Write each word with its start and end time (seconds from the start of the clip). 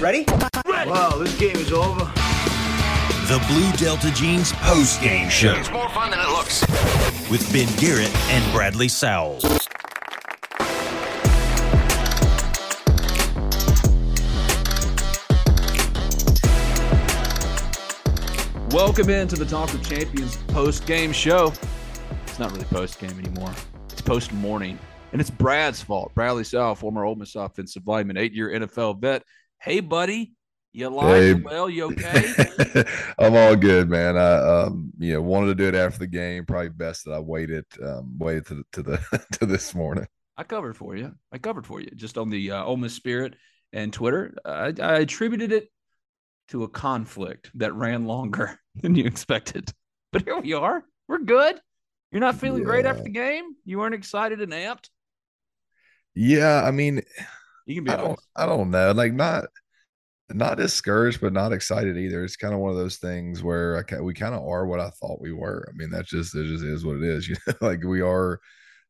Ready? 0.00 0.24
Wow, 0.66 1.10
this 1.18 1.36
game 1.38 1.56
is 1.56 1.72
over. 1.72 2.04
The 3.26 3.42
Blue 3.48 3.72
Delta 3.72 4.10
Jeans 4.12 4.52
post 4.52 5.00
game 5.00 5.28
show 5.28 5.54
It's 5.56 5.70
more 5.70 5.88
fun 5.88 6.10
than 6.10 6.20
it 6.20 6.28
looks. 6.28 6.60
with 7.30 7.50
Ben 7.52 7.68
Garrett 7.78 8.14
and 8.30 8.52
Bradley 8.52 8.88
Sowell. 8.88 9.40
Welcome 18.70 19.08
into 19.10 19.36
the 19.36 19.46
Talk 19.46 19.72
of 19.72 19.82
Champions 19.88 20.36
post 20.48 20.86
game 20.86 21.12
show. 21.12 21.52
It's 22.26 22.38
not 22.38 22.50
really 22.52 22.64
post 22.64 22.98
game 22.98 23.18
anymore. 23.18 23.52
It's 23.90 24.00
post 24.02 24.32
morning. 24.32 24.78
And 25.12 25.20
it's 25.20 25.30
Brad's 25.30 25.82
fault. 25.82 26.12
Bradley 26.14 26.44
Sowell, 26.44 26.74
former 26.74 27.04
Ole 27.04 27.14
Miss 27.14 27.34
offensive 27.36 27.86
lineman, 27.86 28.16
eight 28.16 28.32
year 28.32 28.50
NFL 28.50 29.00
vet. 29.00 29.22
Hey, 29.60 29.80
buddy. 29.80 30.34
You 30.72 30.88
alive? 30.88 31.22
Hey. 31.22 31.34
Well? 31.34 31.70
You 31.70 31.84
okay? 31.92 32.84
I'm 33.18 33.34
all 33.34 33.56
good, 33.56 33.88
man. 33.88 34.16
I 34.16 34.64
um, 34.64 34.92
you 34.98 35.14
know, 35.14 35.22
wanted 35.22 35.46
to 35.46 35.54
do 35.54 35.68
it 35.68 35.74
after 35.74 36.00
the 36.00 36.06
game. 36.06 36.44
Probably 36.44 36.68
best 36.68 37.04
that 37.04 37.12
I 37.12 37.18
waited, 37.18 37.64
um, 37.82 38.18
waited 38.18 38.46
to 38.46 38.54
the, 38.54 38.64
to 38.72 38.82
the 38.82 39.26
to 39.38 39.46
this 39.46 39.74
morning. 39.74 40.06
I 40.36 40.44
covered 40.44 40.76
for 40.76 40.94
you. 40.94 41.14
I 41.32 41.38
covered 41.38 41.66
for 41.66 41.80
you 41.80 41.90
just 41.96 42.18
on 42.18 42.28
the 42.28 42.50
uh, 42.50 42.64
Ole 42.64 42.76
Miss 42.76 42.92
Spirit 42.92 43.36
and 43.72 43.92
Twitter. 43.92 44.34
I, 44.44 44.74
I 44.78 44.98
attributed 44.98 45.50
it 45.50 45.70
to 46.48 46.64
a 46.64 46.68
conflict 46.68 47.50
that 47.54 47.74
ran 47.74 48.04
longer 48.04 48.60
than 48.74 48.94
you 48.94 49.04
expected. 49.04 49.72
But 50.12 50.22
here 50.22 50.38
we 50.38 50.52
are. 50.52 50.84
We're 51.08 51.18
good. 51.18 51.60
You're 52.12 52.20
not 52.20 52.36
feeling 52.36 52.62
great 52.62 52.86
after 52.86 53.02
the 53.02 53.10
game. 53.10 53.44
You 53.64 53.78
weren't 53.78 53.94
excited 53.94 54.40
and 54.40 54.52
amped. 54.52 54.88
Yeah, 56.14 56.62
I 56.64 56.70
mean, 56.70 57.02
You 57.66 57.74
can 57.76 57.84
be 57.84 57.90
I 57.90 57.96
don't. 57.96 58.18
I 58.36 58.46
don't 58.46 58.70
know, 58.70 58.92
like 58.92 59.12
not, 59.12 59.46
not 60.30 60.56
discouraged, 60.56 61.20
but 61.20 61.32
not 61.32 61.52
excited 61.52 61.96
either. 61.96 62.24
It's 62.24 62.36
kind 62.36 62.54
of 62.54 62.60
one 62.60 62.70
of 62.70 62.76
those 62.76 62.96
things 62.96 63.42
where 63.42 63.84
I 63.90 64.00
we 64.00 64.14
kind 64.14 64.34
of 64.34 64.46
are 64.46 64.66
what 64.66 64.80
I 64.80 64.90
thought 64.90 65.20
we 65.20 65.32
were. 65.32 65.66
I 65.68 65.76
mean, 65.76 65.90
that's 65.90 66.10
just 66.10 66.34
it 66.34 66.46
just 66.46 66.64
is 66.64 66.84
what 66.84 66.96
it 66.96 67.04
is. 67.04 67.28
You 67.28 67.36
know, 67.46 67.54
like 67.60 67.84
we 67.84 68.00
are, 68.00 68.40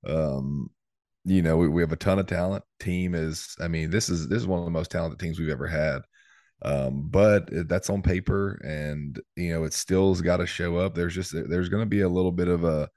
um, 0.07 0.71
you 1.25 1.43
know, 1.43 1.57
we, 1.57 1.69
we 1.69 1.83
have 1.83 1.93
a 1.93 1.97
ton 1.97 2.19
of 2.19 2.27
talent. 2.27 2.65
Team 2.81 3.15
is, 3.15 3.55
I 3.61 3.69
mean, 3.69 3.91
this 3.91 4.09
is 4.09 4.29
this 4.29 4.39
is 4.39 4.47
one 4.47 4.61
of 4.61 4.65
the 4.65 4.71
most 4.71 4.91
talented 4.91 5.19
teams 5.21 5.39
we've 5.39 5.51
ever 5.51 5.67
had. 5.67 6.03
Um, 6.63 7.09
but 7.11 7.49
that's 7.69 7.91
on 7.91 8.03
paper, 8.03 8.61
and 8.65 9.21
you 9.37 9.53
know, 9.53 9.65
it 9.65 9.75
still's 9.75 10.23
got 10.23 10.39
to 10.39 10.47
show 10.47 10.79
up. 10.79 10.95
There's 10.95 11.15
just 11.15 11.33
there's 11.33 11.69
going 11.69 11.83
to 11.83 11.89
be 11.89 12.01
a 12.03 12.09
little 12.09 12.33
bit 12.33 12.49
of 12.49 12.65
a. 12.65 12.89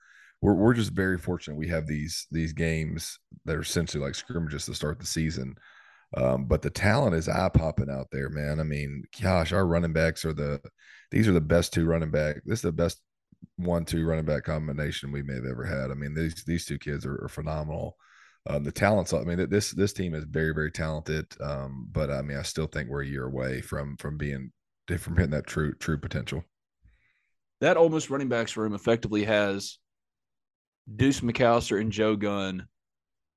We're 0.41 0.53
we're 0.53 0.73
just 0.73 0.91
very 0.91 1.17
fortunate 1.17 1.57
we 1.57 1.67
have 1.67 1.85
these 1.87 2.27
these 2.31 2.53
games 2.53 3.19
that 3.45 3.55
are 3.55 3.61
essentially 3.61 4.03
like 4.03 4.15
scrimmages 4.15 4.65
to 4.65 4.73
start 4.75 4.99
the 4.99 5.05
season. 5.05 5.55
Um, 6.17 6.45
but 6.45 6.61
the 6.63 6.71
talent 6.71 7.15
is 7.15 7.29
eye 7.29 7.49
popping 7.53 7.89
out 7.89 8.07
there, 8.11 8.29
man. 8.29 8.59
I 8.59 8.63
mean, 8.63 9.03
gosh, 9.21 9.51
our 9.53 9.65
running 9.67 9.93
backs 9.93 10.25
are 10.25 10.33
the 10.33 10.59
these 11.11 11.27
are 11.27 11.33
the 11.33 11.41
best 11.41 11.73
two 11.73 11.85
running 11.85 12.11
back. 12.11 12.37
This 12.45 12.59
is 12.59 12.63
the 12.63 12.71
best 12.71 13.01
one 13.57 13.85
two 13.85 14.05
running 14.05 14.25
back 14.25 14.43
combination 14.43 15.11
we 15.11 15.21
may 15.23 15.35
have 15.35 15.45
ever 15.45 15.63
had. 15.65 15.91
I 15.91 15.93
mean, 15.93 16.13
these 16.15 16.43
these 16.45 16.65
two 16.65 16.79
kids 16.79 17.05
are, 17.05 17.23
are 17.25 17.29
phenomenal. 17.29 17.97
Um, 18.47 18.63
the 18.63 18.71
talents, 18.71 19.13
I 19.13 19.21
mean, 19.23 19.49
this 19.49 19.71
this 19.71 19.93
team 19.93 20.15
is 20.15 20.23
very 20.23 20.53
very 20.53 20.71
talented. 20.71 21.27
Um, 21.41 21.87
but 21.91 22.09
I 22.09 22.21
mean, 22.21 22.37
I 22.37 22.43
still 22.43 22.67
think 22.67 22.89
we're 22.89 23.03
a 23.03 23.07
year 23.07 23.25
away 23.25 23.61
from 23.61 23.97
from 23.97 24.17
being 24.17 24.51
from 24.97 25.15
hitting 25.15 25.31
that 25.31 25.47
true 25.47 25.73
true 25.75 25.97
potential. 25.97 26.43
that 27.61 27.77
almost 27.77 28.09
running 28.09 28.29
backs 28.29 28.55
room 28.57 28.73
effectively 28.73 29.25
has 29.25 29.77
Deuce 30.95 31.21
McAllister 31.21 31.79
and 31.79 31.91
Joe 31.91 32.15
Gunn, 32.15 32.67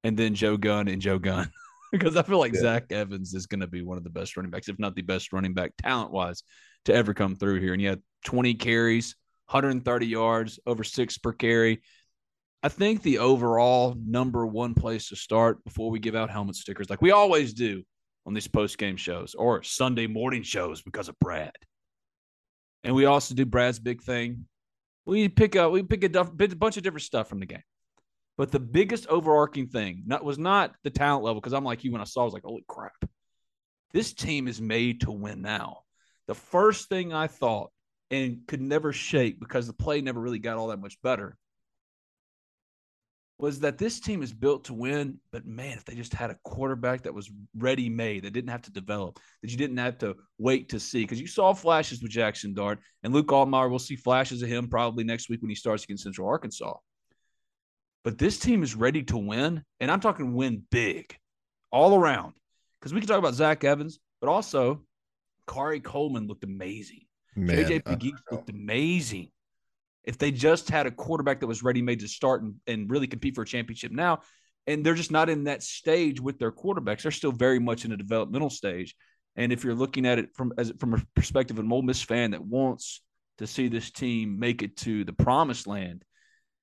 and 0.05 0.17
then 0.17 0.35
Joe 0.35 0.57
Gunn 0.57 0.89
and 0.89 1.03
Joe 1.03 1.19
Gunn. 1.19 1.51
because 1.93 2.17
I 2.17 2.23
feel 2.23 2.39
like 2.39 2.55
Yeah. 2.55 2.61
Zach 2.61 2.91
Evans 2.91 3.35
is 3.35 3.47
going 3.47 3.61
to 3.61 3.67
be 3.67 3.83
one 3.83 3.99
of 3.99 4.05
the 4.05 4.11
best 4.11 4.37
running 4.37 4.51
backs, 4.51 4.69
if 4.69 4.79
not 4.79 4.97
the 4.97 5.03
best 5.03 5.33
running 5.33 5.53
back 5.55 5.73
talent 5.79 6.11
wise, 6.11 6.43
to 6.87 6.95
ever 6.95 7.15
come 7.15 7.37
through 7.37 7.61
here. 7.61 7.73
And 7.73 7.81
he 7.81 7.87
had 7.87 8.03
20 8.25 8.55
carries, 8.55 9.15
130 9.47 10.07
yards, 10.07 10.59
over 10.67 10.83
six 10.83 11.19
per 11.19 11.33
carry. 11.33 11.83
I 12.63 12.69
think 12.69 13.03
the 13.03 13.19
overall 13.19 13.95
number 13.99 14.47
one 14.47 14.75
place 14.75 15.09
to 15.09 15.17
start 15.17 15.63
before 15.65 15.91
we 15.91 15.99
give 15.99 16.15
out 16.15 16.31
helmet 16.31 16.57
stickers, 16.57 16.89
like 16.89 17.03
we 17.03 17.11
always 17.11 17.53
do 17.53 17.83
on 18.25 18.35
these 18.35 18.49
post 18.49 18.79
game 18.79 18.97
shows 18.97 19.35
or 19.35 19.63
Sunday 19.63 20.07
morning 20.07 20.43
shows 20.43 20.81
because 20.81 21.09
of 21.09 21.19
Brad. 21.19 21.53
And 22.85 22.95
we 22.95 23.05
also 23.05 23.35
do 23.35 23.45
Brad's 23.45 23.79
big 23.79 24.03
thing. 24.03 24.47
We 25.05 25.29
pick 25.29 25.57
up, 25.57 25.73
we 25.73 25.83
pick 25.83 26.05
a, 26.05 26.09
duff, 26.09 26.31
bunch 26.35 26.77
of 26.77 26.83
different 26.83 27.03
stuff 27.03 27.29
from 27.29 27.41
the 27.41 27.47
game. 27.47 27.63
But 28.39 28.51
the 28.51 28.61
biggest 28.61 29.07
overarching 29.09 29.69
thing 29.69 30.05
not, 30.07 30.25
was 30.25 30.39
not 30.39 30.75
the 30.85 30.91
talent 30.91 31.25
level, 31.25 31.41
because 31.41 31.53
I'm 31.53 31.65
like 31.65 31.85
you 31.85 31.93
when 31.93 32.01
I 32.01 32.05
saw, 32.05 32.23
I 32.23 32.25
was 32.25 32.33
like, 32.33 32.45
holy 32.45 32.65
crap. 32.67 32.93
This 33.93 34.13
team 34.15 34.49
is 34.49 34.61
made 34.61 35.03
to 35.03 35.13
win 35.13 35.43
now. 35.43 35.81
The 36.29 36.35
first 36.35 36.89
thing 36.89 37.13
I 37.13 37.27
thought 37.27 37.71
and 38.11 38.41
could 38.47 38.61
never 38.61 38.93
shake 38.93 39.41
because 39.41 39.67
the 39.67 39.73
play 39.73 40.01
never 40.01 40.21
really 40.21 40.39
got 40.39 40.57
all 40.57 40.69
that 40.69 40.81
much 40.81 41.01
better 41.03 41.37
was 43.43 43.59
that 43.59 43.77
this 43.77 43.99
team 43.99 44.23
is 44.23 44.33
built 44.33 44.63
to 44.63 44.73
win. 44.73 45.19
But 45.33 45.45
man, 45.45 45.77
if 45.77 45.85
they 45.85 45.97
just 45.97 46.15
had 46.15 46.31
a 46.31 46.39
quarterback 46.45 47.03
that 47.03 47.13
was 47.13 47.29
ready 47.59 47.89
made, 47.89 48.23
that 48.23 48.33
didn't 48.33 48.51
have 48.51 48.63
to 48.63 48.71
develop, 48.71 49.19
that 49.43 49.51
you 49.51 49.57
didn't 49.57 49.79
have 49.79 49.99
to 49.99 50.15
wait 50.39 50.69
to 50.69 50.79
see, 50.79 51.03
because 51.03 51.21
you 51.21 51.27
saw 51.27 51.53
flashes 51.53 52.01
with 52.01 52.13
Jaxson 52.13 52.55
Dart 52.55 52.79
and 53.03 53.13
Luke 53.13 53.27
Altmyer. 53.27 53.69
We'll 53.69 53.81
see 53.81 53.97
flashes 53.97 54.43
of 54.43 54.49
him 54.49 54.69
probably 54.69 55.03
next 55.03 55.29
week 55.29 55.43
when 55.43 55.49
he 55.49 55.57
starts 55.57 55.83
against 55.83 56.05
Central 56.05 56.29
Arkansas. 56.29 56.75
But 58.05 58.17
this 58.17 58.39
team 58.39 58.63
is 58.63 58.77
ready 58.77 59.03
to 59.05 59.19
win, 59.19 59.65
and 59.81 59.91
I'm 59.91 60.01
talking 60.01 60.35
win 60.35 60.63
big 60.71 61.13
all 61.73 61.97
around. 61.97 62.35
Because 62.81 62.95
we 62.95 63.01
can 63.01 63.09
talk 63.09 63.19
about 63.19 63.35
Zach 63.35 63.65
Evans, 63.65 63.99
but 64.21 64.31
also 64.31 64.85
Khari 65.49 65.83
Coleman 65.83 66.29
looked 66.29 66.45
amazing. 66.45 67.07
Man, 67.35 67.57
JJ 67.57 67.83
Pegues 67.83 68.21
looked 68.31 68.51
amazing. 68.51 69.32
If 70.05 70.19
they 70.19 70.33
just 70.33 70.69
had 70.69 70.87
a 70.87 70.91
quarterback 70.91 71.41
that 71.41 71.47
was 71.47 71.63
ready 71.63 71.83
made 71.83 72.01
to 72.01 72.09
start 72.09 72.43
and, 72.43 72.55
and 72.67 72.91
really 72.91 73.07
compete 73.07 73.35
for 73.35 73.43
a 73.43 73.47
championship 73.47 73.93
now, 73.93 74.21
and 74.67 74.85
they're 74.85 74.95
just 74.95 75.11
not 75.11 75.29
in 75.29 75.45
that 75.45 75.63
stage 75.63 76.21
with 76.21 76.39
their 76.39 76.53
quarterbacks, 76.53 77.03
they're 77.03 77.13
still 77.13 77.33
very 77.33 77.59
much 77.59 77.85
in 77.85 77.93
a 77.93 77.97
developmental 77.97 78.51
stage. 78.51 78.95
And 79.37 79.53
if 79.53 79.65
you're 79.65 79.75
looking 79.75 80.07
at 80.07 80.19
it 80.19 80.35
from 80.35 80.53
as 80.59 80.73
from 80.79 80.95
a 80.95 81.03
perspective 81.15 81.59
of 81.59 81.65
an 81.65 81.73
Ole 81.73 81.83
Miss 81.83 82.03
fan 82.03 82.33
that 82.33 82.45
wants 82.45 83.03
to 83.39 83.47
see 83.47 83.69
this 83.69 83.91
team 83.91 84.39
make 84.39 84.63
it 84.63 84.77
to 84.79 85.05
the 85.05 85.13
promised 85.13 85.67
land, 85.67 86.05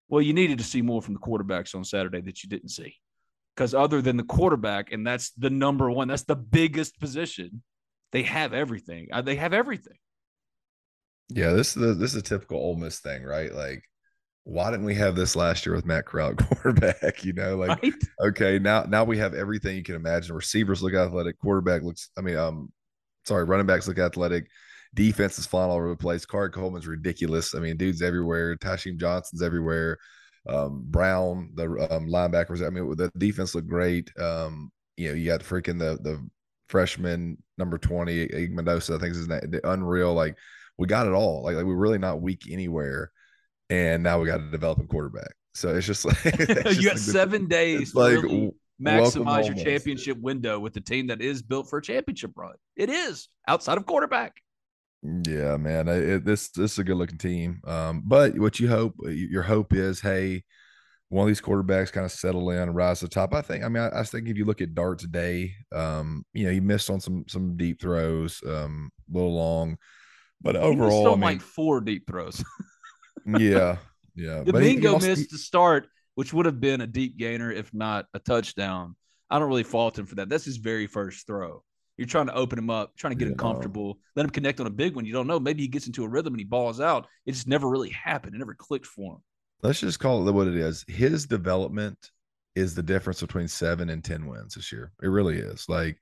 well, 0.08 0.22
you 0.22 0.34
needed 0.34 0.58
to 0.60 0.64
see 0.64 0.82
more 0.82 1.02
from 1.02 1.14
the 1.14 1.20
quarterbacks 1.20 1.76
on 1.76 1.84
Saturday 1.84 2.22
that 2.22 2.44
you 2.44 2.50
didn't 2.50 2.70
see. 2.70 2.96
Because 3.56 3.74
other 3.74 4.02
than 4.02 4.18
the 4.18 4.24
quarterback, 4.24 4.92
and 4.92 5.06
that's 5.06 5.32
the 5.32 5.50
number 5.50 5.90
one, 5.92 6.08
that's 6.08 6.24
the 6.24 6.36
biggest 6.36 7.00
position, 7.00 7.64
they 8.12 8.24
have 8.24 8.54
everything. 8.54 9.08
Uh, 9.12 9.22
They 9.22 9.36
have 9.36 9.54
everything. 9.54 9.98
Yeah, 11.30 11.52
this 11.54 11.76
is 11.78 11.84
a, 11.84 11.94
this 11.94 12.12
is 12.12 12.18
a 12.18 12.22
typical 12.24 12.58
Ole 12.58 12.76
Miss 12.76 13.00
thing, 13.00 13.24
right? 13.24 13.54
Like, 13.54 13.84
why 14.44 14.72
didn't 14.72 14.86
we 14.86 14.96
have 14.96 15.16
this 15.16 15.36
last 15.36 15.66
year 15.66 15.76
with 15.76 15.86
Matt 15.86 16.06
Corral 16.06 16.34
quarterback? 16.36 17.24
You 17.24 17.34
know, 17.34 17.56
like 17.58 17.82
Right? 17.84 17.94
okay, 18.22 18.60
now 18.60 18.84
now 18.84 19.04
we 19.04 19.18
have 19.20 19.34
everything 19.34 19.76
you 19.76 19.84
can 19.84 19.96
imagine. 19.96 20.36
Receivers 20.36 20.82
look 20.82 20.94
athletic, 20.94 21.40
quarterback 21.40 21.84
looks. 21.84 22.10
I 22.18 22.22
mean, 22.22 22.38
um, 22.38 22.72
sorry, 23.26 23.44
running 23.44 23.68
backs 23.68 23.88
look 23.88 24.00
athletic. 24.00 24.48
Defense 24.96 25.38
is 25.38 25.46
flying 25.46 25.70
all 25.70 25.78
over 25.78 25.90
the 25.90 25.96
place. 25.96 26.26
Khari 26.26 26.52
Coleman's 26.52 26.88
ridiculous. 26.88 27.54
I 27.54 27.60
mean, 27.60 27.78
dude's 27.78 28.02
everywhere. 28.02 28.56
Tysheem 28.56 28.98
Johnson's 28.98 29.44
everywhere. 29.44 29.98
Um, 30.48 30.84
Brown, 30.88 31.52
the 31.54 31.66
um, 31.92 32.08
linebackers. 32.08 32.66
I 32.66 32.72
mean, 32.72 32.90
the 32.96 33.12
defense 33.18 33.54
looked 33.54 33.68
great. 33.68 34.12
Um, 34.20 34.72
you 34.98 35.10
know, 35.10 35.14
you 35.14 35.28
got 35.28 35.42
freaking 35.42 35.78
the 35.78 36.00
the 36.02 36.28
freshman 36.70 37.38
number 37.58 37.78
20, 37.78 38.50
Mendoza, 38.52 38.96
I 38.96 38.98
think 39.00 39.12
is 39.12 39.18
his 39.18 39.28
name, 39.28 39.60
unreal. 39.64 40.14
Like 40.14 40.36
we 40.80 40.88
got 40.88 41.06
it 41.06 41.14
all. 41.14 41.44
Like, 41.44 41.58
like 41.58 41.66
we're 41.66 41.76
really 41.76 41.98
not 41.98 42.22
weak 42.22 42.48
anywhere. 42.50 43.12
And 43.70 44.02
now 44.02 44.20
we 44.20 44.28
got 44.28 44.38
to 44.38 44.50
develop 44.50 44.80
a 44.80 44.88
quarterback. 44.88 45.34
So 45.54 45.76
it's 45.76 45.86
just 45.86 46.06
like 46.06 46.24
you 46.26 46.32
just 46.32 46.48
got 46.56 46.76
like 46.86 46.98
seven 46.98 47.48
days 47.48 47.94
like 47.94 48.24
really 48.24 48.52
maximize 48.82 49.46
your 49.46 49.64
championship 49.64 50.18
window 50.20 50.58
with 50.58 50.74
the 50.74 50.82
team 50.82 51.08
that 51.08 51.22
is 51.22 51.42
built 51.42 51.70
for 51.70 51.80
a 51.80 51.82
championship 51.82 52.32
run. 52.36 52.54
It 52.78 52.90
is 52.90 53.28
outside 53.48 53.78
of 53.78 53.86
quarterback. 53.86 54.38
Yeah, 55.04 55.58
man. 55.58 55.88
It, 55.90 56.26
this 56.26 56.50
this 56.50 56.74
is 56.74 56.80
a 56.80 56.84
good 56.84 56.96
looking 56.96 57.18
team. 57.18 57.62
Um, 57.66 58.02
but 58.06 58.38
what 58.40 58.60
you 58.60 58.70
hope 58.70 58.96
your 59.04 59.44
hope 59.44 59.74
is, 59.74 60.00
hey, 60.00 60.44
one 61.10 61.24
of 61.24 61.28
these 61.28 61.42
quarterbacks 61.42 61.92
kind 61.92 62.06
of 62.06 62.12
settle 62.12 62.50
in, 62.52 62.60
and 62.60 62.76
rise 62.76 63.00
to 63.00 63.06
the 63.06 63.10
top. 63.10 63.34
I 63.34 63.42
think. 63.42 63.64
I 63.64 63.70
mean, 63.70 63.84
I, 63.84 64.00
I 64.00 64.04
think 64.04 64.28
if 64.28 64.38
you 64.38 64.46
look 64.46 64.62
at 64.62 64.76
Dart 64.76 65.00
today, 65.00 65.54
um, 65.74 66.26
you 66.34 66.46
know, 66.46 66.52
he 66.52 66.60
missed 66.60 66.90
on 66.90 67.00
some 67.00 67.26
some 67.28 67.58
deep 67.58 67.82
throws, 67.82 68.42
um, 68.46 68.92
a 69.10 69.18
little 69.18 69.36
long, 69.36 69.78
but 70.42 70.56
overall, 70.56 71.08
I 71.08 71.12
mean, 71.12 71.22
like 71.22 71.42
four 71.42 71.82
deep 71.82 72.08
throws. 72.08 72.44
yeah, 73.26 73.78
yeah. 74.16 74.44
But 74.46 74.62
he- 74.64 74.70
he 74.70 74.76
Domingo 74.76 74.94
also- 74.94 75.08
missed 75.08 75.32
the 75.32 75.38
start, 75.38 75.88
which 76.16 76.34
would 76.34 76.46
have 76.46 76.60
been 76.60 76.82
a 76.82 76.88
deep 76.88 77.18
gainer 77.18 77.52
if 77.52 77.74
not 77.74 78.06
a 78.14 78.20
touchdown. 78.20 78.96
I 79.30 79.38
don't 79.40 79.48
really 79.48 79.64
fault 79.64 79.98
him 80.00 80.06
for 80.06 80.16
that. 80.16 80.30
That's 80.30 80.46
his 80.46 80.58
very 80.58 80.88
first 80.88 81.28
throw. 81.28 81.64
You're 81.98 82.08
trying 82.08 82.28
to 82.28 82.34
open 82.34 82.58
him 82.58 82.70
up, 82.70 82.96
trying 82.96 83.12
to 83.12 83.16
get 83.20 83.28
him 83.28 83.36
comfortable, 83.36 84.00
let 84.16 84.24
him 84.26 84.30
connect 84.32 84.60
on 84.62 84.68
a 84.68 84.72
big 84.72 84.96
one. 84.96 85.06
You 85.06 85.12
don't 85.14 85.28
know. 85.28 85.40
Maybe 85.40 85.62
he 85.64 85.68
gets 85.68 85.86
into 85.86 86.06
a 86.06 86.08
rhythm 86.08 86.34
and 86.34 86.40
he 86.40 86.46
balls 86.46 86.80
out. 86.80 87.08
It 87.26 87.34
just 87.34 87.48
never 87.48 87.68
really 87.70 87.90
happened. 87.90 88.34
It 88.34 88.38
never 88.40 88.54
clicked 88.56 88.86
for 88.86 89.16
him. 89.16 89.20
let's 89.62 89.82
just 89.82 90.00
call 90.00 90.28
it 90.28 90.32
what 90.32 90.48
it 90.48 90.56
is. 90.56 90.86
His 90.88 91.26
development 91.28 91.98
is 92.56 92.74
the 92.74 92.82
difference 92.82 93.20
between 93.22 93.50
seven 93.50 93.90
and 93.90 94.02
ten 94.04 94.26
wins 94.28 94.56
this 94.56 94.72
year. 94.72 94.94
It 95.04 95.08
really 95.08 95.38
is. 95.40 95.68
Like 95.68 95.98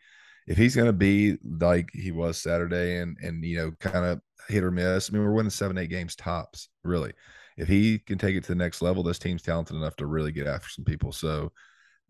if 0.48 0.58
he's 0.58 0.76
going 0.76 0.88
to 0.88 0.94
be 0.94 1.38
like 1.44 1.90
he 1.94 2.12
was 2.12 2.38
Saturday 2.38 2.98
and 2.98 3.18
and 3.22 3.44
you 3.44 3.58
know 3.58 3.72
kind 3.80 4.06
of 4.06 4.22
hit 4.48 4.64
or 4.64 4.72
miss. 4.72 5.10
I 5.10 5.14
mean, 5.14 5.24
we're 5.24 5.34
winning 5.34 5.50
seven 5.50 5.78
eight 5.78 5.90
games 5.90 6.16
tops. 6.16 6.70
Really, 6.84 7.14
if 7.58 7.68
he 7.68 8.00
can 8.00 8.18
take 8.18 8.36
it 8.36 8.44
to 8.44 8.50
the 8.50 8.56
next 8.56 8.82
level, 8.82 9.04
this 9.04 9.20
team's 9.20 9.42
talented 9.42 9.76
enough 9.76 9.96
to 9.98 10.06
really 10.06 10.32
get 10.32 10.48
after 10.48 10.70
some 10.70 10.86
people. 10.86 11.12
So. 11.12 11.52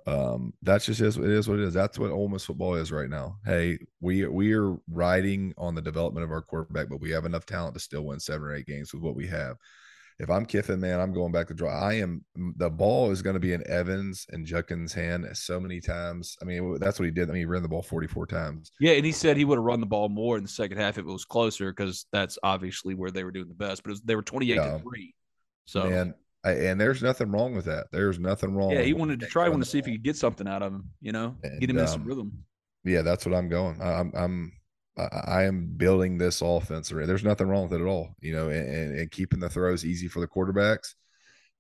Um, 0.06 0.54
that's 0.62 0.86
just 0.86 1.02
is 1.02 1.18
it 1.18 1.26
is 1.26 1.50
what 1.50 1.60
it 1.60 1.66
is. 1.66 1.74
That's 1.74 2.00
what 2.00 2.12
Ole 2.12 2.30
Miss 2.30 2.46
football 2.46 2.76
is 2.76 2.94
right 2.94 3.10
now. 3.10 3.40
Hey, 3.44 3.78
we 4.00 4.26
we 4.26 4.54
are 4.54 4.78
riding 4.90 5.54
on 5.58 5.76
the 5.76 5.82
development 5.82 6.24
of 6.24 6.32
our 6.32 6.42
quarterback, 6.42 6.88
but 6.88 7.02
we 7.02 7.12
have 7.12 7.26
enough 7.26 7.46
talent 7.46 7.74
to 7.74 7.82
still 7.82 8.04
win 8.06 8.18
seven 8.18 8.48
or 8.48 8.56
eight 8.56 8.68
games 8.68 8.94
with 8.94 9.04
what 9.04 9.18
we 9.18 9.28
have 9.28 9.58
if 10.20 10.30
I'm 10.32 10.46
Kiffin, 10.46 10.80
man, 10.80 11.00
I'm 11.00 11.14
going 11.14 11.32
back 11.32 11.48
to 11.48 11.54
draw. 11.54 11.72
I 11.72 11.94
am 11.96 12.24
the 12.56 12.70
ball 12.70 13.12
is 13.12 13.22
going 13.22 13.36
to 13.36 13.40
be 13.40 13.54
in 13.54 13.62
Evans 13.70 14.26
and 14.32 14.46
Judkins' 14.46 14.92
hand 14.94 15.28
so 15.34 15.60
many 15.60 15.80
times. 15.80 16.36
I 16.42 16.46
mean, 16.46 16.78
that's 16.80 16.98
what 17.00 17.06
he 17.06 17.12
did. 17.12 17.30
I 17.30 17.34
mean, 17.34 17.42
he 17.42 17.46
ran 17.46 17.62
the 17.62 17.68
ball 17.70 17.84
44 17.84 18.26
times. 18.26 18.72
Yeah, 18.80 18.94
and 18.94 19.06
he 19.06 19.12
said 19.12 19.38
he 19.38 19.46
would 19.46 19.58
have 19.58 19.64
run 19.64 19.80
the 19.80 19.86
ball 19.86 20.10
more 20.10 20.38
in 20.38 20.44
the 20.44 20.50
second 20.50 20.78
half 20.80 20.98
if 20.98 21.06
it 21.06 21.12
was 21.12 21.26
closer 21.26 21.72
because 21.72 22.08
that's 22.12 22.40
obviously 22.42 22.96
where 22.96 23.12
they 23.12 23.24
were 23.24 23.32
doing 23.32 23.48
the 23.48 23.54
best. 23.54 23.84
But 23.84 23.90
it 23.90 23.94
was, 23.94 24.02
they 24.02 24.16
were 24.16 24.24
28 24.24 24.56
Yeah. 24.56 24.72
to 24.72 24.80
three. 24.80 25.14
So 25.66 25.90
Man, 25.90 26.14
I, 26.44 26.52
and 26.52 26.82
there's 26.82 27.04
nothing 27.04 27.32
wrong 27.32 27.56
with 27.56 27.66
that. 27.66 27.88
There's 27.92 28.18
nothing 28.20 28.56
wrong. 28.56 28.72
yeah, 28.72 28.82
he 28.82 28.94
wanted 28.94 29.20
to 29.20 29.28
try, 29.28 29.48
wanted 29.50 29.66
to 29.66 29.70
see 29.70 29.80
if 29.80 29.86
he 29.86 29.94
could 29.94 30.04
get 30.04 30.16
something 30.16 30.48
out 30.48 30.64
of 30.64 30.74
him. 30.74 30.90
You 31.02 31.12
know, 31.12 31.36
And, 31.44 31.60
get 31.60 31.70
him 31.70 31.78
in 31.78 31.88
some 31.88 32.02
um, 32.02 32.08
rhythm. 32.08 32.32
Yeah, 32.84 33.02
that's 33.04 33.26
what 33.26 33.36
I'm 33.36 33.50
going. 33.50 33.82
I- 33.82 34.00
I'm 34.00 34.12
I'm 34.16 34.52
I- 34.98 35.44
am 35.44 35.74
building 35.78 36.18
this 36.18 36.42
offense. 36.42 36.90
There's 36.90 37.24
nothing 37.24 37.48
wrong 37.48 37.64
with 37.64 37.74
it 37.74 37.82
at 37.82 37.88
all. 37.88 38.16
You 38.22 38.34
know, 38.34 38.50
and, 38.50 38.68
and, 38.68 39.00
and 39.00 39.12
keeping 39.12 39.40
the 39.40 39.50
throws 39.50 39.86
easy 39.86 40.08
for 40.08 40.20
the 40.20 40.28
quarterbacks. 40.28 40.94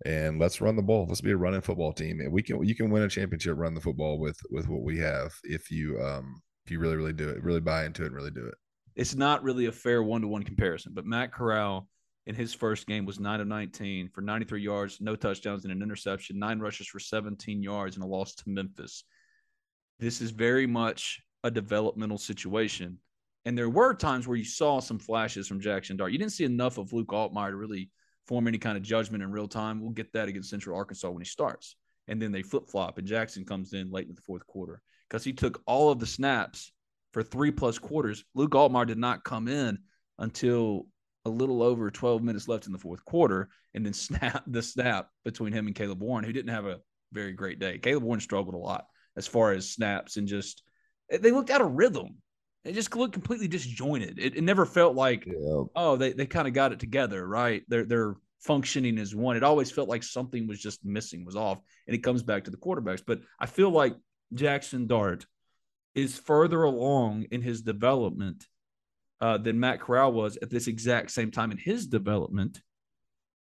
And 0.05 0.39
let's 0.39 0.61
run 0.61 0.75
the 0.75 0.83
ball. 0.83 1.05
Let's 1.07 1.21
be 1.21 1.31
a 1.31 1.37
running 1.37 1.61
football 1.61 1.91
team. 1.91 2.19
And 2.19 2.31
we 2.31 2.43
can 2.43 2.63
you 2.63 2.75
can 2.75 2.89
win 2.89 3.03
a 3.03 3.09
championship 3.09 3.57
run 3.57 3.73
the 3.73 3.81
football 3.81 4.19
with 4.19 4.39
with 4.51 4.67
what 4.67 4.83
we 4.83 4.99
have 4.99 5.33
if 5.43 5.71
you 5.71 5.99
um 6.01 6.41
if 6.65 6.71
you 6.71 6.79
really 6.79 6.97
really 6.97 7.13
do 7.13 7.29
it, 7.29 7.43
really 7.43 7.61
buy 7.61 7.85
into 7.85 8.03
it, 8.03 8.07
and 8.07 8.15
really 8.15 8.31
do 8.31 8.45
it. 8.45 8.55
It's 8.95 9.15
not 9.15 9.43
really 9.43 9.67
a 9.67 9.71
fair 9.71 10.03
one 10.03 10.21
to 10.21 10.27
one 10.27 10.43
comparison, 10.43 10.93
but 10.93 11.05
Matt 11.05 11.31
Corral 11.31 11.87
in 12.27 12.35
his 12.35 12.53
first 12.53 12.87
game 12.87 13.05
was 13.05 13.19
9 13.19 13.39
of 13.39 13.47
19 13.47 14.09
for 14.09 14.21
93 14.21 14.61
yards, 14.61 14.99
no 14.99 15.15
touchdowns, 15.15 15.63
and 15.63 15.71
an 15.71 15.81
interception, 15.81 16.37
nine 16.37 16.59
rushes 16.59 16.87
for 16.87 16.99
17 16.99 17.63
yards, 17.63 17.95
and 17.95 18.03
a 18.03 18.07
loss 18.07 18.35
to 18.35 18.49
Memphis. 18.49 19.05
This 19.99 20.19
is 20.19 20.31
very 20.31 20.67
much 20.67 21.21
a 21.43 21.49
developmental 21.49 22.17
situation. 22.17 22.99
And 23.45 23.57
there 23.57 23.69
were 23.69 23.93
times 23.93 24.27
where 24.27 24.37
you 24.37 24.43
saw 24.43 24.79
some 24.79 24.99
flashes 24.99 25.47
from 25.47 25.61
Jaxson 25.61 25.97
Dart. 25.97 26.11
You 26.11 26.17
didn't 26.17 26.33
see 26.33 26.43
enough 26.43 26.77
of 26.77 26.91
Luke 26.91 27.09
Altmyer 27.09 27.51
to 27.51 27.55
really 27.55 27.89
form 28.25 28.47
any 28.47 28.57
kind 28.57 28.77
of 28.77 28.83
judgment 28.83 29.23
in 29.23 29.31
real 29.31 29.47
time. 29.47 29.81
We'll 29.81 29.91
get 29.91 30.11
that 30.13 30.27
against 30.27 30.49
Central 30.49 30.77
Arkansas 30.77 31.09
when 31.09 31.21
he 31.21 31.25
starts. 31.25 31.75
And 32.09 32.21
then 32.21 32.31
they 32.31 32.41
flip 32.41 32.69
flop, 32.69 32.97
and 32.97 33.07
Jaxson 33.07 33.45
comes 33.45 33.73
in 33.73 33.91
late 33.91 34.07
in 34.07 34.15
the 34.15 34.21
fourth 34.21 34.45
quarter 34.47 34.81
because 35.09 35.23
he 35.23 35.33
took 35.33 35.61
all 35.65 35.91
of 35.91 35.99
the 35.99 36.05
snaps 36.05 36.71
for 37.11 37.23
three 37.23 37.51
plus 37.51 37.79
quarters. 37.79 38.23
Luke 38.33 38.51
Altmyer 38.51 38.87
did 38.87 38.97
not 38.97 39.23
come 39.23 39.47
in 39.47 39.77
until 40.19 40.87
a 41.25 41.29
little 41.29 41.61
over 41.61 41.91
12 41.91 42.23
minutes 42.23 42.47
left 42.47 42.65
in 42.65 42.71
the 42.71 42.79
fourth 42.79 43.03
quarter, 43.05 43.49
and 43.73 43.85
then 43.85 43.93
snap 43.93 44.43
the 44.47 44.61
snap 44.61 45.09
between 45.25 45.53
him 45.53 45.67
and 45.67 45.75
Caleb 45.75 46.01
Warren, 46.01 46.25
who 46.25 46.33
didn't 46.33 46.53
have 46.53 46.65
a 46.65 46.79
very 47.11 47.33
great 47.33 47.59
day. 47.59 47.77
Caleb 47.77 48.03
Warren 48.03 48.21
struggled 48.21 48.55
a 48.55 48.59
lot 48.59 48.85
as 49.15 49.27
far 49.27 49.51
as 49.51 49.69
snaps 49.69 50.17
and 50.17 50.27
just 50.27 50.63
they 51.09 51.31
looked 51.31 51.49
out 51.49 51.61
of 51.61 51.71
rhythm. 51.71 52.17
They 52.67 52.73
just 52.73 52.93
looked 52.93 53.13
completely 53.13 53.47
disjointed. 53.47 54.19
It, 54.19 54.35
it 54.35 54.43
never 54.43 54.65
felt 54.65 54.93
like 54.93 55.25
Yeah. 55.25 55.63
oh 55.73 55.95
they, 55.95 56.11
they 56.11 56.25
kind 56.25 56.49
of 56.49 56.53
got 56.53 56.73
it 56.73 56.79
together 56.81 57.25
right 57.25 57.63
they're 57.69 57.85
they're 57.85 58.15
functioning 58.41 58.97
as 58.99 59.15
one 59.15 59.37
it 59.37 59.43
always 59.43 59.71
felt 59.71 59.87
like 59.87 60.03
something 60.03 60.47
was 60.47 60.59
just 60.59 60.83
missing 60.83 61.23
was 61.23 61.37
off 61.37 61.61
and 61.87 61.95
it 61.95 62.03
comes 62.03 62.23
back 62.23 62.43
to 62.43 62.51
the 62.51 62.57
quarterbacks 62.57 63.01
but 63.05 63.21
i 63.39 63.45
feel 63.45 63.69
like 63.71 63.95
jaxson 64.35 64.85
dart 64.85 65.25
is 65.95 66.19
further 66.19 66.63
along 66.63 67.25
in 67.31 67.41
his 67.41 67.61
development 67.61 68.45
uh, 69.21 69.37
than 69.37 69.59
matt 69.59 69.79
corral 69.79 70.11
was 70.11 70.37
at 70.41 70.49
this 70.49 70.67
exact 70.67 71.09
same 71.11 71.31
time 71.31 71.51
in 71.51 71.57
his 71.57 71.87
development 71.87 72.61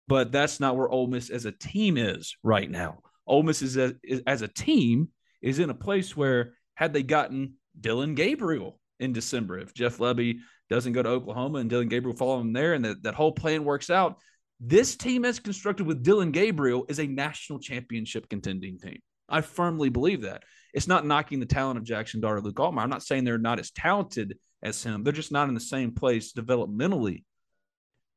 but 0.08 0.31
that's 0.31 0.61
not 0.61 0.76
where 0.76 0.88
Ole 0.88 1.08
Miss 1.08 1.31
as 1.31 1.46
a 1.46 1.52
team 1.52 1.96
is 1.96 2.37
right 2.44 2.70
now. 2.70 3.00
Ole 3.26 3.43
Miss 3.43 3.61
is, 3.61 3.76
a, 3.76 3.96
is 4.05 4.22
as 4.25 4.40
a 4.43 4.49
team 4.49 5.08
is 5.43 5.58
in 5.58 5.69
a 5.69 5.75
place 5.75 6.17
where 6.17 6.55
had 6.75 6.93
they 6.93 7.02
gotten 7.02 7.55
Dillon 7.79 8.14
Gabriel 8.14 8.79
in 9.00 9.12
December, 9.12 9.58
if 9.58 9.75
Jeff 9.75 9.98
Lebby 9.98 10.38
doesn't 10.70 10.93
go 10.93 11.02
to 11.02 11.08
Oklahoma 11.08 11.58
and 11.58 11.70
Dillon 11.70 11.88
Gabriel 11.88 12.16
follow 12.16 12.40
him 12.40 12.52
there, 12.52 12.75
and 12.75 12.84
that, 12.84 13.02
that 13.02 13.14
whole 13.14 13.32
plan 13.32 13.64
works 13.64 13.90
out, 13.90 14.19
this 14.60 14.96
team 14.96 15.25
as 15.25 15.38
constructed 15.38 15.87
with 15.87 16.02
Dillon 16.02 16.31
Gabriel 16.31 16.87
is 16.88 16.98
a 16.98 17.06
national 17.06 17.58
championship 17.58 18.28
contending 18.28 18.78
team. 18.78 18.98
I 19.28 19.40
firmly 19.40 19.88
believe 19.90 20.22
that. 20.22 20.44
It's 20.72 20.88
not 20.88 21.06
knocking 21.06 21.40
the 21.40 21.46
talent 21.46 21.78
of 21.78 21.84
Jaxson 21.84 22.20
Dart 22.20 22.38
or 22.38 22.40
Luke 22.40 22.56
Altmyer. 22.56 22.81
I'm 22.81 22.90
not 22.90 23.02
saying 23.02 23.25
they're 23.25 23.38
not 23.38 23.58
as 23.58 23.70
talented 23.70 24.38
as 24.62 24.82
him. 24.82 25.04
They're 25.04 25.12
just 25.12 25.32
not 25.32 25.48
in 25.48 25.54
the 25.54 25.60
same 25.60 25.93
place 25.93 26.32
developmentally. 26.32 27.24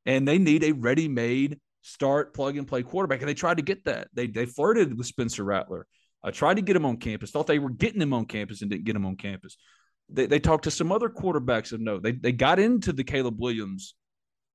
And 0.06 0.28
they 0.28 0.38
need 0.38 0.64
a 0.64 0.72
ready-made 0.72 1.60
start 1.82 2.34
plug 2.34 2.58
and 2.58 2.68
play 2.68 2.84
quarterback. 2.84 3.20
And 3.20 3.30
they 3.30 3.34
tried 3.34 3.58
to 3.58 3.64
get 3.64 3.86
that. 3.86 4.08
They 4.14 4.28
they 4.28 4.46
flirted 4.46 4.98
with 4.98 5.08
Spencer 5.08 5.44
Rattler. 5.44 5.88
I 6.24 6.32
tried 6.32 6.56
to 6.56 6.62
get 6.62 6.76
him 6.76 6.86
on 6.86 6.98
campus. 6.98 7.32
Thought 7.32 7.48
they 7.48 7.60
were 7.60 7.70
getting 7.70 8.02
him 8.02 8.14
on 8.14 8.26
campus 8.26 8.62
and 8.62 8.70
didn't 8.70 8.86
get 8.86 8.96
him 8.96 9.06
on 9.06 9.16
campus. 9.16 9.58
They 10.12 10.26
they 10.26 10.40
talked 10.40 10.64
to 10.66 10.72
some 10.72 10.92
other 10.92 11.10
quarterbacks 11.10 11.72
of 11.72 11.82
note. 11.82 12.04
They 12.04 12.14
they 12.14 12.32
got 12.32 12.60
into 12.60 12.94
the 12.94 13.04
Caleb 13.04 13.40
Williams 13.40 13.96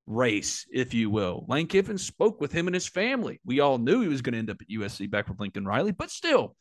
race, 0.07 0.67
if 0.71 0.93
you 0.93 1.11
will. 1.11 1.45
Lane 1.49 1.67
Kiffin 1.67 1.99
spoke 1.99 2.41
with 2.41 2.53
him 2.53 2.67
and 2.67 2.75
his 2.75 2.87
family. 2.87 3.41
We 3.45 3.61
all 3.61 3.79
knew 3.79 4.01
he 4.01 4.09
was 4.09 4.23
going 4.23 4.35
to 4.35 4.39
end 4.39 4.51
up 4.51 4.61
at 4.61 4.69
USC 4.69 5.11
back 5.11 5.29
with 5.29 5.41
Lincoln 5.41 5.65
Riley, 5.65 5.93
but 5.93 6.11
still, 6.11 6.57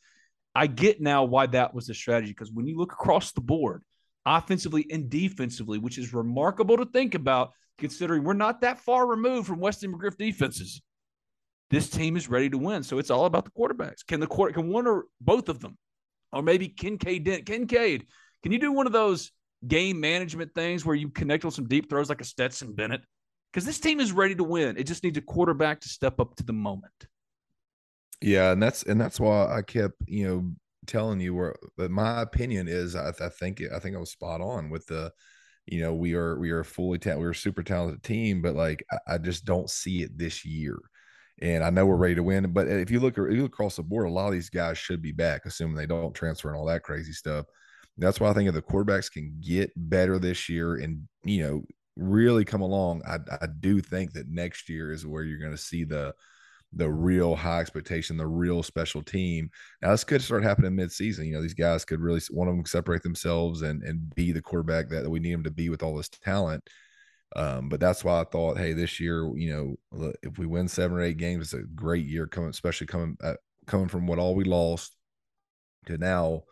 I 0.54 0.66
get 0.66 1.00
now 1.00 1.24
why 1.24 1.46
that 1.46 1.74
was 1.74 1.86
the 1.86 1.94
strategy. 1.94 2.32
Because 2.32 2.52
when 2.52 2.66
you 2.66 2.76
look 2.76 2.92
across 2.92 3.32
the 3.32 3.40
board, 3.40 3.82
offensively 4.24 4.86
and 4.90 5.10
defensively, 5.10 5.78
which 5.78 5.98
is 5.98 6.14
remarkable 6.14 6.76
to 6.78 6.86
think 6.86 7.14
about, 7.14 7.50
considering 7.78 8.24
we're 8.24 8.34
not 8.34 8.60
that 8.60 8.78
far 8.78 9.06
removed 9.06 9.46
from 9.46 9.60
Wesley 9.60 9.88
McGriff 9.88 10.16
defenses. 10.16 10.80
This 11.70 11.90
team 11.90 12.16
is 12.16 12.28
ready 12.28 12.48
to 12.50 12.58
win. 12.58 12.82
So 12.82 12.98
it's 12.98 13.10
all 13.10 13.24
about 13.24 13.44
the 13.44 13.50
quarterbacks. 13.50 14.06
Can 14.06 14.20
the 14.20 14.26
quarter 14.26 14.52
can 14.52 14.68
one 14.68 14.86
or 14.86 15.06
both 15.20 15.48
of 15.48 15.60
them, 15.60 15.76
or 16.32 16.42
maybe 16.42 16.68
Kincaid 16.68 17.44
Kincaid, 17.46 18.06
can 18.44 18.52
you 18.52 18.58
do 18.58 18.72
one 18.72 18.86
of 18.86 18.92
those 18.92 19.32
game 19.66 19.98
management 19.98 20.54
things 20.54 20.84
where 20.84 20.94
you 20.94 21.08
connect 21.08 21.46
with 21.46 21.54
some 21.54 21.66
deep 21.66 21.88
throws 21.88 22.10
like 22.10 22.20
a 22.20 22.24
Stetson 22.24 22.74
Bennett? 22.74 23.00
Because 23.50 23.64
this 23.64 23.80
team 23.80 24.00
is 24.00 24.12
ready 24.12 24.34
to 24.34 24.44
win. 24.44 24.76
It 24.76 24.84
just 24.84 25.02
needs 25.02 25.16
a 25.16 25.22
quarterback 25.22 25.80
to 25.80 25.88
step 25.88 26.20
up 26.20 26.36
to 26.36 26.44
the 26.44 26.52
moment. 26.52 26.92
Yeah, 28.20 28.52
and 28.52 28.62
that's 28.62 28.82
and 28.82 29.00
that's 29.00 29.18
why 29.18 29.46
I 29.50 29.62
kept 29.62 29.94
you 30.06 30.28
know 30.28 30.52
telling 30.86 31.20
you 31.20 31.34
where. 31.34 31.56
But 31.78 31.90
my 31.90 32.20
opinion 32.20 32.68
is, 32.68 32.94
I, 32.94 33.12
I 33.18 33.30
think 33.30 33.62
I 33.74 33.78
think 33.78 33.96
I 33.96 33.98
was 33.98 34.10
spot 34.10 34.42
on 34.42 34.68
with 34.68 34.84
the, 34.88 35.10
you 35.64 35.80
know, 35.80 35.94
we 35.94 36.12
are 36.12 36.38
we 36.38 36.50
are 36.50 36.60
a 36.60 36.64
fully 36.66 36.98
ta- 36.98 37.16
we're 37.16 37.30
a 37.30 37.34
super 37.34 37.62
talented 37.62 38.02
team, 38.02 38.42
but 38.42 38.54
like 38.54 38.84
I, 38.92 39.14
I 39.14 39.18
just 39.18 39.46
don't 39.46 39.70
see 39.70 40.02
it 40.02 40.18
this 40.18 40.44
year. 40.44 40.78
And 41.40 41.64
I 41.64 41.70
know 41.70 41.86
we're 41.86 41.96
ready 41.96 42.16
to 42.16 42.22
win, 42.22 42.52
but 42.52 42.68
if 42.68 42.90
you 42.90 43.00
look 43.00 43.16
if 43.16 43.32
you 43.32 43.42
look 43.42 43.54
across 43.54 43.76
the 43.76 43.82
board, 43.82 44.06
a 44.06 44.10
lot 44.10 44.26
of 44.26 44.34
these 44.34 44.50
guys 44.50 44.76
should 44.76 45.00
be 45.00 45.12
back, 45.12 45.46
assuming 45.46 45.76
they 45.76 45.86
don't 45.86 46.12
transfer 46.12 46.48
and 46.50 46.58
all 46.58 46.66
that 46.66 46.82
crazy 46.82 47.12
stuff. 47.12 47.46
That's 47.96 48.20
why 48.20 48.30
I 48.30 48.34
think 48.34 48.48
if 48.48 48.54
the 48.54 48.62
quarterbacks 48.62 49.10
can 49.10 49.38
get 49.40 49.70
better 49.76 50.18
this 50.18 50.48
year 50.48 50.76
and 50.76 51.06
you 51.24 51.42
know 51.42 51.62
really 51.96 52.44
come 52.44 52.62
along, 52.62 53.02
I 53.06 53.18
I 53.42 53.46
do 53.60 53.80
think 53.80 54.12
that 54.12 54.28
next 54.28 54.68
year 54.68 54.92
is 54.92 55.06
where 55.06 55.22
you're 55.22 55.38
going 55.38 55.52
to 55.52 55.58
see 55.58 55.84
the 55.84 56.14
the 56.76 56.90
real 56.90 57.36
high 57.36 57.60
expectation, 57.60 58.16
the 58.16 58.26
real 58.26 58.62
special 58.62 59.02
team. 59.02 59.48
Now 59.80 59.92
this 59.92 60.04
could 60.04 60.22
start 60.22 60.42
happening 60.42 60.72
midseason. 60.72 61.26
You 61.26 61.34
know, 61.34 61.42
these 61.42 61.54
guys 61.54 61.84
could 61.84 62.00
really 62.00 62.20
one 62.30 62.48
of 62.48 62.56
them 62.56 62.66
separate 62.66 63.02
themselves 63.02 63.62
and 63.62 63.82
and 63.82 64.12
be 64.14 64.32
the 64.32 64.42
quarterback 64.42 64.88
that 64.88 65.08
we 65.08 65.20
need 65.20 65.34
them 65.34 65.44
to 65.44 65.50
be 65.50 65.68
with 65.68 65.82
all 65.82 65.96
this 65.96 66.08
talent. 66.08 66.68
Um, 67.36 67.68
but 67.68 67.80
that's 67.80 68.04
why 68.04 68.20
I 68.20 68.24
thought, 68.24 68.58
hey, 68.58 68.74
this 68.74 69.00
year, 69.00 69.28
you 69.36 69.76
know, 69.92 70.14
if 70.22 70.38
we 70.38 70.46
win 70.46 70.68
seven 70.68 70.96
or 70.96 71.02
eight 71.02 71.16
games, 71.16 71.52
it's 71.52 71.62
a 71.62 71.66
great 71.74 72.06
year 72.06 72.26
coming, 72.26 72.50
especially 72.50 72.86
coming 72.86 73.16
uh, 73.22 73.34
coming 73.66 73.88
from 73.88 74.06
what 74.06 74.18
all 74.18 74.34
we 74.34 74.44
lost 74.44 74.94
to 75.86 75.98
now, 75.98 76.44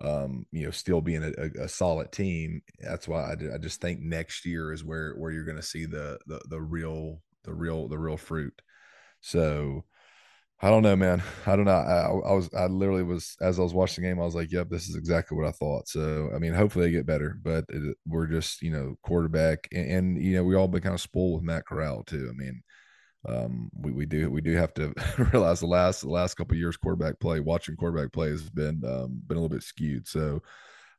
um, 0.00 0.46
you 0.50 0.64
know, 0.64 0.70
still 0.70 1.00
being 1.00 1.22
a, 1.22 1.62
a, 1.62 1.68
solid 1.68 2.10
team. 2.10 2.62
That's 2.78 3.06
why 3.06 3.32
I, 3.32 3.54
I, 3.54 3.58
just 3.58 3.80
think 3.80 4.00
next 4.00 4.46
year 4.46 4.72
is 4.72 4.82
where 4.84 5.12
where 5.14 5.30
you're 5.30 5.44
going 5.44 5.56
to 5.56 5.62
see 5.62 5.84
the 5.84 6.18
the 6.26 6.40
the 6.48 6.60
real 6.60 7.20
the 7.44 7.52
real 7.52 7.88
the 7.88 7.98
real 7.98 8.16
fruit. 8.16 8.62
So 9.20 9.84
I 10.62 10.68
don't 10.68 10.82
know, 10.82 10.96
man. 10.96 11.22
I 11.46 11.56
don't 11.56 11.64
know. 11.64 11.72
I, 11.72 12.02
I, 12.02 12.34
was, 12.34 12.50
I 12.54 12.66
literally 12.66 13.02
was, 13.02 13.36
as 13.40 13.58
I 13.58 13.62
was 13.62 13.72
watching 13.72 14.02
the 14.02 14.10
game, 14.10 14.20
I 14.20 14.24
was 14.24 14.34
like, 14.34 14.52
yep, 14.52 14.68
this 14.68 14.88
is 14.88 14.94
exactly 14.94 15.36
what 15.36 15.46
I 15.46 15.52
thought. 15.52 15.88
So, 15.88 16.30
I 16.34 16.38
mean, 16.38 16.52
hopefully 16.52 16.86
they 16.86 16.92
get 16.92 17.06
better, 17.06 17.38
but 17.42 17.64
it, 17.68 17.96
we're 18.06 18.26
just, 18.26 18.60
you 18.60 18.70
know, 18.70 18.96
quarterback 19.02 19.68
and, 19.72 19.90
and, 19.90 20.22
you 20.22 20.34
know, 20.34 20.44
we 20.44 20.54
all 20.54 20.68
been 20.68 20.82
kind 20.82 20.94
of 20.94 21.00
spoiled 21.00 21.36
with 21.36 21.44
Matt 21.44 21.66
Corral 21.66 22.02
too. 22.04 22.30
I 22.30 22.36
mean, 22.36 22.62
um, 23.28 23.70
we, 23.74 23.92
we 23.92 24.06
do, 24.06 24.30
we 24.30 24.40
do 24.40 24.56
have 24.56 24.72
to 24.74 24.94
realize 25.32 25.60
the 25.60 25.66
last, 25.66 26.00
the 26.02 26.08
last 26.08 26.34
couple 26.34 26.56
years 26.56 26.76
quarterback 26.76 27.18
play, 27.20 27.40
watching 27.40 27.76
quarterback 27.76 28.12
play 28.12 28.30
has 28.30 28.48
been, 28.48 28.82
um, 28.84 29.20
been 29.26 29.36
a 29.36 29.40
little 29.40 29.48
bit 29.48 29.62
skewed. 29.62 30.06
So, 30.08 30.42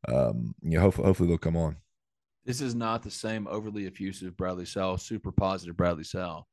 um, 0.08 0.54
you 0.62 0.78
know, 0.78 0.82
hopefully, 0.82 1.08
hopefully 1.08 1.30
they'll 1.30 1.38
come 1.38 1.58
on. 1.58 1.78
This 2.46 2.62
is 2.62 2.74
not 2.74 3.04
the 3.04 3.12
same 3.12 3.48
overly 3.48 3.86
effusive 3.86 4.36
Bradley 4.36 4.66
Sowell, 4.66 4.98
super 4.98 5.32
positive 5.32 5.78
Bradley 5.78 6.04
Sowell 6.04 6.48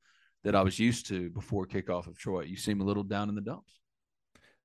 that 0.44 0.54
I 0.54 0.62
was 0.62 0.78
used 0.78 1.06
to 1.08 1.30
before 1.30 1.66
kickoff 1.66 2.06
of 2.06 2.18
Troy. 2.18 2.42
You 2.42 2.56
seem 2.56 2.80
a 2.80 2.84
little 2.84 3.02
down 3.02 3.28
in 3.28 3.34
the 3.34 3.40
dumps. 3.40 3.72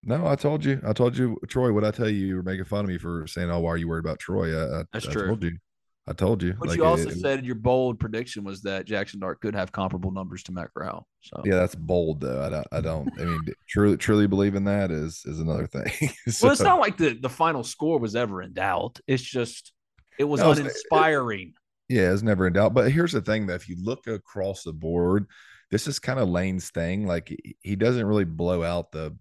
No, 0.05 0.27
I 0.27 0.35
told 0.35 0.65
you. 0.65 0.81
I 0.85 0.91
told 0.91 1.17
you, 1.17 1.37
Troy. 1.47 1.71
What 1.71 1.85
I 1.85 1.91
tell 1.91 2.09
you, 2.09 2.25
you 2.25 2.35
were 2.35 2.43
making 2.43 2.65
fun 2.65 2.83
of 2.83 2.89
me 2.89 2.97
for 2.97 3.25
saying, 3.25 3.49
"Oh, 3.49 3.61
why 3.61 3.69
are 3.69 3.77
you 3.77 3.87
worried 3.87 4.03
about 4.03 4.19
Troy?" 4.19 4.53
I, 4.53 4.81
I 4.81 4.83
That's 4.91 5.07
I 5.07 5.11
true. 5.11 5.27
Told 5.27 5.43
you. 5.43 5.57
I 6.05 6.11
told 6.11 6.43
you. 6.43 6.53
But 6.59 6.69
like, 6.69 6.77
you 6.77 6.83
also 6.83 7.09
it, 7.09 7.17
said 7.17 7.45
your 7.45 7.55
bold 7.55 7.97
prediction 7.99 8.43
was 8.43 8.61
that 8.63 8.85
Jackson 8.85 9.21
Dart 9.21 9.39
could 9.39 9.55
have 9.55 9.71
comparable 9.71 10.11
numbers 10.11 10.43
to 10.43 10.51
Matt 10.51 10.73
Corral. 10.73 11.07
So 11.21 11.41
yeah, 11.45 11.55
that's 11.55 11.75
bold 11.75 12.19
though. 12.19 12.43
I 12.43 12.49
don't. 12.49 12.67
I 12.73 12.81
don't. 12.81 13.09
I 13.19 13.23
mean, 13.23 13.41
truly, 13.69 13.95
truly 13.95 14.27
believe 14.27 14.55
in 14.55 14.65
that 14.65 14.91
is 14.91 15.21
is 15.25 15.39
another 15.39 15.65
thing. 15.65 16.09
so, 16.27 16.43
well, 16.47 16.51
it's 16.51 16.61
not 16.61 16.79
like 16.79 16.97
the 16.97 17.13
the 17.13 17.29
final 17.29 17.63
score 17.63 17.99
was 17.99 18.15
ever 18.15 18.41
in 18.41 18.53
doubt. 18.53 18.99
It's 19.07 19.23
just 19.23 19.71
it 20.19 20.25
was 20.25 20.41
no, 20.41 20.51
uninspiring. 20.51 21.53
It, 21.89 21.95
yeah, 21.95 22.11
it's 22.11 22.21
never 22.21 22.47
in 22.47 22.53
doubt. 22.53 22.73
But 22.73 22.91
here's 22.91 23.13
the 23.13 23.21
thing: 23.21 23.47
that 23.47 23.55
if 23.55 23.69
you 23.69 23.77
look 23.81 24.05
across 24.07 24.63
the 24.63 24.73
board, 24.73 25.27
this 25.71 25.87
is 25.87 25.99
kind 25.99 26.19
of 26.19 26.27
Lane's 26.27 26.69
thing. 26.69 27.07
Like 27.07 27.33
he 27.61 27.77
doesn't 27.77 28.05
really 28.05 28.25
blow 28.25 28.61
out 28.61 28.91
the 28.91 29.15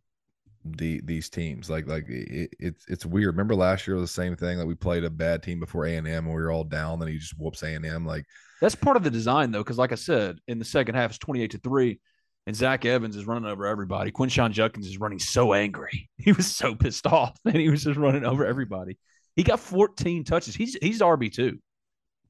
the 0.64 1.00
these 1.04 1.28
teams. 1.28 1.68
Like 1.68 1.86
like 1.86 2.08
it, 2.08 2.50
it's 2.58 2.84
it's 2.88 3.06
weird. 3.06 3.34
Remember 3.34 3.54
last 3.54 3.86
year 3.86 3.96
was 3.96 4.08
the 4.10 4.22
same 4.22 4.36
thing. 4.36 4.58
Like 4.58 4.66
we 4.66 4.74
played 4.74 5.04
a 5.04 5.10
bad 5.10 5.42
team 5.42 5.60
before 5.60 5.86
A 5.86 5.96
and 5.96 6.06
M, 6.06 6.26
and 6.26 6.34
we 6.34 6.40
were 6.40 6.50
all 6.50 6.64
down. 6.64 6.98
Then 6.98 7.08
he 7.08 7.18
just 7.18 7.38
whoops 7.38 7.62
A 7.62 7.74
and 7.74 7.86
M. 7.86 8.06
Like 8.06 8.24
that's 8.60 8.74
part 8.74 8.96
of 8.96 9.04
the 9.04 9.10
design 9.10 9.50
though, 9.50 9.62
because 9.62 9.78
like 9.78 9.92
I 9.92 9.96
said, 9.96 10.38
in 10.48 10.58
the 10.58 10.64
second 10.64 10.94
half, 10.94 11.10
it's 11.10 11.18
twenty 11.18 11.42
eight 11.42 11.52
to 11.52 11.58
three. 11.58 12.00
And 12.46 12.56
Zach 12.56 12.84
Evans 12.84 13.14
is 13.14 13.24
running 13.24 13.48
over 13.48 13.66
everybody. 13.66 14.10
Quinshon 14.10 14.50
Judkins 14.50 14.88
is 14.88 14.98
running 14.98 15.20
so 15.20 15.52
angry. 15.52 16.10
He 16.18 16.32
was 16.32 16.46
so 16.46 16.74
pissed 16.74 17.06
off, 17.06 17.36
and 17.44 17.56
he 17.56 17.68
was 17.68 17.84
just 17.84 17.98
running 17.98 18.24
over 18.24 18.46
everybody. 18.46 18.96
He 19.34 19.42
got 19.42 19.58
14 19.60 20.24
touches. 20.24 20.54
He's 20.54 20.76
he's 20.80 21.00
RB 21.00 21.32
two. 21.32 21.58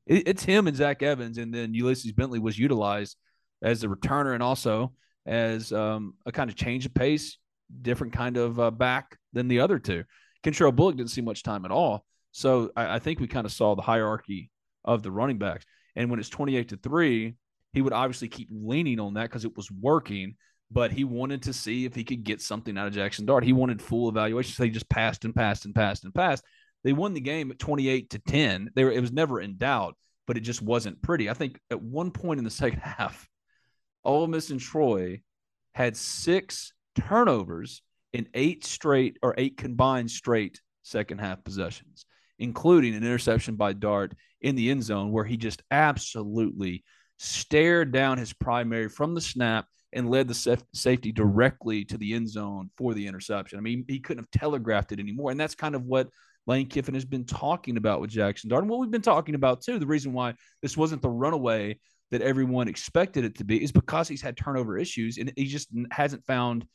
it's 0.06 0.42
him 0.44 0.66
and 0.66 0.76
Zach 0.76 1.02
Evans, 1.02 1.38
and 1.38 1.52
then 1.52 1.74
Ulysses 1.74 2.12
Bentley 2.12 2.38
was 2.38 2.58
utilized 2.58 3.16
as 3.62 3.84
a 3.84 3.88
returner 3.88 4.34
and 4.34 4.42
also 4.42 4.92
as 5.26 5.72
um, 5.72 6.14
a 6.26 6.32
kind 6.32 6.50
of 6.50 6.56
change 6.56 6.86
of 6.86 6.94
pace, 6.94 7.38
different 7.80 8.12
kind 8.12 8.36
of 8.36 8.58
uh, 8.60 8.70
back 8.70 9.16
than 9.32 9.48
the 9.48 9.60
other 9.60 9.78
two. 9.78 10.04
Kentrell 10.42 10.74
Bullock 10.74 10.96
didn't 10.96 11.10
see 11.10 11.20
much 11.20 11.42
time 11.42 11.64
at 11.64 11.70
all. 11.70 12.04
So 12.32 12.70
I, 12.76 12.96
I 12.96 12.98
think 12.98 13.20
we 13.20 13.28
kind 13.28 13.46
of 13.46 13.52
saw 13.52 13.74
the 13.74 13.82
hierarchy 13.82 14.50
of 14.84 15.02
the 15.02 15.10
running 15.10 15.38
backs. 15.38 15.64
And 15.94 16.10
when 16.10 16.18
it's 16.18 16.28
28 16.28 16.70
to 16.70 16.76
3, 16.76 17.34
he 17.72 17.82
would 17.82 17.92
obviously 17.92 18.28
keep 18.28 18.48
leaning 18.50 19.00
on 19.00 19.14
that 19.14 19.24
because 19.24 19.44
it 19.44 19.56
was 19.56 19.70
working, 19.70 20.34
but 20.70 20.92
he 20.92 21.04
wanted 21.04 21.42
to 21.42 21.52
see 21.52 21.84
if 21.84 21.94
he 21.94 22.04
could 22.04 22.24
get 22.24 22.40
something 22.40 22.76
out 22.76 22.88
of 22.88 22.94
Jaxson 22.94 23.26
Dart. 23.26 23.44
He 23.44 23.52
wanted 23.52 23.80
full 23.80 24.08
evaluation. 24.08 24.54
So 24.54 24.64
he 24.64 24.70
just 24.70 24.88
passed 24.88 25.24
and 25.24 25.34
passed 25.34 25.64
and 25.64 25.74
passed 25.74 26.04
and 26.04 26.14
passed. 26.14 26.44
They 26.84 26.92
won 26.92 27.14
the 27.14 27.20
game 27.20 27.50
at 27.50 27.58
28 27.58 28.10
to 28.10 28.18
10. 28.18 28.70
They 28.74 28.84
were, 28.84 28.92
it 28.92 29.00
was 29.00 29.12
never 29.12 29.40
in 29.40 29.56
doubt, 29.56 29.96
but 30.26 30.36
it 30.36 30.40
just 30.40 30.62
wasn't 30.62 31.02
pretty. 31.02 31.30
I 31.30 31.34
think 31.34 31.60
at 31.70 31.80
one 31.80 32.10
point 32.10 32.38
in 32.38 32.44
the 32.44 32.50
second 32.50 32.80
half, 32.82 33.28
Ole 34.04 34.26
Miss 34.26 34.50
and 34.50 34.60
Troy 34.60 35.22
had 35.74 35.96
six 35.96 36.72
turnovers 36.94 37.82
in 38.12 38.28
eight 38.34 38.64
straight 38.64 39.18
or 39.22 39.34
eight 39.38 39.56
combined 39.56 40.10
straight 40.10 40.60
second 40.82 41.18
half 41.18 41.42
possessions, 41.44 42.06
including 42.38 42.94
an 42.94 43.04
interception 43.04 43.56
by 43.56 43.72
Dart 43.72 44.14
in 44.40 44.54
the 44.56 44.70
end 44.70 44.82
zone 44.82 45.12
where 45.12 45.24
he 45.24 45.36
just 45.36 45.62
absolutely 45.70 46.84
stared 47.18 47.92
down 47.92 48.18
his 48.18 48.32
primary 48.32 48.88
from 48.88 49.14
the 49.14 49.20
snap 49.20 49.66
and 49.92 50.10
led 50.10 50.26
the 50.26 50.64
safety 50.74 51.12
directly 51.12 51.84
to 51.84 51.98
the 51.98 52.14
end 52.14 52.28
zone 52.28 52.70
for 52.76 52.94
the 52.94 53.06
interception. 53.06 53.58
I 53.58 53.62
mean, 53.62 53.84
he 53.86 54.00
couldn't 54.00 54.24
have 54.24 54.40
telegraphed 54.40 54.92
it 54.92 54.98
anymore. 54.98 55.30
And 55.30 55.38
that's 55.38 55.54
kind 55.54 55.74
of 55.74 55.84
what 55.84 56.08
Lane 56.46 56.66
Kiffin 56.66 56.94
has 56.94 57.04
been 57.04 57.24
talking 57.24 57.76
about 57.76 58.00
with 58.00 58.10
Jaxson 58.10 58.48
Dart. 58.48 58.62
And 58.62 58.70
what 58.70 58.80
we've 58.80 58.90
been 58.90 59.02
talking 59.02 59.34
about 59.34 59.60
too, 59.60 59.78
the 59.78 59.86
reason 59.86 60.12
why 60.12 60.34
this 60.62 60.76
wasn't 60.76 61.02
the 61.02 61.10
runaway 61.10 61.78
that 62.10 62.22
everyone 62.22 62.68
expected 62.68 63.24
it 63.24 63.36
to 63.36 63.44
be 63.44 63.62
is 63.62 63.72
because 63.72 64.08
he's 64.08 64.22
had 64.22 64.36
turnover 64.36 64.76
issues 64.76 65.18
and 65.18 65.32
he 65.36 65.44
just 65.44 65.68
hasn't 65.90 66.24
found 66.26 66.66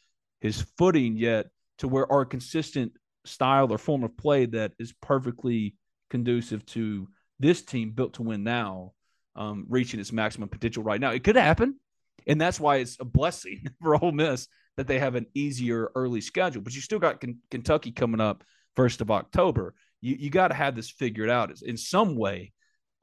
his 0.41 0.62
footing 0.77 1.17
yet 1.17 1.48
to 1.79 1.88
where 1.88 2.12
our 2.12 2.25
consistent 2.25 2.94
style 3.25 3.72
or 3.72 3.77
form 3.77 4.03
of 4.03 4.17
play 4.17 4.46
that 4.46 4.72
is 4.79 4.94
perfectly 5.01 5.75
conducive 6.10 6.65
to 6.65 7.08
this 7.39 7.62
team 7.62 7.91
built 7.91 8.13
to 8.13 8.24
win 8.24 8.44
now 8.44 8.94
um, 9.36 9.65
reaching 9.70 10.00
its 10.00 10.12
maximum 10.12 10.50
potential 10.50 10.84
right 10.84 11.01
now. 11.01 11.12
It 11.12 11.24
could 11.24 11.36
happen. 11.36 11.79
And 12.25 12.41
that's 12.41 12.60
why 12.60 12.77
it's 12.77 12.98
a 13.00 13.06
blessing 13.06 13.67
for 13.82 14.01
Ole 14.01 14.12
Miss 14.12 14.48
that 14.77 14.88
they 14.88 15.00
have 15.00 15.15
an 15.15 15.27
easier 15.34 15.91
early 15.96 16.22
schedule. 16.22 16.62
But 16.62 16.75
you 16.75 16.82
still 16.82 17.00
got 17.00 17.22
K- 17.22 17.36
Kentucky 17.51 17.91
coming 17.91 18.22
up 18.22 18.44
first 18.75 19.01
of 19.01 19.12
October. 19.12 19.75
You, 20.01 20.15
you 20.20 20.29
got 20.29 20.50
to 20.50 20.53
have 20.53 20.75
this 20.75 20.89
figured 20.89 21.29
out 21.29 21.51
in 21.62 21.77
some 21.77 22.15
way 22.15 22.53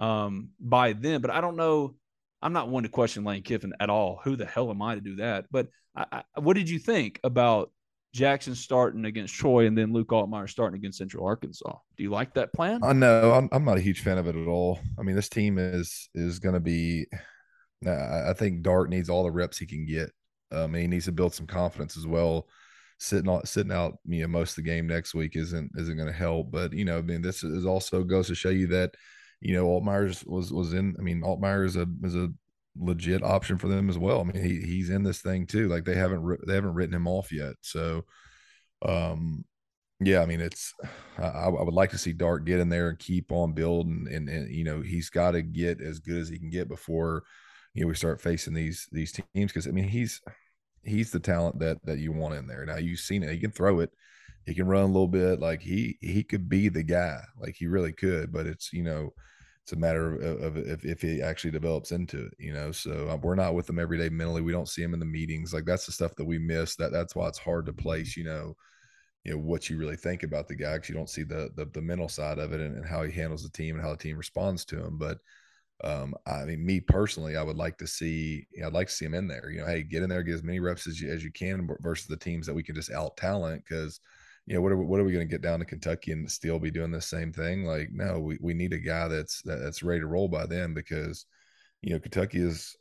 um, 0.00 0.50
by 0.60 0.92
then. 0.92 1.20
But 1.20 1.30
I 1.30 1.40
don't 1.40 1.56
know 1.56 1.94
I'm 2.44 2.52
not 2.52 2.68
one 2.68 2.82
to 2.82 2.90
question 2.90 3.24
Lane 3.24 3.42
Kiffin 3.42 3.72
at 3.80 3.88
all. 3.88 4.20
Who 4.22 4.36
the 4.36 4.44
hell 4.44 4.70
am 4.70 4.82
I 4.82 4.94
to 4.94 5.00
do 5.00 5.16
that? 5.16 5.46
But 5.50 5.68
I, 5.96 6.22
what 6.36 6.56
did 6.56 6.68
you 6.68 6.78
think 6.78 7.20
about 7.22 7.70
Jaxson 8.14 8.54
starting 8.54 9.04
against 9.04 9.34
Troy 9.34 9.66
and 9.66 9.76
then 9.76 9.92
Luke 9.92 10.08
Altmyer 10.08 10.48
starting 10.48 10.78
against 10.78 10.98
Central 10.98 11.26
Arkansas? 11.26 11.76
Do 11.96 12.02
you 12.02 12.10
like 12.10 12.34
that 12.34 12.52
plan? 12.52 12.82
I 12.82 12.92
know 12.92 13.32
I'm, 13.32 13.48
I'm 13.52 13.64
not 13.64 13.78
a 13.78 13.82
huge 13.82 14.00
fan 14.00 14.18
of 14.18 14.26
it 14.26 14.36
at 14.36 14.46
all. 14.46 14.80
I 14.98 15.02
mean, 15.02 15.16
this 15.16 15.28
team 15.28 15.58
is 15.58 16.08
is 16.14 16.38
going 16.38 16.54
to 16.54 16.60
be. 16.60 17.06
I 17.86 18.32
think 18.32 18.62
Dart 18.62 18.88
needs 18.88 19.10
all 19.10 19.24
the 19.24 19.30
reps 19.30 19.58
he 19.58 19.66
can 19.66 19.84
get. 19.84 20.10
Um, 20.50 20.72
he 20.72 20.86
needs 20.86 21.04
to 21.04 21.12
build 21.12 21.34
some 21.34 21.46
confidence 21.46 21.98
as 21.98 22.06
well. 22.06 22.48
Sitting 22.98 23.30
out, 23.30 23.46
sitting 23.46 23.72
out, 23.72 23.98
you 24.06 24.22
know, 24.22 24.28
most 24.28 24.52
of 24.52 24.56
the 24.56 24.70
game 24.70 24.86
next 24.86 25.14
week 25.14 25.36
isn't 25.36 25.72
isn't 25.76 25.96
going 25.96 26.10
to 26.10 26.18
help. 26.18 26.50
But 26.50 26.72
you 26.72 26.84
know, 26.84 26.98
I 26.98 27.02
mean, 27.02 27.20
this 27.20 27.44
is 27.44 27.66
also 27.66 28.02
goes 28.02 28.28
to 28.28 28.34
show 28.34 28.48
you 28.50 28.68
that 28.68 28.94
you 29.44 29.54
know, 29.54 29.66
Altmyer's 29.66 30.24
was 30.24 30.52
was 30.52 30.72
in. 30.72 30.96
I 30.98 31.02
mean, 31.02 31.22
Altmyer 31.22 31.66
is 31.66 31.76
a 31.76 31.86
is 32.02 32.14
a 32.14 32.32
legit 32.76 33.22
option 33.22 33.58
for 33.58 33.68
them 33.68 33.88
as 33.88 33.98
well. 33.98 34.20
I 34.20 34.24
mean, 34.24 34.42
he 34.42 34.60
he's 34.60 34.90
in 34.90 35.02
this 35.02 35.20
thing 35.20 35.46
too. 35.46 35.68
Like 35.68 35.84
they 35.84 35.94
haven't 35.94 36.46
they 36.46 36.54
haven't 36.54 36.74
written 36.74 36.94
him 36.94 37.06
off 37.08 37.32
yet. 37.32 37.54
So, 37.60 38.04
um, 38.84 39.44
yeah, 40.00 40.20
I 40.22 40.26
mean, 40.26 40.40
it's 40.40 40.74
I, 41.18 41.26
I 41.26 41.48
would 41.48 41.74
like 41.74 41.90
to 41.90 41.98
see 41.98 42.12
Dart 42.12 42.44
get 42.44 42.60
in 42.60 42.68
there 42.68 42.88
and 42.90 42.98
keep 42.98 43.32
on 43.32 43.52
building, 43.52 44.08
and 44.10 44.28
and 44.28 44.50
you 44.50 44.64
know 44.64 44.80
he's 44.80 45.10
got 45.10 45.32
to 45.32 45.42
get 45.42 45.80
as 45.80 46.00
good 46.00 46.18
as 46.18 46.28
he 46.28 46.38
can 46.38 46.50
get 46.50 46.68
before 46.68 47.22
you 47.74 47.82
know 47.82 47.88
we 47.88 47.94
start 47.94 48.20
facing 48.20 48.54
these 48.54 48.88
these 48.92 49.12
teams 49.12 49.52
because 49.52 49.66
I 49.66 49.70
mean 49.70 49.88
he's 49.88 50.20
he's 50.84 51.10
the 51.10 51.20
talent 51.20 51.58
that 51.60 51.78
that 51.84 51.98
you 51.98 52.12
want 52.12 52.34
in 52.34 52.46
there. 52.46 52.64
Now 52.66 52.76
you've 52.76 53.00
seen 53.00 53.22
it; 53.22 53.30
he 53.32 53.38
can 53.38 53.50
throw 53.52 53.80
it, 53.80 53.90
he 54.46 54.54
can 54.54 54.66
run 54.66 54.84
a 54.84 54.86
little 54.86 55.08
bit. 55.08 55.40
Like 55.40 55.62
he 55.62 55.98
he 56.00 56.22
could 56.22 56.48
be 56.48 56.68
the 56.68 56.82
guy, 56.82 57.20
like 57.38 57.56
he 57.56 57.66
really 57.66 57.92
could. 57.92 58.32
But 58.32 58.46
it's 58.46 58.72
you 58.72 58.82
know 58.82 59.12
it's 59.64 59.72
a 59.72 59.76
matter 59.76 60.14
of, 60.14 60.42
of 60.42 60.56
if, 60.58 60.84
if 60.84 61.00
he 61.00 61.22
actually 61.22 61.50
develops 61.50 61.90
into 61.90 62.26
it, 62.26 62.34
you 62.38 62.52
know. 62.52 62.70
So 62.70 63.08
um, 63.08 63.22
we're 63.22 63.34
not 63.34 63.54
with 63.54 63.68
him 63.68 63.78
every 63.78 63.96
day 63.96 64.10
mentally. 64.10 64.42
We 64.42 64.52
don't 64.52 64.68
see 64.68 64.82
him 64.82 64.92
in 64.92 65.00
the 65.00 65.06
meetings. 65.06 65.54
Like 65.54 65.64
that's 65.64 65.86
the 65.86 65.92
stuff 65.92 66.14
that 66.16 66.24
we 66.26 66.38
miss. 66.38 66.76
That 66.76 66.92
that's 66.92 67.16
why 67.16 67.28
it's 67.28 67.38
hard 67.38 67.64
to 67.66 67.72
place, 67.72 68.14
you 68.14 68.24
know, 68.24 68.54
you 69.24 69.32
know 69.32 69.38
what 69.38 69.70
you 69.70 69.78
really 69.78 69.96
think 69.96 70.22
about 70.22 70.48
the 70.48 70.54
guy 70.54 70.74
because 70.74 70.90
you 70.90 70.94
don't 70.94 71.08
see 71.08 71.22
the, 71.22 71.48
the, 71.56 71.64
the 71.72 71.80
mental 71.80 72.10
side 72.10 72.38
of 72.38 72.52
it 72.52 72.60
and, 72.60 72.76
and, 72.76 72.86
how 72.86 73.02
he 73.04 73.10
handles 73.10 73.42
the 73.42 73.48
team 73.48 73.74
and 73.74 73.82
how 73.82 73.92
the 73.92 73.96
team 73.96 74.18
responds 74.18 74.66
to 74.66 74.78
him. 74.78 74.98
But 74.98 75.16
um, 75.82 76.14
I 76.26 76.44
mean, 76.44 76.64
me 76.64 76.80
personally, 76.80 77.34
I 77.34 77.42
would 77.42 77.56
like 77.56 77.78
to 77.78 77.86
see. 77.86 78.46
You 78.52 78.60
know, 78.60 78.66
I'd 78.66 78.74
like 78.74 78.88
to 78.88 78.92
see 78.92 79.06
him 79.06 79.14
in 79.14 79.26
there. 79.26 79.48
You 79.48 79.62
know, 79.62 79.66
hey, 79.66 79.82
get 79.82 80.02
in 80.02 80.10
there, 80.10 80.22
get 80.22 80.34
as 80.34 80.42
many 80.42 80.60
reps 80.60 80.86
as 80.86 81.00
you 81.00 81.10
as 81.10 81.24
you 81.24 81.32
can 81.32 81.66
versus 81.80 82.06
the 82.06 82.18
teams 82.18 82.46
that 82.46 82.54
we 82.54 82.62
can 82.62 82.74
just 82.74 82.92
out 82.92 83.16
talent 83.16 83.64
because 83.66 83.98
you 84.46 84.54
know, 84.54 84.60
what 84.60 84.72
are 84.72 84.76
we, 84.76 84.84
what 84.84 85.00
are 85.00 85.04
we 85.04 85.12
going 85.12 85.26
to 85.26 85.30
get 85.30 85.42
down 85.42 85.58
to 85.60 85.64
Kentucky 85.64 86.12
and 86.12 86.30
still 86.30 86.58
be 86.58 86.70
doing 86.70 86.90
the 86.90 87.00
same 87.00 87.32
thing? 87.32 87.64
Like, 87.64 87.88
no, 87.92 88.20
we, 88.20 88.38
we 88.40 88.54
need 88.54 88.72
a 88.72 88.78
guy 88.78 89.08
that's 89.08 89.40
that's 89.42 89.82
ready 89.82 90.00
to 90.00 90.06
roll 90.06 90.28
by 90.28 90.46
then 90.46 90.74
because, 90.74 91.24
you 91.80 91.92
know, 91.92 92.00
Kentucky 92.00 92.40
is 92.40 92.76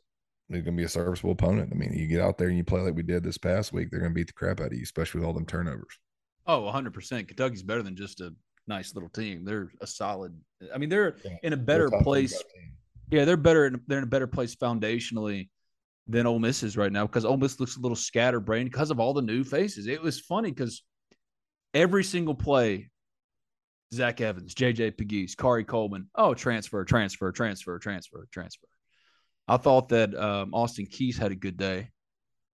going 0.50 0.64
to 0.64 0.72
be 0.72 0.84
a 0.84 0.88
serviceable 0.88 1.32
opponent. 1.32 1.70
I 1.72 1.76
mean, 1.76 1.92
you 1.92 2.06
get 2.06 2.20
out 2.20 2.36
there 2.36 2.48
and 2.48 2.56
you 2.56 2.64
play 2.64 2.80
like 2.80 2.94
we 2.94 3.02
did 3.02 3.24
this 3.24 3.38
past 3.38 3.72
week, 3.72 3.90
they're 3.90 4.00
going 4.00 4.12
to 4.12 4.14
beat 4.14 4.26
the 4.26 4.34
crap 4.34 4.60
out 4.60 4.68
of 4.68 4.72
you, 4.74 4.82
especially 4.82 5.20
with 5.20 5.26
all 5.26 5.32
them 5.32 5.46
turnovers. 5.46 5.98
Oh, 6.46 6.60
100%. 6.62 7.26
Kentucky's 7.26 7.62
better 7.62 7.82
than 7.82 7.96
just 7.96 8.20
a 8.20 8.34
nice 8.66 8.94
little 8.94 9.08
team. 9.08 9.44
They're 9.44 9.70
a 9.80 9.86
solid. 9.86 10.38
I 10.74 10.76
mean, 10.76 10.90
they're 10.90 11.16
yeah, 11.24 11.36
in 11.42 11.52
a 11.54 11.56
better 11.56 11.90
place. 11.90 12.42
Yeah, 13.10 13.24
they're 13.24 13.38
better. 13.38 13.66
In, 13.66 13.80
they're 13.86 13.98
in 13.98 14.04
a 14.04 14.08
better 14.08 14.26
place 14.26 14.54
foundationally 14.54 15.48
than 16.06 16.26
Ole 16.26 16.38
Miss 16.38 16.62
is 16.62 16.76
right 16.76 16.92
now 16.92 17.06
because 17.06 17.24
Ole 17.24 17.38
Miss 17.38 17.58
looks 17.58 17.76
a 17.76 17.80
little 17.80 17.96
scatterbrained 17.96 18.70
because 18.70 18.90
of 18.90 19.00
all 19.00 19.14
the 19.14 19.22
new 19.22 19.44
faces. 19.44 19.86
It 19.86 20.02
was 20.02 20.20
funny 20.20 20.50
because 20.50 20.82
every 21.74 22.04
single 22.04 22.34
play, 22.34 22.90
Zach 23.92 24.20
Evans, 24.20 24.54
JJ 24.54 24.96
Pegues, 24.96 25.34
Khari 25.34 25.66
Coleman, 25.66 26.08
oh, 26.14 26.32
transfer, 26.34 26.84
transfer, 26.84 27.32
transfer, 27.32 27.78
transfer, 27.78 28.26
transfer. 28.32 28.66
I 29.46 29.58
thought 29.58 29.90
that 29.90 30.14
um, 30.14 30.54
Austin 30.54 30.86
Keys 30.86 31.18
had 31.18 31.32
a 31.32 31.36
good 31.36 31.56
day. 31.56 31.90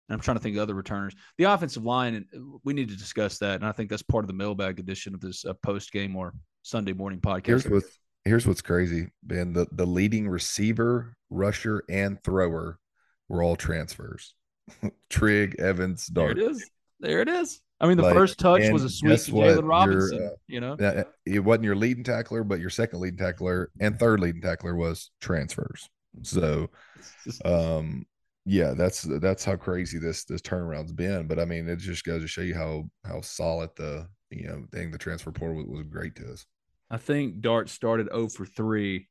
And 0.08 0.14
I'm 0.16 0.20
trying 0.20 0.38
to 0.38 0.42
think 0.42 0.56
of 0.56 0.62
other 0.62 0.74
returners. 0.74 1.14
The 1.38 1.44
offensive 1.44 1.84
line, 1.84 2.14
and 2.14 2.26
uh, 2.34 2.58
we 2.64 2.72
need 2.72 2.88
to 2.88 2.96
discuss 2.96 3.38
that. 3.38 3.56
And 3.56 3.64
I 3.64 3.70
think 3.70 3.90
that's 3.90 4.02
part 4.02 4.24
of 4.24 4.28
the 4.28 4.34
mailbag 4.34 4.80
edition 4.80 5.14
of 5.14 5.20
this 5.20 5.44
uh, 5.44 5.52
post 5.62 5.92
game 5.92 6.16
or 6.16 6.34
Sunday 6.62 6.92
morning 6.92 7.20
podcast. 7.20 7.46
Here's 7.46 7.68
what's, 7.68 7.98
here's 8.24 8.46
what's 8.46 8.60
crazy, 8.60 9.06
Ben. 9.22 9.52
The, 9.52 9.68
the 9.70 9.86
leading 9.86 10.28
receiver, 10.28 11.14
rusher, 11.30 11.84
and 11.88 12.20
thrower 12.24 12.80
were 13.28 13.44
all 13.44 13.54
transfers. 13.54 14.34
Trigg, 15.10 15.60
Evans, 15.60 16.06
Dart. 16.08 16.36
There 16.36 16.44
it 16.44 16.50
is. 16.50 16.70
There 16.98 17.20
it 17.20 17.28
is. 17.28 17.60
I 17.80 17.86
mean, 17.86 17.96
the 17.96 18.02
like, 18.02 18.14
first 18.14 18.38
touch 18.38 18.70
was 18.70 18.84
a 18.84 18.90
sweep 18.90 19.18
to 19.20 19.32
Jaylon 19.32 19.68
Robinson. 19.68 20.26
Uh, 20.26 20.36
you 20.46 20.60
know, 20.60 20.76
it 21.24 21.40
wasn't 21.40 21.64
your 21.64 21.76
leading 21.76 22.04
tackler, 22.04 22.44
but 22.44 22.60
your 22.60 22.68
second 22.68 23.00
leading 23.00 23.18
tackler 23.18 23.70
and 23.80 23.98
third 23.98 24.20
leading 24.20 24.42
tackler 24.42 24.76
was 24.76 25.10
transfers. 25.20 25.88
So, 26.22 26.68
um, 27.44 28.04
yeah, 28.44 28.74
that's 28.74 29.02
that's 29.02 29.44
how 29.44 29.56
crazy 29.56 29.98
this 29.98 30.24
this 30.24 30.42
turnaround's 30.42 30.92
been. 30.92 31.26
But 31.26 31.38
I 31.38 31.46
mean, 31.46 31.68
it 31.68 31.76
just 31.76 32.04
goes 32.04 32.20
to 32.20 32.28
show 32.28 32.42
you 32.42 32.54
how 32.54 32.90
how 33.04 33.22
solid 33.22 33.70
the 33.76 34.06
you 34.30 34.46
know 34.46 34.64
thing 34.72 34.90
the 34.90 34.98
transfer 34.98 35.32
portal 35.32 35.56
was, 35.56 35.66
was 35.66 35.82
great 35.84 36.16
to 36.16 36.32
us. 36.32 36.44
I 36.90 36.98
think 36.98 37.40
Dart 37.40 37.68
started 37.68 38.08
0 38.12 38.28
for 38.30 38.44
3, 38.44 39.06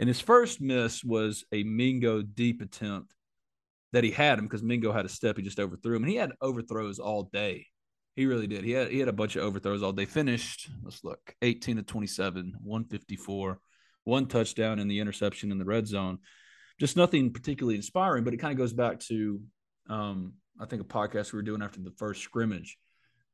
and 0.00 0.08
his 0.08 0.20
first 0.20 0.60
miss 0.60 1.04
was 1.04 1.44
a 1.52 1.62
Mingo 1.62 2.20
deep 2.20 2.60
attempt 2.60 3.14
that 3.92 4.02
he 4.04 4.10
had 4.10 4.38
him 4.38 4.46
because 4.46 4.62
Mingo 4.62 4.92
had 4.92 5.04
a 5.04 5.08
step, 5.08 5.36
he 5.36 5.42
just 5.42 5.60
overthrew 5.60 5.94
him, 5.94 6.02
and 6.02 6.10
he 6.10 6.16
had 6.16 6.32
overthrows 6.40 6.98
all 6.98 7.30
day. 7.32 7.66
He 8.14 8.26
really 8.26 8.46
did. 8.46 8.64
He 8.64 8.72
had 8.72 8.90
he 8.90 8.98
had 8.98 9.08
a 9.08 9.12
bunch 9.12 9.36
of 9.36 9.42
overthrows 9.42 9.82
all 9.82 9.92
day. 9.92 10.04
Finished, 10.04 10.70
let's 10.82 11.02
look, 11.02 11.34
18 11.40 11.76
to 11.76 11.82
27, 11.82 12.54
154, 12.62 13.58
one 14.04 14.26
touchdown 14.26 14.78
in 14.78 14.88
the 14.88 15.00
interception 15.00 15.50
in 15.50 15.58
the 15.58 15.64
red 15.64 15.86
zone. 15.86 16.18
Just 16.78 16.96
nothing 16.96 17.32
particularly 17.32 17.76
inspiring, 17.76 18.24
but 18.24 18.34
it 18.34 18.38
kind 18.38 18.52
of 18.52 18.58
goes 18.58 18.72
back 18.72 19.00
to 19.00 19.40
um, 19.88 20.34
I 20.60 20.66
think 20.66 20.82
a 20.82 20.84
podcast 20.84 21.32
we 21.32 21.38
were 21.38 21.42
doing 21.42 21.62
after 21.62 21.80
the 21.80 21.92
first 21.92 22.22
scrimmage 22.22 22.78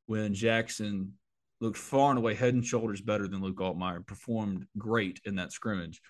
when 0.05 0.33
Jaxson 0.33 1.11
looked 1.61 1.77
far 1.77 2.09
and 2.09 2.17
away 2.17 2.33
head 2.33 2.53
and 2.53 2.65
shoulders 2.65 3.01
better 3.01 3.27
than 3.27 3.41
Luke 3.41 3.57
Altmyer, 3.57 4.05
performed 4.05 4.65
great 4.77 5.19
in 5.25 5.35
that 5.35 5.51
scrimmage. 5.51 6.01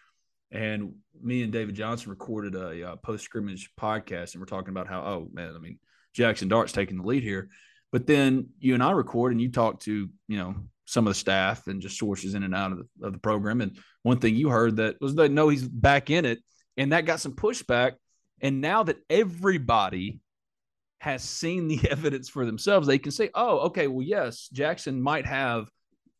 And 0.51 0.93
me 1.21 1.43
and 1.43 1.51
David 1.51 1.75
Johnson 1.75 2.09
recorded 2.09 2.55
a, 2.55 2.93
a 2.93 2.97
post 2.97 3.25
scrimmage 3.25 3.71
podcast, 3.79 4.33
and 4.33 4.41
we're 4.41 4.45
talking 4.45 4.69
about 4.69 4.87
how, 4.87 5.01
oh 5.01 5.29
man, 5.33 5.53
I 5.55 5.59
mean, 5.59 5.79
Jaxson 6.15 6.49
Dart's 6.49 6.71
taking 6.71 6.97
the 6.97 7.03
lead 7.03 7.23
here. 7.23 7.49
But 7.91 8.07
then 8.07 8.49
you 8.59 8.73
and 8.73 8.83
I 8.83 8.91
record, 8.91 9.31
and 9.31 9.41
you 9.41 9.51
talk 9.51 9.79
to 9.81 10.09
you 10.27 10.37
know 10.37 10.55
some 10.85 11.05
of 11.05 11.11
the 11.11 11.19
staff 11.19 11.67
and 11.67 11.81
just 11.81 11.97
sources 11.97 12.33
in 12.33 12.43
and 12.43 12.55
out 12.55 12.71
of 12.71 12.79
the, 12.79 13.07
of 13.07 13.13
the 13.13 13.19
program. 13.19 13.61
And 13.61 13.77
one 14.01 14.17
thing 14.17 14.35
you 14.35 14.49
heard 14.49 14.77
that 14.77 14.99
was 14.99 15.15
they 15.15 15.27
know 15.27 15.49
he's 15.49 15.67
back 15.67 16.09
in 16.09 16.25
it, 16.25 16.39
and 16.77 16.91
that 16.93 17.05
got 17.05 17.19
some 17.19 17.33
pushback. 17.33 17.93
And 18.41 18.61
now 18.61 18.83
that 18.83 18.97
everybody 19.09 20.19
has 20.99 21.23
seen 21.23 21.67
the 21.67 21.79
evidence 21.89 22.29
for 22.29 22.45
themselves, 22.45 22.87
they 22.87 22.99
can 22.99 23.11
say, 23.11 23.29
"Oh, 23.33 23.59
okay, 23.67 23.87
well, 23.87 24.05
yes, 24.05 24.49
Jaxson 24.53 24.99
might 24.99 25.25
have 25.25 25.69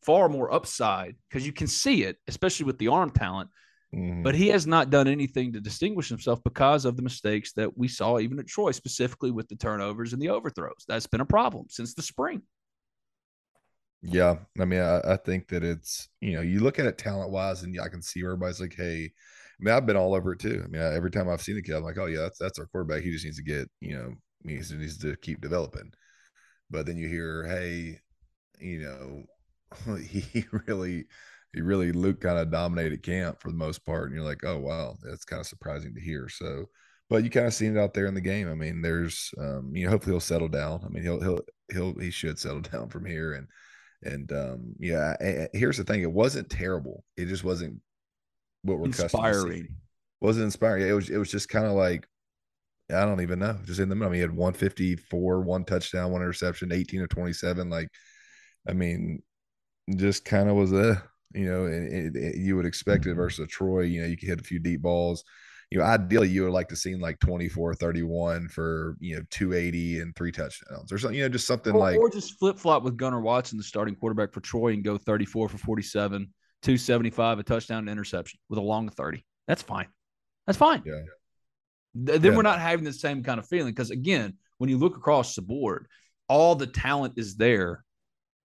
far 0.06 0.30
more 0.30 0.54
upside 0.54 1.16
because 1.30 1.46
you 1.46 1.54
can 1.54 1.68
see 1.68 2.04
it, 2.04 2.18
especially 2.28 2.66
with 2.66 2.78
the 2.78 2.90
arm 2.90 3.12
talent." 3.12 3.50
Mm-hmm. 3.96 4.22
But 4.22 4.36
he 4.36 4.50
has 4.50 4.67
not 4.67 4.91
done 4.91 5.08
anything 5.08 5.53
to 5.53 5.60
distinguish 5.60 6.10
himself 6.10 6.43
because 6.43 6.86
of 6.86 6.96
the 6.96 7.01
mistakes 7.01 7.54
that 7.54 7.75
we 7.75 7.88
saw 7.88 8.19
even 8.19 8.39
at 8.39 8.47
Troy, 8.47 8.71
specifically 8.71 9.32
with 9.32 9.47
the 9.47 9.56
turnovers 9.56 10.13
and 10.13 10.21
the 10.21 10.30
overthrows. 10.30 10.86
That's 10.88 11.08
been 11.08 11.21
a 11.21 11.25
problem 11.25 11.65
since 11.69 11.95
the 11.95 12.04
spring. 12.04 12.43
Yeah. 14.02 14.36
I 14.60 14.65
mean, 14.65 14.82
I, 14.82 14.99
I 14.99 15.17
think 15.17 15.47
that 15.49 15.63
it's, 15.63 16.08
you 16.21 16.34
know, 16.34 16.41
you 16.41 16.60
look 16.60 16.80
at 16.80 16.86
it 16.86 16.97
talent 16.97 17.32
wise 17.32 17.63
and 17.63 17.75
I 17.82 17.89
can 17.89 18.02
see 18.02 18.21
where 18.21 18.34
everybody's 18.34 18.62
like, 18.62 18.75
hey, 18.75 19.06
I 19.06 19.63
mean, 19.63 19.73
I've 19.73 19.88
been 19.88 19.97
all 19.97 20.13
over 20.13 20.34
it 20.34 20.39
too. 20.39 20.62
I 20.63 20.67
mean, 20.67 20.82
I, 20.82 20.93
every 20.93 21.12
time 21.12 21.28
I've 21.28 21.41
seen 21.41 21.56
the 21.56 21.62
kid, 21.62 21.75
I'm 21.75 21.84
like, 21.84 21.97
oh, 21.97 22.06
yeah, 22.06 22.21
that's, 22.21 22.38
that's 22.38 22.60
our 22.60 22.67
quarterback. 22.67 23.04
He 23.04 23.12
just 23.12 23.25
needs 23.25 23.38
to 23.38 23.43
get, 23.43 23.69
you 23.82 23.97
know, 23.97 24.13
he 24.45 24.56
needs 24.56 24.97
to 24.99 25.15
keep 25.17 25.41
developing. 25.41 25.91
But 26.69 26.86
then 26.86 26.97
you 26.97 27.10
hear, 27.10 27.45
hey, 27.45 27.99
you 28.60 28.82
know, 28.82 29.95
he 29.97 30.45
really 30.67 31.06
he 31.54 31.62
really 31.62 31.92
Luke 31.92 32.22
kind 32.22 32.38
of 32.38 32.52
dominated 32.52 33.04
camp 33.04 33.42
for 33.42 33.50
the 33.50 33.58
most 33.58 33.86
part, 33.86 34.06
and 34.06 34.16
you're 34.16 34.26
like, 34.26 34.44
oh 34.44 34.60
wow, 34.60 34.96
that's 35.04 35.26
kind 35.26 35.40
of 35.40 35.48
surprising 35.48 35.94
to 35.96 36.02
hear. 36.02 36.30
So, 36.30 36.66
but 37.10 37.24
you 37.24 37.30
kind 37.30 37.48
of 37.48 37.54
seen 37.54 37.76
it 37.76 37.80
out 37.80 37.94
there 37.94 38.06
in 38.06 38.14
the 38.14 38.22
game. 38.22 38.50
I 38.50 38.56
mean, 38.56 38.82
there's, 38.82 39.32
um, 39.40 39.72
you 39.74 39.86
know, 39.86 39.92
hopefully 39.92 40.14
he'll 40.14 40.20
settle 40.20 40.48
down. 40.48 40.82
I 40.86 40.90
mean, 40.90 41.04
he'll 41.04 41.22
he'll 41.22 41.40
he'll 41.72 41.94
he 42.00 42.12
should 42.12 42.38
settle 42.38 42.62
down 42.62 42.90
from 42.90 43.06
here, 43.06 43.34
and 43.34 43.48
and 44.04 44.32
um, 44.32 44.76
yeah. 44.80 45.16
here's 45.54 45.78
the 45.78 45.84
thing: 45.84 46.02
it 46.02 46.12
wasn't 46.12 46.50
terrible. 46.50 47.04
It 47.18 47.26
just 47.26 47.44
wasn't 47.44 47.82
what 48.64 48.78
we're 48.78 48.86
inspiring. 48.86 49.76
Wasn't 50.22 50.46
inspiring. 50.46 50.88
It 50.88 50.94
was 50.94 51.10
it 51.10 51.18
was 51.18 51.32
just 51.32 51.50
kind 51.50 51.66
of 51.66 51.74
like 51.74 52.08
I 52.92 53.06
don't 53.06 53.22
even 53.22 53.40
know. 53.40 53.58
Just 53.66 53.80
in 53.80 53.90
the 53.90 53.96
middle. 53.96 54.10
I 54.10 54.12
mean, 54.12 54.18
he 54.18 54.22
had 54.22 54.32
154, 54.32 55.42
one 55.42 55.64
touchdown, 55.64 56.12
one 56.12 56.22
interception, 56.22 56.72
18 56.72 57.04
of 57.04 57.10
27. 57.10 57.70
Like, 57.70 57.88
I 58.68 58.74
mean, 58.74 59.22
just 59.96 60.26
kind 60.26 60.50
of 60.50 60.56
was 60.56 60.74
a 60.74 61.02
you 61.34 61.46
know, 61.46 61.65
and 61.65 62.15
it, 62.15 62.15
it, 62.15 62.36
you 62.38 62.56
would 62.56 62.65
expect 62.65 63.06
it 63.06 63.10
mm-hmm. 63.10 63.20
versus 63.20 63.48
Troy. 63.50 63.82
You 63.82 64.02
know, 64.02 64.08
you 64.08 64.18
could 64.18 64.30
hit 64.30 64.42
a 64.42 64.44
few 64.44 64.60
deep 64.60 64.82
balls. 64.82 65.24
You 65.72 65.78
know, 65.78 65.86
ideally, 65.86 66.30
you 66.30 66.44
would 66.44 66.52
like 66.52 66.68
to 66.70 66.76
see 66.76 66.96
like 66.96 67.20
24 67.20 67.76
31 67.76 68.48
for, 68.48 68.98
you 69.00 69.15
know, 69.15 69.22
280 69.30 70.00
and 70.00 70.15
three 70.15 70.32
touchdowns 70.32 70.92
or 70.92 70.98
something, 70.98 71.18
you 71.18 71.24
know, 71.24 71.30
just 71.30 71.46
something 71.46 71.74
or, 71.74 71.80
like. 71.80 71.98
Or 72.00 72.10
just 72.10 72.39
flip 72.39 72.58
flop 72.58 72.82
with 72.82 72.98
Gunnar 72.98 73.22
Watson, 73.22 73.58
the 73.58 73.63
starting 73.63 73.96
quarterback 73.96 74.34
for 74.34 74.42
Troy, 74.42 74.74
and 74.74 74.84
go 74.84 74.98
34 74.98 75.48
for 75.48 75.58
47, 75.60 76.22
275, 76.63 77.39
a 77.39 77.44
touchdown 77.44 77.80
and 77.80 77.89
interception 77.89 78.39
with 78.50 78.58
a 78.58 78.63
long 78.63 78.89
30. 78.89 79.24
That's 79.48 79.62
fine. 79.62 79.88
That's 80.48 80.58
fine. 80.58 80.82
Yeah. 80.86 81.02
Then 81.94 82.24
yeah. 82.24 82.36
we're 82.36 82.42
not 82.42 82.60
having 82.60 82.86
the 82.86 82.94
same 82.94 83.24
kind 83.24 83.39
of 83.39 83.48
feeling 83.48 83.72
because, 83.72 83.92
again, 83.92 84.38
when 84.58 84.72
you 84.72 84.78
look 84.80 84.98
across 84.98 85.36
the 85.36 85.44
board, 85.44 85.88
all 86.28 86.56
the 86.56 86.68
talent 86.68 87.13
is 87.18 87.36
there 87.36 87.84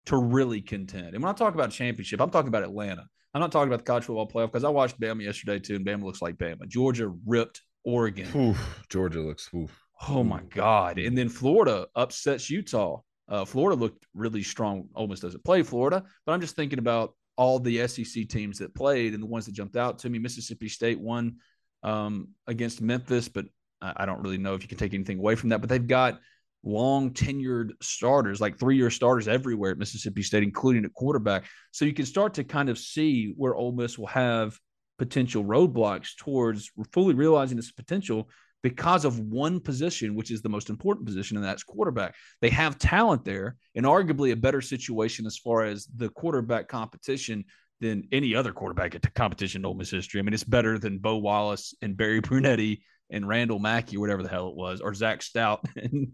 to 0.06 0.16
really 0.16 0.60
contend. 0.60 1.14
And 1.14 1.22
when 1.22 1.30
I 1.30 1.32
talk 1.32 1.54
about 1.54 1.70
championship, 1.70 2.20
I'm 2.20 2.30
talking 2.30 2.48
about 2.48 2.62
Atlanta. 2.62 3.06
I'm 3.32 3.40
not 3.40 3.50
talking 3.50 3.68
about 3.68 3.78
the 3.78 3.84
college 3.84 4.04
football 4.04 4.28
playoff 4.28 4.52
because 4.52 4.64
I 4.64 4.68
watched 4.68 5.00
Bama 5.00 5.22
yesterday 5.22 5.58
too, 5.58 5.76
and 5.76 5.84
Bama 5.84 6.04
looks 6.04 6.22
like 6.22 6.36
Bama. 6.36 6.68
Georgia 6.68 7.12
ripped 7.26 7.62
Oregon. 7.84 8.28
Oof, 8.36 8.84
Georgia 8.88 9.20
looks. 9.20 9.50
Oof. 9.54 9.80
Oh 10.08 10.22
my 10.22 10.40
God! 10.50 10.98
And 10.98 11.16
then 11.16 11.28
Florida 11.28 11.86
upsets 11.96 12.50
Utah. 12.50 13.00
Uh, 13.28 13.44
Florida 13.44 13.80
looked 13.80 14.04
really 14.14 14.42
strong. 14.42 14.88
Almost 14.94 15.22
doesn't 15.22 15.44
play 15.44 15.62
Florida, 15.62 16.04
but 16.26 16.32
I'm 16.32 16.40
just 16.40 16.56
thinking 16.56 16.78
about 16.78 17.14
all 17.36 17.58
the 17.58 17.86
SEC 17.88 18.28
teams 18.28 18.58
that 18.58 18.74
played 18.74 19.14
and 19.14 19.22
the 19.22 19.26
ones 19.26 19.46
that 19.46 19.52
jumped 19.52 19.76
out 19.76 19.98
to 20.00 20.10
me. 20.10 20.18
Mississippi 20.18 20.68
State 20.68 21.00
won 21.00 21.36
um, 21.82 22.28
against 22.46 22.80
Memphis, 22.80 23.28
but 23.28 23.46
I 23.80 24.06
don't 24.06 24.22
really 24.22 24.38
know 24.38 24.54
if 24.54 24.62
you 24.62 24.68
can 24.68 24.78
take 24.78 24.94
anything 24.94 25.18
away 25.18 25.34
from 25.34 25.50
that. 25.50 25.60
But 25.60 25.68
they've 25.68 25.86
got 25.86 26.20
long 26.64 27.10
tenured 27.12 27.70
starters, 27.82 28.40
like 28.40 28.58
three 28.58 28.76
year 28.76 28.90
starters 28.90 29.28
everywhere 29.28 29.72
at 29.72 29.78
Mississippi 29.78 30.22
State, 30.22 30.42
including 30.42 30.84
at 30.84 30.94
quarterback. 30.94 31.44
So 31.70 31.84
you 31.84 31.94
can 31.94 32.06
start 32.06 32.34
to 32.34 32.44
kind 32.44 32.68
of 32.68 32.78
see 32.78 33.34
where 33.36 33.54
Ole 33.54 33.72
Miss 33.72 33.98
will 33.98 34.06
have 34.08 34.58
potential 34.98 35.44
roadblocks 35.44 36.16
towards 36.16 36.70
fully 36.92 37.14
realizing 37.14 37.58
its 37.58 37.72
potential 37.72 38.28
because 38.62 39.04
of 39.04 39.20
one 39.20 39.60
position, 39.60 40.14
which 40.14 40.30
is 40.30 40.40
the 40.40 40.48
most 40.48 40.70
important 40.70 41.06
position, 41.06 41.36
and 41.36 41.44
that's 41.44 41.62
quarterback. 41.62 42.14
They 42.40 42.48
have 42.48 42.78
talent 42.78 43.24
there 43.24 43.56
and 43.74 43.84
arguably 43.84 44.32
a 44.32 44.36
better 44.36 44.62
situation 44.62 45.26
as 45.26 45.36
far 45.36 45.64
as 45.64 45.86
the 45.94 46.08
quarterback 46.08 46.68
competition 46.68 47.44
than 47.80 48.08
any 48.10 48.34
other 48.34 48.52
quarterback 48.52 48.94
at 48.94 49.14
competition 49.14 49.60
in 49.60 49.66
Ole 49.66 49.74
Miss 49.74 49.90
history. 49.90 50.18
I 50.18 50.22
mean, 50.22 50.32
it's 50.32 50.44
better 50.44 50.78
than 50.78 50.98
Bo 50.98 51.18
Wallace 51.18 51.74
and 51.82 51.96
Barry 51.96 52.20
Brunetti 52.20 52.82
and 53.10 53.28
Randall 53.28 53.58
Mackey, 53.58 53.96
whatever 53.96 54.22
the 54.22 54.28
hell 54.28 54.48
it 54.48 54.56
was, 54.56 54.80
or 54.80 54.94
Zack 54.94 55.20
Stoudt 55.20 55.60
and, 55.76 56.08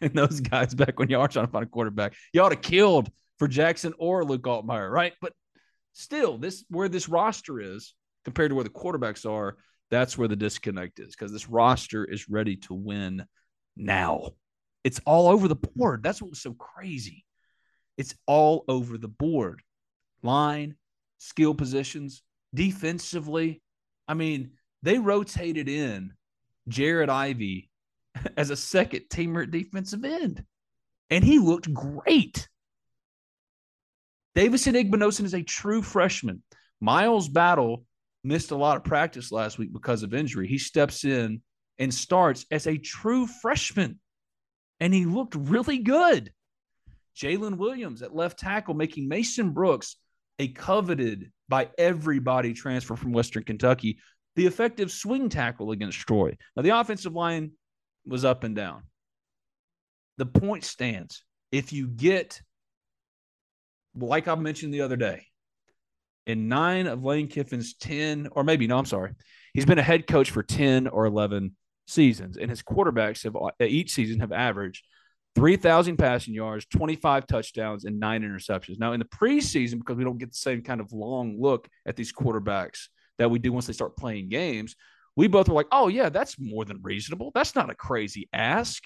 and 0.00 0.14
those 0.14 0.40
guys 0.40 0.74
back 0.74 0.98
when 0.98 1.08
you 1.08 1.18
are 1.18 1.28
trying 1.28 1.46
to 1.46 1.52
find 1.52 1.64
a 1.64 1.68
quarterback. 1.68 2.14
You 2.32 2.42
ought 2.42 2.50
to 2.50 2.56
killed 2.56 3.10
for 3.38 3.48
Jaxson 3.48 3.92
or 3.98 4.24
Luke 4.24 4.42
Altmyer, 4.42 4.90
right? 4.90 5.12
But 5.20 5.32
still, 5.92 6.38
this 6.38 6.64
where 6.68 6.88
this 6.88 7.08
roster 7.08 7.60
is 7.60 7.94
compared 8.24 8.50
to 8.50 8.54
where 8.54 8.64
the 8.64 8.70
quarterbacks 8.70 9.28
are, 9.28 9.56
that's 9.90 10.18
where 10.18 10.28
the 10.28 10.36
disconnect 10.36 10.98
is 10.98 11.14
because 11.14 11.32
this 11.32 11.48
roster 11.48 12.04
is 12.04 12.28
ready 12.28 12.56
to 12.56 12.74
win 12.74 13.24
now. 13.76 14.30
It's 14.84 15.00
all 15.04 15.28
over 15.28 15.48
the 15.48 15.56
board. 15.56 16.02
That's 16.02 16.20
what 16.20 16.30
was 16.30 16.42
so 16.42 16.54
crazy. 16.54 17.24
It's 17.96 18.14
all 18.26 18.64
over 18.68 18.98
the 18.98 19.08
board. 19.08 19.62
Line, 20.22 20.76
skill 21.18 21.54
positions, 21.54 22.22
defensively. 22.54 23.62
I 24.08 24.14
mean, 24.14 24.52
they 24.82 24.98
rotated 24.98 25.68
in 25.68 26.12
Jared 26.68 27.10
Ivey 27.10 27.70
as 28.36 28.50
a 28.50 28.56
second 28.56 29.04
teamer 29.10 29.42
at 29.44 29.50
defensive 29.50 30.04
end. 30.04 30.44
And 31.10 31.22
he 31.22 31.38
looked 31.38 31.72
great. 31.72 32.48
Davison 34.34 34.74
Igbinosun 34.74 35.24
is 35.24 35.34
a 35.34 35.42
true 35.42 35.82
freshman. 35.82 36.42
Miles 36.80 37.28
Battle 37.28 37.84
missed 38.22 38.50
a 38.50 38.56
lot 38.56 38.76
of 38.76 38.84
practice 38.84 39.32
last 39.32 39.56
week 39.58 39.72
because 39.72 40.02
of 40.02 40.12
injury. 40.12 40.46
He 40.46 40.58
steps 40.58 41.04
in 41.04 41.40
and 41.78 41.92
starts 41.92 42.44
as 42.50 42.66
a 42.66 42.76
true 42.76 43.26
freshman, 43.26 44.00
and 44.80 44.92
he 44.92 45.04
looked 45.06 45.34
really 45.34 45.78
good. 45.78 46.32
Jalen 47.16 47.56
Williams 47.56 48.02
at 48.02 48.14
left 48.14 48.38
tackle, 48.38 48.74
making 48.74 49.08
Mason 49.08 49.52
Brooks 49.52 49.96
a 50.38 50.48
coveted 50.48 51.30
by 51.48 51.70
everybody 51.78 52.52
transfer 52.52 52.96
from 52.96 53.12
Western 53.12 53.42
Kentucky, 53.42 53.98
the 54.36 54.46
effective 54.46 54.92
swing 54.92 55.28
tackle 55.28 55.70
against 55.70 55.98
Troy. 55.98 56.36
Now, 56.54 56.62
the 56.62 56.78
offensive 56.78 57.14
line 57.14 57.52
was 58.06 58.24
up 58.24 58.44
and 58.44 58.54
down. 58.54 58.82
The 60.18 60.26
point 60.26 60.64
stands. 60.64 61.24
If 61.50 61.72
you 61.72 61.88
get, 61.88 62.40
like 63.94 64.28
I 64.28 64.34
mentioned 64.34 64.72
the 64.72 64.82
other 64.82 64.96
day, 64.96 65.26
in 66.26 66.48
nine 66.48 66.86
of 66.86 67.02
Lane 67.02 67.28
Kiffin's 67.28 67.74
10, 67.74 68.28
or 68.32 68.44
maybe, 68.44 68.66
no, 68.66 68.78
I'm 68.78 68.84
sorry, 68.84 69.14
he's 69.54 69.64
been 69.64 69.78
a 69.78 69.82
head 69.82 70.06
coach 70.06 70.30
for 70.30 70.42
10 70.42 70.88
or 70.88 71.06
11 71.06 71.56
seasons, 71.86 72.36
and 72.36 72.50
his 72.50 72.62
quarterbacks 72.62 73.24
have 73.24 73.36
uh, 73.36 73.50
each 73.60 73.92
season 73.92 74.20
have 74.20 74.32
averaged 74.32 74.84
3,000 75.36 75.96
passing 75.96 76.34
yards, 76.34 76.66
25 76.66 77.26
touchdowns, 77.26 77.84
and 77.84 78.00
nine 78.00 78.22
interceptions. 78.22 78.78
Now, 78.78 78.92
in 78.92 78.98
the 78.98 79.06
preseason, 79.06 79.78
because 79.78 79.96
we 79.96 80.04
don't 80.04 80.18
get 80.18 80.32
the 80.32 80.38
same 80.38 80.62
kind 80.62 80.80
of 80.80 80.92
long 80.92 81.40
look 81.40 81.68
at 81.86 81.94
these 81.94 82.12
quarterbacks 82.12 82.88
that 83.18 83.30
we 83.30 83.38
do 83.38 83.52
once 83.52 83.66
they 83.66 83.72
start 83.72 83.96
playing 83.96 84.28
games, 84.28 84.76
we 85.16 85.28
both 85.28 85.48
were 85.48 85.54
like, 85.54 85.68
oh, 85.72 85.88
yeah, 85.88 86.08
that's 86.08 86.38
more 86.38 86.64
than 86.64 86.82
reasonable. 86.82 87.32
That's 87.34 87.54
not 87.54 87.70
a 87.70 87.74
crazy 87.74 88.28
ask. 88.32 88.84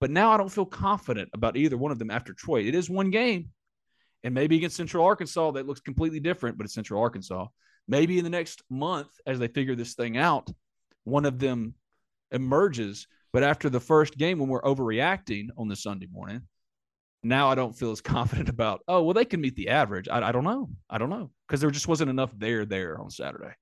But 0.00 0.10
now 0.10 0.32
I 0.32 0.36
don't 0.36 0.52
feel 0.52 0.66
confident 0.66 1.30
about 1.32 1.56
either 1.56 1.78
one 1.78 1.90
of 1.90 1.98
them 1.98 2.10
after 2.10 2.34
Troy. 2.34 2.62
It 2.62 2.74
is 2.74 2.90
one 2.90 3.10
game. 3.10 3.48
And 4.22 4.34
maybe 4.34 4.56
against 4.56 4.76
Central 4.76 5.04
Arkansas, 5.04 5.52
that 5.52 5.66
looks 5.66 5.80
completely 5.80 6.20
different, 6.20 6.58
but 6.58 6.64
it's 6.64 6.74
Central 6.74 7.00
Arkansas. 7.00 7.46
Maybe 7.88 8.18
in 8.18 8.24
the 8.24 8.30
next 8.30 8.62
month, 8.70 9.08
as 9.26 9.38
they 9.38 9.48
figure 9.48 9.74
this 9.74 9.94
thing 9.94 10.16
out, 10.16 10.50
one 11.04 11.24
of 11.24 11.38
them 11.38 11.74
emerges. 12.30 13.06
But 13.32 13.44
after 13.44 13.68
the 13.68 13.80
first 13.80 14.16
game, 14.16 14.38
when 14.38 14.48
we're 14.48 14.62
overreacting 14.62 15.48
on 15.56 15.68
the 15.68 15.76
Sunday 15.76 16.08
morning, 16.10 16.42
now 17.24 17.48
I 17.48 17.54
don't 17.54 17.74
feel 17.74 17.90
as 17.90 18.00
confident 18.02 18.48
about, 18.48 18.82
oh, 18.88 19.02
well, 19.02 19.14
they 19.14 19.24
can 19.24 19.40
meet 19.40 19.56
the 19.56 19.68
average. 19.68 20.08
I, 20.08 20.28
I 20.28 20.32
don't 20.32 20.44
know. 20.44 20.68
I 20.88 20.98
don't 20.98 21.10
know. 21.10 21.30
Because 21.46 21.60
there 21.60 21.70
just 21.70 21.88
wasn't 21.88 22.10
enough 22.10 22.32
there 22.38 22.64
there 22.64 23.00
on 23.00 23.10
Saturday. 23.10 23.54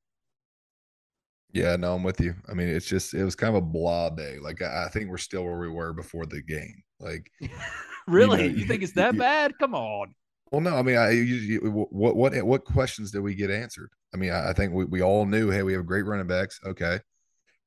Yeah, 1.52 1.76
no, 1.76 1.94
I'm 1.94 2.02
with 2.02 2.20
you. 2.20 2.34
I 2.48 2.54
mean, 2.54 2.68
it's 2.68 2.86
just 2.86 3.12
it 3.12 3.24
was 3.24 3.36
kind 3.36 3.54
of 3.54 3.62
a 3.62 3.66
blah 3.66 4.08
day. 4.08 4.38
Like 4.40 4.62
I, 4.62 4.86
I 4.86 4.88
think 4.88 5.10
we're 5.10 5.18
still 5.18 5.44
where 5.44 5.58
we 5.58 5.68
were 5.68 5.92
before 5.92 6.24
the 6.24 6.40
game. 6.40 6.82
Like, 6.98 7.30
really, 8.06 8.44
you, 8.44 8.48
know, 8.48 8.58
you 8.58 8.64
think 8.64 8.82
it's 8.82 8.94
that 8.94 9.12
you, 9.12 9.18
bad? 9.18 9.58
Come 9.58 9.74
on. 9.74 10.14
Well, 10.50 10.62
no, 10.62 10.76
I 10.76 10.82
mean, 10.82 10.96
I 10.96 11.10
you, 11.10 11.60
what 11.90 12.16
what 12.16 12.42
what 12.42 12.64
questions 12.64 13.10
did 13.10 13.20
we 13.20 13.34
get 13.34 13.50
answered? 13.50 13.90
I 14.14 14.16
mean, 14.16 14.30
I, 14.30 14.50
I 14.50 14.52
think 14.54 14.72
we, 14.72 14.86
we 14.86 15.02
all 15.02 15.26
knew, 15.26 15.50
hey, 15.50 15.62
we 15.62 15.74
have 15.74 15.84
great 15.84 16.06
running 16.06 16.26
backs. 16.26 16.58
Okay, 16.64 17.00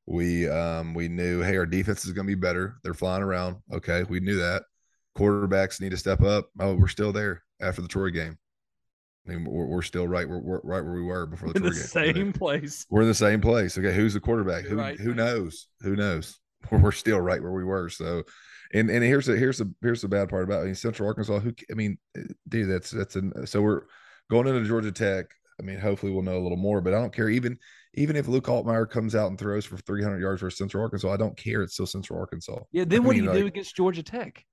we 0.07 0.49
um 0.49 0.95
we 0.95 1.07
knew, 1.07 1.41
hey, 1.41 1.57
our 1.57 1.65
defense 1.67 2.05
is 2.05 2.11
going 2.11 2.25
to 2.25 2.35
be 2.35 2.39
better. 2.39 2.77
They're 2.83 2.95
flying 2.95 3.23
around. 3.23 3.57
Okay, 3.71 4.03
we 4.03 4.19
knew 4.19 4.37
that. 4.37 4.63
Quarterbacks 5.17 5.81
need 5.81 5.91
to 5.91 5.97
step 5.97 6.21
up. 6.21 6.49
Oh, 6.59 6.75
we're 6.75 6.87
still 6.87 7.11
there 7.11 7.43
after 7.61 7.81
the 7.81 7.87
Troy 7.87 8.09
game. 8.09 8.37
I 9.27 9.31
mean, 9.31 9.45
we're, 9.45 9.65
we're 9.65 9.81
still 9.81 10.07
right. 10.07 10.27
We're, 10.27 10.39
we're, 10.39 10.61
right 10.63 10.83
where 10.83 10.93
we 10.93 11.03
were 11.03 11.25
before 11.25 11.49
the, 11.49 11.57
in 11.57 11.63
the 11.63 11.71
game. 11.71 11.79
Same 11.79 12.33
place. 12.33 12.85
We're 12.89 13.01
in 13.01 13.07
the 13.07 13.13
same 13.13 13.41
place. 13.41 13.77
Okay, 13.77 13.93
who's 13.93 14.13
the 14.13 14.19
quarterback? 14.19 14.65
Who 14.65 14.77
right, 14.77 14.99
who 14.99 15.13
knows? 15.13 15.67
Who 15.81 15.95
knows? 15.95 16.39
We're 16.71 16.91
still 16.91 17.21
right 17.21 17.41
where 17.41 17.51
we 17.51 17.63
were. 17.63 17.89
So, 17.89 18.23
and 18.73 18.89
and 18.89 19.03
here's 19.03 19.27
the 19.27 19.37
here's 19.37 19.59
the 19.59 19.71
here's 19.81 20.01
the 20.01 20.07
bad 20.07 20.29
part 20.29 20.43
about 20.43 20.59
it. 20.59 20.61
I 20.61 20.65
mean, 20.65 20.75
Central 20.75 21.07
Arkansas. 21.07 21.39
Who 21.39 21.53
I 21.71 21.75
mean, 21.75 21.97
eh, 22.17 22.23
dude, 22.49 22.71
that's 22.71 22.89
that's 22.89 23.15
an 23.15 23.45
so 23.45 23.61
we're 23.61 23.83
going 24.31 24.47
into 24.47 24.67
Georgia 24.67 24.91
Tech. 24.91 25.27
I 25.59 25.63
mean, 25.63 25.79
hopefully 25.79 26.11
we'll 26.11 26.23
know 26.23 26.37
a 26.37 26.41
little 26.41 26.57
more. 26.57 26.81
But 26.81 26.93
I 26.93 26.99
don't 26.99 27.13
care. 27.13 27.29
Even 27.29 27.59
even 27.93 28.15
if 28.15 28.27
Luke 28.27 28.45
Altmyer 28.45 28.89
comes 28.89 29.15
out 29.15 29.29
and 29.29 29.37
throws 29.37 29.65
for 29.65 29.77
300 29.77 30.19
yards 30.19 30.41
for 30.41 30.49
Central 30.49 30.83
Arkansas, 30.83 31.11
I 31.11 31.17
don't 31.17 31.37
care. 31.37 31.61
It's 31.61 31.73
still 31.73 31.85
Central 31.85 32.19
Arkansas. 32.19 32.59
Yeah. 32.71 32.85
Then 32.85 33.01
I 33.01 33.05
what 33.05 33.15
mean, 33.15 33.25
do 33.25 33.25
you 33.25 33.31
like, 33.31 33.39
do 33.41 33.47
against 33.47 33.75
Georgia 33.75 34.03
Tech? 34.03 34.43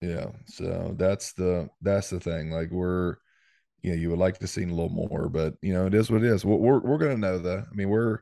Yeah. 0.00 0.26
So 0.46 0.94
that's 0.96 1.32
the 1.34 1.68
that's 1.82 2.10
the 2.10 2.20
thing. 2.20 2.50
Like 2.50 2.70
we're 2.70 3.16
you 3.82 3.90
know 3.90 3.96
you 3.96 4.10
would 4.10 4.18
like 4.18 4.38
to 4.38 4.46
see 4.46 4.62
a 4.62 4.66
little 4.66 4.88
more, 4.88 5.28
but 5.28 5.54
you 5.62 5.72
know 5.72 5.86
it 5.86 5.94
is 5.94 6.10
what 6.10 6.22
it 6.22 6.32
is. 6.32 6.44
We're 6.44 6.78
we're, 6.78 6.98
to 6.98 7.16
know 7.16 7.38
though. 7.38 7.64
I 7.70 7.74
mean, 7.74 7.88
we're 7.88 8.20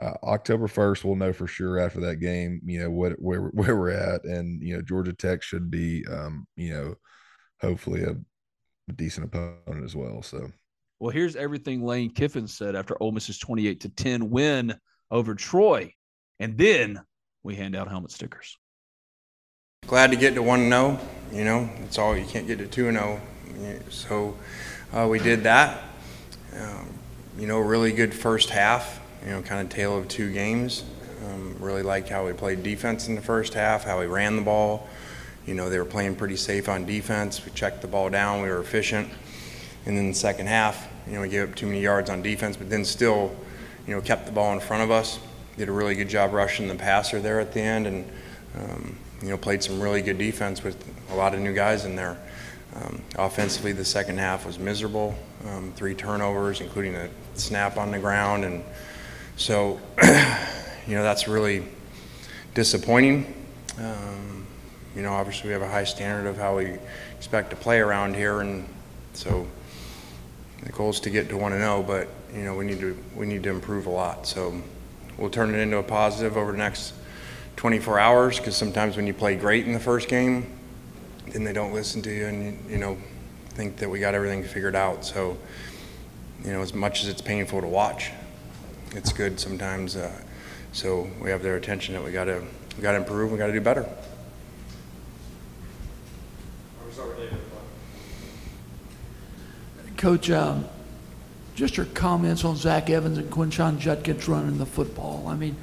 uh, 0.00 0.14
October 0.22 0.68
first. 0.68 1.04
We'll 1.04 1.16
know 1.16 1.32
for 1.32 1.46
sure 1.46 1.78
after 1.78 2.00
that 2.00 2.16
game. 2.16 2.60
You 2.64 2.80
know 2.80 2.90
what 2.90 3.12
where 3.20 3.40
where 3.52 3.76
we're 3.76 3.90
at, 3.90 4.24
and 4.24 4.62
you 4.62 4.76
know 4.76 4.82
Georgia 4.82 5.12
Tech 5.12 5.42
should 5.42 5.70
be 5.70 6.04
um, 6.10 6.46
you 6.56 6.74
know 6.74 6.94
hopefully 7.60 8.02
a, 8.02 8.10
a 8.10 8.92
decent 8.92 9.26
opponent 9.26 9.84
as 9.84 9.96
well. 9.96 10.22
So. 10.22 10.50
Well, 11.00 11.10
here's 11.10 11.36
everything 11.36 11.82
Lane 11.82 12.10
Kiffin 12.10 12.46
said 12.46 12.76
after 12.76 12.96
Ole 13.02 13.12
Miss's 13.12 13.36
28 13.38 13.80
to 13.80 13.88
10 13.90 14.30
win 14.30 14.74
over 15.10 15.34
Troy. 15.34 15.92
And 16.38 16.56
then 16.56 17.00
we 17.42 17.56
hand 17.56 17.76
out 17.76 17.88
helmet 17.88 18.12
stickers. 18.12 18.56
Glad 19.86 20.12
to 20.12 20.16
get 20.16 20.34
to 20.34 20.42
1 20.42 20.70
0. 20.70 20.98
You 21.30 21.44
know, 21.44 21.68
it's 21.82 21.98
all 21.98 22.16
you 22.16 22.24
can't 22.24 22.46
get 22.46 22.58
to 22.58 22.66
2 22.66 22.90
0. 22.90 23.20
So 23.90 24.34
uh, 24.94 25.06
we 25.10 25.18
did 25.18 25.42
that. 25.42 25.82
Um, 26.58 26.88
you 27.38 27.46
know, 27.46 27.58
really 27.58 27.92
good 27.92 28.14
first 28.14 28.48
half. 28.48 29.00
You 29.22 29.32
know, 29.32 29.42
kind 29.42 29.60
of 29.60 29.68
tale 29.68 29.96
of 29.98 30.08
two 30.08 30.32
games. 30.32 30.84
Um, 31.26 31.56
really 31.60 31.82
liked 31.82 32.08
how 32.08 32.24
we 32.24 32.32
played 32.32 32.62
defense 32.62 33.08
in 33.08 33.14
the 33.14 33.20
first 33.20 33.52
half, 33.52 33.84
how 33.84 34.00
we 34.00 34.06
ran 34.06 34.36
the 34.36 34.42
ball. 34.42 34.88
You 35.46 35.54
know, 35.54 35.68
they 35.68 35.78
were 35.78 35.84
playing 35.84 36.16
pretty 36.16 36.36
safe 36.36 36.66
on 36.68 36.86
defense. 36.86 37.44
We 37.44 37.52
checked 37.52 37.82
the 37.82 37.88
ball 37.88 38.08
down. 38.08 38.40
We 38.40 38.48
were 38.48 38.60
efficient. 38.60 39.10
And 39.84 39.98
then 39.98 40.08
the 40.08 40.14
second 40.14 40.46
half, 40.46 40.88
you 41.06 41.12
know, 41.12 41.20
we 41.20 41.28
gave 41.28 41.50
up 41.50 41.54
too 41.54 41.66
many 41.66 41.82
yards 41.82 42.08
on 42.08 42.22
defense, 42.22 42.56
but 42.56 42.70
then 42.70 42.86
still, 42.86 43.36
you 43.86 43.94
know, 43.94 44.00
kept 44.00 44.24
the 44.24 44.32
ball 44.32 44.54
in 44.54 44.60
front 44.60 44.82
of 44.82 44.90
us. 44.90 45.18
Did 45.58 45.68
a 45.68 45.72
really 45.72 45.94
good 45.94 46.08
job 46.08 46.32
rushing 46.32 46.68
the 46.68 46.74
passer 46.74 47.20
there 47.20 47.38
at 47.38 47.52
the 47.52 47.60
end, 47.60 47.86
and 47.86 48.10
um, 48.58 48.96
you 49.22 49.28
know, 49.28 49.36
played 49.36 49.62
some 49.62 49.80
really 49.80 50.02
good 50.02 50.18
defense 50.18 50.62
with 50.62 50.76
a 51.10 51.14
lot 51.14 51.34
of 51.34 51.40
new 51.40 51.54
guys 51.54 51.84
in 51.84 51.96
there. 51.96 52.18
Um, 52.74 53.02
offensively, 53.16 53.72
the 53.72 53.84
second 53.84 54.18
half 54.18 54.44
was 54.44 54.58
miserable. 54.58 55.14
Um, 55.48 55.72
three 55.76 55.94
turnovers, 55.94 56.60
including 56.60 56.96
a 56.96 57.08
snap 57.34 57.76
on 57.76 57.90
the 57.90 57.98
ground, 57.98 58.44
and 58.44 58.64
so 59.36 59.80
you 60.02 60.94
know 60.94 61.02
that's 61.02 61.28
really 61.28 61.64
disappointing. 62.54 63.32
Um, 63.78 64.46
you 64.96 65.02
know, 65.02 65.12
obviously 65.12 65.48
we 65.48 65.52
have 65.52 65.62
a 65.62 65.68
high 65.68 65.84
standard 65.84 66.28
of 66.28 66.36
how 66.36 66.56
we 66.56 66.78
expect 67.16 67.50
to 67.50 67.56
play 67.56 67.78
around 67.80 68.16
here, 68.16 68.40
and 68.40 68.66
so 69.12 69.46
the 70.62 70.72
goal 70.72 70.90
is 70.90 71.00
to 71.00 71.10
get 71.10 71.28
to 71.28 71.36
one 71.36 71.52
and 71.52 71.60
zero. 71.60 71.82
But 71.82 72.08
you 72.34 72.42
know, 72.42 72.56
we 72.56 72.64
need 72.64 72.80
to 72.80 72.98
we 73.14 73.26
need 73.26 73.42
to 73.44 73.50
improve 73.50 73.86
a 73.86 73.90
lot. 73.90 74.26
So 74.26 74.60
we'll 75.16 75.30
turn 75.30 75.54
it 75.54 75.58
into 75.58 75.76
a 75.76 75.82
positive 75.82 76.36
over 76.36 76.52
the 76.52 76.58
next 76.58 76.94
24 77.56 77.98
hours 77.98 78.38
because 78.38 78.56
sometimes 78.56 78.96
when 78.96 79.06
you 79.06 79.14
play 79.14 79.36
great 79.36 79.66
in 79.66 79.72
the 79.72 79.80
first 79.80 80.08
game 80.08 80.46
then 81.28 81.44
they 81.44 81.52
don't 81.52 81.72
listen 81.72 82.02
to 82.02 82.10
you 82.10 82.26
and 82.26 82.70
you 82.70 82.78
know 82.78 82.96
think 83.54 83.76
that 83.76 83.88
we 83.88 84.00
got 84.00 84.14
everything 84.14 84.42
figured 84.42 84.74
out. 84.74 85.04
So 85.04 85.36
you 86.44 86.52
know, 86.52 86.60
as 86.60 86.74
much 86.74 87.02
as 87.02 87.08
it's 87.08 87.22
painful 87.22 87.60
to 87.60 87.66
watch, 87.66 88.10
it's 88.92 89.12
good 89.12 89.40
sometimes. 89.40 89.96
Uh, 89.96 90.12
so 90.72 91.08
we 91.20 91.30
have 91.30 91.42
their 91.42 91.56
attention 91.56 91.94
that 91.94 92.04
we 92.04 92.12
got 92.12 92.24
to 92.24 92.42
we 92.76 92.82
got 92.82 92.92
to 92.92 92.98
improve. 92.98 93.32
We 93.32 93.38
got 93.38 93.46
to 93.46 93.52
do 93.52 93.60
better. 93.60 93.88
Coach, 99.96 100.30
um, 100.30 100.66
just 101.54 101.78
your 101.78 101.86
comments 101.86 102.44
on 102.44 102.56
Zach 102.56 102.90
Evans 102.90 103.16
and 103.16 103.30
Quinshon 103.30 103.78
Judkins 103.78 104.28
running 104.28 104.58
the 104.58 104.66
football. 104.66 105.26
I 105.28 105.34
mean, 105.34 105.56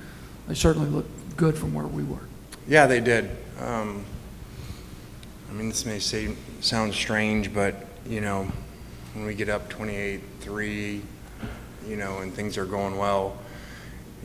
they 0.48 0.56
certainly 0.56 0.90
look 0.90 1.06
good 1.38 1.58
from 1.58 1.74
where 1.74 1.88
we 1.88 2.04
were. 2.04 2.20
Yeah, 2.68 2.88
they 2.88 3.00
did. 3.00 3.30
Um, 3.60 4.06
I 5.50 5.54
mean, 5.54 5.70
this 5.70 5.86
may 5.86 6.00
say, 6.00 6.36
sound 6.62 6.94
strange, 6.94 7.54
but, 7.54 7.76
you 8.06 8.22
know, 8.22 8.48
when 9.14 9.26
we 9.26 9.36
get 9.36 9.50
up 9.50 9.70
28-3, 9.70 11.02
you 11.88 11.96
know, 11.96 12.20
and 12.20 12.34
things 12.34 12.58
are 12.58 12.66
going 12.66 12.98
well, 12.98 13.38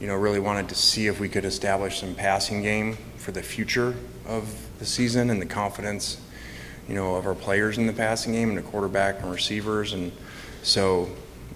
you 0.01 0.07
know, 0.07 0.15
really 0.15 0.41
wanted 0.41 0.69
to 0.69 0.75
see 0.75 1.07
if 1.07 1.19
we 1.19 1.29
could 1.29 1.45
establish 1.45 2.01
some 2.01 2.15
passing 2.15 2.63
game 2.63 2.97
for 3.17 3.33
the 3.33 3.43
future 3.43 3.95
of 4.27 4.55
the 4.79 4.87
season 4.87 5.31
and 5.31 5.41
the 5.41 5.47
confidence, 5.47 6.21
you 6.89 6.95
know, 6.95 7.17
of 7.17 7.27
our 7.27 7.35
players 7.35 7.79
in 7.79 7.87
the 7.87 7.93
passing 7.93 8.33
game 8.33 8.51
and 8.51 8.59
the 8.59 8.63
quarterback 8.63 9.21
and 9.23 9.33
receivers. 9.33 9.95
And 9.95 10.13
so, 10.63 11.09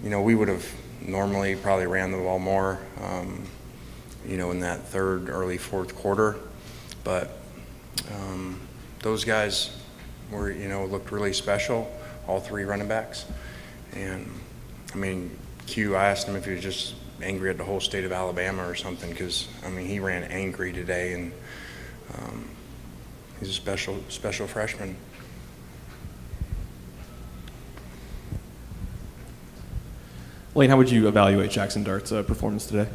you 0.03 0.09
know, 0.09 0.21
we 0.21 0.35
would 0.35 0.47
have 0.47 0.67
normally 1.01 1.55
probably 1.55 1.87
ran 1.87 2.11
the 2.11 2.17
ball 2.17 2.39
more, 2.39 2.79
um, 3.01 3.45
you 4.27 4.37
know, 4.37 4.51
in 4.51 4.59
that 4.61 4.83
third, 4.87 5.29
early 5.29 5.57
fourth 5.57 5.95
quarter. 5.95 6.37
But, 7.03 7.37
um, 8.13 8.59
those 9.01 9.23
guys 9.23 9.75
were, 10.31 10.51
you 10.51 10.67
know, 10.67 10.85
looked 10.85 11.11
really 11.11 11.33
special, 11.33 11.91
all 12.27 12.39
three 12.39 12.63
running 12.63 12.87
backs. 12.87 13.25
And 13.93 14.29
I 14.93 14.97
mean, 14.97 15.37
Q, 15.67 15.95
I 15.95 16.09
asked 16.09 16.27
him 16.27 16.35
if 16.35 16.45
he 16.45 16.51
was 16.51 16.61
just 16.61 16.95
angry 17.21 17.49
at 17.49 17.57
the 17.57 17.63
whole 17.63 17.79
state 17.79 18.03
of 18.03 18.11
Alabama 18.11 18.67
or 18.67 18.75
something 18.75 19.09
because 19.09 19.47
I 19.65 19.69
mean 19.69 19.85
he 19.85 19.99
ran 19.99 20.23
angry 20.23 20.73
today 20.73 21.13
and 21.13 21.31
um, 22.17 22.49
he's 23.39 23.49
a 23.49 23.53
special 23.53 23.99
special 24.09 24.47
freshman. 24.47 24.95
Lane, 30.53 30.69
how 30.69 30.77
would 30.77 30.91
you 30.91 31.07
evaluate 31.07 31.51
Jaxson 31.51 31.85
Dart's 31.85 32.11
uh, 32.11 32.23
performance 32.23 32.65
today? 32.65 32.89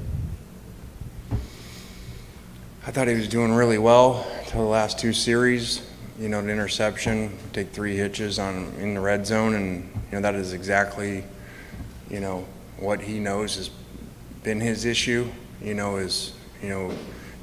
I 2.86 2.92
thought 2.92 3.08
he 3.08 3.14
was 3.14 3.26
doing 3.26 3.52
really 3.52 3.78
well 3.78 4.24
until 4.38 4.60
the 4.60 4.68
last 4.68 4.96
two 4.96 5.12
series. 5.12 5.82
You 6.20 6.28
know, 6.28 6.38
an 6.38 6.48
interception, 6.48 7.36
take 7.52 7.70
three 7.70 7.96
hitches 7.96 8.38
on 8.38 8.72
in 8.78 8.94
the 8.94 9.00
red 9.00 9.26
zone, 9.26 9.54
and 9.54 9.82
you 9.92 10.12
know 10.12 10.20
that 10.20 10.36
is 10.36 10.52
exactly, 10.52 11.24
you 12.08 12.20
know, 12.20 12.46
what 12.78 13.00
he 13.00 13.18
knows 13.18 13.56
has 13.56 13.70
been 14.44 14.60
his 14.60 14.84
issue. 14.84 15.28
You 15.60 15.74
know, 15.74 15.96
is 15.96 16.32
you 16.62 16.68
know, 16.68 16.92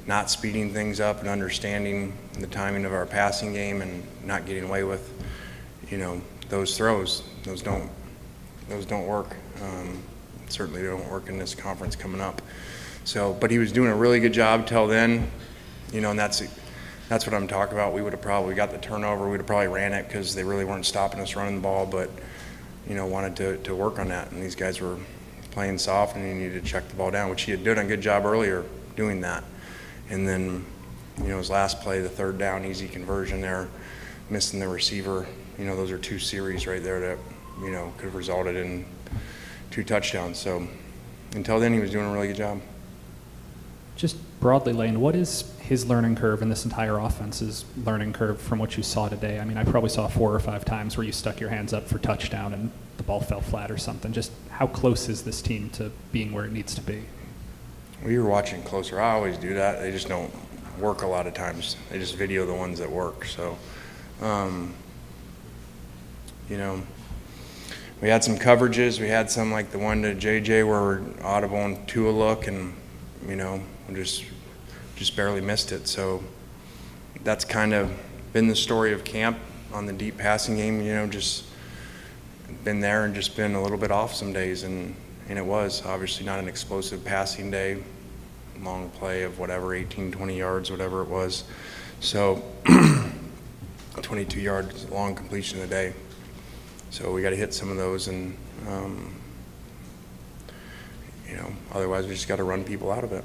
not 0.06 0.30
speeding 0.30 0.72
things 0.72 0.98
up 0.98 1.20
and 1.20 1.28
understanding 1.28 2.16
the 2.40 2.46
timing 2.46 2.86
of 2.86 2.94
our 2.94 3.04
passing 3.04 3.52
game 3.52 3.82
and 3.82 4.02
not 4.24 4.46
getting 4.46 4.64
away 4.64 4.82
with, 4.82 5.12
you 5.90 5.98
know, 5.98 6.22
those 6.48 6.74
throws. 6.74 7.22
Those 7.42 7.60
don't, 7.60 7.90
those 8.70 8.86
don't 8.86 9.06
work. 9.06 9.36
Um, 9.62 10.02
certainly 10.48 10.82
don't 10.82 11.06
work 11.10 11.28
in 11.28 11.38
this 11.38 11.54
conference 11.54 11.94
coming 11.96 12.22
up. 12.22 12.40
So, 13.04 13.34
but 13.34 13.50
he 13.50 13.58
was 13.58 13.70
doing 13.70 13.90
a 13.90 13.96
really 13.96 14.18
good 14.18 14.32
job 14.32 14.66
till 14.66 14.86
then, 14.86 15.30
you 15.92 16.00
know, 16.00 16.10
and 16.10 16.18
that's 16.18 16.42
that's 17.08 17.26
what 17.26 17.34
I'm 17.34 17.46
talking 17.46 17.74
about. 17.74 17.92
We 17.92 18.00
would 18.00 18.14
have 18.14 18.22
probably 18.22 18.54
got 18.54 18.70
the 18.70 18.78
turnover. 18.78 19.28
We'd 19.28 19.36
have 19.36 19.46
probably 19.46 19.68
ran 19.68 19.92
it 19.92 20.08
because 20.08 20.34
they 20.34 20.42
really 20.42 20.64
weren't 20.64 20.86
stopping 20.86 21.20
us 21.20 21.36
running 21.36 21.56
the 21.56 21.60
ball, 21.60 21.84
but 21.84 22.10
you 22.88 22.94
know, 22.94 23.06
wanted 23.06 23.36
to, 23.36 23.56
to 23.58 23.74
work 23.74 23.98
on 23.98 24.08
that. 24.08 24.30
And 24.32 24.42
these 24.42 24.54
guys 24.54 24.80
were 24.80 24.96
playing 25.50 25.78
soft, 25.78 26.16
and 26.16 26.24
he 26.24 26.32
needed 26.32 26.62
to 26.62 26.68
check 26.68 26.88
the 26.88 26.96
ball 26.96 27.10
down, 27.10 27.30
which 27.30 27.42
he 27.42 27.50
had 27.50 27.62
done 27.62 27.78
a 27.78 27.84
good 27.84 28.00
job 28.00 28.24
earlier 28.24 28.64
doing 28.96 29.20
that. 29.20 29.44
And 30.10 30.26
then, 30.26 30.64
you 31.18 31.28
know, 31.28 31.38
his 31.38 31.50
last 31.50 31.80
play, 31.80 32.00
the 32.00 32.08
third 32.08 32.38
down, 32.38 32.64
easy 32.64 32.88
conversion 32.88 33.40
there, 33.40 33.68
missing 34.30 34.60
the 34.60 34.68
receiver. 34.68 35.26
You 35.58 35.66
know, 35.66 35.76
those 35.76 35.90
are 35.90 35.98
two 35.98 36.18
series 36.18 36.66
right 36.66 36.82
there 36.82 37.00
that 37.00 37.18
you 37.60 37.70
know 37.70 37.92
could 37.96 38.06
have 38.06 38.14
resulted 38.14 38.56
in 38.56 38.84
two 39.70 39.84
touchdowns. 39.84 40.38
So 40.38 40.66
until 41.34 41.60
then, 41.60 41.72
he 41.72 41.80
was 41.80 41.90
doing 41.90 42.06
a 42.06 42.12
really 42.12 42.28
good 42.28 42.36
job. 42.36 42.60
Just 43.96 44.16
broadly, 44.40 44.72
Lane, 44.72 45.00
what 45.00 45.14
is 45.14 45.52
his 45.60 45.86
learning 45.86 46.16
curve 46.16 46.42
and 46.42 46.50
this 46.50 46.64
entire 46.64 46.98
offense's 46.98 47.64
learning 47.84 48.12
curve 48.12 48.40
from 48.40 48.58
what 48.58 48.76
you 48.76 48.82
saw 48.82 49.08
today? 49.08 49.38
I 49.38 49.44
mean, 49.44 49.56
I 49.56 49.64
probably 49.64 49.90
saw 49.90 50.08
four 50.08 50.34
or 50.34 50.40
five 50.40 50.64
times 50.64 50.96
where 50.96 51.06
you 51.06 51.12
stuck 51.12 51.38
your 51.38 51.50
hands 51.50 51.72
up 51.72 51.86
for 51.86 51.98
touchdown 51.98 52.52
and 52.52 52.70
the 52.96 53.04
ball 53.04 53.20
fell 53.20 53.40
flat 53.40 53.70
or 53.70 53.78
something. 53.78 54.12
Just 54.12 54.32
how 54.50 54.66
close 54.66 55.08
is 55.08 55.22
this 55.22 55.40
team 55.40 55.70
to 55.70 55.90
being 56.12 56.32
where 56.32 56.44
it 56.44 56.52
needs 56.52 56.74
to 56.74 56.80
be? 56.80 57.04
We 58.04 58.18
were 58.18 58.28
watching 58.28 58.62
closer. 58.62 59.00
I 59.00 59.12
always 59.12 59.38
do 59.38 59.54
that. 59.54 59.80
They 59.80 59.90
just 59.90 60.08
don't 60.08 60.32
work 60.78 61.02
a 61.02 61.06
lot 61.06 61.26
of 61.26 61.34
times. 61.34 61.76
They 61.90 61.98
just 61.98 62.16
video 62.16 62.46
the 62.46 62.54
ones 62.54 62.78
that 62.80 62.90
work. 62.90 63.24
So, 63.24 63.56
um, 64.20 64.74
you 66.50 66.58
know, 66.58 66.82
we 68.00 68.08
had 68.08 68.22
some 68.22 68.36
coverages. 68.36 69.00
We 69.00 69.08
had 69.08 69.30
some 69.30 69.52
like 69.52 69.70
the 69.70 69.78
one 69.78 70.02
to 70.02 70.14
JJ 70.14 70.66
where 70.68 70.82
we're 70.82 71.02
audible 71.22 71.58
and 71.58 71.86
to 71.88 72.08
a 72.08 72.12
look, 72.12 72.46
and 72.46 72.74
you 73.26 73.36
know, 73.36 73.62
we 73.88 73.94
just 73.94 74.24
just 74.96 75.16
barely 75.16 75.40
missed 75.40 75.72
it. 75.72 75.88
So 75.88 76.22
that's 77.22 77.44
kind 77.44 77.72
of 77.74 77.90
been 78.32 78.48
the 78.48 78.56
story 78.56 78.92
of 78.92 79.04
camp 79.04 79.38
on 79.72 79.86
the 79.86 79.92
deep 79.92 80.18
passing 80.18 80.56
game. 80.56 80.80
You 80.82 80.94
know, 80.94 81.06
just 81.06 81.44
been 82.62 82.80
there 82.80 83.04
and 83.04 83.14
just 83.14 83.36
been 83.36 83.54
a 83.54 83.62
little 83.62 83.78
bit 83.78 83.90
off 83.90 84.14
some 84.14 84.32
days, 84.32 84.62
and 84.62 84.94
and 85.28 85.38
it 85.38 85.44
was 85.44 85.84
obviously 85.84 86.26
not 86.26 86.38
an 86.38 86.48
explosive 86.48 87.04
passing 87.04 87.50
day, 87.50 87.82
long 88.60 88.90
play 88.90 89.22
of 89.22 89.38
whatever 89.38 89.74
18, 89.74 90.12
20 90.12 90.38
yards, 90.38 90.70
whatever 90.70 91.02
it 91.02 91.08
was. 91.08 91.44
So 92.00 92.42
22 94.02 94.40
yards 94.40 94.88
long 94.90 95.14
completion 95.14 95.60
of 95.62 95.68
the 95.68 95.74
day. 95.74 95.92
So 96.90 97.12
we 97.12 97.22
got 97.22 97.30
to 97.30 97.36
hit 97.36 97.52
some 97.54 97.70
of 97.70 97.76
those, 97.76 98.08
and 98.08 98.36
um, 98.68 99.14
you 101.28 101.36
know, 101.36 101.50
otherwise 101.72 102.06
we 102.06 102.14
just 102.14 102.28
got 102.28 102.36
to 102.36 102.44
run 102.44 102.64
people 102.64 102.92
out 102.92 103.02
of 103.02 103.12
it. 103.12 103.24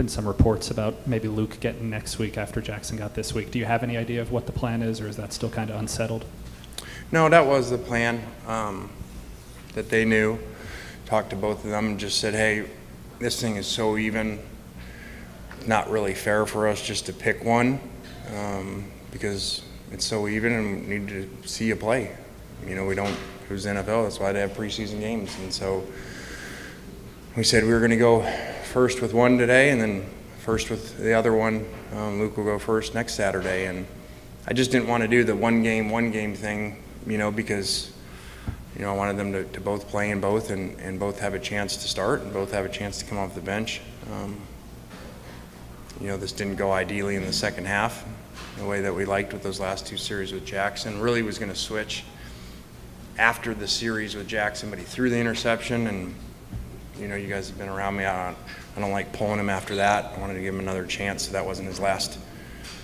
Been 0.00 0.08
some 0.08 0.26
reports 0.26 0.70
about 0.70 1.06
maybe 1.06 1.28
Luke 1.28 1.60
getting 1.60 1.90
next 1.90 2.18
week 2.18 2.38
after 2.38 2.62
Jaxson 2.62 2.96
got 2.96 3.12
this 3.12 3.34
week. 3.34 3.50
Do 3.50 3.58
you 3.58 3.66
have 3.66 3.82
any 3.82 3.98
idea 3.98 4.22
of 4.22 4.32
what 4.32 4.46
the 4.46 4.52
plan 4.52 4.80
is, 4.80 4.98
or 4.98 5.06
is 5.06 5.18
that 5.18 5.30
still 5.30 5.50
kind 5.50 5.68
of 5.68 5.76
unsettled? 5.76 6.24
No, 7.12 7.28
that 7.28 7.44
was 7.44 7.68
the 7.68 7.76
plan 7.76 8.22
um, 8.46 8.88
that 9.74 9.90
they 9.90 10.06
knew. 10.06 10.38
Talked 11.04 11.28
to 11.30 11.36
both 11.36 11.66
of 11.66 11.70
them 11.70 11.84
and 11.84 12.00
just 12.00 12.18
said, 12.18 12.32
hey, 12.32 12.64
this 13.18 13.38
thing 13.38 13.56
is 13.56 13.66
so 13.66 13.98
even. 13.98 14.38
Not 15.66 15.90
really 15.90 16.14
fair 16.14 16.46
for 16.46 16.66
us 16.66 16.80
just 16.80 17.04
to 17.04 17.12
pick 17.12 17.44
one 17.44 17.78
um, 18.34 18.90
because 19.12 19.60
it's 19.92 20.06
so 20.06 20.28
even 20.28 20.54
and 20.54 20.88
we 20.88 20.98
need 20.98 21.08
to 21.08 21.28
see 21.46 21.72
a 21.72 21.76
play. 21.76 22.16
You 22.66 22.74
know, 22.74 22.86
we 22.86 22.94
don't, 22.94 23.14
was 23.50 23.66
NFL, 23.66 24.04
that's 24.04 24.18
why 24.18 24.32
they 24.32 24.40
have 24.40 24.52
preseason 24.52 24.98
games. 25.00 25.36
And 25.40 25.52
so 25.52 25.86
we 27.36 27.44
said 27.44 27.64
we 27.64 27.70
were 27.70 27.80
going 27.80 27.90
to 27.90 27.98
go 27.98 28.22
first 28.70 29.02
with 29.02 29.12
one 29.12 29.36
today 29.36 29.70
and 29.70 29.80
then 29.80 30.06
first 30.38 30.70
with 30.70 30.96
the 30.98 31.12
other 31.12 31.32
one. 31.32 31.66
Um, 31.92 32.20
Luke 32.20 32.36
will 32.36 32.44
go 32.44 32.56
first 32.56 32.94
next 32.94 33.14
Saturday. 33.14 33.66
And 33.66 33.84
I 34.46 34.52
just 34.52 34.70
didn't 34.70 34.86
want 34.86 35.02
to 35.02 35.08
do 35.08 35.24
the 35.24 35.34
one 35.34 35.64
game, 35.64 35.90
one 35.90 36.12
game 36.12 36.36
thing, 36.36 36.80
you 37.04 37.18
know, 37.18 37.32
because, 37.32 37.92
you 38.76 38.82
know, 38.82 38.92
I 38.92 38.96
wanted 38.96 39.16
them 39.16 39.32
to, 39.32 39.44
to 39.44 39.60
both 39.60 39.88
play 39.88 40.10
in 40.10 40.20
both 40.20 40.50
and, 40.50 40.78
and 40.78 41.00
both 41.00 41.18
have 41.18 41.34
a 41.34 41.38
chance 41.40 41.76
to 41.78 41.88
start 41.88 42.20
and 42.22 42.32
both 42.32 42.52
have 42.52 42.64
a 42.64 42.68
chance 42.68 42.98
to 43.00 43.04
come 43.06 43.18
off 43.18 43.34
the 43.34 43.40
bench. 43.40 43.80
Um, 44.12 44.40
you 46.00 46.06
know, 46.06 46.16
this 46.16 46.30
didn't 46.30 46.56
go 46.56 46.70
ideally 46.70 47.16
in 47.16 47.24
the 47.24 47.32
second 47.32 47.66
half, 47.66 48.04
the 48.56 48.64
way 48.64 48.80
that 48.82 48.94
we 48.94 49.04
liked 49.04 49.32
with 49.32 49.42
those 49.42 49.58
last 49.58 49.84
two 49.84 49.96
series 49.96 50.32
with 50.32 50.46
Jaxson. 50.46 51.02
Really 51.02 51.22
was 51.22 51.40
going 51.40 51.50
to 51.50 51.58
switch 51.58 52.04
after 53.18 53.52
the 53.52 53.66
series 53.66 54.14
with 54.14 54.28
Jaxson, 54.28 54.70
but 54.70 54.78
he 54.78 54.84
threw 54.84 55.10
the 55.10 55.18
interception, 55.18 55.88
and 55.88 56.14
you 57.00 57.08
know, 57.08 57.16
you 57.16 57.28
guys 57.28 57.48
have 57.48 57.58
been 57.58 57.68
around 57.68 57.96
me. 57.96 58.04
I 58.04 58.26
don't, 58.26 58.38
I 58.76 58.80
don't 58.80 58.92
like 58.92 59.12
pulling 59.12 59.40
him 59.40 59.48
after 59.48 59.76
that. 59.76 60.12
I 60.14 60.20
wanted 60.20 60.34
to 60.34 60.40
give 60.40 60.54
him 60.54 60.60
another 60.60 60.86
chance, 60.86 61.26
so 61.26 61.32
that 61.32 61.44
wasn't 61.44 61.68
his 61.68 61.80
last, 61.80 62.18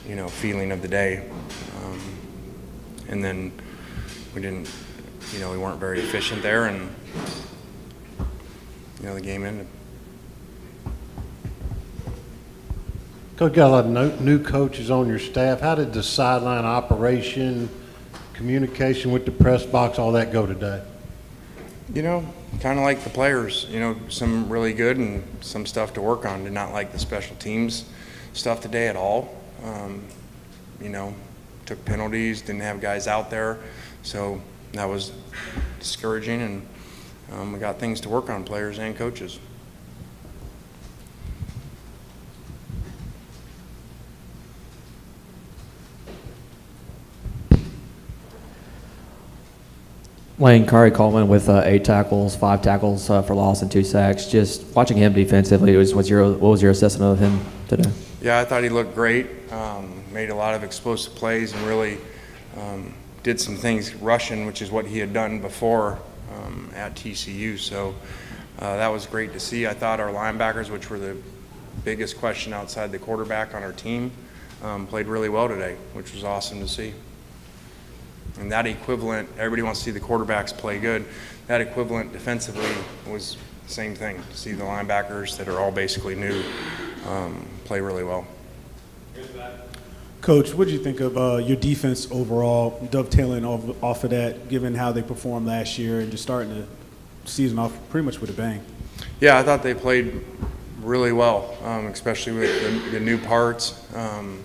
you 0.08 0.16
know, 0.16 0.28
feeling 0.28 0.72
of 0.72 0.80
the 0.80 0.88
day. 0.88 1.28
Um, 1.84 2.00
and 3.08 3.22
then 3.22 3.52
we 4.34 4.40
didn't, 4.40 4.70
you 5.32 5.40
know, 5.40 5.50
we 5.52 5.58
weren't 5.58 5.78
very 5.78 6.00
efficient 6.00 6.42
there, 6.42 6.66
and 6.66 6.94
you 9.00 9.06
know, 9.06 9.14
the 9.14 9.20
game 9.20 9.44
ended. 9.44 9.66
Coach, 13.36 13.52
got 13.52 13.68
a 13.68 13.70
lot 13.70 13.84
of 13.84 13.90
no- 13.90 14.16
new 14.16 14.42
coaches 14.42 14.90
on 14.90 15.08
your 15.08 15.18
staff. 15.18 15.60
How 15.60 15.74
did 15.74 15.92
the 15.92 16.02
sideline 16.02 16.64
operation, 16.64 17.68
communication 18.32 19.12
with 19.12 19.26
the 19.26 19.30
press 19.30 19.66
box, 19.66 19.98
all 19.98 20.12
that 20.12 20.32
go 20.32 20.46
today? 20.46 20.82
You 21.92 22.00
know, 22.00 22.26
kind 22.60 22.78
of 22.78 22.84
like 22.84 23.02
the 23.02 23.10
players, 23.10 23.66
you 23.70 23.80
know, 23.80 23.96
some 24.08 24.48
really 24.48 24.72
good 24.72 24.96
and 24.96 25.24
some 25.40 25.66
stuff 25.66 25.94
to 25.94 26.00
work 26.00 26.24
on. 26.24 26.44
Did 26.44 26.52
not 26.52 26.72
like 26.72 26.92
the 26.92 26.98
special 26.98 27.36
teams 27.36 27.84
stuff 28.32 28.60
today 28.60 28.88
at 28.88 28.96
all. 28.96 29.34
Um, 29.64 30.04
you 30.80 30.88
know, 30.88 31.14
took 31.64 31.84
penalties, 31.84 32.42
didn't 32.42 32.60
have 32.62 32.80
guys 32.80 33.06
out 33.06 33.30
there. 33.30 33.58
So 34.02 34.40
that 34.72 34.84
was 34.84 35.12
discouraging, 35.80 36.42
and 36.42 36.68
um, 37.32 37.52
we 37.52 37.58
got 37.58 37.78
things 37.78 38.00
to 38.02 38.08
work 38.08 38.30
on, 38.30 38.44
players 38.44 38.78
and 38.78 38.96
coaches. 38.96 39.38
Lane 50.38 50.66
Khari 50.66 50.92
Coleman 50.92 51.28
with 51.28 51.48
uh, 51.48 51.62
eight 51.64 51.82
tackles, 51.82 52.36
five 52.36 52.60
tackles 52.60 53.08
uh, 53.08 53.22
for 53.22 53.34
loss, 53.34 53.62
and 53.62 53.72
two 53.72 53.82
sacks. 53.82 54.26
Just 54.26 54.66
watching 54.76 54.98
him 54.98 55.14
defensively, 55.14 55.74
was, 55.76 56.10
your 56.10 56.32
what 56.32 56.50
was 56.50 56.60
your 56.60 56.70
assessment 56.70 57.10
of 57.10 57.18
him 57.18 57.40
today? 57.68 57.90
Yeah, 58.20 58.40
I 58.40 58.44
thought 58.44 58.62
he 58.62 58.68
looked 58.68 58.94
great. 58.94 59.50
Um, 59.50 60.02
made 60.12 60.28
a 60.28 60.34
lot 60.34 60.54
of 60.54 60.62
explosive 60.62 61.14
plays 61.14 61.54
and 61.54 61.62
really 61.62 61.96
um, 62.58 62.92
did 63.22 63.40
some 63.40 63.56
things 63.56 63.94
rushing, 63.94 64.44
which 64.44 64.60
is 64.60 64.70
what 64.70 64.84
he 64.84 64.98
had 64.98 65.14
done 65.14 65.40
before 65.40 65.98
um, 66.34 66.70
at 66.74 66.94
TCU. 66.94 67.58
So 67.58 67.94
uh, 68.58 68.76
that 68.76 68.88
was 68.88 69.06
great 69.06 69.32
to 69.32 69.40
see. 69.40 69.66
I 69.66 69.72
thought 69.72 70.00
our 70.00 70.12
linebackers, 70.12 70.68
which 70.68 70.90
were 70.90 70.98
the 70.98 71.16
biggest 71.82 72.18
question 72.18 72.52
outside 72.52 72.92
the 72.92 72.98
quarterback 72.98 73.54
on 73.54 73.62
our 73.62 73.72
team, 73.72 74.12
um, 74.62 74.86
played 74.86 75.06
really 75.06 75.30
well 75.30 75.48
today, 75.48 75.76
which 75.94 76.12
was 76.12 76.24
awesome 76.24 76.60
to 76.60 76.68
see. 76.68 76.92
And 78.38 78.52
that 78.52 78.66
equivalent, 78.66 79.28
everybody 79.38 79.62
wants 79.62 79.80
to 79.80 79.84
see 79.86 79.90
the 79.90 80.00
quarterbacks 80.00 80.56
play 80.56 80.78
good. 80.78 81.04
That 81.46 81.60
equivalent 81.60 82.12
defensively 82.12 82.68
was 83.10 83.36
the 83.66 83.72
same 83.72 83.94
thing. 83.94 84.22
To 84.30 84.36
see 84.36 84.52
the 84.52 84.64
linebackers 84.64 85.36
that 85.38 85.48
are 85.48 85.58
all 85.58 85.72
basically 85.72 86.14
new 86.14 86.42
um, 87.08 87.46
play 87.64 87.80
really 87.80 88.04
well. 88.04 88.26
Coach, 90.20 90.54
what 90.54 90.66
did 90.66 90.72
you 90.72 90.82
think 90.82 91.00
of 91.00 91.16
uh, 91.16 91.36
your 91.36 91.56
defense 91.56 92.10
overall, 92.10 92.84
dovetailing 92.90 93.44
off, 93.44 93.82
off 93.82 94.04
of 94.04 94.10
that, 94.10 94.48
given 94.48 94.74
how 94.74 94.90
they 94.90 95.02
performed 95.02 95.46
last 95.46 95.78
year 95.78 96.00
and 96.00 96.10
just 96.10 96.22
starting 96.22 96.50
the 96.50 96.66
season 97.30 97.58
off 97.58 97.72
pretty 97.90 98.04
much 98.04 98.20
with 98.20 98.30
a 98.30 98.32
bang? 98.32 98.60
Yeah, 99.20 99.38
I 99.38 99.42
thought 99.42 99.62
they 99.62 99.74
played 99.74 100.24
really 100.80 101.12
well, 101.12 101.56
um, 101.62 101.86
especially 101.86 102.32
with 102.32 102.62
the, 102.62 102.90
the 102.90 103.00
new 103.00 103.18
parts. 103.18 103.86
Um, 103.94 104.42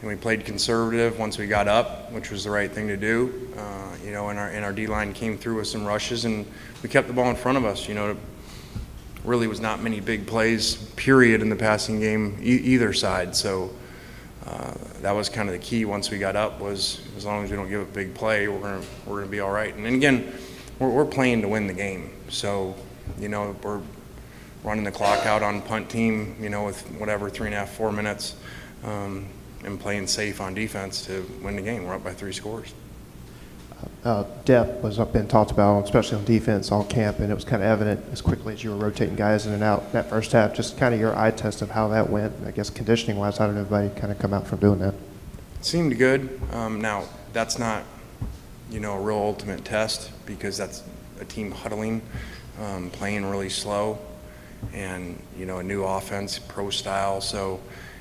and 0.00 0.08
we 0.08 0.16
played 0.16 0.44
conservative 0.44 1.18
once 1.18 1.36
we 1.36 1.46
got 1.46 1.68
up, 1.68 2.10
which 2.12 2.30
was 2.30 2.44
the 2.44 2.50
right 2.50 2.70
thing 2.70 2.88
to 2.88 2.96
do. 2.96 3.52
Uh, 3.56 3.96
you 4.02 4.12
know, 4.12 4.30
and 4.30 4.38
our 4.38 4.48
and 4.48 4.64
our 4.64 4.72
D 4.72 4.86
line 4.86 5.12
came 5.12 5.36
through 5.36 5.56
with 5.56 5.68
some 5.68 5.84
rushes, 5.84 6.24
and 6.24 6.46
we 6.82 6.88
kept 6.88 7.06
the 7.06 7.12
ball 7.12 7.28
in 7.28 7.36
front 7.36 7.58
of 7.58 7.64
us. 7.64 7.86
You 7.86 7.94
know, 7.94 8.16
really 9.24 9.46
was 9.46 9.60
not 9.60 9.82
many 9.82 10.00
big 10.00 10.26
plays, 10.26 10.76
period, 10.96 11.42
in 11.42 11.50
the 11.50 11.56
passing 11.56 12.00
game 12.00 12.38
e- 12.40 12.44
either 12.44 12.94
side. 12.94 13.36
So 13.36 13.70
uh, 14.46 14.72
that 15.02 15.12
was 15.12 15.28
kind 15.28 15.48
of 15.48 15.52
the 15.52 15.58
key 15.58 15.84
once 15.84 16.10
we 16.10 16.18
got 16.18 16.34
up 16.34 16.60
was 16.60 17.02
as 17.16 17.26
long 17.26 17.44
as 17.44 17.50
we 17.50 17.56
don't 17.56 17.68
give 17.68 17.82
a 17.82 17.92
big 17.92 18.14
play, 18.14 18.48
we're 18.48 18.60
gonna 18.60 18.82
we're 19.06 19.18
gonna 19.18 19.30
be 19.30 19.40
all 19.40 19.52
right. 19.52 19.74
And, 19.74 19.86
and 19.86 19.96
again, 19.96 20.32
we're, 20.78 20.88
we're 20.88 21.04
playing 21.04 21.42
to 21.42 21.48
win 21.48 21.66
the 21.66 21.74
game. 21.74 22.10
So 22.30 22.74
you 23.18 23.28
know 23.28 23.54
we're 23.62 23.82
running 24.64 24.84
the 24.84 24.92
clock 24.92 25.26
out 25.26 25.42
on 25.42 25.60
punt 25.60 25.90
team. 25.90 26.36
You 26.40 26.48
know 26.48 26.64
with 26.64 26.80
whatever 26.92 27.28
three 27.28 27.48
and 27.48 27.54
a 27.54 27.58
half, 27.58 27.72
four 27.72 27.92
minutes. 27.92 28.34
Um, 28.82 29.26
and 29.64 29.78
playing 29.78 30.06
safe 30.06 30.40
on 30.40 30.54
defense 30.54 31.04
to 31.06 31.28
win 31.42 31.56
the 31.56 31.62
game. 31.62 31.84
We're 31.84 31.94
up 31.94 32.04
by 32.04 32.12
three 32.12 32.32
scores. 32.32 32.72
Uh, 34.04 34.24
depth 34.44 34.82
was 34.82 34.98
up 34.98 35.12
been 35.12 35.28
talked 35.28 35.50
about, 35.50 35.84
especially 35.84 36.16
on 36.16 36.24
defense 36.24 36.72
all 36.72 36.84
camp, 36.84 37.18
and 37.18 37.30
it 37.30 37.34
was 37.34 37.44
kind 37.44 37.62
of 37.62 37.68
evident 37.68 38.02
as 38.12 38.22
quickly 38.22 38.54
as 38.54 38.64
you 38.64 38.70
were 38.70 38.76
rotating 38.76 39.14
guys 39.14 39.46
in 39.46 39.52
and 39.52 39.62
out 39.62 39.92
that 39.92 40.08
first 40.08 40.32
half. 40.32 40.54
Just 40.54 40.78
kind 40.78 40.94
of 40.94 41.00
your 41.00 41.16
eye 41.18 41.30
test 41.30 41.60
of 41.60 41.70
how 41.70 41.88
that 41.88 42.08
went. 42.08 42.32
I 42.46 42.50
guess 42.50 42.70
conditioning 42.70 43.18
wise, 43.18 43.36
how 43.36 43.46
did 43.46 43.56
everybody 43.56 43.90
kind 44.00 44.10
of 44.10 44.18
come 44.18 44.32
out 44.32 44.46
from 44.46 44.58
doing 44.58 44.78
that? 44.78 44.94
It 45.58 45.64
seemed 45.64 45.98
good. 45.98 46.40
Um, 46.52 46.80
now 46.80 47.04
that's 47.34 47.58
not, 47.58 47.84
you 48.70 48.80
know, 48.80 48.94
a 48.94 49.00
real 49.00 49.18
ultimate 49.18 49.64
test 49.64 50.10
because 50.24 50.56
that's 50.56 50.82
a 51.20 51.24
team 51.26 51.50
huddling, 51.50 52.00
um, 52.58 52.90
playing 52.90 53.26
really 53.26 53.50
slow, 53.50 53.98
and 54.72 55.20
you 55.36 55.44
know 55.44 55.58
a 55.58 55.62
new 55.62 55.84
offense, 55.84 56.38
pro 56.38 56.70
style. 56.70 57.20
So, 57.20 57.60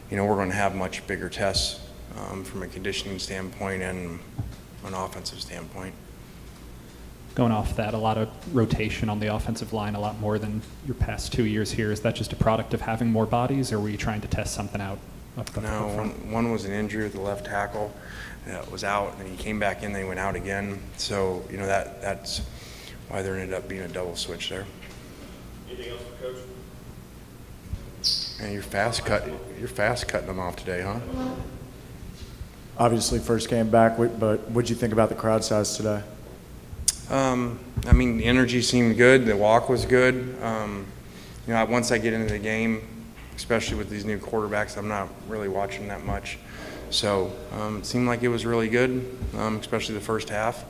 you 0.10 0.18
know, 0.18 0.26
we're 0.26 0.36
going 0.36 0.50
to 0.50 0.56
have 0.56 0.76
much 0.76 1.06
bigger 1.08 1.30
tests 1.30 1.80
um, 2.18 2.44
from 2.44 2.64
a 2.64 2.68
conditioning 2.68 3.20
standpoint 3.20 3.82
and 3.82 4.20
an 4.86 4.94
offensive 4.94 5.40
standpoint. 5.40 5.94
Going 7.36 7.52
off 7.52 7.76
that, 7.76 7.94
a 7.94 7.98
lot 7.98 8.18
of 8.18 8.30
rotation 8.56 9.08
on 9.08 9.20
the 9.20 9.28
offensive 9.34 9.72
line, 9.72 9.96
a 9.96 10.00
lot 10.00 10.20
more 10.20 10.40
than 10.40 10.62
your 10.86 10.96
past 10.96 11.32
two 11.32 11.46
years 11.46 11.72
here. 11.72 11.92
Is 11.92 12.02
that 12.02 12.16
just 12.16 12.34
a 12.34 12.36
product 12.36 12.74
of 12.74 12.82
having 12.82 13.12
more 13.12 13.26
bodies, 13.26 13.72
or 13.72 13.80
were 13.80 13.90
you 13.90 13.98
trying 13.98 14.22
to 14.22 14.28
test 14.28 14.54
something 14.56 14.82
out? 14.82 14.98
Up 15.38 15.46
the 15.52 15.62
no, 15.62 15.88
one, 15.96 16.32
one 16.32 16.52
was 16.52 16.66
an 16.66 16.72
injury 16.72 17.04
with 17.04 17.14
the 17.14 17.22
left 17.22 17.46
tackle 17.46 17.94
that 18.46 18.70
was 18.72 18.84
out, 18.84 19.14
and 19.20 19.30
he 19.30 19.38
came 19.38 19.60
back 19.60 19.84
in, 19.84 19.94
then 19.94 20.02
he 20.02 20.08
went 20.08 20.20
out 20.20 20.36
again. 20.36 20.82
So, 20.98 21.46
you 21.52 21.58
know, 21.58 21.68
that 21.68 22.02
that's 22.02 22.42
why 23.10 23.22
there 23.22 23.36
ended 23.36 23.54
up 23.54 23.68
being 23.70 23.84
a 23.84 23.88
double 23.88 24.16
switch 24.16 24.50
there. 24.50 24.66
Anything 25.68 25.92
else 25.92 26.02
for 26.02 26.24
Coach? 26.24 26.42
And 28.42 28.54
you're 28.54 28.62
fast 28.62 29.06
cut. 29.06 29.28
You're 29.60 29.68
fast 29.68 30.08
cutting 30.08 30.28
them 30.28 30.40
off 30.40 30.56
today, 30.56 30.82
huh? 30.82 31.00
Obviously, 32.78 33.20
first 33.20 33.50
game 33.50 33.70
back, 33.70 33.98
but 33.98 34.50
what'd 34.52 34.70
you 34.70 34.76
think 34.76 34.94
about 34.94 35.10
the 35.10 35.16
crowd 35.16 35.44
size 35.44 35.76
today? 35.76 36.02
Um, 37.10 37.60
I 37.86 37.92
mean, 37.92 38.18
the 38.18 38.26
energy 38.26 38.62
seemed 38.62 38.96
good. 38.98 39.26
The 39.26 39.36
walk 39.36 39.68
was 39.68 39.86
good. 39.86 40.38
Um, 40.42 40.86
you 41.46 41.54
know, 41.54 41.66
once 41.66 41.92
I 41.92 41.98
get 41.98 42.14
into 42.14 42.32
the 42.32 42.40
game, 42.40 42.82
especially 43.36 43.78
with 43.78 43.90
these 43.90 44.06
new 44.06 44.18
quarterbacks, 44.18 44.78
I'm 44.78 44.88
not 44.88 45.10
really 45.28 45.50
watching 45.50 45.88
that 45.90 46.06
much. 46.06 46.38
So 46.90 47.34
um, 47.54 47.80
it 47.80 47.86
seemed 47.86 48.08
like 48.08 48.24
it 48.24 48.30
was 48.30 48.46
really 48.46 48.70
good, 48.70 49.18
um, 49.38 49.58
especially 49.58 49.96
the 49.96 50.02
first 50.02 50.30
half. 50.30 50.64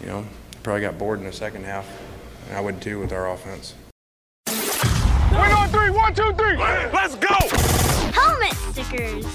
You 0.00 0.06
know, 0.06 0.26
probably 0.62 0.80
got 0.80 0.98
bored 0.98 1.20
in 1.20 1.26
the 1.26 1.32
second 1.32 1.64
half, 1.64 1.86
and 2.48 2.56
I 2.56 2.60
would 2.60 2.80
too 2.80 2.98
with 2.98 3.12
our 3.12 3.30
offense. 3.30 3.74
Win 4.46 5.52
on 5.52 5.68
three, 5.68 5.69
one, 6.10 6.14
two, 6.14 6.42
three. 6.42 6.56
Let's 6.56 7.14
go. 7.16 7.34
Helmet 8.12 8.54
stickers. 8.72 9.26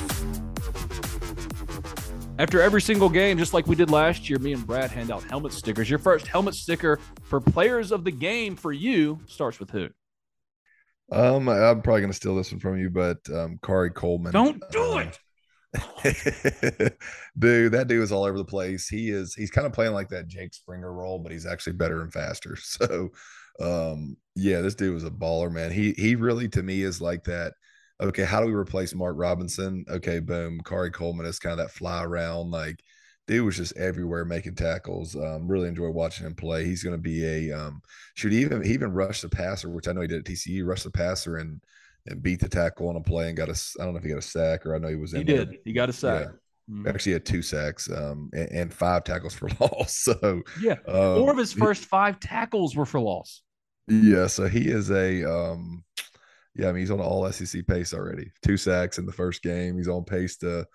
After 2.37 2.61
every 2.61 2.81
single 2.81 3.07
game, 3.07 3.37
just 3.37 3.53
like 3.53 3.65
we 3.65 3.75
did 3.75 3.89
last 3.89 4.29
year, 4.29 4.39
me 4.39 4.51
and 4.51 4.65
Brad 4.67 4.91
hand 4.91 5.09
out 5.09 5.23
helmet 5.23 5.53
stickers. 5.53 5.89
Your 5.89 5.99
first 5.99 6.27
helmet 6.27 6.53
sticker 6.53 6.99
for 7.23 7.39
players 7.39 7.91
of 7.91 8.03
the 8.03 8.11
game 8.11 8.57
for 8.57 8.73
you 8.73 9.19
starts 9.25 9.59
with 9.59 9.69
who? 9.71 9.87
Um, 11.11 11.47
I'm 11.47 11.81
probably 11.81 12.01
gonna 12.01 12.13
steal 12.13 12.35
this 12.35 12.51
one 12.51 12.59
from 12.59 12.77
you, 12.77 12.89
but 12.89 13.19
um, 13.33 13.57
Khari 13.61 13.93
Coleman. 13.93 14.33
Don't 14.33 14.61
do 14.71 14.97
it. 14.97 15.19
dude, 17.37 17.71
that 17.73 17.87
dude 17.87 18.01
is 18.01 18.11
all 18.11 18.23
over 18.23 18.37
the 18.37 18.45
place. 18.45 18.87
He 18.87 19.09
is 19.09 19.33
he's 19.33 19.51
kind 19.51 19.67
of 19.67 19.73
playing 19.73 19.93
like 19.93 20.09
that 20.09 20.27
Jake 20.27 20.53
Springer 20.53 20.91
role, 20.91 21.19
but 21.19 21.31
he's 21.31 21.45
actually 21.45 21.73
better 21.73 22.01
and 22.01 22.11
faster. 22.11 22.57
So 22.61 23.11
um 23.61 24.17
yeah, 24.35 24.61
this 24.61 24.75
dude 24.75 24.93
was 24.93 25.03
a 25.03 25.09
baller, 25.09 25.51
man. 25.51 25.71
He 25.71 25.93
he 25.93 26.15
really 26.15 26.47
to 26.49 26.63
me 26.63 26.81
is 26.81 27.01
like 27.01 27.23
that. 27.25 27.53
Okay, 28.01 28.25
how 28.25 28.41
do 28.41 28.47
we 28.47 28.53
replace 28.53 28.93
Mark 28.93 29.15
Robinson? 29.17 29.85
Okay, 29.89 30.19
boom. 30.19 30.59
Khari 30.63 30.91
Coleman 30.91 31.25
is 31.25 31.39
kind 31.39 31.59
of 31.59 31.65
that 31.65 31.73
fly 31.73 32.03
around, 32.03 32.51
like 32.51 32.83
dude 33.27 33.45
was 33.45 33.57
just 33.57 33.75
everywhere 33.77 34.25
making 34.25 34.55
tackles. 34.55 35.15
Um, 35.15 35.47
really 35.47 35.67
enjoy 35.67 35.89
watching 35.89 36.25
him 36.25 36.35
play. 36.35 36.65
He's 36.65 36.83
going 36.83 36.95
to 36.95 37.01
be 37.01 37.25
a 37.25 37.51
um, 37.51 37.81
should 38.15 38.31
he 38.31 38.41
even 38.41 38.63
he 38.63 38.73
even 38.73 38.91
rush 38.91 39.21
the 39.21 39.29
passer, 39.29 39.69
which 39.69 39.87
I 39.87 39.93
know 39.93 40.01
he 40.01 40.07
did 40.07 40.19
at 40.19 40.25
TCU, 40.25 40.65
rush 40.65 40.83
the 40.83 40.91
passer 40.91 41.37
and 41.37 41.61
and 42.07 42.21
beat 42.21 42.39
the 42.39 42.49
tackle 42.49 42.89
on 42.89 42.95
a 42.95 43.01
play 43.01 43.27
and 43.27 43.37
got 43.37 43.49
a 43.49 43.75
I 43.79 43.83
don't 43.83 43.93
know 43.93 43.97
if 43.97 44.03
he 44.03 44.09
got 44.09 44.19
a 44.19 44.21
sack 44.21 44.65
or 44.65 44.75
I 44.75 44.79
know 44.79 44.89
he 44.89 44.95
was 44.95 45.13
in. 45.13 45.19
He 45.19 45.23
did. 45.23 45.57
He 45.63 45.73
got 45.73 45.89
a 45.89 45.93
sack. 45.93 46.23
Yeah. 46.23 46.31
Mm-hmm. 46.69 46.87
Actually, 46.87 47.13
had 47.13 47.25
two 47.25 47.43
sacks 47.43 47.89
um, 47.91 48.29
and, 48.33 48.49
and, 48.51 48.73
five 48.73 49.03
tackles 49.03 49.35
for 49.35 49.49
loss. 49.59 49.97
So 49.97 50.41
yeah, 50.59 50.77
um, 50.87 51.19
four 51.19 51.31
of 51.31 51.37
his 51.37 51.53
first 51.53 51.85
five 51.85 52.19
tackles 52.19 52.75
were 52.75 52.87
for 52.87 52.99
loss. 52.99 53.43
Yeah, 53.87 54.27
so 54.27 54.47
he 54.47 54.69
is 54.69 54.89
a 54.91 55.23
um, 55.23 55.83
yeah. 56.55 56.69
I 56.69 56.71
mean, 56.71 56.81
he's 56.81 56.91
on 56.91 56.99
all 56.99 57.31
SEC 57.31 57.65
pace 57.67 57.93
already. 57.93 58.31
Two 58.43 58.57
sacks 58.57 58.97
in 58.97 59.05
the 59.05 59.11
first 59.11 59.43
game. 59.43 59.77
He's 59.77 59.87
on 59.87 60.03
pace 60.03 60.37
to 60.37 60.65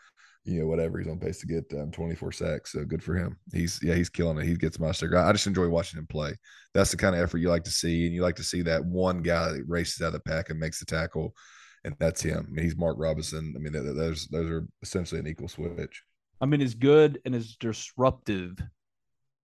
you 0.44 0.60
know, 0.60 0.66
whatever. 0.66 0.98
He's 0.98 1.08
on 1.08 1.18
pace 1.18 1.38
to 1.40 1.46
get 1.46 1.72
um, 1.78 1.90
24 1.90 2.32
sacks. 2.32 2.72
So 2.72 2.84
good 2.84 3.02
for 3.02 3.14
him. 3.14 3.36
He's 3.52 3.80
yeah, 3.82 3.94
he's 3.94 4.08
killing 4.08 4.38
it. 4.38 4.46
He 4.46 4.56
gets 4.56 4.78
my 4.78 4.92
sticker. 4.92 5.16
I 5.16 5.32
just 5.32 5.46
enjoy 5.46 5.68
watching 5.68 5.98
him 5.98 6.06
play. 6.06 6.34
That's 6.74 6.90
the 6.90 6.96
kind 6.96 7.14
of 7.14 7.22
effort 7.22 7.38
you 7.38 7.50
like 7.50 7.64
to 7.64 7.70
see, 7.70 8.06
and 8.06 8.14
you 8.14 8.22
like 8.22 8.36
to 8.36 8.42
see 8.42 8.62
that 8.62 8.84
one 8.84 9.22
guy 9.22 9.52
that 9.52 9.64
races 9.68 10.00
out 10.00 10.08
of 10.08 10.12
the 10.14 10.20
pack 10.20 10.50
and 10.50 10.58
makes 10.58 10.78
the 10.78 10.86
tackle, 10.86 11.34
and 11.84 11.94
that's 11.98 12.22
him. 12.22 12.46
I 12.48 12.50
mean, 12.50 12.64
he's 12.64 12.76
Mark 12.76 12.96
Robinson. 12.98 13.54
I 13.56 13.58
mean, 13.58 13.72
those 13.72 14.26
those 14.28 14.50
are 14.50 14.66
essentially 14.82 15.20
an 15.20 15.26
equal 15.26 15.48
switch. 15.48 16.02
I 16.40 16.46
mean, 16.46 16.62
as 16.62 16.74
good 16.74 17.20
and 17.26 17.34
as 17.34 17.56
disruptive 17.56 18.58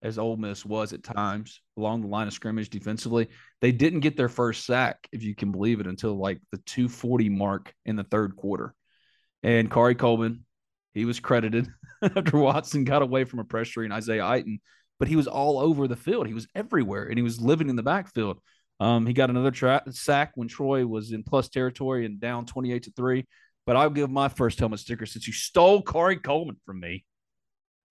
as 0.03 0.19
Ole 0.19 0.37
Miss 0.37 0.65
was 0.65 0.93
at 0.93 1.03
times 1.03 1.61
along 1.77 2.03
the 2.03 2.09
line 2.09 2.27
of 2.27 2.33
scrimmage 2.33 2.71
defensively, 2.71 3.29
they 3.61 3.73
didn't 3.73 4.01
get 4.01 4.17
their 4.17 4.29
first 4.29 4.67
sack, 4.67 5.09
if 5.13 5.23
you 5.23 5.35
can 5.35 5.53
believe 5.53 5.81
it, 5.81 5.87
until 5.87 6.17
like 6.17 6.41
the 6.53 6.59
240 6.59 7.29
mark 7.31 7.73
in 7.85 7.97
the 7.97 8.05
third 8.05 8.37
quarter. 8.37 8.75
And 9.43 9.71
Khari 9.71 9.99
Coleman, 9.99 10.45
he 10.95 11.05
was 11.05 11.21
credited 11.21 11.69
after 12.03 12.39
Watson 12.39 12.85
got 12.85 13.03
away 13.03 13.25
from 13.25 13.39
a 13.39 13.45
pressure 13.45 13.81
pressuring 13.81 13.93
Isaiah 13.93 14.25
Iton, 14.25 14.61
but 14.99 15.09
he 15.09 15.17
was 15.17 15.27
all 15.27 15.59
over 15.59 15.89
the 15.89 15.97
field. 15.97 16.27
He 16.27 16.35
was 16.35 16.49
everywhere, 16.55 17.05
and 17.05 17.19
he 17.19 17.23
was 17.23 17.41
living 17.41 17.69
in 17.69 17.77
the 17.77 17.83
backfield. 17.83 18.39
Um, 18.79 19.07
he 19.07 19.13
got 19.13 19.31
another 19.31 19.51
tra- 19.51 19.83
sack 19.91 20.33
when 20.35 20.49
Troy 20.49 20.87
was 20.87 21.13
in 21.13 21.23
plus 21.23 21.49
territory 21.49 22.05
and 22.05 22.21
down 22.21 22.45
28 22.47 22.83
to 22.85 22.93
3. 22.93 23.25
But 23.65 23.77
I'll 23.77 23.91
give 23.91 24.11
my 24.11 24.29
first 24.29 24.59
helmet 24.59 24.81
sticker 24.81 25.07
since 25.07 25.27
you 25.27 25.33
stole 25.33 25.83
Khari 25.83 26.23
Coleman 26.23 26.57
from 26.65 26.81
me 26.81 27.05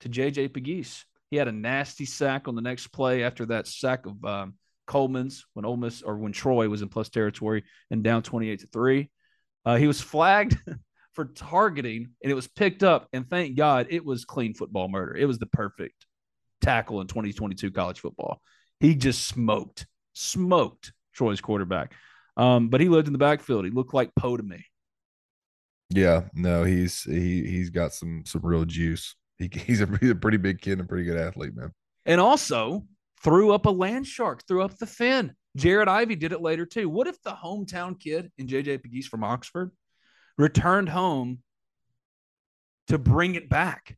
to 0.01 0.09
JJ 0.09 0.49
Pegues. 0.49 1.03
He 1.35 1.37
had 1.37 1.49
a 1.49 1.51
nasty 1.51 2.05
sack 2.05 2.47
on 2.47 2.55
the 2.55 2.61
next 2.61 2.87
play 2.93 3.23
after 3.23 3.45
that 3.47 3.67
sack 3.67 4.05
of 4.05 4.23
um, 4.23 4.53
Coleman's 4.87 5.45
when 5.51 5.65
Ole 5.65 5.75
Miss 5.75 6.01
or 6.01 6.17
when 6.17 6.31
Troy 6.31 6.69
was 6.69 6.81
in 6.81 6.87
plus 6.87 7.09
territory 7.09 7.65
and 7.91 8.05
down 8.05 8.23
28 8.23 8.61
to 8.61 8.67
3. 8.67 9.09
Uh, 9.65 9.75
he 9.75 9.85
was 9.85 9.99
flagged 9.99 10.57
for 11.11 11.25
targeting 11.25 12.11
and 12.23 12.31
it 12.31 12.35
was 12.35 12.47
picked 12.47 12.83
up. 12.83 13.09
And 13.11 13.29
thank 13.29 13.57
God 13.57 13.87
it 13.89 14.05
was 14.05 14.23
clean 14.23 14.53
football 14.53 14.87
murder. 14.87 15.13
It 15.13 15.25
was 15.25 15.37
the 15.37 15.45
perfect 15.47 16.05
tackle 16.61 17.01
in 17.01 17.07
2022 17.07 17.69
college 17.69 17.99
football. 17.99 18.39
He 18.79 18.95
just 18.95 19.27
smoked, 19.27 19.87
smoked 20.13 20.93
Troy's 21.13 21.41
quarterback. 21.41 21.91
Um, 22.37 22.69
but 22.69 22.79
he 22.79 22.87
lived 22.87 23.07
in 23.07 23.13
the 23.13 23.19
backfield. 23.19 23.65
He 23.65 23.71
looked 23.71 23.93
like 23.93 24.15
Poe 24.15 24.37
to 24.37 24.43
me. 24.43 24.63
Yeah, 25.89 26.29
no, 26.33 26.63
he's 26.63 27.03
he 27.03 27.45
he's 27.45 27.71
got 27.71 27.93
some 27.93 28.23
some 28.25 28.39
real 28.41 28.63
juice. 28.63 29.15
He, 29.37 29.49
he's 29.53 29.81
a, 29.81 29.97
he's 29.99 30.11
a 30.11 30.15
pretty 30.15 30.37
big 30.37 30.61
kid 30.61 30.73
and 30.73 30.81
a 30.81 30.85
pretty 30.85 31.05
good 31.05 31.17
athlete, 31.17 31.55
man. 31.55 31.71
And 32.05 32.21
also 32.21 32.85
threw 33.23 33.53
up 33.53 33.65
a 33.65 33.71
land 33.71 34.05
shark, 34.05 34.43
threw 34.47 34.61
up 34.61 34.77
the 34.77 34.85
fin. 34.85 35.33
Jared 35.55 35.87
Ivey 35.87 36.15
did 36.15 36.33
it 36.33 36.41
later 36.41 36.65
too. 36.65 36.89
What 36.89 37.07
if 37.07 37.21
the 37.21 37.31
hometown 37.31 37.99
kid 37.99 38.31
in 38.37 38.47
JJ 38.47 38.83
Pegues 38.83 39.07
from 39.07 39.23
Oxford 39.23 39.71
returned 40.37 40.89
home 40.89 41.39
to 42.87 42.97
bring 42.97 43.35
it 43.35 43.49
back. 43.49 43.97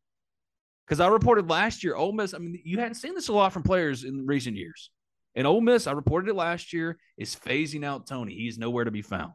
Because 0.86 1.00
I 1.00 1.08
reported 1.08 1.50
last 1.50 1.84
year, 1.84 1.96
Ole 1.96 2.14
Miss, 2.14 2.34
I 2.34 2.38
mean, 2.38 2.62
you 2.64 2.80
hadn't 2.80 2.96
seen 2.96 3.14
this 3.14 3.28
a 3.28 3.34
lot 3.34 3.52
from 3.52 3.64
players 3.64 4.04
in 4.04 4.26
recent 4.26 4.56
years. 4.56 4.90
And 5.36 5.46
Ole 5.46 5.62
Miss, 5.62 5.86
I 5.86 5.92
reported 5.92 6.30
it 6.30 6.36
last 6.36 6.72
year, 6.72 6.98
is 7.18 7.36
phasing 7.36 7.84
out 7.84 8.08
Tony. 8.08 8.34
He's 8.34 8.58
nowhere 8.58 8.86
to 8.86 8.92
be 8.92 9.02
found. 9.02 9.34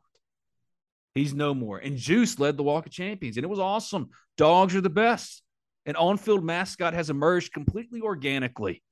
He's 1.14 1.34
no 1.34 1.53
more. 1.53 1.78
And 1.78 1.98
Juice 1.98 2.38
led 2.38 2.57
the 2.57 2.62
Walk 2.62 2.86
of 2.86 2.92
Champions, 2.92 3.36
and 3.36 3.44
it 3.44 3.50
was 3.50 3.59
awesome. 3.59 4.09
Dogs 4.38 4.74
are 4.74 4.80
the 4.80 4.88
best. 4.90 5.42
An 5.86 5.96
on 5.96 6.16
field 6.16 6.44
mascot 6.44 6.94
has 6.94 7.10
emerged 7.10 7.52
completely 7.52 8.00
organically. 8.00 8.82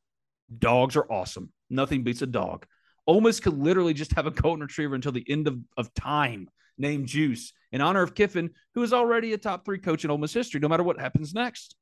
Dogs 0.58 0.96
are 0.96 1.10
awesome. 1.10 1.52
Nothing 1.68 2.02
beats 2.02 2.22
a 2.22 2.26
dog. 2.26 2.66
Ole 3.06 3.20
Miss 3.20 3.40
could 3.40 3.56
literally 3.56 3.94
just 3.94 4.12
have 4.14 4.26
a 4.26 4.30
golden 4.30 4.62
retriever 4.62 4.94
until 4.94 5.12
the 5.12 5.24
end 5.28 5.46
of, 5.46 5.58
of 5.76 5.94
time 5.94 6.48
named 6.76 7.06
Juice 7.06 7.52
in 7.72 7.80
honor 7.80 8.02
of 8.02 8.14
Kiffin, 8.14 8.50
who 8.74 8.82
is 8.82 8.92
already 8.92 9.32
a 9.32 9.38
top 9.38 9.64
three 9.64 9.78
coach 9.78 10.04
in 10.04 10.10
Ole 10.10 10.18
Miss 10.18 10.34
history, 10.34 10.60
no 10.60 10.68
matter 10.68 10.82
what 10.82 11.00
happens 11.00 11.32
next. 11.32 11.76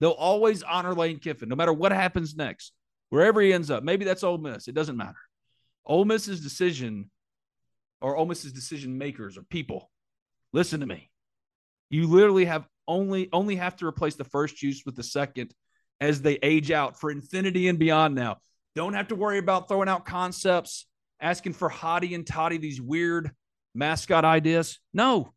They'll 0.00 0.10
always 0.10 0.62
honor 0.62 0.94
Lane 0.94 1.18
Kiffin, 1.18 1.48
no 1.48 1.56
matter 1.56 1.72
what 1.72 1.92
happens 1.92 2.34
next, 2.36 2.72
wherever 3.10 3.40
he 3.40 3.52
ends 3.52 3.70
up. 3.70 3.82
Maybe 3.82 4.04
that's 4.04 4.24
Ole 4.24 4.38
Miss. 4.38 4.68
It 4.68 4.74
doesn't 4.74 4.96
matter. 4.96 5.18
Ole 5.86 6.04
Miss's 6.04 6.40
decision 6.40 7.10
or 8.00 8.16
Ole 8.16 8.26
Miss's 8.26 8.52
decision 8.52 8.98
makers 8.98 9.38
or 9.38 9.42
people, 9.42 9.90
listen 10.52 10.80
to 10.80 10.86
me. 10.86 11.10
You 11.88 12.06
literally 12.06 12.44
have 12.44 12.66
only 12.86 13.28
only 13.32 13.56
have 13.56 13.76
to 13.76 13.86
replace 13.86 14.14
the 14.14 14.24
first 14.24 14.56
juice 14.56 14.82
with 14.84 14.96
the 14.96 15.02
second 15.02 15.54
as 16.00 16.22
they 16.22 16.38
age 16.42 16.70
out 16.70 16.98
for 16.98 17.10
infinity 17.10 17.68
and 17.68 17.78
beyond 17.78 18.14
now. 18.14 18.38
Don't 18.74 18.94
have 18.94 19.08
to 19.08 19.14
worry 19.14 19.38
about 19.38 19.68
throwing 19.68 19.88
out 19.88 20.04
concepts, 20.04 20.86
asking 21.20 21.52
for 21.52 21.70
hottie 21.70 22.14
and 22.14 22.26
toddy, 22.26 22.58
these 22.58 22.80
weird 22.80 23.30
mascot 23.74 24.24
ideas. 24.24 24.80
No, 24.92 25.32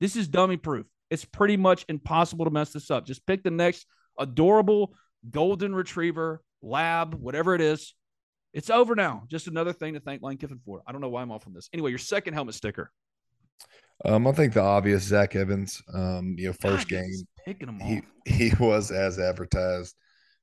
this 0.00 0.16
is 0.16 0.28
dummy 0.28 0.56
proof. 0.56 0.86
It's 1.10 1.24
pretty 1.24 1.56
much 1.56 1.84
impossible 1.88 2.44
to 2.44 2.50
mess 2.50 2.70
this 2.72 2.90
up. 2.90 3.06
Just 3.06 3.26
pick 3.26 3.42
the 3.42 3.50
next 3.50 3.86
adorable 4.18 4.94
golden 5.30 5.74
retriever, 5.74 6.42
lab, 6.62 7.14
whatever 7.14 7.54
it 7.54 7.60
is. 7.60 7.94
It's 8.52 8.70
over 8.70 8.94
now. 8.94 9.24
Just 9.28 9.46
another 9.46 9.72
thing 9.72 9.94
to 9.94 10.00
thank 10.00 10.22
Lane 10.22 10.36
Kiffin 10.36 10.60
for. 10.64 10.82
I 10.86 10.92
don't 10.92 11.00
know 11.00 11.08
why 11.08 11.22
I'm 11.22 11.30
off 11.30 11.46
on 11.46 11.54
this. 11.54 11.68
Anyway, 11.72 11.90
your 11.90 11.98
second 11.98 12.34
helmet 12.34 12.54
sticker. 12.54 12.90
Um, 14.04 14.26
I 14.26 14.32
think 14.32 14.52
the 14.52 14.62
obvious 14.62 15.04
Zach 15.04 15.34
Evans. 15.34 15.82
Um, 15.92 16.36
you 16.38 16.48
know, 16.48 16.52
first 16.52 16.88
God, 16.88 17.00
game 17.00 17.12
picking 17.44 17.68
him 17.68 17.80
he 17.80 17.98
off. 17.98 18.04
he 18.26 18.52
was 18.60 18.90
as 18.90 19.18
advertised. 19.18 19.96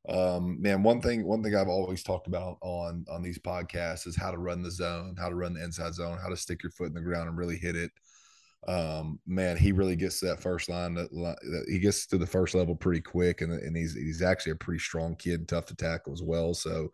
Um, 0.07 0.61
man, 0.61 0.83
one 0.83 1.01
thing 1.01 1.25
one 1.25 1.41
thing 1.41 1.55
I've 1.55 1.67
always 1.67 2.03
talked 2.03 2.27
about 2.27 2.57
on 2.61 3.05
on 3.09 3.23
these 3.23 3.39
podcasts 3.39 4.05
is 4.07 4.15
how 4.15 4.31
to 4.31 4.37
run 4.37 4.61
the 4.61 4.71
zone, 4.71 5.15
how 5.17 5.29
to 5.29 5.35
run 5.35 5.53
the 5.53 5.63
inside 5.63 5.93
zone, 5.93 6.19
how 6.21 6.29
to 6.29 6.37
stick 6.37 6.61
your 6.63 6.71
foot 6.71 6.87
in 6.87 6.93
the 6.93 7.01
ground 7.01 7.29
and 7.29 7.37
really 7.37 7.57
hit 7.57 7.75
it. 7.75 7.91
Um, 8.67 9.19
man, 9.25 9.57
he 9.57 9.71
really 9.71 9.95
gets 9.95 10.19
to 10.19 10.27
that 10.27 10.41
first 10.41 10.69
line. 10.69 10.95
That, 10.95 11.11
that 11.11 11.65
he 11.67 11.79
gets 11.79 12.07
to 12.07 12.17
the 12.17 12.25
first 12.25 12.55
level 12.55 12.75
pretty 12.75 13.01
quick, 13.01 13.41
and 13.41 13.51
and 13.51 13.75
he's 13.75 13.95
he's 13.95 14.21
actually 14.21 14.51
a 14.53 14.57
pretty 14.57 14.79
strong 14.79 15.15
kid, 15.15 15.47
tough 15.47 15.65
to 15.67 15.75
tackle 15.75 16.13
as 16.13 16.21
well. 16.21 16.53
So. 16.53 16.91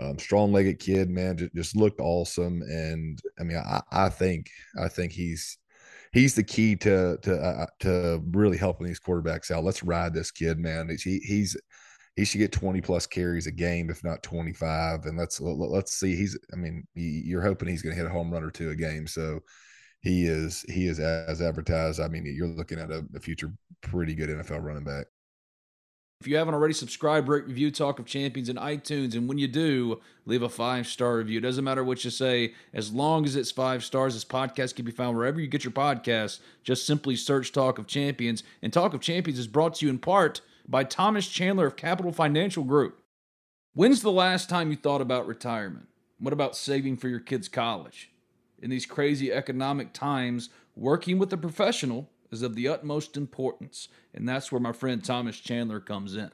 Um, 0.00 0.16
strong 0.16 0.52
legged 0.52 0.78
kid, 0.78 1.10
man, 1.10 1.36
just, 1.36 1.52
just 1.56 1.76
looked 1.76 1.98
awesome. 2.00 2.62
And 2.62 3.20
I 3.40 3.42
mean, 3.42 3.56
I, 3.56 3.80
I 3.90 4.08
think, 4.08 4.48
I 4.80 4.86
think 4.86 5.10
he's, 5.10 5.58
he's 6.12 6.34
the 6.34 6.44
key 6.44 6.76
to 6.76 7.18
to 7.22 7.36
uh, 7.36 7.66
to 7.80 8.22
really 8.30 8.56
helping 8.56 8.86
these 8.86 9.00
quarterbacks 9.00 9.50
out. 9.50 9.64
Let's 9.64 9.82
ride 9.82 10.14
this 10.14 10.30
kid, 10.30 10.58
man. 10.58 10.88
He, 11.02 11.18
he's 11.18 11.56
he 12.16 12.24
should 12.24 12.38
get 12.38 12.50
20 12.50 12.80
plus 12.80 13.06
carries 13.06 13.46
a 13.46 13.52
game, 13.52 13.90
if 13.90 14.02
not 14.02 14.24
25. 14.24 15.06
And 15.06 15.16
let's 15.16 15.40
let's 15.40 15.92
see. 15.92 16.16
He's 16.16 16.36
I 16.52 16.56
mean, 16.56 16.86
you're 16.94 17.42
hoping 17.42 17.68
he's 17.68 17.82
going 17.82 17.94
to 17.94 18.00
hit 18.00 18.10
a 18.10 18.12
home 18.12 18.32
run 18.32 18.42
or 18.42 18.50
two 18.50 18.70
a 18.70 18.76
game. 18.76 19.06
So 19.06 19.40
he 20.00 20.26
is 20.26 20.62
he 20.68 20.86
is 20.86 21.00
as 21.00 21.40
advertised. 21.40 22.00
I 22.00 22.08
mean, 22.08 22.24
you're 22.26 22.48
looking 22.48 22.78
at 22.78 22.90
a, 22.90 23.04
a 23.14 23.20
future 23.20 23.52
pretty 23.82 24.14
good 24.14 24.30
NFL 24.30 24.62
running 24.62 24.84
back. 24.84 25.06
If 26.20 26.26
you 26.26 26.36
haven't 26.36 26.54
already, 26.54 26.74
subscribe, 26.74 27.28
rate, 27.28 27.46
review 27.46 27.70
Talk 27.70 28.00
of 28.00 28.06
Champions 28.06 28.48
in 28.48 28.56
iTunes. 28.56 29.14
And 29.14 29.28
when 29.28 29.38
you 29.38 29.46
do, 29.46 30.00
leave 30.26 30.42
a 30.42 30.48
five 30.48 30.88
star 30.88 31.16
review. 31.16 31.38
It 31.38 31.42
doesn't 31.42 31.62
matter 31.62 31.84
what 31.84 32.04
you 32.04 32.10
say, 32.10 32.54
as 32.74 32.92
long 32.92 33.24
as 33.24 33.36
it's 33.36 33.52
five 33.52 33.84
stars. 33.84 34.14
This 34.14 34.24
podcast 34.24 34.74
can 34.74 34.84
be 34.84 34.90
found 34.90 35.16
wherever 35.16 35.40
you 35.40 35.46
get 35.46 35.62
your 35.62 35.70
podcasts. 35.70 36.40
Just 36.64 36.86
simply 36.86 37.14
search 37.14 37.52
Talk 37.52 37.78
of 37.78 37.86
Champions. 37.86 38.42
And 38.62 38.72
Talk 38.72 38.94
of 38.94 39.00
Champions 39.00 39.38
is 39.38 39.46
brought 39.46 39.74
to 39.76 39.86
you 39.86 39.90
in 39.90 39.98
part 40.00 40.40
by 40.66 40.82
Thomas 40.82 41.28
Chandler 41.28 41.68
of 41.68 41.76
Capital 41.76 42.10
Financial 42.10 42.64
Group. 42.64 43.00
When's 43.74 44.02
the 44.02 44.10
last 44.10 44.50
time 44.50 44.72
you 44.72 44.76
thought 44.76 45.00
about 45.00 45.28
retirement? 45.28 45.86
What 46.18 46.32
about 46.32 46.56
saving 46.56 46.96
for 46.96 47.06
your 47.06 47.20
kids' 47.20 47.48
college? 47.48 48.10
In 48.60 48.70
these 48.70 48.86
crazy 48.86 49.32
economic 49.32 49.92
times, 49.92 50.48
working 50.74 51.20
with 51.20 51.32
a 51.32 51.36
professional 51.36 52.10
is 52.30 52.42
of 52.42 52.54
the 52.54 52.68
utmost 52.68 53.16
importance, 53.16 53.88
and 54.14 54.28
that's 54.28 54.52
where 54.52 54.60
my 54.60 54.72
friend 54.72 55.02
Thomas 55.02 55.38
Chandler 55.38 55.80
comes 55.80 56.16
in. 56.16 56.30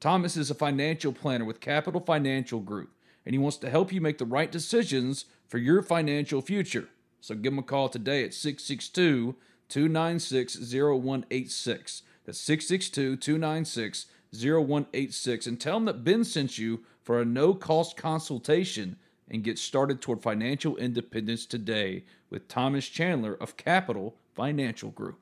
Thomas 0.00 0.36
is 0.36 0.50
a 0.50 0.54
financial 0.54 1.12
planner 1.12 1.44
with 1.44 1.60
Capital 1.60 2.00
Financial 2.00 2.60
Group, 2.60 2.90
and 3.24 3.34
he 3.34 3.38
wants 3.38 3.56
to 3.58 3.70
help 3.70 3.92
you 3.92 4.00
make 4.00 4.18
the 4.18 4.26
right 4.26 4.52
decisions 4.52 5.24
for 5.48 5.58
your 5.58 5.82
financial 5.82 6.42
future. 6.42 6.88
So 7.20 7.34
give 7.34 7.52
him 7.52 7.58
a 7.58 7.62
call 7.62 7.88
today 7.88 8.22
at 8.24 8.34
662 8.34 9.36
296 9.68 10.56
0186. 10.56 12.02
That's 12.26 12.38
662 12.38 13.16
296 13.16 14.06
0186, 14.34 15.46
and 15.46 15.60
tell 15.60 15.76
him 15.76 15.84
that 15.86 16.04
Ben 16.04 16.24
sent 16.24 16.58
you 16.58 16.82
for 17.02 17.20
a 17.20 17.24
no 17.24 17.54
cost 17.54 17.96
consultation 17.96 18.96
and 19.30 19.44
get 19.44 19.58
started 19.58 20.00
toward 20.00 20.22
financial 20.22 20.76
independence 20.76 21.46
today 21.46 22.04
with 22.30 22.48
Thomas 22.48 22.88
Chandler 22.88 23.34
of 23.34 23.56
Capital 23.56 24.16
Financial 24.34 24.90
Group. 24.90 25.20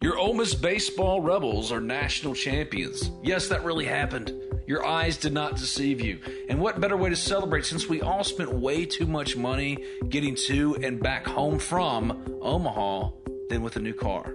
Your 0.00 0.16
Ole 0.16 0.34
Miss 0.34 0.54
baseball 0.54 1.20
Rebels 1.20 1.72
are 1.72 1.80
national 1.80 2.34
champions. 2.34 3.10
Yes, 3.22 3.48
that 3.48 3.64
really 3.64 3.84
happened. 3.84 4.32
Your 4.66 4.86
eyes 4.86 5.16
did 5.16 5.32
not 5.32 5.56
deceive 5.56 6.00
you. 6.00 6.20
And 6.48 6.60
what 6.60 6.80
better 6.80 6.96
way 6.96 7.08
to 7.08 7.16
celebrate 7.16 7.64
since 7.64 7.88
we 7.88 8.00
all 8.00 8.22
spent 8.22 8.52
way 8.52 8.84
too 8.84 9.06
much 9.06 9.36
money 9.36 9.78
getting 10.08 10.36
to 10.46 10.76
and 10.82 11.02
back 11.02 11.26
home 11.26 11.58
from 11.58 12.38
Omaha 12.42 13.10
than 13.48 13.62
with 13.62 13.76
a 13.76 13.80
new 13.80 13.94
car? 13.94 14.34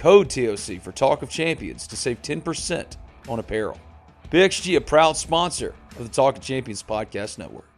code 0.00 0.30
TOC 0.30 0.80
for 0.80 0.92
Talk 0.92 1.20
of 1.20 1.28
Champions 1.28 1.86
to 1.88 1.94
save 1.94 2.22
10% 2.22 2.96
on 3.28 3.38
apparel. 3.38 3.78
PXG, 4.30 4.76
a 4.76 4.80
proud 4.80 5.14
sponsor 5.14 5.74
of 5.98 6.04
the 6.04 6.08
Talk 6.08 6.38
of 6.38 6.42
Champions 6.42 6.82
podcast 6.82 7.36
network. 7.36 7.68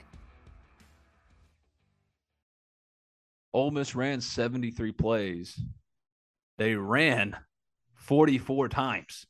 Ole 3.52 3.72
Miss 3.72 3.96
ran 3.96 4.20
73 4.20 4.92
plays. 4.92 5.60
They 6.58 6.76
ran 6.76 7.36
44 7.94 8.68
times. 8.68 9.26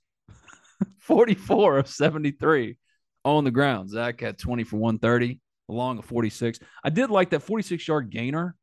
44 0.98 1.78
of 1.78 1.88
73 1.88 2.76
on 3.24 3.44
the 3.44 3.50
ground. 3.50 3.88
Zach 3.88 4.20
had 4.20 4.36
20 4.36 4.64
for 4.64 4.76
130, 4.76 5.40
along 5.70 5.98
a 5.98 6.02
46. 6.02 6.58
I 6.84 6.90
did 6.90 7.08
like 7.08 7.30
that 7.30 7.40
46 7.40 7.88
yard 7.88 8.10
gainer 8.10 8.54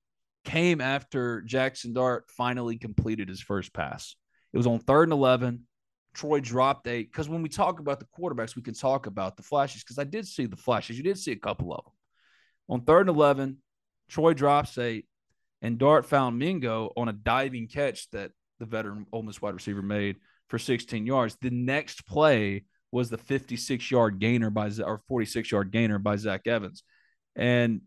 came 0.45 0.81
after 0.81 1.43
Jaxson 1.47 1.95
Dart 1.95 2.25
finally 2.29 2.77
completed 2.77 3.27
his 3.27 3.41
first 3.41 3.73
pass. 3.73 4.15
It 4.53 4.57
was 4.57 4.67
on 4.67 4.79
third 4.79 5.03
and 5.03 5.13
11. 5.13 5.65
Troy 6.13 6.39
dropped 6.39 6.87
eight. 6.87 7.11
Because 7.11 7.29
when 7.29 7.41
we 7.41 7.49
talk 7.49 7.79
about 7.79 7.99
the 7.99 8.07
quarterbacks, 8.17 8.55
we 8.55 8.61
can 8.61 8.73
talk 8.73 9.05
about 9.05 9.37
the 9.37 9.43
flashes 9.43 9.83
because 9.83 9.99
I 9.99 10.03
did 10.03 10.27
see 10.27 10.45
the 10.45 10.55
flashes. 10.55 10.97
You 10.97 11.03
did 11.03 11.17
see 11.17 11.31
a 11.31 11.37
couple 11.37 11.73
of 11.73 11.83
them. 11.83 11.93
On 12.69 12.81
third 12.81 13.07
and 13.07 13.15
11, 13.15 13.57
Troy 14.09 14.33
drops 14.33 14.77
eight, 14.77 15.07
and 15.61 15.77
Dart 15.77 16.05
found 16.05 16.37
Mingo 16.37 16.91
on 16.95 17.09
a 17.09 17.13
diving 17.13 17.67
catch 17.67 18.09
that 18.11 18.31
the 18.59 18.65
veteran 18.65 19.05
Ole 19.11 19.23
Miss 19.23 19.41
wide 19.41 19.53
receiver 19.53 19.81
made 19.81 20.17
for 20.49 20.59
16 20.59 21.05
yards. 21.05 21.37
The 21.41 21.51
next 21.51 22.05
play 22.05 22.65
was 22.91 23.09
the 23.09 23.17
56 23.17 23.91
yard 23.91 24.19
gainer 24.19 24.49
by 24.49 24.71
or 24.83 25.01
46 25.07 25.51
yard 25.51 25.71
gainer 25.71 25.99
by 25.99 26.15
Zach 26.15 26.47
Evans, 26.47 26.83
and 27.35 27.81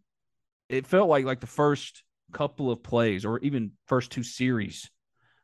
it 0.69 0.87
felt 0.87 1.09
like 1.09 1.25
like 1.25 1.41
the 1.41 1.47
first 1.47 2.03
couple 2.33 2.71
of 2.71 2.83
plays 2.83 3.25
or 3.25 3.39
even 3.41 3.73
first 3.87 4.11
two 4.11 4.23
series 4.23 4.91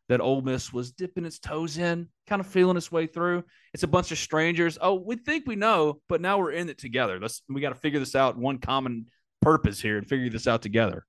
that 0.08 0.20
Ole 0.20 0.40
Miss 0.40 0.72
was 0.72 0.92
dipping 0.92 1.24
its 1.24 1.38
toes 1.38 1.78
in, 1.78 2.08
kind 2.26 2.40
of 2.40 2.46
feeling 2.46 2.76
its 2.76 2.90
way 2.90 3.06
through. 3.06 3.44
It's 3.74 3.82
a 3.82 3.88
bunch 3.88 4.10
of 4.10 4.18
strangers. 4.18 4.78
Oh, 4.80 4.94
we 4.94 5.16
think 5.16 5.46
we 5.46 5.56
know, 5.56 6.00
but 6.08 6.20
now 6.20 6.38
we're 6.38 6.52
in 6.52 6.68
it 6.68 6.78
together. 6.78 7.18
Let's 7.20 7.42
we 7.48 7.60
got 7.60 7.70
to 7.70 7.74
figure 7.74 8.00
this 8.00 8.14
out. 8.14 8.38
One 8.38 8.58
common 8.58 9.06
purpose 9.40 9.80
here 9.80 9.98
and 9.98 10.08
figure 10.08 10.30
this 10.30 10.46
out 10.46 10.62
together. 10.62 11.04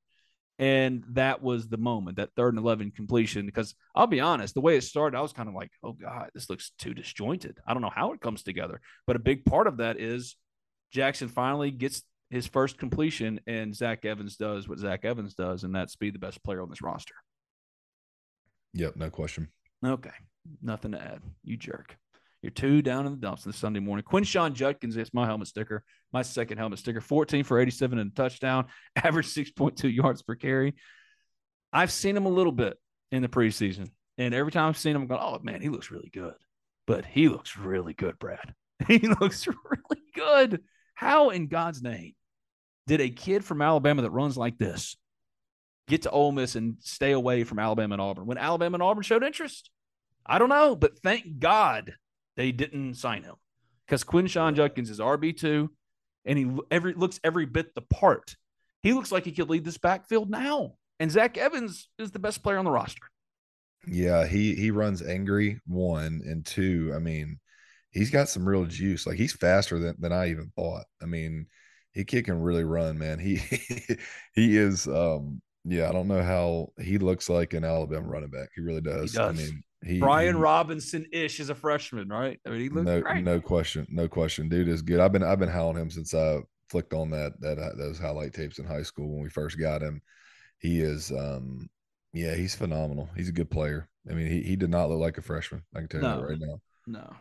And 0.60 1.06
that 1.12 1.42
was 1.42 1.70
the 1.70 1.78
moment, 1.78 2.18
that 2.18 2.36
third 2.36 2.54
and 2.54 2.62
11 2.62 2.92
completion. 2.92 3.46
Because 3.46 3.74
I'll 3.96 4.08
be 4.08 4.20
honest, 4.20 4.54
the 4.54 4.62
way 4.62 4.76
it 4.76 4.84
started, 4.84 5.18
I 5.18 5.22
was 5.22 5.32
kind 5.32 5.48
of 5.48 5.56
like, 5.56 5.72
oh 5.84 5.94
God, 5.94 6.30
this 6.34 6.50
looks 6.50 6.74
too 6.78 6.94
disjointed. 6.94 7.60
I 7.66 7.74
don't 7.74 7.82
know 7.82 7.92
how 7.94 8.12
it 8.12 8.20
comes 8.20 8.44
together. 8.44 8.82
But 9.08 9.16
a 9.16 9.20
big 9.20 9.46
part 9.46 9.68
of 9.68 9.78
that 9.78 10.02
is 10.02 10.36
Jaxson 10.94 11.30
finally 11.30 11.72
gets 11.72 12.04
his 12.30 12.46
first 12.46 12.78
completion, 12.78 13.40
and 13.48 13.76
Zach 13.76 14.06
Evans 14.06 14.36
does 14.36 14.68
what 14.68 14.80
Zach 14.80 15.06
Evans 15.06 15.34
does, 15.34 15.64
and 15.64 15.74
that's 15.74 15.96
be 15.96 16.12
the 16.12 16.20
best 16.20 16.44
player 16.44 16.62
on 16.62 16.70
this 16.70 16.82
roster. 16.82 17.16
Yep, 18.74 18.96
no 18.96 19.10
question. 19.10 19.50
Okay, 19.86 20.12
nothing 20.62 20.92
to 20.92 21.02
add. 21.02 21.22
You 21.44 21.58
jerk. 21.58 21.98
You're 22.42 22.52
two 22.52 22.82
down 22.82 23.06
in 23.06 23.12
the 23.12 23.18
dumps 23.18 23.44
this 23.44 23.58
Sunday 23.58 23.82
morning. 23.82 24.06
Quinshon 24.10 24.54
Judkins, 24.54 24.96
it's 24.96 25.14
my 25.14 25.26
helmet 25.26 25.48
sticker, 25.48 25.84
my 26.14 26.22
second 26.22 26.58
helmet 26.58 26.80
sticker, 26.80 27.02
14 27.02 27.44
for 27.44 27.60
87 27.60 28.00
and 28.00 28.12
a 28.12 28.16
touchdown, 28.16 28.68
average 28.96 29.28
6.2 29.28 29.94
yards 29.94 30.22
per 30.22 30.36
carry. 30.36 30.76
I've 31.74 31.92
seen 31.92 32.16
him 32.16 32.26
a 32.26 32.30
little 32.30 32.54
bit 32.54 32.78
in 33.12 33.22
the 33.22 33.28
preseason. 33.28 33.90
And 34.18 34.34
every 34.34 34.52
time 34.52 34.70
I've 34.70 34.78
seen 34.78 34.96
him, 34.96 35.04
I'm 35.04 35.08
going, 35.08 35.22
oh, 35.22 35.40
man, 35.44 35.62
he 35.62 35.70
looks 35.70 35.92
really 35.92 36.10
good. 36.10 36.34
But 36.88 37.06
he 37.06 37.30
looks 37.30 37.58
really 37.58 37.94
good, 37.94 38.18
Brad. 38.20 38.54
He 38.88 39.00
looks 39.00 39.46
really 39.48 40.02
good. 40.16 40.62
How 40.94 41.32
in 41.32 41.48
God's 41.48 41.84
name 41.84 42.14
did 42.88 43.02
a 43.02 43.10
kid 43.10 43.44
from 43.44 43.62
Alabama 43.62 44.04
that 44.04 44.12
runs 44.12 44.38
like 44.38 44.58
this 44.58 44.96
get 45.90 46.04
to 46.04 46.12
Ole 46.12 46.32
Miss 46.32 46.56
and 46.56 46.78
stay 46.80 47.12
away 47.12 47.44
from 47.44 47.60
Alabama 47.60 47.96
and 47.96 48.02
Auburn 48.02 48.26
when 48.26 48.38
Alabama 48.38 48.76
and 48.76 48.84
Auburn 48.84 49.04
showed 49.04 49.24
interest? 49.24 49.70
I 50.26 50.40
don't 50.40 50.50
know, 50.50 50.76
but 50.76 51.00
thank 51.00 51.40
God 51.40 51.94
they 52.38 52.52
didn't 52.52 52.94
sign 52.94 53.24
him 53.24 53.36
because 53.86 54.04
Quinshon 54.04 54.56
Judkins 54.56 54.90
is 54.90 55.00
RB 55.00 55.36
two, 55.36 55.72
and 56.24 56.38
he 56.38 56.58
every 56.72 56.94
looks 56.94 57.20
every 57.24 57.46
bit 57.46 57.74
the 57.76 57.82
part. 57.82 58.36
He 58.82 58.94
looks 58.94 59.12
like 59.12 59.26
he 59.26 59.32
could 59.32 59.50
lead 59.50 59.66
this 59.66 59.78
backfield 59.78 60.30
now. 60.30 60.76
And 61.00 61.12
Zach 61.12 61.38
Evans 61.38 61.90
is 61.98 62.12
the 62.12 62.20
best 62.20 62.44
player 62.44 62.58
on 62.58 62.66
the 62.66 62.72
roster. 62.72 63.08
Yeah, 63.88 64.26
he 64.28 64.56
he 64.56 64.72
runs 64.72 65.02
angry 65.02 65.60
one 65.66 66.22
and 66.26 66.46
two. 66.46 66.92
I 66.96 67.00
mean, 67.00 67.40
he's 67.92 68.12
got 68.12 68.30
some 68.30 68.48
real 68.48 68.66
juice. 68.66 69.08
Like 69.08 69.18
he's 69.18 69.34
faster 69.34 69.80
than, 69.80 69.96
than 70.00 70.14
I 70.14 70.30
even 70.30 70.52
thought. 70.56 70.86
I 71.02 71.06
mean, 71.06 71.48
he 71.94 72.04
kid 72.04 72.26
can 72.26 72.42
really 72.42 72.64
run, 72.64 72.98
man. 72.98 73.20
He 73.20 73.38
he 74.34 74.58
is 74.58 74.88
um 74.88 75.42
yeah, 75.66 75.90
I 75.90 75.92
don't 75.92 76.08
know 76.08 76.24
how 76.24 76.70
he 76.82 76.98
looks 76.98 77.30
like 77.30 77.54
an 77.54 77.64
Alabama 77.64 78.08
running 78.08 78.30
back. 78.30 78.50
He 78.56 78.62
really 78.62 78.82
does. 78.82 79.12
He 79.12 79.18
does. 79.18 79.40
I 79.40 79.42
mean, 79.42 79.64
he, 79.84 80.00
Brian 80.00 80.38
Robinson 80.38 81.06
ish 81.12 81.40
is 81.40 81.50
a 81.50 81.56
freshman, 81.56 82.10
right? 82.10 82.40
I 82.46 82.50
mean, 82.50 82.62
he 82.62 82.70
looks 82.70 82.86
no, 82.86 83.02
great. 83.02 83.24
no 83.24 83.40
question, 83.40 83.88
no 83.90 84.08
question. 84.08 84.50
Dude 84.50 84.68
is 84.68 84.82
good. 84.82 85.00
I've 85.00 85.12
been 85.12 85.24
I've 85.24 85.40
been 85.40 85.50
on 85.50 85.78
him 85.78 85.90
since 85.90 86.14
I 86.14 86.40
flicked 86.70 86.94
on 86.94 87.10
that 87.12 87.40
that 87.42 87.58
uh, 87.58 87.76
those 87.78 88.00
highlight 88.00 88.34
tapes 88.34 88.60
in 88.60 88.66
high 88.66 88.84
school 88.84 89.10
when 89.10 89.24
we 89.24 89.30
first 89.30 89.60
got 89.60 89.82
him. 89.82 90.02
He 90.60 90.82
is, 90.82 91.12
um, 91.12 91.70
yeah, 92.14 92.36
he's 92.36 92.56
phenomenal. 92.56 93.10
He's 93.16 93.30
a 93.30 93.34
good 93.34 93.50
player. 93.50 93.88
I 94.10 94.14
mean, 94.14 94.28
he 94.28 94.42
he 94.42 94.56
did 94.56 94.70
not 94.70 94.90
look 94.90 95.00
like 95.00 95.18
a 95.18 95.22
freshman. 95.22 95.64
I 95.76 95.80
can 95.80 95.88
tell 95.88 96.02
no, 96.02 96.16
you 96.16 96.22
that 96.22 96.28
right 96.28 96.40
now. 96.40 96.62
No, 96.88 97.14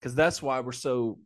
because 0.00 0.14
that's 0.14 0.42
why 0.42 0.60
we're 0.60 0.72
so 0.72 1.18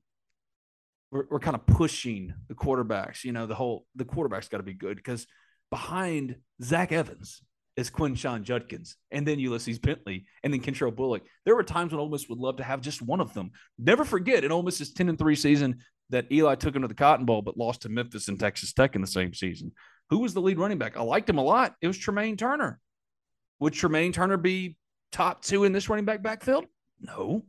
we're, 1.11 1.27
we're 1.29 1.41
kind 1.41 1.57
of 1.57 1.67
pushing 1.67 2.35
the 2.49 2.55
quarterbacks. 2.55 3.25
You 3.25 3.33
know, 3.33 3.47
the 3.47 3.55
whole 3.55 3.87
the 3.97 4.05
quarterback's 4.05 4.49
got 4.49 4.59
to 4.59 4.63
be 4.63 4.75
good 4.75 4.97
because 4.97 5.27
behind 5.71 6.37
Zach 6.63 6.93
Evans 6.93 7.43
is 7.77 7.91
Quinshon 7.91 8.43
Judkins, 8.43 8.97
and 9.11 9.27
then 9.27 9.39
Ulysses 9.39 9.79
Bentley, 9.79 10.27
and 10.43 10.53
then 10.53 10.61
Kentrell 10.61 10.95
Bullock. 10.95 11.23
There 11.45 11.55
were 11.55 11.63
times 11.63 11.93
when 11.93 12.01
Ole 12.01 12.11
Miss 12.11 12.29
would 12.29 12.39
love 12.39 12.57
to 12.57 12.65
have 12.65 12.81
just 12.81 13.01
one 13.01 13.21
of 13.21 13.33
them. 13.33 13.53
Never 13.79 14.05
forget 14.05 14.45
in 14.45 14.53
Ole 14.53 14.63
Miss's 14.63 14.93
10 14.93 15.09
and 15.09 15.19
3 15.19 15.35
season 15.35 15.79
that 16.11 16.31
Eli 16.31 16.57
took 16.57 16.75
him 16.75 16.83
to 16.83 16.89
the 16.89 16.95
Cotton 16.95 17.25
Bowl, 17.25 17.41
but 17.43 17.57
lost 17.57 17.83
to 17.83 17.89
Memphis 17.89 18.29
and 18.29 18.39
Texas 18.39 18.73
Tech 18.73 18.95
in 18.95 19.01
the 19.01 19.07
same 19.07 19.33
season. 19.33 19.73
Who 20.11 20.19
was 20.19 20.35
the 20.35 20.41
lead 20.41 20.59
running 20.59 20.79
back? 20.79 20.97
I 20.97 21.03
liked 21.03 21.31
him 21.31 21.39
a 21.39 21.43
lot. 21.43 21.75
It 21.81 21.87
was 21.87 21.97
Tremaine 21.97 22.37
Turner. 22.37 22.81
Would 23.61 23.75
Tremaine 23.75 24.13
Turner 24.13 24.37
be 24.37 24.77
top 25.13 25.43
two 25.43 25.65
in 25.65 25.73
this 25.73 25.89
running 25.89 26.05
back 26.05 26.23
backfield? 26.23 26.67
No. 27.01 27.45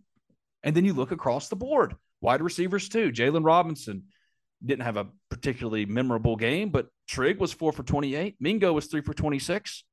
And 0.64 0.76
then 0.76 0.86
you 0.86 0.94
look 0.94 1.12
across 1.12 1.50
the 1.50 1.56
board. 1.56 1.96
Wide 2.22 2.42
receivers, 2.42 2.88
too. 2.88 3.12
Jalen 3.12 3.44
Robinson 3.44 4.04
didn't 4.66 4.86
have 4.86 4.98
a 4.98 5.08
particularly 5.30 5.86
memorable 5.86 6.36
game, 6.36 6.70
but 6.70 6.88
Trigg 7.08 7.40
was 7.40 7.52
four 7.52 7.72
for 7.72 7.84
28. 7.84 8.36
Mingo 8.40 8.74
was 8.74 8.88
three 8.88 9.02
for 9.02 9.14
26 9.14 9.84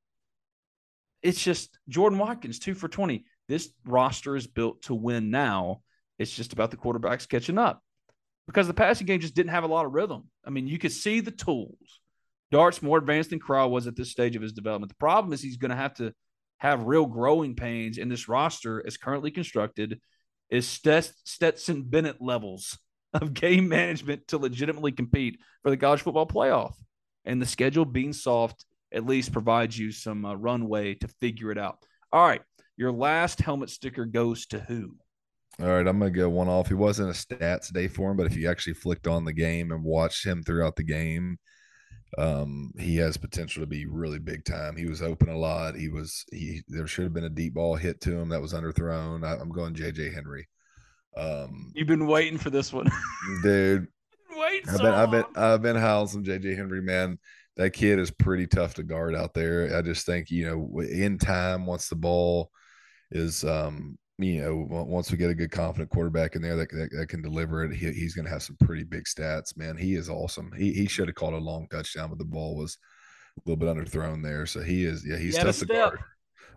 it's 1.22 1.42
just 1.42 1.78
Jordan 1.88 2.18
Watkins, 2.18 2.58
two 2.58 2.74
for 2.74 2.88
20. 2.88 3.24
This 3.48 3.70
roster 3.84 4.36
is 4.36 4.46
built 4.46 4.82
to 4.82 4.94
win 4.94 5.30
now. 5.30 5.80
It's 6.18 6.34
just 6.34 6.52
about 6.52 6.70
the 6.70 6.76
quarterbacks 6.76 7.28
catching 7.28 7.58
up 7.58 7.82
because 8.46 8.66
the 8.66 8.74
passing 8.74 9.06
game 9.06 9.20
just 9.20 9.34
didn't 9.34 9.50
have 9.50 9.64
a 9.64 9.68
lot 9.68 9.86
of 9.86 9.92
rhythm. 9.92 10.28
I 10.44 10.50
mean, 10.50 10.66
you 10.66 10.78
could 10.78 10.92
see 10.92 11.20
the 11.20 11.30
tools. 11.30 12.00
Dart's 12.50 12.82
more 12.82 12.98
advanced 12.98 13.30
than 13.30 13.40
Corral 13.40 13.70
was 13.70 13.86
at 13.86 13.96
this 13.96 14.10
stage 14.10 14.34
of 14.34 14.42
his 14.42 14.52
development. 14.52 14.90
The 14.90 14.96
problem 14.96 15.32
is 15.32 15.42
he's 15.42 15.58
going 15.58 15.70
to 15.70 15.76
have 15.76 15.94
to 15.94 16.12
have 16.58 16.84
real 16.84 17.06
growing 17.06 17.54
pains 17.54 17.98
in 17.98 18.08
this 18.08 18.28
roster 18.28 18.82
as 18.86 18.96
currently 18.96 19.30
constructed 19.30 20.00
is 20.50 20.66
Stetson 20.66 21.82
Bennett 21.82 22.22
levels 22.22 22.78
of 23.14 23.34
game 23.34 23.68
management 23.68 24.28
to 24.28 24.38
legitimately 24.38 24.92
compete 24.92 25.38
for 25.62 25.70
the 25.70 25.76
college 25.76 26.02
football 26.02 26.26
playoff. 26.26 26.74
And 27.24 27.40
the 27.40 27.46
schedule 27.46 27.84
being 27.84 28.12
soft 28.12 28.64
at 28.92 29.06
least 29.06 29.32
provides 29.32 29.78
you 29.78 29.92
some 29.92 30.24
uh, 30.24 30.34
runway 30.34 30.94
to 30.94 31.08
figure 31.20 31.50
it 31.50 31.58
out. 31.58 31.78
All 32.12 32.26
right. 32.26 32.42
Your 32.76 32.92
last 32.92 33.40
helmet 33.40 33.70
sticker 33.70 34.06
goes 34.06 34.46
to 34.46 34.60
who? 34.60 34.94
All 35.60 35.66
right, 35.66 35.86
I'm 35.88 35.98
gonna 35.98 36.12
go 36.12 36.28
one 36.28 36.46
off. 36.48 36.68
He 36.68 36.74
wasn't 36.74 37.10
a 37.10 37.12
stats 37.12 37.72
day 37.72 37.88
for 37.88 38.12
him, 38.12 38.16
but 38.16 38.26
if 38.26 38.36
you 38.36 38.48
actually 38.48 38.74
flicked 38.74 39.08
on 39.08 39.24
the 39.24 39.32
game 39.32 39.72
and 39.72 39.82
watched 39.82 40.24
him 40.24 40.44
throughout 40.44 40.76
the 40.76 40.84
game, 40.84 41.36
um, 42.16 42.70
he 42.78 42.96
has 42.98 43.16
potential 43.16 43.62
to 43.62 43.66
be 43.66 43.84
really 43.84 44.20
big 44.20 44.44
time. 44.44 44.76
He 44.76 44.86
was 44.86 45.02
open 45.02 45.28
a 45.28 45.36
lot. 45.36 45.74
He 45.74 45.88
was 45.88 46.24
he. 46.30 46.62
There 46.68 46.86
should 46.86 47.04
have 47.04 47.12
been 47.12 47.24
a 47.24 47.28
deep 47.28 47.54
ball 47.54 47.74
hit 47.74 48.00
to 48.02 48.16
him 48.16 48.28
that 48.28 48.40
was 48.40 48.54
underthrown. 48.54 49.26
I, 49.26 49.40
am 49.40 49.50
going 49.50 49.74
JJ 49.74 50.14
Henry. 50.14 50.48
Um, 51.18 51.72
You've 51.74 51.88
been 51.88 52.06
waiting 52.06 52.38
for 52.38 52.50
this 52.50 52.72
one, 52.72 52.88
dude. 53.42 53.88
Wait, 54.36 54.68
I've 54.68 54.78
been, 54.78 54.94
I've 54.94 55.10
been 55.10 55.24
I've 55.34 55.62
been 55.62 55.76
howling 55.76 56.08
some 56.08 56.24
JJ 56.24 56.56
Henry, 56.56 56.80
man 56.80 57.18
that 57.58 57.72
kid 57.72 57.98
is 57.98 58.10
pretty 58.10 58.46
tough 58.46 58.74
to 58.74 58.84
guard 58.84 59.14
out 59.14 59.34
there. 59.34 59.76
I 59.76 59.82
just 59.82 60.06
think 60.06 60.30
you 60.30 60.46
know 60.46 60.80
in 60.80 61.18
time 61.18 61.66
once 61.66 61.88
the 61.88 61.96
ball 61.96 62.50
is 63.10 63.44
um 63.44 63.98
you 64.16 64.40
know 64.40 64.66
once 64.70 65.10
we 65.10 65.18
get 65.18 65.30
a 65.30 65.34
good 65.34 65.50
confident 65.50 65.90
quarterback 65.90 66.36
in 66.36 66.42
there 66.42 66.56
that 66.56 66.70
that, 66.70 66.90
that 66.96 67.08
can 67.08 67.20
deliver 67.20 67.64
it, 67.64 67.74
he, 67.74 67.90
he's 67.92 68.14
going 68.14 68.24
to 68.24 68.30
have 68.30 68.44
some 68.44 68.56
pretty 68.60 68.84
big 68.84 69.04
stats. 69.04 69.56
Man, 69.56 69.76
he 69.76 69.94
is 69.94 70.08
awesome. 70.08 70.52
He 70.56 70.72
he 70.72 70.86
should 70.86 71.08
have 71.08 71.16
caught 71.16 71.34
a 71.34 71.38
long 71.38 71.66
touchdown, 71.68 72.08
but 72.08 72.18
the 72.18 72.24
ball 72.24 72.56
was 72.56 72.78
a 73.36 73.50
little 73.50 73.56
bit 73.56 73.68
underthrown 73.68 74.22
there. 74.22 74.46
So 74.46 74.60
he 74.60 74.84
is, 74.84 75.04
yeah, 75.04 75.18
he's 75.18 75.36
He 75.36 75.42
tough 75.42 75.58
to 75.58 75.66
guard. 75.66 75.98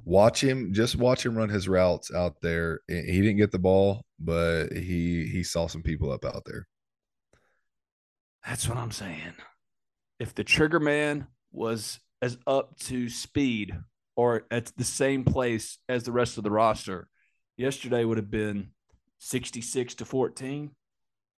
Watch 0.03 0.43
him, 0.43 0.73
just 0.73 0.95
watch 0.95 1.25
him 1.25 1.37
run 1.37 1.49
his 1.49 1.69
routes 1.69 2.13
out 2.13 2.41
there. 2.41 2.81
He 2.87 3.21
didn't 3.21 3.37
get 3.37 3.51
the 3.51 3.59
ball, 3.59 4.03
but 4.19 4.71
he 4.71 5.25
he 5.25 5.43
saw 5.43 5.67
some 5.67 5.83
people 5.83 6.11
up 6.11 6.25
out 6.25 6.43
there. 6.45 6.67
That's 8.45 8.67
what 8.67 8.77
I'm 8.77 8.91
saying. 8.91 9.33
If 10.19 10.33
the 10.33 10.43
trigger 10.43 10.79
man 10.79 11.27
was 11.51 11.99
as 12.21 12.37
up 12.47 12.77
to 12.79 13.09
speed 13.09 13.77
or 14.15 14.45
at 14.51 14.71
the 14.77 14.83
same 14.83 15.23
place 15.23 15.77
as 15.87 16.03
the 16.03 16.11
rest 16.11 16.37
of 16.37 16.43
the 16.43 16.51
roster, 16.51 17.07
yesterday 17.57 18.03
would 18.03 18.17
have 18.17 18.31
been 18.31 18.69
66 19.19 19.95
to 19.95 20.05
14. 20.05 20.71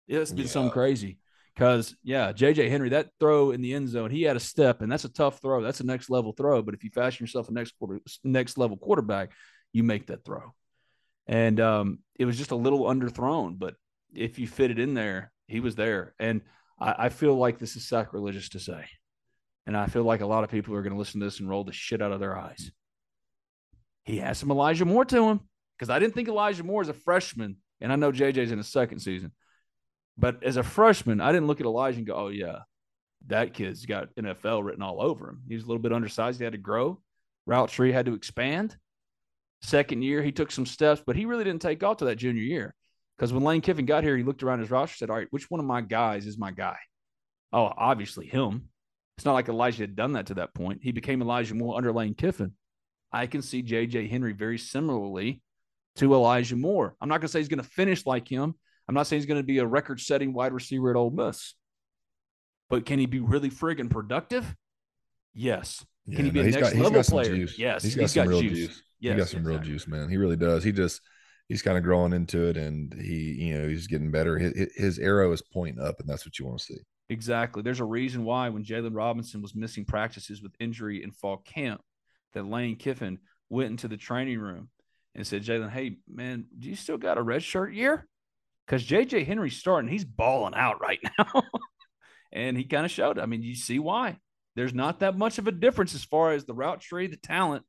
Yeah, 0.07 0.21
it's 0.21 0.33
been 0.33 0.49
something 0.49 0.73
crazy. 0.73 1.19
Because 1.55 1.95
yeah, 2.03 2.33
JJ 2.33 2.71
Henry, 2.71 2.91
that 2.91 3.11
throw 3.21 3.51
in 3.51 3.61
the 3.61 3.75
end 3.75 3.89
zone, 3.89 4.11
he 4.11 4.23
had 4.23 4.37
a 4.37 4.41
step, 4.41 4.81
and 4.81 4.91
that's 4.91 5.05
a 5.05 5.13
tough 5.13 5.41
throw. 5.41 5.63
That's 5.63 5.81
a 5.81 5.87
next 5.87 6.09
level 6.09 6.33
throw. 6.33 6.63
But 6.63 6.75
if 6.75 6.83
you 6.83 6.91
fashion 6.91 7.25
yourself 7.25 7.49
a 7.49 7.53
next 7.53 7.73
quarter, 7.79 8.01
next 8.25 8.57
level 8.57 8.77
quarterback, 8.77 9.33
you 9.73 9.83
make 9.83 10.07
that 10.07 10.25
throw. 10.25 10.55
And 11.27 11.61
um, 11.61 11.99
it 12.19 12.25
was 12.25 12.39
just 12.39 12.51
a 12.51 12.57
little 12.57 12.83
underthrown, 12.83 13.59
but 13.59 13.75
if 14.15 14.39
you 14.39 14.47
fit 14.47 14.71
it 14.71 14.79
in 14.79 14.95
there, 14.95 15.33
he 15.47 15.61
was 15.61 15.75
there. 15.75 16.15
And 16.19 16.43
I, 16.79 16.95
I 16.99 17.09
feel 17.11 17.37
like 17.37 17.59
this 17.59 17.77
is 17.77 17.87
sacrilegious 17.87 18.51
to 18.51 18.61
say. 18.61 18.85
And 19.67 19.77
I 19.77 19.87
feel 19.87 20.03
like 20.03 20.21
a 20.21 20.27
lot 20.27 20.45
of 20.45 20.51
people 20.51 20.75
are 20.75 20.83
going 20.83 20.93
to 20.93 20.99
listen 20.99 21.21
to 21.21 21.27
this 21.27 21.39
and 21.39 21.49
roll 21.49 21.65
the 21.65 21.73
shit 21.73 22.03
out 22.03 22.13
of 22.13 22.21
their 22.21 22.37
eyes. 22.37 22.71
He 24.05 24.19
has 24.19 24.39
some 24.39 24.51
Elijah 24.51 24.85
Moore 24.85 25.05
to 25.05 25.29
him 25.29 25.41
because 25.79 25.91
I 25.91 26.01
didn't 26.01 26.15
think 26.15 26.29
Elijah 26.29 26.65
Moore 26.65 26.83
as 26.83 26.89
a 26.89 26.95
freshman, 26.95 27.57
and 27.81 27.93
I 27.93 27.97
know 27.97 28.11
JJ's 28.11 28.51
in 28.51 28.59
his 28.59 28.69
second 28.69 28.99
season, 28.99 29.33
but 30.17 30.43
as 30.43 30.57
a 30.57 30.63
freshman, 30.63 31.21
I 31.21 31.33
didn't 31.33 31.47
look 31.47 31.61
at 31.61 31.67
Elijah 31.67 31.99
and 31.99 32.07
go, 32.07 32.15
oh, 32.15 32.29
yeah, 32.29 32.61
that 33.29 33.55
kid's 33.55 33.87
got 33.87 34.15
NFL 34.15 34.65
written 34.65 34.83
all 34.83 35.01
over 35.01 35.29
him. 35.29 35.43
He 35.49 35.55
was 35.55 35.65
a 35.65 35.67
little 35.67 35.83
bit 35.83 35.93
undersized. 35.93 36.39
He 36.39 36.45
had 36.45 36.53
to 36.53 36.59
grow. 36.59 37.01
Route 37.47 37.71
tree 37.71 37.93
had 37.93 38.07
to 38.07 38.15
expand. 38.15 38.77
Second 39.63 40.03
year, 40.03 40.23
he 40.23 40.33
took 40.33 40.51
some 40.51 40.67
steps, 40.67 41.03
but 41.05 41.17
he 41.17 41.25
really 41.25 41.45
didn't 41.45 41.63
take 41.63 41.83
off 41.83 41.99
to 41.99 42.07
that 42.07 42.17
junior 42.17 42.43
year. 42.43 42.75
Because 43.17 43.33
when 43.33 43.45
Lane 43.45 43.61
Kiffin 43.61 43.87
got 43.87 44.03
here, 44.03 44.17
he 44.17 44.25
looked 44.25 44.43
around 44.43 44.61
his 44.61 44.71
roster 44.71 44.97
said, 44.97 45.11
All 45.11 45.17
right, 45.17 45.29
which 45.31 45.51
one 45.51 45.61
of 45.61 45.67
my 45.67 45.81
guys 45.81 46.27
is 46.27 46.39
my 46.39 46.51
guy? 46.51 46.77
Oh, 47.53 47.73
obviously 47.77 48.27
him. 48.27 48.69
It's 49.17 49.25
not 49.25 49.35
like 49.35 49.49
Elijah 49.49 49.83
had 49.83 49.95
done 49.95 50.13
that 50.13 50.27
to 50.27 50.35
that 50.35 50.55
point. 50.55 50.81
He 50.83 50.91
became 50.91 51.23
Elijah 51.23 51.55
Moore 51.55 51.77
under 51.77 51.93
Lane 51.93 52.15
Kiffin. 52.15 52.55
I 53.13 53.27
can 53.27 53.43
see 53.43 53.63
JJ 53.63 54.11
Henry 54.11 54.33
very 54.33 54.59
similarly 54.59 55.43
to 55.97 56.15
Elijah 56.15 56.57
Moore. 56.57 56.97
I'm 57.01 57.09
not 57.09 57.21
going 57.21 57.29
to 57.29 57.29
say 57.29 57.39
he's 57.39 57.49
going 57.49 57.63
to 57.63 57.69
finish 57.69 58.07
like 58.07 58.27
him. 58.27 58.55
I'm 58.93 58.95
not 58.95 59.07
saying 59.07 59.21
he's 59.21 59.27
going 59.27 59.41
to 59.41 59.47
be 59.47 59.57
a 59.57 59.67
record 59.67 60.01
setting 60.01 60.35
wide 60.35 60.53
receiver 60.53 60.91
at 60.91 60.97
Ole 60.97 61.09
Miss. 61.09 61.55
But 62.69 62.85
can 62.85 62.99
he 62.99 63.07
be 63.07 63.21
really 63.21 63.49
friggin' 63.49 63.89
productive? 63.89 64.55
Yes. 65.33 65.83
Yeah, 66.05 66.17
can 66.17 66.25
he 66.27 66.31
be 66.31 66.43
no, 66.43 66.49
a 66.49 66.51
next 66.51 66.61
got- 66.61 66.73
he's 66.75 66.83
level 66.83 67.01
got 67.01 67.07
player? 67.07 67.35
juice. 67.37 67.59
Yes. 67.59 67.83
he's 67.83 67.97
got 67.97 68.11
some 68.11 68.29
real 68.29 68.43
juice. 68.43 68.83
Yes, 69.01 69.15
he 69.15 69.19
got 69.19 69.29
some 69.29 69.45
real 69.45 69.59
juice, 69.61 69.89
man. 69.89 70.11
He 70.11 70.19
really 70.19 70.37
does. 70.37 70.63
He 70.63 70.73
just 70.73 71.01
he's 71.49 71.63
kind 71.63 71.79
of 71.79 71.85
growing 71.85 72.13
into 72.13 72.49
it, 72.49 72.59
and 72.59 72.93
he 73.01 73.47
you 73.47 73.59
know 73.59 73.67
he's 73.67 73.87
getting 73.87 74.11
better. 74.11 74.37
His, 74.37 74.73
his 74.77 74.99
arrow 74.99 75.33
is 75.33 75.41
pointing 75.41 75.83
up, 75.83 75.99
and 75.99 76.07
that's 76.09 76.27
what 76.27 76.39
you 76.39 76.45
want 76.45 76.59
to 76.59 76.65
see. 76.65 76.79
Exactly. 77.09 77.63
There's 77.63 77.81
a 77.81 77.85
reason 77.85 78.25
why 78.25 78.51
when 78.51 78.63
Jalen 78.63 78.95
Robinson 78.95 79.41
was 79.41 79.55
missing 79.55 79.87
practices 79.87 80.43
with 80.43 80.53
injury 80.61 81.03
in 81.03 81.13
fall 81.13 81.39
camp, 81.39 81.81
that 82.35 82.47
Lane 82.47 82.77
Kiffin 82.77 83.21
went 83.49 83.71
into 83.71 83.89
the 83.89 83.97
training 83.97 84.39
room 84.39 84.69
and 85.15 85.27
said, 85.27 85.43
Jalen, 85.43 85.71
hey, 85.71 85.97
man, 86.09 86.47
do 86.59 86.69
you 86.69 86.77
still 86.77 86.99
got 86.99 87.19
a 87.19 87.23
red 87.23 87.43
shirt 87.43 87.73
year? 87.75 88.07
Because 88.73 88.87
JJ 88.87 89.27
Henry's 89.27 89.59
starting, 89.59 89.91
he's 89.91 90.07
balling 90.07 90.55
out 90.55 90.81
right 90.81 90.99
now. 91.19 91.43
and 92.33 92.57
he 92.57 92.65
kind 92.65 92.87
of 92.87 92.91
showed. 92.91 93.19
I 93.19 93.27
mean, 93.27 93.43
you 93.43 93.55
see 93.55 93.79
why. 93.79 94.17
There's 94.57 94.73
not 94.73 95.01
that 95.01 95.19
much 95.19 95.37
of 95.37 95.47
a 95.47 95.53
difference 95.53 95.95
as 95.95 96.05
far 96.05 96.33
as 96.33 96.47
the 96.47 96.55
route 96.55 96.81
tree, 96.81 97.07
the 97.07 97.19
talent. 97.19 97.67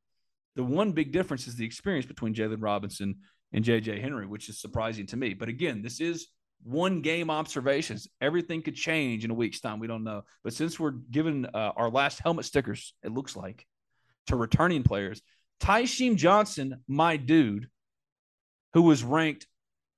The 0.56 0.64
one 0.64 0.92
big 0.92 1.12
difference 1.12 1.46
is 1.46 1.56
the 1.56 1.66
experience 1.66 2.06
between 2.06 2.32
Jalen 2.32 2.62
Robinson 2.62 3.16
and 3.52 3.62
JJ 3.62 4.00
Henry, 4.00 4.26
which 4.26 4.48
is 4.48 4.58
surprising 4.58 5.04
to 5.08 5.16
me. 5.18 5.34
But 5.34 5.50
again, 5.50 5.82
this 5.82 6.00
is 6.00 6.28
one 6.62 7.02
game 7.02 7.28
observations. 7.28 8.08
Everything 8.22 8.62
could 8.62 8.74
change 8.74 9.26
in 9.26 9.30
a 9.30 9.34
week's 9.34 9.60
time. 9.60 9.80
We 9.80 9.88
don't 9.88 10.04
know. 10.04 10.22
But 10.42 10.54
since 10.54 10.80
we're 10.80 10.92
given 10.92 11.44
uh, 11.44 11.72
our 11.76 11.90
last 11.90 12.20
helmet 12.20 12.46
stickers, 12.46 12.94
it 13.02 13.12
looks 13.12 13.36
like, 13.36 13.66
to 14.28 14.36
returning 14.36 14.84
players, 14.84 15.20
Tysheem 15.60 16.16
Johnson, 16.16 16.82
my 16.88 17.18
dude, 17.18 17.68
who 18.72 18.80
was 18.80 19.04
ranked 19.04 19.46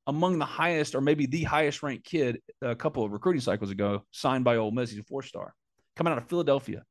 among 0.07 0.39
the 0.39 0.45
highest 0.45 0.95
or 0.95 1.01
maybe 1.01 1.27
the 1.27 1.43
highest 1.43 1.83
ranked 1.83 2.05
kid 2.05 2.41
a 2.63 2.75
couple 2.75 3.05
of 3.05 3.13
recruiting 3.13 3.41
cycles 3.41 3.71
ago, 3.71 4.05
signed 4.11 4.45
by 4.45 4.57
Ole 4.57 4.71
Miss. 4.71 4.91
He's 4.91 5.01
a 5.01 5.05
four 5.05 5.23
star 5.23 5.55
coming 5.97 6.13
out 6.13 6.19
of 6.19 6.29
Philadelphia. 6.29 6.85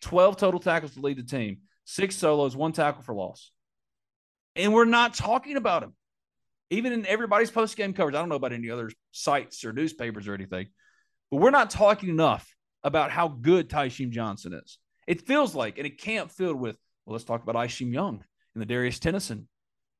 12 0.00 0.36
total 0.36 0.60
tackles 0.60 0.94
to 0.94 1.00
lead 1.00 1.18
the 1.18 1.22
team, 1.22 1.58
six 1.84 2.16
solos, 2.16 2.56
one 2.56 2.72
tackle 2.72 3.02
for 3.02 3.14
loss. 3.14 3.50
And 4.56 4.72
we're 4.72 4.84
not 4.84 5.14
talking 5.14 5.56
about 5.56 5.82
him. 5.82 5.94
Even 6.70 6.92
in 6.92 7.06
everybody's 7.06 7.50
post 7.50 7.76
game 7.76 7.92
coverage, 7.92 8.14
I 8.14 8.20
don't 8.20 8.28
know 8.28 8.34
about 8.34 8.52
any 8.52 8.70
other 8.70 8.90
sites 9.12 9.64
or 9.64 9.72
newspapers 9.72 10.28
or 10.28 10.34
anything, 10.34 10.68
but 11.30 11.38
we're 11.38 11.50
not 11.50 11.70
talking 11.70 12.08
enough 12.08 12.46
about 12.82 13.10
how 13.10 13.28
good 13.28 13.68
Tysheem 13.68 14.10
Johnson 14.10 14.52
is. 14.54 14.78
It 15.06 15.26
feels 15.26 15.54
like, 15.54 15.78
and 15.78 15.86
it 15.86 16.00
can't 16.00 16.30
filled 16.30 16.60
with, 16.60 16.76
well, 17.04 17.12
let's 17.12 17.24
talk 17.24 17.42
about 17.42 17.56
Isheem 17.56 17.92
Young 17.92 18.24
and 18.54 18.62
the 18.62 18.66
Darius 18.66 18.98
Tennyson 18.98 19.48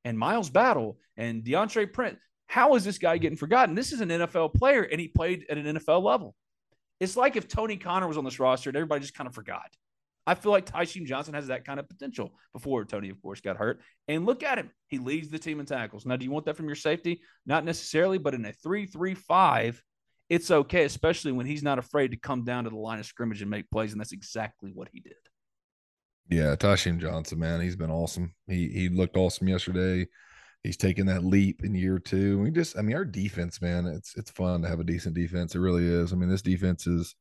and 0.05 0.19
Miles 0.19 0.51
Battle 0.51 0.99
and 1.17 1.43
Deantre 1.45 1.93
Prince. 1.93 2.19
How 2.47 2.74
is 2.74 2.84
this 2.84 2.99
guy 2.99 3.18
getting 3.18 3.38
forgotten? 3.38 3.74
This 3.74 3.92
is 3.92 4.01
an 4.01 4.11
NFL 4.11 4.55
player, 4.55 4.82
and 4.82 5.01
he 5.01 5.09
played 5.09 5.47
at 5.49 5.59
an 5.59 5.76
NFL 5.76 6.03
level. 6.03 6.34
It's 7.01 7.16
like 7.16 7.36
if 7.36 7.49
Tony 7.49 7.76
Conner 7.76 8.07
was 8.07 8.16
on 8.16 8.24
this 8.24 8.38
roster 8.38 8.70
and 8.70 8.76
everybody 8.76 9.01
just 9.01 9.14
kind 9.14 9.26
of 9.26 9.34
forgot. 9.34 9.68
I 10.26 10.34
feel 10.34 10.53
like 10.53 10.64
Tysheem 10.64 11.05
Johnson 11.05 11.34
has 11.34 11.49
that 11.49 11.66
kind 11.66 11.78
of 11.78 11.88
potential 11.88 12.32
before 12.55 12.84
Tony, 12.84 13.11
of 13.11 13.20
course, 13.20 13.40
got 13.40 13.59
hurt. 13.59 13.82
And 14.09 14.24
look 14.24 14.42
at 14.42 14.59
him. 14.59 14.70
He 14.88 14.99
leads 14.99 15.28
the 15.28 15.38
team 15.38 15.61
in 15.61 15.66
tackles. 15.66 16.07
Now, 16.07 16.16
do 16.16 16.24
you 16.24 16.30
want 16.30 16.47
that 16.47 16.57
from 16.57 16.66
your 16.66 16.76
safety? 16.76 17.20
Not 17.45 17.64
necessarily, 17.64 18.16
but 18.16 18.32
in 18.32 18.45
a 18.47 18.53
3 18.53 18.86
3 18.86 19.14
5, 19.14 19.82
it's 20.30 20.51
okay, 20.51 20.84
especially 20.84 21.32
when 21.32 21.45
he's 21.45 21.62
not 21.62 21.78
afraid 21.78 22.12
to 22.12 22.16
come 22.16 22.45
down 22.45 22.64
to 22.64 22.70
the 22.70 22.76
line 22.76 23.01
of 23.01 23.07
scrimmage 23.07 23.42
and 23.42 23.51
make 23.51 23.70
plays. 23.70 23.92
And 23.92 24.01
that's 24.01 24.12
exactly 24.12 24.70
what 24.72 24.88
he 24.90 25.01
did. 25.01 25.12
Yeah, 26.30 26.57
Tysheem 26.57 26.99
Johnson, 26.99 27.38
man, 27.38 27.61
he's 27.61 27.76
been 27.76 27.90
awesome. 27.90 28.34
He 28.47 28.68
he 28.68 28.88
looked 28.88 29.18
awesome 29.18 29.49
yesterday. 29.49 30.09
He's 30.65 30.79
taking 30.79 31.07
that 31.07 31.25
leap 31.25 31.62
in 31.62 31.75
year 31.75 31.99
two. 31.99 32.41
We 32.41 32.51
just, 32.51 32.77
I 32.79 32.81
mean, 32.81 32.97
our 32.97 33.05
defense, 33.05 33.61
man, 33.61 33.87
it's 33.87 34.17
it's 34.17 34.31
fun 34.31 34.62
to 34.62 34.69
have 34.69 34.81
a 34.81 34.85
decent 34.85 35.15
defense. 35.15 35.55
It 35.55 35.61
really 35.61 35.87
is. 35.87 36.12
I 36.12 36.17
mean, 36.17 36.31
this 36.31 36.43
defense 36.43 36.87
is 36.87 37.15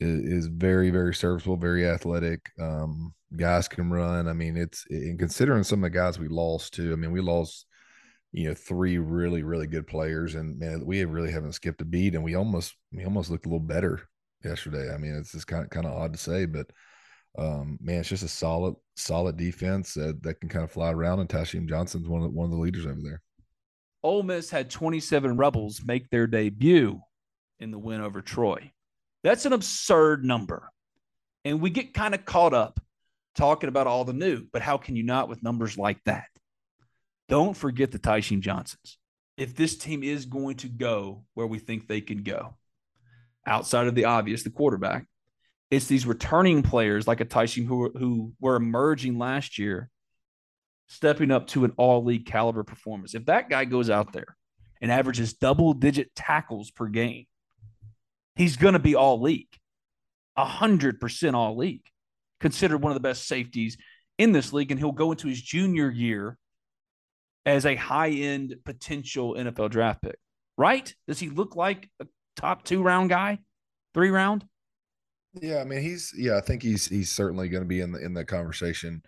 is, 0.00 0.46
very 0.46 0.90
very 0.90 1.14
serviceable, 1.14 1.56
very 1.56 1.88
athletic. 1.88 2.50
Um, 2.60 3.14
guys 3.36 3.68
can 3.68 3.90
run. 3.90 4.28
I 4.28 4.34
mean, 4.34 4.56
it's 4.56 4.84
and 4.90 5.18
considering 5.18 5.64
some 5.64 5.82
of 5.82 5.90
the 5.90 5.98
guys 5.98 6.18
we 6.18 6.28
lost 6.28 6.74
too. 6.74 6.92
I 6.92 6.96
mean, 6.96 7.10
we 7.10 7.22
lost 7.22 7.64
you 8.32 8.48
know 8.48 8.54
three 8.54 8.98
really 8.98 9.42
really 9.42 9.66
good 9.66 9.86
players, 9.86 10.34
and 10.34 10.58
man, 10.58 10.84
we 10.84 11.02
really 11.06 11.32
haven't 11.32 11.54
skipped 11.54 11.80
a 11.80 11.86
beat, 11.86 12.14
and 12.14 12.22
we 12.22 12.34
almost 12.34 12.76
we 12.92 13.04
almost 13.04 13.30
looked 13.30 13.46
a 13.46 13.48
little 13.48 13.60
better 13.60 14.08
yesterday. 14.44 14.92
I 14.92 14.98
mean, 14.98 15.14
it's 15.14 15.32
just 15.32 15.46
kind 15.46 15.64
of 15.64 15.70
kind 15.70 15.86
of 15.86 15.92
odd 15.92 16.12
to 16.12 16.18
say, 16.18 16.44
but 16.44 16.70
um, 17.38 17.78
man, 17.80 18.00
it's 18.00 18.08
just 18.08 18.24
a 18.24 18.28
solid, 18.28 18.74
solid 18.96 19.36
defense 19.36 19.94
that, 19.94 20.22
that 20.22 20.40
can 20.40 20.48
kind 20.48 20.64
of 20.64 20.72
fly 20.72 20.90
around. 20.90 21.20
And 21.20 21.28
Tysheem 21.28 21.68
Johnson's 21.68 22.08
one 22.08 22.22
of 22.22 22.30
the, 22.30 22.36
one 22.36 22.46
of 22.46 22.50
the 22.50 22.58
leaders 22.58 22.84
over 22.84 23.00
there. 23.00 23.22
Ole 24.02 24.24
Miss 24.24 24.50
had 24.50 24.70
27 24.70 25.36
Rebels 25.36 25.82
make 25.84 26.10
their 26.10 26.26
debut 26.26 27.00
in 27.60 27.70
the 27.70 27.78
win 27.78 28.00
over 28.00 28.20
Troy. 28.20 28.72
That's 29.22 29.46
an 29.46 29.52
absurd 29.52 30.24
number. 30.24 30.68
And 31.44 31.60
we 31.60 31.70
get 31.70 31.94
kind 31.94 32.14
of 32.14 32.24
caught 32.24 32.54
up 32.54 32.80
talking 33.36 33.68
about 33.68 33.86
all 33.86 34.04
the 34.04 34.12
new, 34.12 34.46
but 34.52 34.62
how 34.62 34.76
can 34.76 34.96
you 34.96 35.02
not 35.02 35.28
with 35.28 35.42
numbers 35.42 35.78
like 35.78 36.02
that? 36.04 36.26
Don't 37.28 37.56
forget 37.56 37.90
the 37.90 37.98
Tysheem 37.98 38.40
Johnsons. 38.40 38.98
If 39.36 39.54
this 39.54 39.76
team 39.76 40.02
is 40.02 40.26
going 40.26 40.56
to 40.56 40.68
go 40.68 41.24
where 41.34 41.46
we 41.46 41.58
think 41.58 41.86
they 41.86 42.00
can 42.00 42.22
go, 42.22 42.56
outside 43.46 43.86
of 43.86 43.94
the 43.94 44.06
obvious, 44.06 44.42
the 44.42 44.50
quarterback, 44.50 45.06
it's 45.70 45.86
these 45.86 46.06
returning 46.06 46.62
players 46.62 47.06
like 47.06 47.20
a 47.20 47.24
Tysheem 47.24 47.66
who, 47.66 47.90
who 47.90 48.32
were 48.40 48.56
emerging 48.56 49.18
last 49.18 49.58
year, 49.58 49.90
stepping 50.86 51.30
up 51.30 51.46
to 51.48 51.64
an 51.64 51.72
all 51.76 52.04
league 52.04 52.26
caliber 52.26 52.64
performance. 52.64 53.14
If 53.14 53.26
that 53.26 53.50
guy 53.50 53.64
goes 53.66 53.90
out 53.90 54.12
there 54.12 54.36
and 54.80 54.90
averages 54.90 55.34
double 55.34 55.74
digit 55.74 56.14
tackles 56.14 56.70
per 56.70 56.86
game, 56.86 57.26
he's 58.36 58.56
going 58.56 58.72
to 58.72 58.78
be 58.78 58.94
all 58.94 59.20
league, 59.20 59.52
100% 60.38 61.34
all 61.34 61.56
league, 61.56 61.84
considered 62.40 62.78
one 62.78 62.90
of 62.90 62.96
the 62.96 63.00
best 63.00 63.26
safeties 63.26 63.76
in 64.16 64.32
this 64.32 64.52
league. 64.52 64.70
And 64.70 64.80
he'll 64.80 64.92
go 64.92 65.12
into 65.12 65.28
his 65.28 65.42
junior 65.42 65.90
year 65.90 66.38
as 67.44 67.66
a 67.66 67.74
high 67.74 68.10
end 68.10 68.56
potential 68.64 69.34
NFL 69.34 69.70
draft 69.70 70.00
pick, 70.00 70.18
right? 70.56 70.94
Does 71.06 71.18
he 71.18 71.28
look 71.28 71.56
like 71.56 71.90
a 72.00 72.06
top 72.36 72.64
two 72.64 72.82
round 72.82 73.10
guy, 73.10 73.38
three 73.92 74.10
round? 74.10 74.46
Yeah, 75.42 75.60
I 75.60 75.64
mean 75.64 75.82
he's 75.82 76.12
yeah, 76.16 76.36
I 76.36 76.40
think 76.40 76.62
he's 76.62 76.86
he's 76.86 77.10
certainly 77.10 77.48
going 77.48 77.62
to 77.62 77.68
be 77.68 77.80
in 77.80 77.92
the 77.92 78.04
in 78.04 78.14
the 78.14 78.24
conversation. 78.24 79.02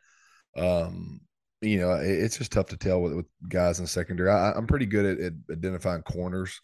Um, 0.56 1.20
you 1.60 1.78
know, 1.78 1.92
it, 1.92 2.08
it's 2.10 2.38
just 2.38 2.52
tough 2.52 2.66
to 2.66 2.76
tell 2.76 3.00
with, 3.00 3.14
with 3.14 3.26
guys 3.48 3.78
in 3.78 3.84
the 3.84 3.88
secondary. 3.88 4.30
I, 4.30 4.52
I'm 4.52 4.66
pretty 4.66 4.86
good 4.86 5.04
at, 5.04 5.20
at 5.20 5.32
identifying 5.52 6.02
corners, 6.02 6.60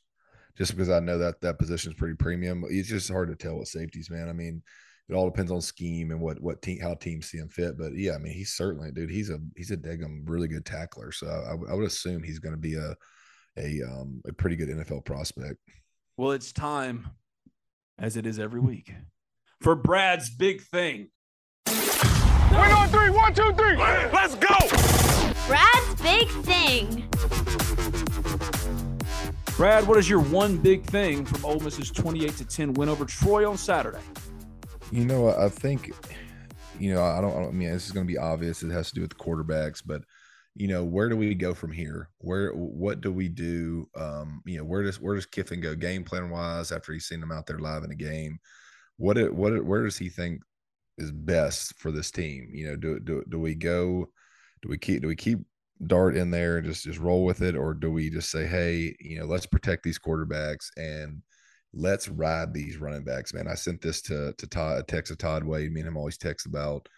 just 0.57 0.73
because 0.73 0.91
I 0.91 1.01
know 1.01 1.19
that 1.19 1.41
that 1.43 1.59
position 1.59 1.93
is 1.93 1.99
pretty 1.99 2.17
premium. 2.17 2.65
It's 2.69 2.89
just 2.89 3.11
hard 3.11 3.29
to 3.29 3.37
tell 3.37 3.59
with 3.59 3.69
safeties, 3.69 4.11
man. 4.11 4.29
I 4.29 4.33
mean, 4.33 4.63
it 5.09 5.15
all 5.15 5.29
depends 5.29 5.53
on 5.53 5.61
scheme 5.61 6.11
and 6.11 6.21
what 6.21 6.41
what 6.41 6.63
team 6.63 6.81
how 6.81 6.95
teams 6.95 7.27
see 7.27 7.39
him 7.39 7.49
fit. 7.49 7.79
But 7.79 7.95
yeah, 7.95 8.15
I 8.15 8.19
mean, 8.19 8.33
he's 8.33 8.53
certainly 8.53 8.91
dude. 8.91 9.11
He's 9.11 9.31
a 9.31 9.39
he's 9.57 9.71
a 9.71 9.77
daggum 9.77 10.23
really 10.25 10.49
good 10.49 10.65
tackler. 10.65 11.13
So 11.13 11.27
I, 11.27 11.73
I 11.73 11.75
would 11.75 11.87
assume 11.87 12.23
he's 12.23 12.39
going 12.39 12.55
to 12.55 12.61
be 12.61 12.75
a 12.75 12.97
a 13.59 13.83
um 13.83 14.21
a 14.27 14.33
pretty 14.33 14.57
good 14.57 14.69
NFL 14.69 15.05
prospect. 15.05 15.59
Well, 16.17 16.33
it's 16.33 16.53
time, 16.53 17.11
as 17.99 18.17
it 18.17 18.27
is 18.27 18.39
every 18.39 18.61
week, 18.61 18.93
for 19.61 19.75
Brad's 19.75 20.31
big 20.31 20.63
thing. 20.63 21.09
Win 21.67 22.73
on 22.73 22.89
three. 22.89 23.11
One, 23.11 23.35
two, 23.35 23.53
three. 23.53 23.77
Let's 23.77 24.35
go. 24.37 24.57
Brad's 25.47 26.03
big 26.03 26.29
thing. 26.45 27.09
Brad, 29.57 29.87
what 29.87 29.97
is 29.97 30.09
your 30.09 30.21
one 30.21 30.59
big 30.59 30.85
thing 30.85 31.25
from 31.25 31.45
Ole 31.45 31.61
Miss's 31.61 31.91
28 31.91 32.37
to 32.37 32.45
10 32.45 32.75
win 32.75 32.89
over 32.89 33.07
Troy 33.07 33.49
on 33.49 33.57
Saturday? 33.57 34.01
You 34.93 35.07
know, 35.07 35.31
I 35.31 35.49
think, 35.49 35.93
you 36.79 36.93
know, 36.93 37.03
I 37.03 37.21
don't, 37.21 37.33
I, 37.33 37.41
don't, 37.41 37.49
I 37.49 37.53
mean, 37.53 37.71
this 37.71 37.87
is 37.87 37.93
going 37.93 38.07
to 38.07 38.13
be 38.13 38.19
obvious. 38.19 38.63
It 38.63 38.71
has 38.71 38.89
to 38.89 38.95
do 38.95 39.01
with 39.01 39.11
the 39.11 39.17
quarterbacks, 39.17 39.83
but 39.85 40.03
you 40.55 40.69
know, 40.69 40.85
where 40.85 41.09
do 41.09 41.17
we 41.17 41.35
go 41.35 41.55
from 41.55 41.73
here? 41.73 42.09
Where, 42.19 42.51
what 42.53 43.01
do 43.01 43.13
we 43.13 43.29
do? 43.29 43.89
Um, 43.95 44.43
you 44.47 44.57
know, 44.59 44.65
where 44.65 44.83
does 44.83 45.01
where 45.01 45.15
does 45.15 45.27
Kiffin 45.27 45.61
go 45.61 45.75
game 45.75 46.03
plan 46.05 46.31
wise 46.31 46.73
after 46.73 46.93
he's 46.93 47.07
seen 47.07 47.21
them 47.21 47.33
out 47.33 47.47
there 47.47 47.59
live 47.59 47.85
in 47.85 47.91
a 47.91 47.97
game? 47.97 48.39
What, 48.99 49.19
it, 49.19 49.35
what, 49.35 49.53
it, 49.53 49.65
where 49.65 49.85
does 49.85 49.99
he 49.99 50.09
think 50.09 50.41
is 50.99 51.13
best 51.13 51.75
for 51.79 51.91
this 51.91 52.11
team? 52.11 52.49
You 52.53 52.69
know, 52.69 52.77
do 52.77 52.99
do 53.01 53.23
do 53.29 53.39
we 53.39 53.55
go? 53.55 54.09
Do 54.63 54.69
we 54.69 54.79
keep 54.79 55.03
do 55.03 55.09
we 55.09 55.17
keep 55.17 55.39
Dart 55.87 56.17
in 56.17 56.31
there 56.31 56.59
and 56.59 56.67
just 56.67 56.85
just 56.85 56.99
roll 56.99 57.25
with 57.25 57.43
it, 57.43 57.57
or 57.57 57.75
do 57.75 57.91
we 57.91 58.11
just 58.11 58.31
say, 58.31 58.47
hey, 58.47 58.97
you 59.01 59.19
know, 59.19 59.27
let's 59.27 59.47
protect 59.47 59.83
these 59.83 59.99
quarterbacks 59.99 60.69
and 60.77 61.23
let's 61.75 62.09
ride 62.09 62.55
these 62.55 62.79
running 62.79 63.05
backs, 63.05 63.35
man. 63.35 63.47
I 63.47 63.55
sent 63.55 63.83
this 63.83 64.01
to 64.03 64.33
to 64.39 64.47
Todd, 64.47 64.89
text 64.89 65.13
to 65.13 65.17
Todd 65.17 65.45
Wade. 65.45 65.73
Me 65.73 65.81
and 65.81 65.89
him 65.89 65.97
always 65.97 66.17
text 66.17 66.47
about, 66.47 66.89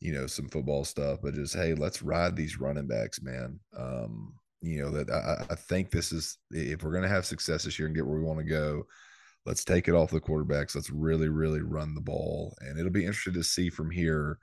you 0.00 0.12
know, 0.12 0.26
some 0.26 0.48
football 0.48 0.84
stuff, 0.84 1.20
but 1.22 1.34
just 1.34 1.54
hey, 1.54 1.74
let's 1.74 2.02
ride 2.02 2.34
these 2.34 2.58
running 2.58 2.88
backs, 2.88 3.22
man. 3.22 3.60
Um, 3.78 4.34
you 4.62 4.82
know 4.82 4.90
that 4.90 5.10
I, 5.10 5.44
I 5.52 5.54
think 5.54 5.90
this 5.90 6.10
is 6.10 6.38
if 6.50 6.82
we're 6.82 6.92
gonna 6.92 7.08
have 7.08 7.26
success 7.26 7.64
this 7.64 7.78
year 7.78 7.86
and 7.86 7.94
get 7.94 8.06
where 8.06 8.18
we 8.18 8.24
want 8.24 8.40
to 8.40 8.44
go, 8.44 8.84
let's 9.46 9.64
take 9.64 9.88
it 9.88 9.94
off 9.94 10.10
the 10.10 10.20
quarterbacks. 10.20 10.74
Let's 10.74 10.90
really, 10.90 11.28
really 11.28 11.62
run 11.62 11.94
the 11.94 12.00
ball, 12.00 12.56
and 12.60 12.78
it'll 12.78 12.90
be 12.90 13.06
interesting 13.06 13.34
to 13.34 13.44
see 13.44 13.70
from 13.70 13.90
here. 13.90 14.38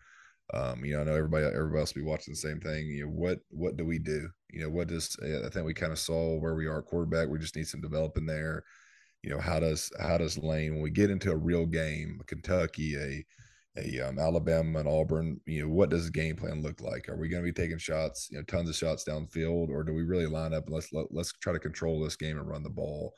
Um, 0.54 0.84
you 0.84 0.94
know, 0.94 1.02
I 1.02 1.04
know 1.06 1.16
everybody 1.16 1.46
everybody 1.46 1.80
else 1.80 1.96
will 1.96 2.02
be 2.02 2.08
watching 2.08 2.34
the 2.34 2.38
same 2.38 2.60
thing. 2.60 2.88
You 2.88 3.06
know, 3.06 3.12
what 3.12 3.40
what 3.50 3.78
do 3.78 3.86
we 3.86 4.00
do? 4.00 4.30
You 4.50 4.64
know, 4.64 4.70
what 4.70 4.88
does 4.88 5.16
I 5.24 5.50
think 5.50 5.66
we 5.66 5.74
kind 5.74 5.94
of 5.94 6.00
saw 6.00 6.38
where 6.40 6.56
we 6.56 6.68
are 6.68 6.82
quarterback. 6.82 7.30
We 7.30 7.40
just 7.40 7.56
need 7.56 7.68
some 7.68 7.82
developing 7.82 8.26
there 8.26 8.64
you 9.24 9.30
know 9.30 9.40
how 9.40 9.60
does 9.60 9.92
how 10.00 10.18
does 10.18 10.38
Lane 10.38 10.74
when 10.74 10.82
we 10.82 10.90
get 10.90 11.12
into 11.12 11.32
a 11.32 11.38
real 11.38 11.66
game, 11.66 12.20
Kentucky, 12.26 12.96
a 12.96 13.26
a 13.78 14.02
um, 14.02 14.20
Alabama 14.20 14.80
and 14.80 14.90
Auburn, 14.90 15.40
you 15.46 15.62
know, 15.62 15.70
what 15.74 15.90
does 15.90 16.06
the 16.06 16.12
game 16.12 16.36
plan 16.36 16.62
look 16.62 16.82
like? 16.82 17.08
Are 17.08 17.16
we 17.16 17.30
going 17.30 17.42
to 17.42 17.50
be 17.50 17.54
taking 17.54 17.78
shots, 17.78 18.28
you 18.30 18.38
know, 18.38 18.44
tons 18.44 18.70
of 18.70 18.76
shots 18.76 19.06
downfield, 19.06 19.70
or 19.70 19.84
do 19.84 19.94
we 19.94 20.04
really 20.04 20.26
line 20.26 20.54
up 20.54 20.66
and 20.66 20.76
let's 20.76 20.92
let, 20.92 21.04
us 21.04 21.08
let 21.12 21.22
us 21.22 21.34
try 21.42 21.54
to 21.54 21.60
control 21.60 22.02
this 22.04 22.18
game 22.18 22.38
and 22.38 22.50
run 22.50 22.64
the 22.64 22.70
ball? 22.70 23.14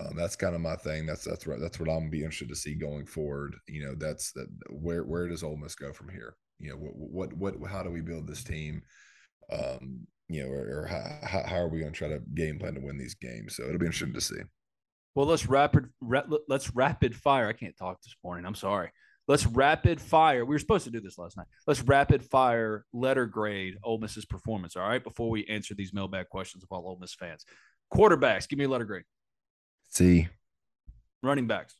Um, 0.00 0.16
that's 0.16 0.36
kind 0.36 0.54
of 0.54 0.60
my 0.60 0.76
thing. 0.76 1.06
That's 1.06 1.24
that's 1.24 1.46
right. 1.46 1.60
That's 1.60 1.78
what 1.78 1.88
I'm 1.88 1.98
gonna 1.98 2.10
be 2.10 2.22
interested 2.22 2.48
to 2.48 2.56
see 2.56 2.74
going 2.74 3.06
forward. 3.06 3.54
You 3.68 3.86
know, 3.86 3.94
that's 3.94 4.32
that. 4.32 4.46
Where 4.70 5.04
where 5.04 5.28
does 5.28 5.42
Ole 5.42 5.56
Miss 5.56 5.74
go 5.74 5.92
from 5.92 6.08
here? 6.08 6.34
You 6.58 6.70
know, 6.70 6.76
what 6.76 7.32
what 7.34 7.56
what 7.58 7.70
how 7.70 7.82
do 7.82 7.90
we 7.90 8.00
build 8.00 8.26
this 8.26 8.42
team? 8.42 8.82
Um, 9.52 10.06
you 10.28 10.42
know, 10.42 10.48
or, 10.48 10.82
or 10.82 10.86
how, 10.86 11.42
how 11.44 11.56
are 11.56 11.68
we 11.68 11.80
going 11.80 11.92
to 11.92 11.98
try 11.98 12.08
to 12.08 12.20
game 12.34 12.58
plan 12.58 12.74
to 12.74 12.80
win 12.80 12.96
these 12.96 13.14
games? 13.14 13.56
So 13.56 13.64
it'll 13.64 13.78
be 13.78 13.86
interesting 13.86 14.14
to 14.14 14.20
see. 14.20 14.40
Well, 15.14 15.26
let's 15.26 15.46
rapid 15.46 15.88
let's 16.48 16.74
rapid 16.74 17.14
fire. 17.14 17.46
I 17.46 17.52
can't 17.52 17.76
talk 17.76 18.00
this 18.02 18.16
morning. 18.24 18.46
I'm 18.46 18.54
sorry. 18.54 18.90
Let's 19.28 19.46
rapid 19.46 20.00
fire. 20.00 20.44
We 20.44 20.54
were 20.54 20.58
supposed 20.58 20.84
to 20.84 20.90
do 20.90 21.00
this 21.00 21.18
last 21.18 21.36
night. 21.36 21.46
Let's 21.66 21.82
rapid 21.82 22.24
fire 22.24 22.86
letter 22.92 23.26
grade 23.26 23.76
Ole 23.84 23.98
Miss's 23.98 24.24
performance. 24.24 24.74
All 24.74 24.88
right, 24.88 25.04
before 25.04 25.30
we 25.30 25.44
answer 25.46 25.74
these 25.74 25.92
mailbag 25.92 26.28
questions 26.28 26.62
of 26.62 26.68
all 26.72 26.88
Ole 26.88 26.98
Miss 26.98 27.14
fans. 27.14 27.44
Quarterbacks, 27.92 28.48
give 28.48 28.58
me 28.58 28.64
a 28.64 28.68
letter 28.68 28.86
grade. 28.86 29.04
C. 29.92 30.26
Running 31.22 31.46
backs. 31.46 31.74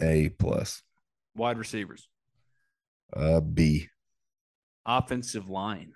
A 0.00 0.28
plus. 0.28 0.82
Wide 1.34 1.58
receivers. 1.58 2.08
Uh, 3.14 3.40
B. 3.40 3.88
Offensive 4.86 5.48
line. 5.48 5.92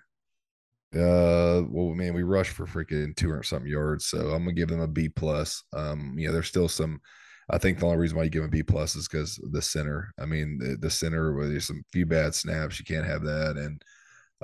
Uh, 0.93 1.63
well, 1.69 1.95
man, 1.95 2.13
we 2.13 2.23
rushed 2.23 2.51
for 2.51 2.65
freaking 2.65 3.15
200 3.15 3.43
something 3.43 3.71
yards, 3.71 4.07
so 4.07 4.31
I'm 4.31 4.43
gonna 4.43 4.51
give 4.51 4.67
them 4.67 4.81
a 4.81 4.87
B 4.87 5.07
plus. 5.07 5.63
Um, 5.71 6.15
you 6.17 6.27
know, 6.27 6.33
there's 6.33 6.49
still 6.49 6.67
some. 6.67 6.99
I 7.49 7.57
think 7.57 7.79
the 7.79 7.85
only 7.85 7.97
reason 7.97 8.17
why 8.17 8.23
you 8.23 8.29
give 8.29 8.41
them 8.41 8.49
a 8.49 8.51
B 8.51 8.63
plus 8.63 8.97
is 8.97 9.07
because 9.07 9.39
the 9.51 9.61
center. 9.61 10.11
I 10.19 10.25
mean, 10.25 10.57
the, 10.57 10.75
the 10.75 10.89
center 10.89 11.33
where 11.33 11.47
there's 11.47 11.67
some 11.67 11.83
few 11.93 12.05
bad 12.05 12.35
snaps, 12.35 12.77
you 12.77 12.83
can't 12.83 13.05
have 13.05 13.23
that, 13.23 13.55
and 13.55 13.81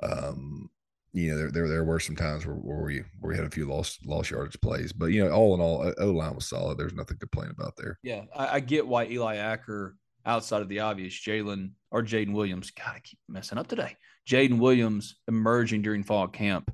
um, 0.01 0.69
you 1.17 1.31
know, 1.31 1.37
there 1.37 1.51
there, 1.51 1.67
there 1.67 1.83
were 1.83 1.99
some 1.99 2.15
times 2.15 2.45
where, 2.45 2.55
where 2.55 2.83
we 2.83 3.03
where 3.19 3.31
we 3.31 3.35
had 3.35 3.45
a 3.45 3.49
few 3.49 3.65
lost 3.65 4.05
lost 4.05 4.29
yardage 4.29 4.59
plays, 4.61 4.93
but 4.93 5.07
you 5.07 5.23
know, 5.23 5.31
all 5.31 5.55
in 5.55 5.61
all, 5.61 5.91
O 5.97 6.11
line 6.11 6.35
was 6.35 6.47
solid. 6.47 6.77
There's 6.77 6.93
nothing 6.93 7.17
to 7.17 7.27
complain 7.27 7.49
about 7.49 7.73
there. 7.75 7.97
Yeah, 8.03 8.23
I, 8.35 8.55
I 8.55 8.59
get 8.59 8.87
why 8.87 9.07
Eli 9.07 9.37
Acker 9.37 9.95
outside 10.25 10.61
of 10.61 10.69
the 10.69 10.81
obvious, 10.81 11.13
Jalen 11.13 11.71
or 11.89 12.03
Jaden 12.03 12.33
Williams. 12.33 12.69
God, 12.71 12.93
I 12.95 12.99
keep 12.99 13.17
messing 13.27 13.57
up 13.57 13.67
today. 13.67 13.95
Jaden 14.29 14.59
Williams 14.59 15.15
emerging 15.27 15.81
during 15.81 16.03
fall 16.03 16.27
camp. 16.27 16.71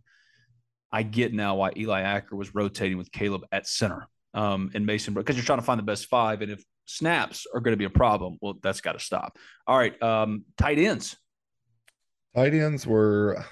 I 0.91 1.03
get 1.03 1.33
now 1.33 1.55
why 1.55 1.71
Eli 1.77 2.01
Acker 2.01 2.35
was 2.35 2.53
rotating 2.53 2.97
with 2.97 3.11
Caleb 3.11 3.45
at 3.51 3.65
center 3.65 4.07
um, 4.33 4.71
and 4.73 4.85
Mason 4.85 5.13
because 5.13 5.37
you're 5.37 5.45
trying 5.45 5.59
to 5.59 5.65
find 5.65 5.79
the 5.79 5.83
best 5.83 6.07
five. 6.07 6.41
And 6.41 6.51
if 6.51 6.63
snaps 6.85 7.47
are 7.53 7.61
going 7.61 7.73
to 7.73 7.77
be 7.77 7.85
a 7.85 7.89
problem, 7.89 8.37
well, 8.41 8.55
that's 8.61 8.81
got 8.81 8.93
to 8.93 8.99
stop. 8.99 9.37
All 9.65 9.77
right, 9.77 10.01
um, 10.03 10.43
tight 10.57 10.79
ends. 10.79 11.15
Tight 12.35 12.53
ends 12.53 12.85
were, 12.85 13.43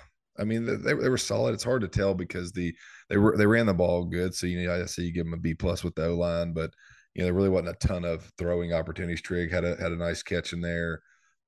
I 0.41 0.43
mean, 0.43 0.65
they, 0.65 0.93
they 0.93 1.09
were 1.09 1.17
solid. 1.17 1.53
It's 1.53 1.63
hard 1.63 1.81
to 1.81 1.87
tell 1.87 2.15
because 2.15 2.51
the 2.51 2.73
they 3.09 3.17
were 3.17 3.37
they 3.37 3.45
ran 3.45 3.67
the 3.67 3.73
ball 3.73 4.05
good. 4.05 4.33
So 4.33 4.47
you 4.47 4.65
know, 4.65 4.81
I 4.81 4.85
see 4.85 5.03
you 5.03 5.13
give 5.13 5.25
them 5.25 5.35
a 5.35 5.37
B 5.37 5.53
plus 5.53 5.83
with 5.83 5.93
the 5.95 6.07
O 6.07 6.15
line, 6.15 6.51
but 6.51 6.71
you 7.13 7.21
know, 7.21 7.25
there 7.25 7.33
really 7.33 7.49
wasn't 7.49 7.75
a 7.75 7.87
ton 7.87 8.05
of 8.05 8.31
throwing 8.37 8.73
opportunities. 8.73 9.21
Trigg 9.21 9.51
had 9.51 9.63
a 9.63 9.75
had 9.75 9.91
a 9.91 9.97
nice 9.97 10.23
catch 10.23 10.53
in 10.53 10.61
there. 10.61 11.01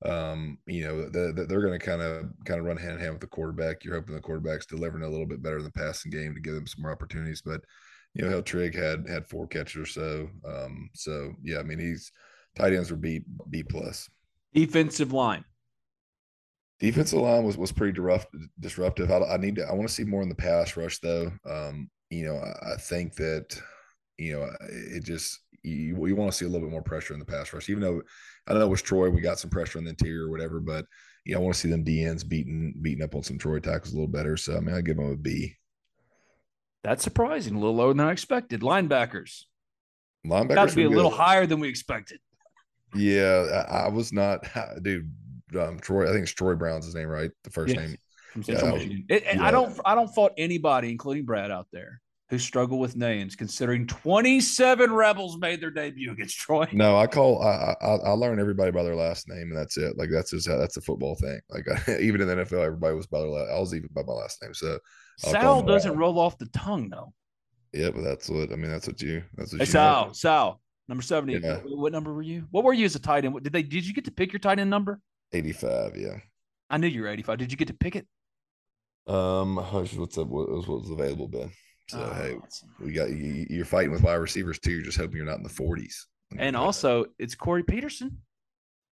Um, 0.05 0.57
you 0.67 0.83
know, 0.83 1.09
the, 1.09 1.31
the, 1.33 1.45
they're 1.45 1.61
going 1.61 1.79
to 1.79 1.85
kind 1.85 2.01
of 2.01 2.25
kind 2.45 2.59
of 2.59 2.65
run 2.65 2.77
hand 2.77 2.93
in 2.93 2.99
hand 2.99 3.13
with 3.13 3.21
the 3.21 3.27
quarterback. 3.27 3.83
You're 3.83 3.95
hoping 3.95 4.15
the 4.15 4.21
quarterback's 4.21 4.65
delivering 4.65 5.03
a 5.03 5.09
little 5.09 5.25
bit 5.25 5.41
better 5.41 5.57
in 5.57 5.63
the 5.63 5.71
passing 5.71 6.11
game 6.11 6.35
to 6.35 6.41
give 6.41 6.53
them 6.53 6.67
some 6.67 6.81
more 6.81 6.91
opportunities. 6.91 7.41
But 7.41 7.61
you 8.13 8.23
know, 8.23 8.29
how 8.29 8.41
Trigg 8.41 8.75
had 8.75 9.05
had 9.09 9.25
four 9.25 9.47
catches 9.47 9.81
or 9.81 9.85
so. 9.85 10.29
Um, 10.47 10.89
so 10.93 11.33
yeah, 11.41 11.59
I 11.59 11.63
mean, 11.63 11.79
he's 11.79 12.11
tight 12.55 12.73
ends 12.73 12.91
were 12.91 12.97
B 12.97 13.21
B 13.49 13.63
plus. 13.63 14.09
Defensive 14.53 15.13
line. 15.13 15.45
Defensive 16.83 17.21
line 17.21 17.45
was 17.45 17.57
was 17.57 17.71
pretty 17.71 17.97
disruptive. 18.59 19.09
I, 19.09 19.19
I 19.19 19.37
need 19.37 19.55
to. 19.55 19.63
I 19.63 19.71
want 19.71 19.87
to 19.87 19.93
see 19.93 20.03
more 20.03 20.21
in 20.21 20.27
the 20.27 20.35
pass 20.35 20.75
rush 20.75 20.99
though. 20.99 21.31
Um, 21.49 21.89
you 22.09 22.25
know, 22.25 22.35
I, 22.35 22.73
I 22.73 22.75
think 22.75 23.15
that 23.15 23.57
you 24.17 24.33
know 24.33 24.49
it 24.69 25.01
just 25.05 25.39
you, 25.63 26.05
you 26.05 26.15
want 26.17 26.29
to 26.29 26.37
see 26.37 26.43
a 26.43 26.49
little 26.49 26.67
bit 26.67 26.73
more 26.73 26.81
pressure 26.81 27.13
in 27.13 27.21
the 27.21 27.25
pass 27.25 27.53
rush. 27.53 27.69
Even 27.69 27.83
though 27.83 28.01
I 28.45 28.51
don't 28.51 28.59
know 28.59 28.65
it 28.65 28.69
was 28.69 28.81
Troy, 28.81 29.09
we 29.09 29.21
got 29.21 29.39
some 29.39 29.49
pressure 29.49 29.79
in 29.79 29.85
the 29.85 29.91
interior 29.91 30.25
or 30.25 30.29
whatever, 30.29 30.59
but 30.59 30.85
you 31.23 31.33
know, 31.33 31.39
I 31.39 31.43
want 31.43 31.53
to 31.55 31.59
see 31.61 31.69
them 31.69 31.85
DNs 31.85 32.27
beating 32.27 32.77
beating 32.81 33.01
up 33.01 33.15
on 33.15 33.23
some 33.23 33.37
Troy 33.37 33.59
tackles 33.59 33.93
a 33.93 33.95
little 33.95 34.09
better. 34.09 34.35
So 34.35 34.57
I 34.57 34.59
mean, 34.59 34.75
I 34.75 34.81
give 34.81 34.97
them 34.97 35.09
a 35.09 35.15
B. 35.15 35.55
That's 36.83 37.01
surprising, 37.01 37.55
a 37.55 37.59
little 37.59 37.77
lower 37.77 37.93
than 37.93 38.05
I 38.05 38.11
expected. 38.11 38.59
Linebackers, 38.59 39.43
linebackers 40.27 40.55
got 40.55 40.69
to 40.69 40.75
be 40.75 40.83
a 40.83 40.89
little 40.89 41.11
higher 41.11 41.45
than 41.45 41.61
we 41.61 41.69
expected. 41.69 42.19
Yeah, 42.93 43.65
I, 43.69 43.85
I 43.85 43.87
was 43.87 44.11
not, 44.11 44.45
dude. 44.83 45.09
Um, 45.55 45.79
Troy, 45.79 46.09
I 46.09 46.11
think 46.11 46.23
it's 46.23 46.31
Troy 46.31 46.55
Brown's 46.55 46.85
his 46.85 46.95
name, 46.95 47.07
right? 47.07 47.31
The 47.43 47.49
first 47.49 47.73
yes. 47.75 47.87
name. 47.87 47.97
Yeah, 48.47 48.75
it, 49.09 49.23
yeah. 49.25 49.45
I 49.45 49.51
don't, 49.51 49.79
I 49.85 49.93
don't 49.93 50.07
fault 50.07 50.31
anybody, 50.37 50.89
including 50.89 51.23
Brad 51.23 51.51
out 51.51 51.67
there, 51.71 52.01
who 52.29 52.39
struggle 52.39 52.79
with 52.79 52.95
names, 52.95 53.35
considering 53.35 53.85
27 53.85 54.91
Rebels 54.91 55.37
made 55.37 55.61
their 55.61 55.69
debut 55.69 56.11
against 56.11 56.37
Troy. 56.37 56.67
No, 56.71 56.97
I 56.97 57.05
call 57.05 57.43
I 57.43 57.75
I, 57.79 57.87
I 57.87 58.09
learn 58.11 58.39
everybody 58.39 58.71
by 58.71 58.81
their 58.83 58.95
last 58.95 59.29
name, 59.29 59.49
and 59.51 59.57
that's 59.57 59.77
it. 59.77 59.97
Like 59.97 60.09
that's 60.11 60.31
just 60.31 60.47
how 60.47 60.57
that's 60.57 60.77
a 60.77 60.81
football 60.81 61.15
thing. 61.15 61.39
Like 61.49 61.65
I, 61.69 61.97
even 61.99 62.21
in 62.21 62.27
the 62.27 62.35
NFL, 62.37 62.65
everybody 62.65 62.95
was 62.95 63.05
by 63.05 63.19
their 63.19 63.29
last. 63.29 63.51
I 63.51 63.59
was 63.59 63.75
even 63.75 63.89
by 63.93 64.01
my 64.01 64.13
last 64.13 64.41
name. 64.41 64.53
So 64.53 64.79
Sal 65.19 65.61
doesn't 65.61 65.95
roll 65.95 66.19
off 66.19 66.37
the 66.37 66.47
tongue 66.47 66.89
though. 66.89 67.13
Yeah, 67.71 67.89
but 67.89 68.01
that's 68.01 68.29
what 68.29 68.51
I 68.51 68.55
mean. 68.55 68.71
That's 68.71 68.87
what 68.87 69.01
you. 69.01 69.23
That's 69.35 69.51
what 69.51 69.59
hey, 69.59 69.65
you 69.65 69.71
Sal. 69.71 70.07
Know. 70.07 70.13
Sal, 70.13 70.61
number 70.87 71.01
seventy. 71.01 71.37
Yeah. 71.37 71.57
What 71.65 71.91
number 71.91 72.13
were 72.13 72.21
you? 72.21 72.47
What 72.51 72.63
were 72.63 72.73
you 72.73 72.85
as 72.85 72.95
a 72.95 72.99
tight 72.99 73.25
end? 73.25 73.41
Did 73.43 73.53
they? 73.53 73.63
Did 73.63 73.85
you 73.85 73.93
get 73.93 74.05
to 74.05 74.11
pick 74.11 74.31
your 74.31 74.39
tight 74.39 74.59
end 74.59 74.69
number? 74.69 74.99
Eighty-five. 75.33 75.97
Yeah. 75.97 76.17
I 76.69 76.77
knew 76.77 76.87
you 76.87 77.01
were 77.01 77.07
eighty-five. 77.07 77.37
Did 77.37 77.51
you 77.51 77.57
get 77.57 77.67
to 77.67 77.73
pick 77.73 77.95
it? 77.95 78.07
Um, 79.07 79.57
what's 79.57 80.17
up? 80.17 80.27
What 80.27 80.49
was, 80.49 80.67
what 80.67 80.81
was 80.81 80.89
available, 80.89 81.27
Ben? 81.27 81.51
So 81.89 81.99
oh, 81.99 82.13
hey, 82.13 82.37
we 82.79 82.93
got 82.93 83.09
you, 83.09 83.45
you're 83.49 83.65
fighting 83.65 83.91
with 83.91 84.03
wide 84.03 84.13
receivers 84.13 84.57
too. 84.59 84.71
You're 84.71 84.83
just 84.83 84.97
hoping 84.97 85.17
you're 85.17 85.25
not 85.25 85.37
in 85.37 85.43
the 85.43 85.49
40s. 85.49 85.95
And 86.37 86.55
also, 86.55 87.05
it's 87.19 87.35
Corey 87.35 87.63
Peterson. 87.63 88.19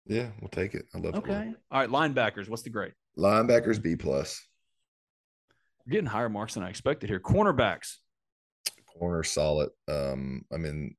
Yeah, 0.05 0.27
we'll 0.41 0.49
take 0.49 0.75
it. 0.75 0.85
I 0.93 0.97
love. 0.97 1.15
Okay. 1.15 1.31
Corey. 1.31 1.55
All 1.71 1.79
right, 1.79 1.89
linebackers. 1.89 2.49
What's 2.49 2.63
the 2.63 2.69
grade? 2.69 2.93
Linebackers 3.17 3.81
B 3.81 3.95
plus. 3.95 4.45
We're 5.85 5.91
getting 5.93 6.07
higher 6.07 6.29
marks 6.29 6.55
than 6.55 6.63
I 6.63 6.69
expected 6.69 7.09
here. 7.09 7.19
Cornerbacks. 7.19 7.95
Corner 8.85 9.23
solid. 9.23 9.69
Um, 9.87 10.43
I 10.53 10.57
mean, 10.57 10.95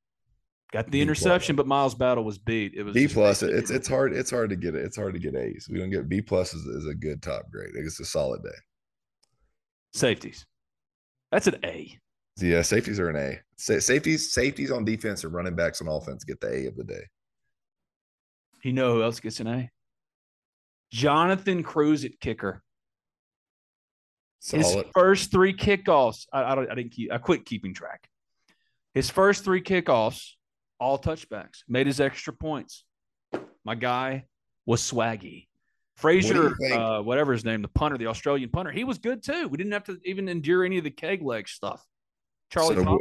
Got 0.73 0.87
the 0.87 0.93
B 0.93 1.01
interception, 1.03 1.55
but 1.55 1.66
Miles 1.66 1.95
Battle 1.95 2.25
was 2.25 2.39
beat. 2.39 2.73
It 2.75 2.83
was 2.83 2.95
B 2.95 3.07
plus. 3.07 3.43
It's 3.43 3.70
it's 3.70 3.87
hard. 3.87 4.14
It's 4.14 4.31
hard 4.31 4.49
to 4.51 4.57
get 4.57 4.75
it. 4.75 4.85
It's 4.85 4.97
hard 4.97 5.12
to 5.12 5.20
get 5.20 5.37
A's. 5.37 5.68
We 5.70 5.79
don't 5.79 5.91
get 5.91 6.09
B 6.09 6.23
plus 6.23 6.55
is, 6.55 6.64
is 6.64 6.87
a 6.87 6.95
good 6.95 7.23
top 7.23 7.51
grade. 7.51 7.73
It's 7.75 8.01
a 8.01 8.05
solid 8.05 8.43
day. 8.43 8.49
safeties. 9.93 10.47
That's 11.31 11.47
an 11.47 11.57
A. 11.64 11.99
Yeah, 12.39 12.62
safeties 12.62 12.99
are 12.99 13.11
an 13.11 13.16
A. 13.16 13.41
Sa- 13.57 13.81
safeties, 13.81 14.33
safeties 14.33 14.70
on 14.70 14.85
defense 14.85 15.25
and 15.25 15.35
running 15.35 15.55
backs 15.55 15.83
on 15.83 15.89
offense 15.89 16.25
get 16.25 16.41
the 16.41 16.49
A 16.49 16.66
of 16.66 16.77
the 16.77 16.85
day. 16.85 17.03
You 18.64 18.73
know 18.73 18.95
who 18.95 19.03
else 19.03 19.20
gets 19.20 19.41
an 19.41 19.49
A? 19.49 19.70
Jonathan 20.91 21.62
Cruz 21.62 22.05
at 22.05 22.18
kicker. 22.20 22.62
His 24.51 24.77
first 24.95 25.31
three 25.31 25.55
kickoffs, 25.55 26.27
I, 26.33 26.45
I 26.45 26.55
don't, 26.55 26.70
I 26.70 26.75
didn't 26.75 26.93
keep, 26.93 27.12
I 27.12 27.18
quit 27.18 27.45
keeping 27.45 27.75
track. 27.75 28.09
His 28.93 29.09
first 29.09 29.45
three 29.45 29.62
kickoffs, 29.62 30.33
all 30.83 30.99
touchbacks, 30.99 31.62
made 31.68 31.87
his 31.87 32.01
extra 32.01 32.33
points. 32.33 32.85
My 33.64 33.76
guy 33.76 34.24
was 34.66 34.80
swaggy. 34.83 35.47
Frazier, 35.97 36.55
think? 36.57 36.74
uh, 36.74 37.01
whatever 37.03 37.33
his 37.33 37.45
name, 37.45 37.62
the 37.62 37.68
punter, 37.68 37.97
the 37.97 38.09
Australian 38.09 38.51
punter, 38.51 38.72
he 38.72 38.83
was 38.83 38.99
good 38.99 39.22
too. 39.22 39.47
We 39.49 39.57
didn't 39.57 39.72
have 39.72 39.85
to 39.85 39.99
even 40.05 40.28
endure 40.28 40.64
any 40.64 40.78
of 40.78 40.85
the 40.85 40.91
keg 40.91 41.22
leg 41.22 41.49
stuff. 41.49 41.87
Charlie 42.51 42.74
So 42.74 42.99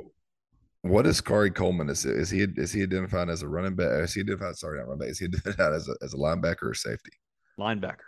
what 0.84 1.08
is 1.08 1.22
Khari 1.22 1.54
Coleman? 1.54 1.90
Is 1.90 2.06
is 2.06 2.30
he 2.30 2.42
is 2.58 2.72
he 2.72 2.84
identified 2.84 3.30
as 3.30 3.42
a 3.42 3.48
running 3.48 3.76
back? 3.76 3.90
Is 4.04 4.14
he 4.14 4.22
identified? 4.22 4.56
Sorry, 4.56 4.78
not 4.78 4.88
running 4.88 5.00
back. 5.00 5.10
Is 5.10 5.20
he 5.20 5.26
identified 5.26 5.74
as 5.74 5.88
a 5.90 5.96
as 6.04 6.14
a 6.14 6.18
linebacker 6.18 6.64
or 6.64 6.74
safety? 6.74 7.12
linebacker. 7.60 8.08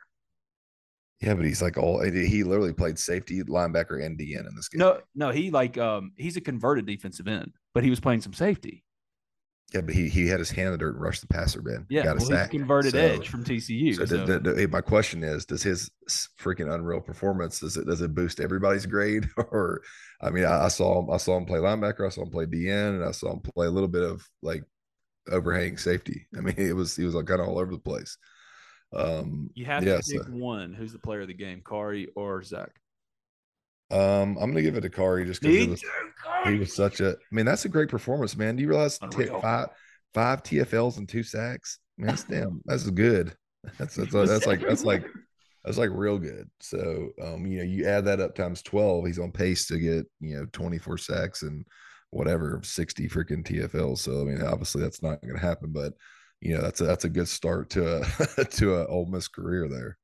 Yeah, 1.21 1.35
but 1.35 1.45
he's 1.45 1.61
like 1.61 1.77
all 1.77 2.03
he 2.03 2.43
literally 2.43 2.73
played 2.73 2.99
safety, 2.99 3.41
linebacker, 3.43 4.03
and 4.03 4.19
DN 4.19 4.47
in 4.47 4.55
this 4.55 4.67
game. 4.69 4.79
No, 4.79 4.99
no, 5.15 5.31
he 5.31 5.51
like 5.51 5.77
um 5.77 6.11
he's 6.17 6.37
a 6.37 6.41
converted 6.41 6.85
defensive 6.85 7.27
end, 7.27 7.53
but 7.73 7.83
he 7.83 7.89
was 7.89 7.99
playing 7.99 8.21
some 8.21 8.33
safety. 8.33 8.83
Yeah, 9.73 9.81
but 9.81 9.93
he 9.95 10.07
he 10.07 10.27
had 10.27 10.39
his 10.39 10.51
hand 10.51 10.67
in 10.67 10.71
the 10.73 10.77
dirt 10.77 10.93
and 10.95 11.01
rushed 11.01 11.21
the 11.21 11.27
passer, 11.27 11.61
man. 11.61 11.85
Yeah, 11.89 12.03
got 12.03 12.17
a 12.17 12.19
well, 12.19 12.25
sack. 12.27 12.51
converted 12.51 12.91
So- 12.91 12.99
edge 12.99 13.27
from 13.29 13.43
TCU. 13.43 13.95
So, 13.95 14.05
so- 14.05 14.25
the- 14.25 14.39
the- 14.39 14.53
the- 14.53 14.67
my 14.67 14.81
question 14.81 15.23
is, 15.23 15.45
does 15.45 15.63
his 15.63 15.89
freaking 16.39 16.71
unreal 16.73 17.01
performance 17.01 17.59
does 17.59 17.77
it 17.77 17.85
does 17.87 18.01
it 18.01 18.13
boost 18.13 18.39
everybody's 18.39 18.85
grade? 18.85 19.27
Or 19.37 19.81
I 20.21 20.29
mean, 20.29 20.45
I, 20.45 20.65
I 20.65 20.67
saw 20.67 20.99
him 21.01 21.09
I 21.09 21.17
saw 21.17 21.37
him 21.37 21.45
play 21.45 21.59
linebacker, 21.59 22.05
I 22.05 22.09
saw 22.09 22.21
him 22.23 22.29
play 22.31 22.45
DN, 22.45 22.95
and 22.97 23.03
I 23.05 23.11
saw 23.11 23.33
him 23.33 23.39
play 23.39 23.65
a 23.67 23.71
little 23.71 23.89
bit 23.89 24.03
of 24.03 24.27
like 24.41 24.63
overhanging 25.31 25.77
safety. 25.77 26.27
I 26.37 26.41
mean, 26.41 26.55
it 26.57 26.75
was 26.75 26.95
he 26.95 27.03
was 27.05 27.15
like 27.15 27.25
kind 27.25 27.41
of 27.41 27.47
all 27.47 27.57
over 27.59 27.71
the 27.71 27.79
place. 27.79 28.17
Um, 28.95 29.49
You 29.55 29.65
have 29.65 29.83
yeah, 29.83 29.97
to 29.97 30.03
pick 30.07 30.27
one. 30.29 30.73
Who's 30.73 30.93
the 30.93 30.99
player 30.99 31.21
of 31.21 31.27
the 31.27 31.33
game, 31.33 31.61
Khari 31.65 32.07
or 32.15 32.43
Zach? 32.43 32.69
Um, 33.93 34.37
I'm 34.39 34.49
gonna 34.49 34.63
give 34.63 34.75
it 34.75 34.81
to 34.81 34.89
Khari 34.89 35.25
just 35.25 35.41
because 35.41 35.83
he 36.45 36.57
was 36.57 36.75
such 36.75 36.99
a. 36.99 37.11
I 37.11 37.15
mean, 37.31 37.45
that's 37.45 37.65
a 37.65 37.69
great 37.69 37.89
performance, 37.89 38.35
man. 38.35 38.55
Do 38.55 38.63
you 38.63 38.69
realize 38.69 38.97
t- 39.11 39.25
five 39.25 39.69
five 40.13 40.43
TFLs 40.43 40.97
and 40.97 41.07
two 41.07 41.23
sacks? 41.23 41.79
Man, 41.97 42.07
that's 42.07 42.23
damn. 42.23 42.61
That's 42.65 42.89
good. 42.89 43.35
That's 43.77 43.95
that's 43.95 44.11
that's 44.11 44.45
like 44.45 44.59
that's 44.59 44.83
like 44.83 45.05
that's 45.63 45.77
like 45.77 45.89
real 45.93 46.19
good. 46.19 46.49
So, 46.59 47.11
um, 47.21 47.45
you 47.45 47.59
know, 47.59 47.63
you 47.63 47.85
add 47.85 48.03
that 48.03 48.19
up 48.19 48.35
times 48.35 48.61
twelve, 48.61 49.05
he's 49.05 49.19
on 49.19 49.31
pace 49.31 49.67
to 49.67 49.79
get 49.79 50.05
you 50.19 50.35
know 50.35 50.45
24 50.51 50.97
sacks 50.97 51.43
and 51.43 51.65
whatever 52.09 52.59
60 52.61 53.07
freaking 53.07 53.43
TFLs. 53.43 53.99
So, 53.99 54.19
I 54.19 54.23
mean, 54.25 54.41
obviously 54.41 54.81
that's 54.81 55.01
not 55.01 55.21
going 55.21 55.35
to 55.35 55.41
happen, 55.41 55.71
but 55.71 55.93
you 56.41 56.53
know, 56.55 56.61
that's 56.61 56.81
a 56.81 56.83
that's 56.83 57.05
a 57.05 57.09
good 57.09 57.27
start 57.29 57.69
to 57.71 58.01
a 58.01 58.45
to 58.51 58.75
a 58.75 58.85
Ole 58.87 59.05
Miss 59.05 59.29
career 59.29 59.69
there. 59.69 59.97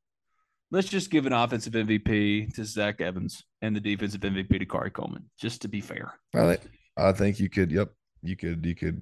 Let's 0.71 0.87
just 0.87 1.09
give 1.09 1.25
an 1.25 1.33
offensive 1.33 1.73
MVP 1.73 2.53
to 2.53 2.63
Zach 2.63 3.01
Evans 3.01 3.43
and 3.61 3.75
the 3.75 3.79
defensive 3.79 4.21
MVP 4.21 4.59
to 4.59 4.65
Khari 4.65 4.93
Coleman, 4.93 5.29
just 5.39 5.63
to 5.63 5.67
be 5.67 5.81
fair. 5.81 6.13
I 6.35 6.55
think 6.55 6.61
I 6.97 7.11
think 7.11 7.39
you 7.39 7.49
could. 7.49 7.71
Yep, 7.71 7.89
you 8.21 8.35
could. 8.35 8.65
You 8.65 8.75
could 8.75 9.01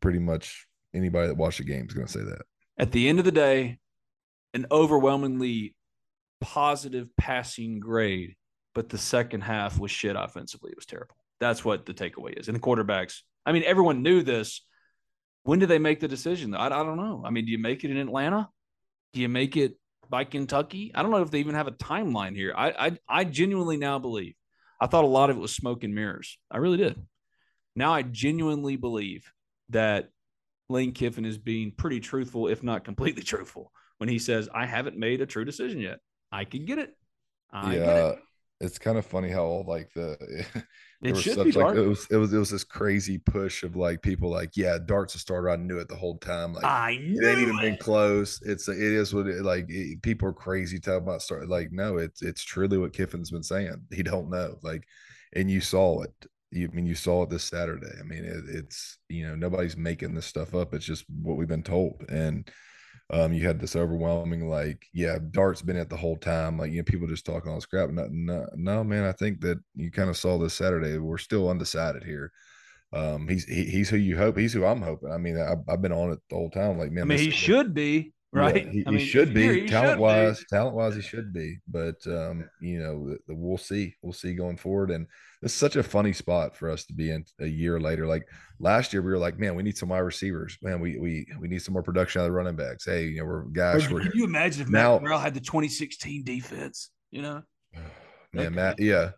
pretty 0.00 0.18
much 0.18 0.66
anybody 0.94 1.28
that 1.28 1.36
watched 1.36 1.58
the 1.58 1.64
game 1.64 1.86
is 1.88 1.94
going 1.94 2.06
to 2.06 2.12
say 2.12 2.22
that. 2.22 2.42
At 2.78 2.92
the 2.92 3.08
end 3.08 3.18
of 3.18 3.24
the 3.24 3.32
day, 3.32 3.78
an 4.52 4.66
overwhelmingly 4.70 5.74
positive 6.40 7.08
passing 7.16 7.80
grade, 7.80 8.36
but 8.74 8.88
the 8.88 8.98
second 8.98 9.42
half 9.42 9.78
was 9.78 9.90
shit 9.90 10.16
offensively. 10.16 10.70
It 10.70 10.76
was 10.76 10.86
terrible. 10.86 11.16
That's 11.40 11.64
what 11.64 11.86
the 11.86 11.94
takeaway 11.94 12.38
is. 12.38 12.48
And 12.48 12.56
the 12.56 12.60
quarterbacks, 12.60 13.20
I 13.44 13.52
mean, 13.52 13.62
everyone 13.64 14.02
knew 14.02 14.22
this. 14.22 14.62
When 15.44 15.58
did 15.58 15.68
they 15.68 15.78
make 15.78 16.00
the 16.00 16.08
decision? 16.08 16.54
I, 16.54 16.66
I 16.66 16.68
don't 16.68 16.96
know. 16.96 17.22
I 17.24 17.30
mean, 17.30 17.44
do 17.46 17.52
you 17.52 17.58
make 17.58 17.84
it 17.84 17.90
in 17.90 17.96
Atlanta? 17.96 18.48
Do 19.12 19.20
you 19.20 19.28
make 19.28 19.56
it 19.56 19.78
by 20.10 20.24
Kentucky? 20.24 20.90
I 20.94 21.02
don't 21.02 21.10
know 21.10 21.22
if 21.22 21.30
they 21.30 21.40
even 21.40 21.54
have 21.54 21.66
a 21.66 21.72
timeline 21.72 22.36
here. 22.36 22.52
I, 22.56 22.70
I, 22.86 22.98
I 23.08 23.24
genuinely 23.24 23.76
now 23.76 23.98
believe. 23.98 24.34
I 24.80 24.86
thought 24.86 25.04
a 25.04 25.08
lot 25.08 25.30
of 25.30 25.36
it 25.36 25.40
was 25.40 25.54
smoke 25.54 25.84
and 25.84 25.94
mirrors. 25.94 26.38
I 26.50 26.58
really 26.58 26.76
did. 26.76 27.00
Now 27.74 27.92
I 27.92 28.02
genuinely 28.02 28.76
believe 28.76 29.30
that 29.70 30.10
Lane 30.68 30.92
Kiffin 30.92 31.24
is 31.24 31.38
being 31.38 31.70
pretty 31.70 32.00
truthful, 32.00 32.48
if 32.48 32.62
not 32.62 32.84
completely 32.84 33.22
truthful, 33.24 33.72
when 33.98 34.08
he 34.08 34.18
says, 34.18 34.48
I 34.52 34.66
haven't 34.66 34.96
made 34.96 35.20
a 35.20 35.26
true 35.26 35.44
decision 35.44 35.80
yet. 35.80 35.98
I 36.32 36.44
could 36.44 36.66
get 36.66 36.78
it. 36.78 36.94
I 37.52 37.74
get 37.74 37.86
yeah, 37.86 38.06
it. 38.08 38.18
It's 38.60 38.78
kind 38.78 38.96
of 38.96 39.04
funny 39.04 39.30
how 39.30 39.44
all 39.44 39.64
like 39.66 39.92
the 39.94 40.16
It 41.02 41.12
was 41.12 41.22
should 41.22 41.34
such 41.34 41.44
be 41.44 41.52
like 41.52 41.76
it 41.76 41.86
was 41.86 42.06
it 42.10 42.16
was 42.16 42.32
it 42.32 42.38
was 42.38 42.50
this 42.50 42.64
crazy 42.64 43.18
push 43.18 43.62
of 43.62 43.76
like 43.76 44.00
people 44.00 44.30
like 44.30 44.56
yeah 44.56 44.78
dart's 44.84 45.14
a 45.14 45.18
starter 45.18 45.50
I 45.50 45.56
knew 45.56 45.78
it 45.78 45.88
the 45.88 45.96
whole 45.96 46.16
time 46.16 46.54
like 46.54 46.64
I 46.64 46.96
knew 46.96 47.20
it 47.20 47.30
ain't 47.30 47.40
even 47.40 47.60
been 47.60 47.76
close 47.76 48.40
it's 48.42 48.66
it 48.68 48.78
is 48.78 49.12
what 49.12 49.26
it 49.26 49.42
like 49.42 49.66
it, 49.68 50.00
people 50.00 50.28
are 50.28 50.32
crazy 50.32 50.78
talking 50.78 51.02
about 51.02 51.20
start 51.20 51.48
like 51.48 51.70
no 51.70 51.98
it's 51.98 52.22
it's 52.22 52.42
truly 52.42 52.78
what 52.78 52.94
Kiffin's 52.94 53.30
been 53.30 53.42
saying 53.42 53.74
he 53.92 54.02
don't 54.02 54.30
know 54.30 54.56
like 54.62 54.84
and 55.34 55.50
you 55.50 55.60
saw 55.60 56.02
it 56.02 56.14
you 56.50 56.66
I 56.66 56.74
mean 56.74 56.86
you 56.86 56.94
saw 56.94 57.24
it 57.24 57.30
this 57.30 57.44
Saturday 57.44 57.92
I 58.00 58.02
mean 58.02 58.24
it, 58.24 58.44
it's 58.48 58.96
you 59.10 59.28
know 59.28 59.34
nobody's 59.34 59.76
making 59.76 60.14
this 60.14 60.26
stuff 60.26 60.54
up 60.54 60.72
it's 60.72 60.86
just 60.86 61.04
what 61.22 61.36
we've 61.36 61.46
been 61.46 61.62
told 61.62 62.06
and 62.08 62.50
um, 63.10 63.32
you 63.32 63.46
had 63.46 63.60
this 63.60 63.76
overwhelming 63.76 64.48
like, 64.48 64.86
yeah, 64.92 65.18
Dart's 65.30 65.62
been 65.62 65.76
it 65.76 65.88
the 65.88 65.96
whole 65.96 66.16
time. 66.16 66.58
Like, 66.58 66.72
you 66.72 66.78
know, 66.78 66.84
people 66.84 67.06
just 67.06 67.24
talking 67.24 67.50
all 67.50 67.56
this 67.56 67.66
crap. 67.66 67.90
No, 67.90 68.08
no, 68.10 68.46
no, 68.54 68.82
man. 68.82 69.04
I 69.04 69.12
think 69.12 69.40
that 69.42 69.58
you 69.74 69.90
kind 69.90 70.10
of 70.10 70.16
saw 70.16 70.38
this 70.38 70.54
Saturday. 70.54 70.98
We're 70.98 71.18
still 71.18 71.48
undecided 71.48 72.02
here. 72.02 72.32
Um, 72.92 73.28
he's 73.28 73.44
he, 73.44 73.64
he's 73.64 73.90
who 73.90 73.96
you 73.96 74.16
hope. 74.16 74.36
He's 74.36 74.52
who 74.52 74.64
I'm 74.64 74.82
hoping. 74.82 75.12
I 75.12 75.18
mean, 75.18 75.38
I, 75.38 75.54
I've 75.70 75.82
been 75.82 75.92
on 75.92 76.12
it 76.12 76.18
the 76.30 76.36
whole 76.36 76.50
time. 76.50 76.78
Like, 76.78 76.90
man, 76.90 77.04
I 77.04 77.06
mean, 77.06 77.18
he 77.18 77.30
should 77.30 77.74
be, 77.74 78.12
yeah, 78.34 78.40
right? 78.40 78.68
he, 78.68 78.84
I 78.86 78.90
he 78.92 78.98
should 78.98 79.28
if 79.30 79.34
you're- 79.36 79.54
be 79.54 79.60
he 79.62 79.66
talent 79.68 79.90
should 79.92 79.96
be. 79.96 80.02
wise. 80.02 80.44
Talent 80.50 80.76
wise, 80.76 80.94
he 80.96 81.02
should 81.02 81.32
be. 81.32 81.58
But 81.68 81.96
um, 82.06 82.48
you 82.60 82.78
know, 82.80 83.08
the, 83.10 83.18
the, 83.28 83.34
we'll 83.34 83.56
see. 83.58 83.94
We'll 84.02 84.12
see 84.12 84.34
going 84.34 84.56
forward. 84.56 84.90
And 84.90 85.06
it's 85.42 85.54
such 85.54 85.76
a 85.76 85.82
funny 85.82 86.12
spot 86.12 86.56
for 86.56 86.68
us 86.70 86.84
to 86.86 86.92
be 86.94 87.10
in 87.10 87.24
a 87.40 87.46
year 87.46 87.78
later. 87.80 88.06
Like 88.06 88.26
last 88.58 88.92
year, 88.92 89.02
we 89.02 89.10
were 89.12 89.18
like, 89.18 89.38
man, 89.38 89.54
we 89.54 89.62
need 89.62 89.76
some 89.78 89.88
wide 89.90 89.98
receivers. 90.00 90.58
Man, 90.62 90.80
we 90.80 90.98
we 90.98 91.26
we 91.40 91.48
need 91.48 91.62
some 91.62 91.72
more 91.72 91.82
production 91.82 92.20
out 92.20 92.24
of 92.24 92.30
the 92.32 92.36
running 92.36 92.56
backs. 92.56 92.84
Hey, 92.84 93.04
you 93.04 93.20
know, 93.20 93.26
we're 93.26 93.42
gosh, 93.44 93.90
we're 93.90 94.00
Can 94.02 94.12
you 94.14 94.24
imagine 94.24 94.62
if 94.62 94.68
now- 94.68 94.94
Matt 94.94 95.02
Corral 95.02 95.18
had 95.20 95.34
the 95.34 95.40
2016 95.40 96.24
defense? 96.24 96.90
You 97.10 97.22
know, 97.22 97.42
Man, 98.32 98.54
Matt, 98.54 98.80
yeah, 98.80 99.10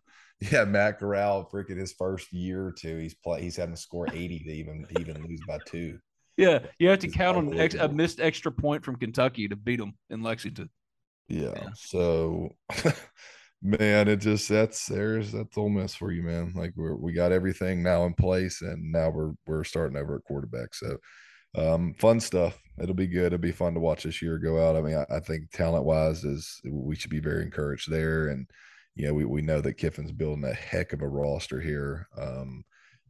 yeah, 0.52 0.64
Matt 0.64 0.98
Corral, 1.00 1.48
freaking 1.52 1.78
his 1.78 1.92
first 1.92 2.32
year 2.32 2.66
or 2.66 2.72
two, 2.72 2.98
he's 2.98 3.14
play, 3.14 3.40
he's 3.42 3.56
having 3.56 3.74
to 3.74 3.80
score 3.80 4.06
eighty 4.12 4.38
to 4.40 4.50
even 4.50 4.86
even 5.00 5.26
lose 5.26 5.40
by 5.48 5.58
two. 5.66 5.98
Yeah, 6.38 6.60
you 6.78 6.88
have 6.88 7.00
to 7.00 7.08
count 7.08 7.36
on 7.36 7.58
ex- 7.58 7.74
a 7.74 7.88
missed 7.88 8.20
extra 8.20 8.52
point 8.52 8.84
from 8.84 8.96
Kentucky 8.96 9.48
to 9.48 9.56
beat 9.56 9.80
them 9.80 9.94
in 10.08 10.22
Lexington. 10.22 10.70
Yeah, 11.28 11.70
so 11.74 12.50
man, 13.62 14.06
it 14.06 14.20
just 14.20 14.48
that's 14.48 14.86
there's 14.86 15.32
that's 15.32 15.58
Ole 15.58 15.68
Miss 15.68 15.96
for 15.96 16.12
you, 16.12 16.22
man. 16.22 16.52
Like 16.54 16.72
we're 16.76 16.94
we 16.94 17.12
got 17.12 17.32
everything 17.32 17.82
now 17.82 18.04
in 18.04 18.14
place, 18.14 18.62
and 18.62 18.92
now 18.92 19.10
we're 19.10 19.32
we're 19.48 19.64
starting 19.64 19.98
over 19.98 20.16
at 20.16 20.24
quarterback. 20.24 20.74
So 20.74 20.96
um 21.56 21.94
fun 21.98 22.20
stuff. 22.20 22.56
It'll 22.80 22.94
be 22.94 23.08
good. 23.08 23.26
It'll 23.26 23.38
be 23.38 23.50
fun 23.50 23.74
to 23.74 23.80
watch 23.80 24.04
this 24.04 24.22
year 24.22 24.38
go 24.38 24.64
out. 24.64 24.76
I 24.76 24.80
mean, 24.80 24.96
I, 24.96 25.16
I 25.16 25.20
think 25.20 25.50
talent 25.50 25.84
wise 25.84 26.22
is 26.24 26.60
we 26.70 26.94
should 26.94 27.10
be 27.10 27.20
very 27.20 27.42
encouraged 27.42 27.90
there, 27.90 28.28
and 28.28 28.48
you 28.94 29.08
know 29.08 29.14
we 29.14 29.24
we 29.24 29.42
know 29.42 29.60
that 29.60 29.76
Kiffin's 29.76 30.12
building 30.12 30.44
a 30.44 30.54
heck 30.54 30.92
of 30.92 31.02
a 31.02 31.08
roster 31.08 31.60
here. 31.60 32.06
Um, 32.16 32.64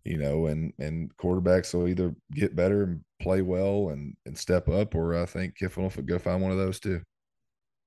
you 0.09 0.17
know, 0.17 0.47
and 0.47 0.73
and 0.79 1.15
quarterbacks 1.19 1.75
will 1.75 1.87
either 1.87 2.15
get 2.33 2.57
better 2.57 2.85
and 2.85 3.01
play 3.21 3.43
well 3.43 3.91
and 3.91 4.17
and 4.25 4.37
step 4.37 4.69
up, 4.69 4.95
or 4.95 5.15
I 5.15 5.27
think 5.27 5.57
Kiffin 5.57 5.83
will 5.83 5.91
go 6.03 6.19
find 6.19 6.41
one 6.41 6.51
of 6.51 6.57
those 6.57 6.81
too. 6.81 7.03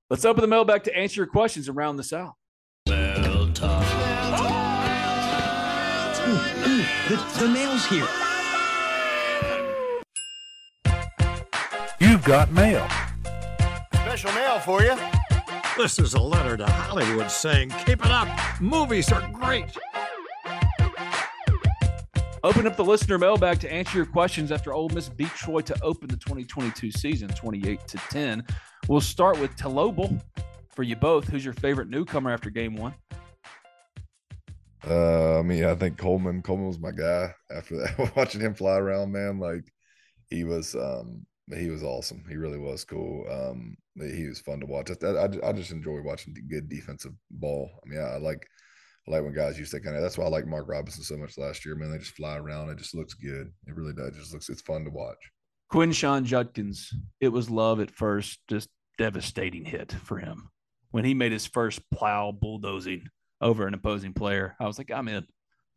Let's 0.08 0.24
open 0.24 0.42
the 0.42 0.48
mailbag 0.48 0.84
to 0.84 0.96
answer 0.96 1.20
your 1.20 1.26
questions 1.26 1.68
around 1.68 1.96
the 1.96 2.04
South. 2.04 2.34
The, 7.08 7.16
the 7.40 7.48
mail's 7.48 7.84
here. 7.86 8.06
You've 11.98 12.24
got 12.24 12.52
mail. 12.52 12.88
Special 13.94 14.32
mail 14.32 14.60
for 14.60 14.82
you. 14.82 14.96
This 15.76 15.98
is 15.98 16.14
a 16.14 16.20
letter 16.20 16.56
to 16.56 16.66
Hollywood 16.66 17.30
saying, 17.30 17.70
Keep 17.84 18.04
it 18.04 18.10
up. 18.10 18.28
Movies 18.60 19.10
are 19.10 19.28
great. 19.32 19.76
Open 22.44 22.66
up 22.66 22.76
the 22.76 22.84
listener 22.84 23.18
mailbag 23.18 23.60
to 23.60 23.72
answer 23.72 23.96
your 23.96 24.06
questions 24.06 24.50
after 24.50 24.72
Ole 24.72 24.88
Miss 24.88 25.08
beat 25.08 25.28
Troy 25.28 25.60
to 25.60 25.80
open 25.80 26.08
the 26.08 26.16
2022 26.16 26.90
season 26.90 27.28
28 27.28 27.86
to 27.86 27.98
10. 28.10 28.44
We'll 28.88 29.00
start 29.00 29.38
with 29.38 29.54
Telobel 29.56 30.20
for 30.74 30.82
you 30.82 30.96
both. 30.96 31.28
Who's 31.28 31.44
your 31.44 31.54
favorite 31.54 31.88
newcomer 31.88 32.32
after 32.32 32.50
game 32.50 32.74
one? 32.74 32.94
Uh, 34.84 35.38
I 35.38 35.42
mean, 35.42 35.64
I 35.64 35.76
think 35.76 35.98
Coleman. 35.98 36.42
Coleman 36.42 36.66
was 36.66 36.80
my 36.80 36.90
guy 36.90 37.32
after 37.54 37.76
that. 37.76 38.12
Watching 38.16 38.40
him 38.40 38.54
fly 38.54 38.76
around, 38.76 39.12
man, 39.12 39.38
like 39.38 39.62
he 40.28 40.42
was 40.42 40.74
um 40.74 41.24
he 41.54 41.70
was 41.70 41.84
awesome. 41.84 42.24
He 42.28 42.34
really 42.34 42.58
was 42.58 42.84
cool. 42.84 43.24
Um, 43.30 43.76
he 43.96 44.26
was 44.26 44.40
fun 44.40 44.58
to 44.60 44.66
watch. 44.66 44.90
I, 44.90 45.06
I, 45.06 45.28
I 45.48 45.52
just 45.52 45.70
enjoy 45.70 46.00
watching 46.02 46.34
good 46.48 46.68
defensive 46.68 47.12
ball. 47.30 47.70
I 47.84 47.88
mean, 47.88 48.00
I, 48.00 48.14
I 48.14 48.16
like 48.16 48.44
I 49.06 49.10
like 49.10 49.24
when 49.24 49.34
guys 49.34 49.58
use 49.58 49.70
that 49.72 49.82
kind 49.82 49.96
of. 49.96 50.02
That's 50.02 50.16
why 50.16 50.26
I 50.26 50.28
like 50.28 50.46
Mark 50.46 50.68
Robinson 50.68 51.02
so 51.02 51.16
much 51.16 51.36
last 51.36 51.64
year. 51.64 51.74
Man, 51.74 51.90
they 51.90 51.98
just 51.98 52.14
fly 52.14 52.36
around. 52.36 52.70
It 52.70 52.78
just 52.78 52.94
looks 52.94 53.14
good. 53.14 53.52
It 53.66 53.74
really 53.74 53.92
does. 53.92 54.08
It 54.08 54.20
just 54.20 54.32
looks. 54.32 54.48
It's 54.48 54.62
fun 54.62 54.84
to 54.84 54.90
watch. 54.90 55.18
Quinshon 55.72 56.24
Judkins. 56.24 56.92
It 57.20 57.28
was 57.28 57.50
love 57.50 57.80
at 57.80 57.90
first. 57.90 58.40
Just 58.48 58.68
devastating 58.98 59.64
hit 59.64 59.92
for 60.04 60.18
him 60.18 60.50
when 60.90 61.04
he 61.04 61.14
made 61.14 61.32
his 61.32 61.46
first 61.46 61.80
plow 61.90 62.30
bulldozing 62.30 63.04
over 63.40 63.66
an 63.66 63.74
opposing 63.74 64.12
player. 64.12 64.54
I 64.60 64.66
was 64.66 64.78
like, 64.78 64.90
I'm 64.90 65.08
in. 65.08 65.26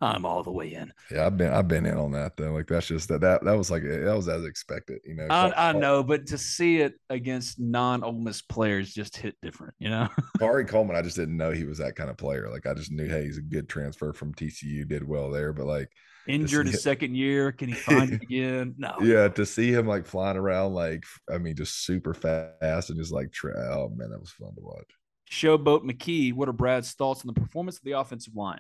I'm 0.02 0.26
all 0.26 0.44
the 0.44 0.52
way 0.52 0.74
in. 0.74 0.92
Yeah, 1.10 1.26
I've 1.26 1.38
been 1.38 1.54
I've 1.54 1.68
been 1.68 1.86
in 1.86 1.98
on 1.98 2.12
that 2.12 2.36
though. 2.36 2.52
Like 2.52 2.68
that's 2.68 2.88
just 2.88 3.08
that 3.10 3.22
that 3.22 3.44
that 3.46 3.54
was 3.54 3.72
like 3.72 3.84
that 3.84 4.16
was 4.16 4.28
as 4.28 4.44
expected. 4.44 5.00
You 5.06 5.16
know, 5.16 5.28
I, 5.30 5.70
I 5.70 5.72
know, 5.72 6.04
but 6.04 6.28
to 6.28 6.38
see 6.38 6.78
it 6.78 6.96
against 7.10 7.60
non 7.60 8.04
Ole 8.04 8.12
Miss 8.12 8.42
players 8.42 8.94
just 8.94 9.16
hit 9.16 9.36
different. 9.42 9.74
You 9.80 9.90
know, 9.90 10.10
Khari 10.40 10.68
Coleman, 10.68 10.98
I 10.98 11.02
just 11.02 11.16
didn't 11.16 11.38
know 11.38 11.52
he 11.52 11.64
was 11.64 11.78
that 11.78 11.96
kind 11.96 12.10
of 12.10 12.18
player. 12.18 12.50
Like 12.52 12.66
I 12.66 12.74
just 12.74 12.92
knew, 12.92 13.08
hey, 13.08 13.24
he's 13.24 13.38
a 13.38 13.42
good 13.42 13.70
transfer 13.70 14.12
from 14.12 14.34
TCU, 14.34 14.86
did 14.88 15.08
well 15.08 15.32
there, 15.32 15.54
but 15.54 15.66
like 15.66 15.90
injured 16.28 16.68
his 16.68 16.84
second 16.84 17.16
year, 17.16 17.54
can 17.54 17.70
he 17.70 17.76
find 17.76 18.14
it 18.14 18.22
again? 18.22 18.76
No. 18.78 18.96
Yeah, 19.02 19.30
to 19.30 19.46
see 19.46 19.72
him 19.72 19.88
like 19.88 20.06
flying 20.06 20.38
around, 20.38 20.74
like 20.74 21.06
I 21.32 21.38
mean, 21.38 21.56
just 21.56 21.86
super 21.86 22.14
fast 22.14 22.90
and 22.90 23.00
just 23.00 23.14
like, 23.14 23.34
oh 23.46 23.90
man, 23.96 24.10
that 24.10 24.20
was 24.20 24.32
fun 24.32 24.54
to 24.56 24.62
watch. 24.62 24.92
Showboat 25.32 25.84
McKee, 25.84 26.34
what 26.34 26.50
are 26.50 26.54
Brad's 26.54 26.92
thoughts 26.92 27.22
on 27.22 27.34
the 27.34 27.40
performance 27.40 27.78
of 27.78 27.84
the 27.84 27.94
offensive 27.94 28.36
line? 28.36 28.60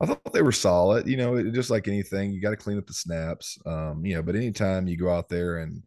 I 0.00 0.06
thought 0.06 0.32
they 0.32 0.42
were 0.42 0.52
solid. 0.52 1.06
You 1.06 1.16
know, 1.16 1.50
just 1.50 1.70
like 1.70 1.88
anything, 1.88 2.32
you 2.32 2.40
got 2.40 2.50
to 2.50 2.56
clean 2.56 2.78
up 2.78 2.86
the 2.86 2.94
snaps. 2.94 3.58
Um, 3.66 4.04
you 4.04 4.14
know, 4.14 4.22
but 4.22 4.36
anytime 4.36 4.88
you 4.88 4.96
go 4.96 5.10
out 5.10 5.28
there 5.28 5.58
and 5.58 5.82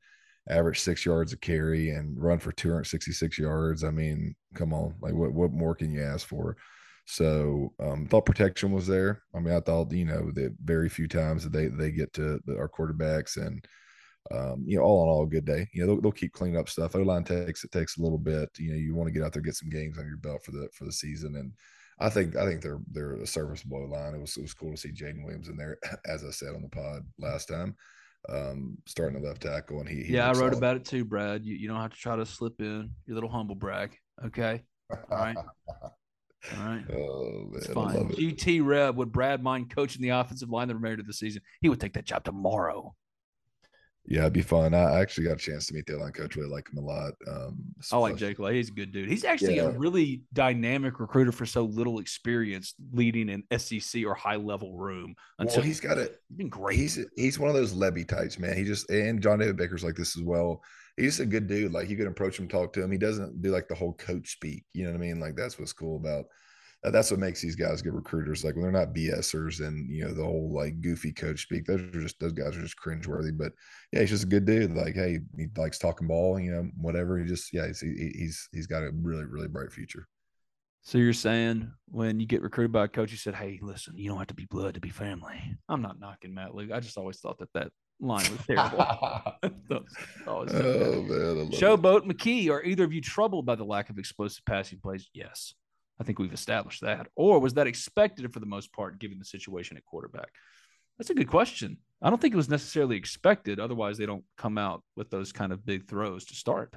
average 0.50 0.80
six 0.82 1.06
yards 1.06 1.34
a 1.34 1.38
carry 1.38 1.92
and 1.92 2.22
run 2.22 2.40
for 2.40 2.52
266 2.52 3.38
yards, 3.40 3.84
I 3.84 3.92
mean, 3.92 4.36
come 4.54 4.74
on, 4.74 4.96
like 5.02 5.14
what 5.14 5.34
what 5.34 5.52
more 5.52 5.76
can 5.76 5.92
you 5.92 6.04
ask 6.04 6.28
for? 6.28 6.58
So 7.06 7.74
um, 7.80 8.08
thought 8.08 8.26
protection 8.26 8.72
was 8.72 8.88
there. 8.88 9.24
I 9.36 9.40
mean, 9.40 9.54
I 9.54 9.60
thought 9.60 9.92
you 9.92 10.06
know 10.06 10.32
that 10.32 10.56
very 10.64 10.90
few 10.90 11.08
times 11.08 11.44
that 11.44 11.52
they 11.52 11.68
they 11.68 11.92
get 11.92 12.14
to 12.14 12.40
the, 12.46 12.58
our 12.58 12.70
quarterbacks 12.70 13.38
and 13.38 13.66
um, 14.32 14.64
you 14.66 14.78
know, 14.78 14.84
all 14.84 15.04
in 15.04 15.10
all, 15.10 15.24
a 15.24 15.28
good 15.28 15.46
day. 15.46 15.68
You 15.74 15.82
know, 15.82 15.88
they'll, 15.88 16.02
they'll 16.02 16.12
keep 16.12 16.32
cleaning 16.32 16.58
up 16.58 16.70
stuff. 16.70 16.96
O 16.96 17.00
line 17.00 17.24
takes 17.24 17.64
it 17.64 17.72
takes 17.72 17.98
a 17.98 18.02
little 18.02 18.18
bit. 18.18 18.50
You 18.58 18.72
know, 18.72 18.78
you 18.78 18.96
want 18.96 19.08
to 19.08 19.12
get 19.12 19.24
out 19.24 19.34
there, 19.34 19.42
get 19.42 19.56
some 19.56 19.70
games 19.70 19.98
on 19.98 20.06
your 20.08 20.18
belt 20.18 20.44
for 20.46 20.52
the 20.52 20.70
for 20.74 20.86
the 20.86 20.94
season, 20.94 21.36
and 21.36 21.52
I 22.00 22.10
think 22.10 22.36
I 22.36 22.46
think 22.46 22.62
they're 22.62 22.80
they're 22.92 23.14
a 23.14 23.28
serviceable 23.28 23.90
line. 23.90 24.16
It 24.16 24.22
was 24.22 24.38
it 24.38 24.42
was 24.42 24.54
cool 24.54 24.72
to 24.72 24.78
see 24.78 24.92
Jaden 24.92 25.24
Williams 25.24 25.48
in 25.48 25.58
there, 25.58 25.78
as 26.06 26.24
I 26.24 26.32
said 26.32 26.56
on 26.56 26.62
the 26.62 26.70
pod 26.70 27.04
last 27.20 27.48
time, 27.48 27.76
um, 28.30 28.78
starting 28.86 29.22
the 29.22 29.28
left 29.28 29.42
tackle, 29.42 29.80
and 29.80 29.90
he, 29.90 30.04
he 30.04 30.14
yeah, 30.14 30.26
I 30.26 30.30
wrote 30.30 30.38
solid. 30.38 30.58
about 30.58 30.76
it 30.78 30.86
too, 30.86 31.06
Brad. 31.06 31.46
You 31.46 31.56
you 31.56 31.68
don't 31.68 31.82
have 31.82 31.92
to 31.92 31.98
try 31.98 32.16
to 32.16 32.26
slip 32.26 32.60
in 32.60 32.92
your 33.06 33.16
little 33.16 33.30
humble 33.30 33.56
brag, 33.56 33.98
okay? 34.26 34.64
All 34.92 35.18
right. 35.18 35.38
All 35.38 36.66
right. 36.66 36.84
Oh, 36.94 37.48
man, 37.50 37.56
it's 37.56 37.68
fine. 37.68 38.10
GT 38.10 38.66
Reb, 38.66 38.98
would 38.98 39.14
Brad 39.14 39.42
mind 39.42 39.74
coaching 39.74 40.02
the 40.02 40.10
offensive 40.10 40.50
line 40.50 40.68
the 40.68 40.76
remainder 40.76 41.00
of 41.00 41.08
the 41.08 41.14
season? 41.14 41.42
He 41.62 41.70
would 41.70 41.80
take 41.80 41.94
that 41.94 42.04
job 42.04 42.26
tomorrow. 42.26 42.94
Yeah, 44.06 44.22
it'd 44.22 44.34
be 44.34 44.42
fun. 44.42 44.74
I 44.74 45.00
actually 45.00 45.28
got 45.28 45.38
a 45.38 45.40
chance 45.40 45.68
to 45.68 45.74
meet 45.74 45.86
the 45.86 45.96
line 45.96 46.12
coach. 46.12 46.36
Really 46.36 46.50
like 46.50 46.70
him 46.70 46.78
a 46.78 46.86
lot. 46.86 47.14
Um, 47.26 47.64
I 47.90 47.98
like 47.98 48.18
Jake 48.18 48.38
Lay. 48.38 48.56
He's 48.56 48.68
a 48.68 48.74
good 48.74 48.92
dude. 48.92 49.10
He's 49.10 49.24
actually 49.24 49.56
yeah. 49.56 49.64
a 49.64 49.72
really 49.72 50.24
dynamic 50.34 51.00
recruiter 51.00 51.32
for 51.32 51.46
so 51.46 51.64
little 51.64 52.00
experience 52.00 52.74
leading 52.92 53.30
an 53.30 53.44
SEC 53.58 54.04
or 54.06 54.14
high 54.14 54.36
level 54.36 54.76
room. 54.78 55.16
Until 55.40 55.58
well, 55.58 55.66
he's 55.66 55.80
got 55.80 55.98
it. 55.98 56.20
He's 56.28 56.38
been 56.38 56.50
great. 56.50 56.78
He's 56.78 57.00
he's 57.16 57.40
one 57.40 57.50
of 57.50 57.56
those 57.56 57.74
Lebby 57.74 58.06
types, 58.06 58.38
man. 58.38 58.58
He 58.58 58.66
just 58.66 58.90
and 58.90 59.22
John 59.22 59.40
David 59.40 59.56
Baker's 59.56 59.86
like 59.86 59.96
this 59.96 60.18
as 60.18 60.24
well. 60.24 60.62
He's 60.98 61.22
a 61.22 61.26
good 61.26 61.48
dude. 61.48 61.72
Like 61.72 61.90
you 61.90 61.96
can 61.96 62.08
approach 62.08 62.38
him, 62.38 62.50
talk 62.50 62.74
to 62.74 62.84
him. 62.84 62.92
He 62.92 62.98
doesn't 62.98 63.42
do 63.42 63.52
like 63.52 63.70
the 63.70 63.76
whole 63.76 63.94
coach 63.94 64.34
speak. 64.34 64.66
You 64.74 64.84
know 64.84 64.92
what 64.92 64.98
I 64.98 65.02
mean? 65.02 65.22
Like 65.22 65.38
that's 65.38 65.58
what's 65.58 65.74
cool 65.74 65.96
about 65.96 66.26
that's 66.92 67.12
what 67.12 67.20
makes 67.20 67.42
these 67.42 67.56
guys 67.56 67.82
good 67.82 67.94
recruiters. 67.94 68.44
Like 68.44 68.56
when 68.56 68.64
they're 68.64 68.72
not 68.72 68.94
BSers 68.94 69.66
and 69.66 69.90
you 69.90 70.06
know 70.06 70.14
the 70.14 70.24
whole 70.24 70.52
like 70.54 70.82
goofy 70.82 71.14
coach 71.14 71.44
speak. 71.44 71.66
Those 71.66 71.82
are 71.82 72.02
just 72.02 72.20
those 72.20 72.34
guys 72.34 72.58
are 72.58 72.62
just 72.62 72.78
cringeworthy. 72.78 73.36
But 73.36 73.54
yeah, 73.92 74.02
he's 74.02 74.10
just 74.10 74.26
a 74.26 74.28
good 74.28 74.46
dude. 74.46 74.76
Like 74.76 74.96
hey, 74.96 75.20
he 75.38 75.48
likes 75.56 75.80
talking 75.80 76.08
ball. 76.08 76.40
You 76.40 76.52
know, 76.52 76.70
whatever. 76.80 77.18
He 77.18 77.26
just 77.26 77.54
yeah, 77.54 77.68
he's 77.68 77.80
he's 77.80 78.50
he's 78.52 78.68
got 78.68 78.84
a 78.84 78.92
really 79.02 79.26
really 79.26 79.48
bright 79.48 79.72
future. 79.72 80.08
So 80.82 80.98
you're 80.98 81.14
saying 81.14 81.72
when 81.86 82.20
you 82.20 82.26
get 82.26 82.42
recruited 82.42 82.74
by 82.74 82.84
a 82.84 82.90
coach, 82.90 83.12
you 83.12 83.18
said, 83.18 83.36
"Hey, 83.36 83.60
listen, 83.62 83.98
you 83.98 84.10
don't 84.10 84.18
have 84.18 84.28
to 84.28 84.34
be 84.34 84.46
blood 84.46 84.74
to 84.74 84.82
be 84.82 84.90
family." 84.90 85.40
I'm 85.70 85.82
not 85.82 86.02
knocking 86.02 86.34
Matt 86.34 86.54
Luke. 86.54 86.72
I 86.74 86.82
just 86.82 86.98
always 86.98 87.20
thought 87.20 87.40
that 87.40 87.54
that 87.54 87.72
line 88.02 88.30
was 88.30 88.46
terrible. 88.46 88.86
oh 90.28 91.02
man, 91.04 91.52
Showboat 91.52 92.02
McKee, 92.02 92.50
are 92.50 92.62
either 92.62 92.84
of 92.84 92.92
you 92.92 93.00
troubled 93.00 93.46
by 93.46 93.56
the 93.56 93.64
lack 93.64 93.90
of 93.90 93.98
explosive 93.98 94.44
passing 94.46 94.80
plays? 94.80 95.10
Yes. 95.14 95.54
I 96.00 96.04
think 96.04 96.20
we've 96.20 96.34
established 96.34 96.82
that. 96.82 97.08
Or 97.16 97.40
was 97.40 97.54
that 97.56 97.68
expected 97.68 98.32
for 98.34 98.40
the 98.40 98.46
most 98.46 98.74
part, 98.74 99.00
given 99.00 99.20
the 99.20 99.26
situation 99.26 99.78
at 99.78 99.86
quarterback? 99.86 100.30
That's 100.98 101.10
a 101.10 101.16
good 101.16 101.28
question. 101.28 101.78
I 102.02 102.10
don't 102.10 102.22
think 102.22 102.34
it 102.34 102.38
was 102.38 102.50
necessarily 102.50 102.98
expected. 102.98 103.60
Otherwise, 103.60 103.98
they 103.98 104.06
don't 104.06 104.26
come 104.38 104.58
out 104.58 104.84
with 104.96 105.10
those 105.10 105.32
kind 105.32 105.52
of 105.52 105.66
big 105.66 105.88
throws 105.88 106.26
to 106.26 106.36
start. 106.36 106.76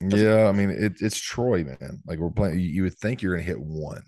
Yeah, 0.00 0.46
I 0.48 0.52
mean 0.52 0.70
it, 0.70 0.94
it's 1.00 1.18
Troy, 1.18 1.64
man. 1.64 2.00
Like 2.06 2.18
we're 2.18 2.30
playing. 2.30 2.60
You 2.60 2.84
would 2.84 2.96
think 2.98 3.20
you're 3.20 3.34
going 3.34 3.44
to 3.44 3.52
hit 3.52 3.60
one, 3.60 4.02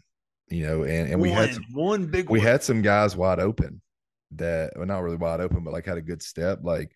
you 0.48 0.66
know, 0.66 0.84
and, 0.84 1.10
and 1.10 1.20
we 1.20 1.30
had 1.30 1.54
some, 1.54 1.64
one 1.72 2.06
big. 2.06 2.30
We 2.30 2.38
one. 2.38 2.46
had 2.46 2.62
some 2.62 2.80
guys 2.80 3.16
wide 3.16 3.40
open 3.40 3.82
that, 4.36 4.72
well, 4.76 4.86
not 4.86 5.02
really 5.02 5.16
wide 5.16 5.40
open, 5.40 5.64
but 5.64 5.72
like 5.72 5.86
had 5.86 5.98
a 5.98 6.02
good 6.02 6.22
step. 6.22 6.60
Like 6.62 6.92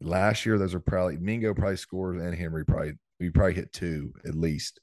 last 0.00 0.44
year, 0.44 0.58
those 0.58 0.74
are 0.74 0.80
probably 0.80 1.18
Mingo 1.18 1.54
probably 1.54 1.76
scores 1.76 2.20
and 2.20 2.34
Henry 2.34 2.64
probably 2.64 2.94
we 3.20 3.30
probably 3.30 3.54
hit 3.54 3.72
two 3.72 4.12
at 4.26 4.34
least 4.34 4.80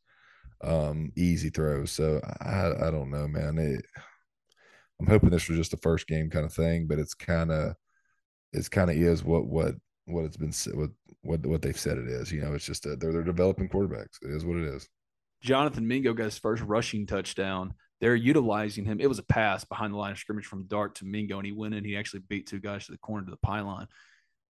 um, 0.64 1.12
easy 1.16 1.50
throws. 1.50 1.92
So 1.92 2.22
I, 2.42 2.88
I 2.88 2.92
don't 2.92 3.12
know, 3.12 3.28
man. 3.28 3.58
It, 3.58 3.86
I'm 5.00 5.08
hoping 5.08 5.30
this 5.30 5.48
was 5.48 5.58
just 5.58 5.74
a 5.74 5.78
first 5.78 6.08
game 6.08 6.30
kind 6.30 6.46
of 6.46 6.54
thing, 6.54 6.88
but 6.88 7.00
it's 7.00 7.14
kind 7.14 7.52
of, 7.52 7.74
it's 8.52 8.70
kind 8.70 8.90
of 8.90 8.98
is 8.98 9.24
what 9.24 9.46
what 9.46 9.76
what 10.06 10.26
it's 10.26 10.38
been 10.38 10.52
what 10.74 10.90
what 11.22 11.46
what 11.46 11.62
they've 11.62 11.80
said 11.80 11.98
it 11.98 12.08
is. 12.08 12.32
You 12.32 12.42
know, 12.42 12.54
it's 12.54 12.66
just 12.66 12.86
a, 12.86 12.96
they're 12.96 13.14
they're 13.14 13.24
developing 13.24 13.70
quarterbacks. 13.70 14.22
It 14.22 14.32
is 14.32 14.46
what 14.46 14.58
it 14.58 14.66
is. 14.66 14.88
Jonathan 15.42 15.88
Mingo 15.88 16.14
got 16.14 16.26
his 16.26 16.38
first 16.38 16.64
rushing 16.64 17.06
touchdown. 17.06 17.74
They're 18.02 18.16
utilizing 18.16 18.86
him. 18.86 19.00
It 19.00 19.08
was 19.08 19.20
a 19.20 19.24
pass 19.24 19.64
behind 19.64 19.94
the 19.94 19.98
line 19.98 20.12
of 20.12 20.18
scrimmage 20.18 20.46
from 20.46 20.68
Dart 20.68 20.96
to 20.96 21.06
Mingo, 21.06 21.38
and 21.38 21.46
he 21.46 21.52
went 21.52 21.76
in. 21.76 21.84
He 21.86 21.98
actually 21.98 22.22
beat 22.28 22.48
two 22.48 22.60
guys 22.60 22.86
to 22.86 22.92
the 22.92 22.98
corner 22.98 23.26
to 23.26 23.32
the 23.32 23.38
pylon 23.38 23.88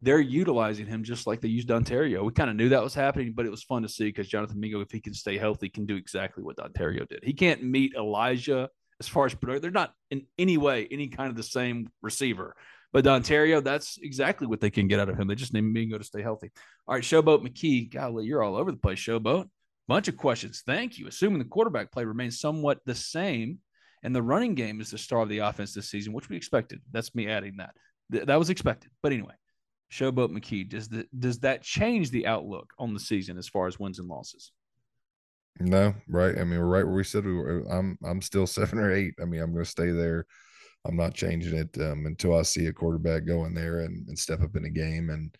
they're 0.03 0.21
utilizing 0.21 0.87
him 0.87 1.05
just 1.05 1.27
like 1.29 1.41
they 1.41 1.49
used 1.49 1.71
Ontario. 1.71 2.25
We 2.25 2.33
kind 2.33 2.51
of 2.51 2.57
knew 2.57 2.71
that 2.71 2.83
was 2.83 2.95
happening, 2.95 3.33
but 3.35 3.47
it 3.47 3.51
was 3.51 3.63
fun 3.63 3.83
to 3.83 3.89
see 3.89 4.07
because 4.07 4.29
Jonathan 4.29 4.59
Mingo, 4.59 4.81
if 4.81 4.91
he 4.91 5.01
can 5.01 5.15
stay 5.15 5.39
healthy, 5.39 5.69
can 5.69 5.87
do 5.87 5.97
exactly 5.97 6.43
what 6.43 6.59
Ontario 6.59 7.05
did. 7.05 7.21
He 7.23 7.33
can't 7.33 7.63
meet 7.63 7.95
Elijah 7.95 8.69
as 8.99 9.07
far 9.07 9.27
as 9.27 9.37
they're 9.41 9.71
not 9.71 9.93
in 10.11 10.27
any 10.39 10.59
way 10.59 10.89
any 10.91 11.09
kind 11.09 11.31
of 11.31 11.37
the 11.37 11.43
same 11.43 11.89
receiver. 12.03 12.57
But 12.93 13.07
Ontario, 13.07 13.61
that's 13.61 13.99
exactly 14.03 14.47
what 14.47 14.61
they 14.61 14.71
can 14.71 14.87
get 14.87 15.01
out 15.01 15.09
of 15.09 15.19
him. 15.19 15.29
They 15.29 15.35
just 15.35 15.55
need 15.55 15.63
Mingo 15.63 15.99
to 15.99 16.05
stay 16.05 16.21
healthy. 16.21 16.51
All 16.87 16.95
right, 16.95 17.03
Showboat 17.03 17.47
McKee, 17.47 17.91
golly, 17.91 18.27
you're 18.27 18.43
all 18.43 18.57
over 18.57 18.71
the 18.71 18.77
place, 18.77 18.99
Showboat. 18.99 19.49
Bunch 19.89 20.09
of 20.09 20.17
questions. 20.17 20.63
Thank 20.67 20.99
you. 20.99 21.07
Assuming 21.07 21.39
the 21.39 21.45
quarterback 21.45 21.91
play 21.91 22.05
remains 22.05 22.41
somewhat 22.41 22.81
the 22.85 22.95
same 22.95 23.59
and 24.03 24.15
the 24.15 24.23
running 24.23 24.55
game 24.55 24.81
is 24.81 24.91
the 24.91 24.99
star 24.99 25.23
of 25.23 25.29
the 25.29 25.39
offense 25.39 25.75
this 25.75 25.91
season, 25.91 26.13
which 26.13 26.29
we 26.29 26.37
expected. 26.37 26.81
That's 26.91 27.15
me 27.15 27.29
adding 27.29 27.57
that. 27.59 27.75
Th- 28.11 28.25
that 28.27 28.39
was 28.39 28.51
expected. 28.51 28.91
But 29.03 29.13
anyway, 29.13 29.35
Showboat 29.93 30.31
McKee, 30.31 30.69
does 30.69 30.89
the, 30.89 31.07
does 31.19 31.41
that 31.41 31.63
change 31.63 32.11
the 32.11 32.27
outlook 32.27 32.73
on 32.79 32.95
the 32.95 33.01
season 33.01 33.37
as 33.37 33.47
far 33.47 33.67
as 33.67 33.79
wins 33.79 33.99
and 33.99 34.09
losses? 34.09 34.53
No, 35.61 35.95
right. 36.09 36.37
I 36.39 36.45
mean, 36.45 36.59
we're 36.59 36.65
right 36.65 36.85
where 36.87 36.95
we 36.95 37.05
said 37.05 37.27
we 37.27 37.35
were. 37.35 37.61
I'm 37.71 37.99
I'm 38.05 38.23
still 38.23 38.47
seven 38.49 38.79
or 38.79 38.91
eight. 38.91 39.15
I 39.21 39.27
mean, 39.27 39.43
I'm 39.43 39.53
going 39.53 39.65
to 39.65 39.71
stay 39.71 39.91
there. 39.91 40.27
I'm 40.87 40.97
not 40.97 41.15
changing 41.15 41.57
it 41.57 41.79
um, 41.81 42.07
until 42.07 42.37
I 42.37 42.43
see 42.43 42.67
a 42.67 42.73
quarterback 42.73 43.27
go 43.27 43.45
in 43.45 43.55
there 43.55 43.81
and, 43.81 44.09
and 44.09 44.19
step 44.19 44.43
up 44.43 44.57
in 44.57 44.65
a 44.65 44.71
game 44.71 45.11
and 45.11 45.37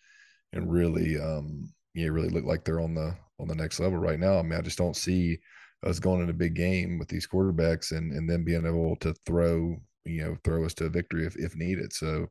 and 0.53 0.71
really 0.71 1.19
um 1.19 1.73
yeah 1.95 2.07
really 2.07 2.29
look 2.29 2.45
like 2.45 2.63
they're 2.63 2.79
on 2.79 2.93
the 2.93 3.13
on 3.39 3.47
the 3.47 3.55
next 3.55 3.79
level 3.79 3.97
right 3.97 4.19
now. 4.19 4.37
I 4.37 4.43
mean, 4.43 4.57
I 4.57 4.61
just 4.61 4.77
don't 4.77 4.95
see 4.95 5.39
us 5.83 5.99
going 5.99 6.21
in 6.21 6.29
a 6.29 6.33
big 6.33 6.53
game 6.53 6.99
with 6.99 7.07
these 7.07 7.27
quarterbacks 7.27 7.91
and 7.91 8.13
and 8.13 8.29
then 8.29 8.43
being 8.43 8.67
able 8.67 8.95
to 8.97 9.15
throw 9.25 9.75
you 10.05 10.23
know 10.23 10.37
throw 10.43 10.63
us 10.63 10.75
to 10.75 10.85
a 10.85 10.89
victory 10.89 11.25
if 11.25 11.35
if 11.37 11.55
needed. 11.55 11.91
So 11.91 12.27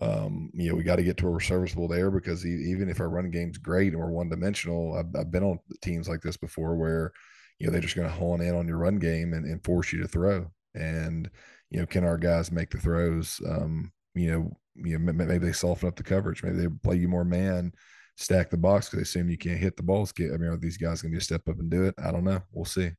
um, 0.00 0.50
you 0.54 0.70
know, 0.70 0.74
we 0.74 0.82
got 0.82 0.96
to 0.96 1.02
get 1.02 1.18
to 1.18 1.24
where 1.24 1.32
we're 1.32 1.40
serviceable 1.40 1.86
there 1.86 2.10
because 2.10 2.46
even 2.46 2.88
if 2.88 3.00
our 3.00 3.10
run 3.10 3.30
game's 3.30 3.58
great 3.58 3.92
and 3.92 4.00
we're 4.00 4.10
one 4.10 4.30
dimensional, 4.30 4.94
I've, 4.96 5.14
I've, 5.14 5.30
been 5.30 5.42
on 5.42 5.58
teams 5.82 6.08
like 6.08 6.22
this 6.22 6.36
before 6.36 6.76
where, 6.76 7.12
you 7.58 7.66
know, 7.66 7.72
they're 7.72 7.82
just 7.82 7.94
going 7.94 8.08
to 8.08 8.14
hone 8.14 8.40
in 8.40 8.54
on 8.54 8.66
your 8.66 8.78
run 8.78 8.96
game 8.96 9.34
and, 9.34 9.44
and, 9.44 9.62
force 9.62 9.92
you 9.92 10.00
to 10.00 10.08
throw. 10.08 10.50
And, 10.74 11.30
you 11.70 11.78
know, 11.78 11.86
can 11.86 12.04
our 12.04 12.16
guys 12.16 12.50
make 12.50 12.70
the 12.70 12.78
throws? 12.78 13.40
Um, 13.46 13.92
you 14.14 14.30
know, 14.30 14.56
you 14.76 14.98
know, 14.98 15.12
maybe 15.12 15.44
they 15.44 15.52
soften 15.52 15.88
up 15.88 15.96
the 15.96 16.02
coverage. 16.02 16.42
Maybe 16.42 16.56
they 16.56 16.68
play 16.68 16.96
you 16.96 17.08
more 17.08 17.24
man, 17.24 17.72
stack 18.16 18.48
the 18.48 18.56
box 18.56 18.86
because 18.86 18.98
they 18.98 19.02
assume 19.02 19.28
you 19.28 19.36
can't 19.36 19.60
hit 19.60 19.76
the 19.76 19.82
balls. 19.82 20.14
I 20.18 20.22
mean, 20.22 20.48
are 20.48 20.56
these 20.56 20.78
guys 20.78 21.02
going 21.02 21.12
to 21.12 21.20
step 21.20 21.46
up 21.48 21.58
and 21.58 21.70
do 21.70 21.84
it? 21.84 21.94
I 22.02 22.10
don't 22.10 22.24
know. 22.24 22.40
We'll 22.50 22.64
see. 22.64 22.92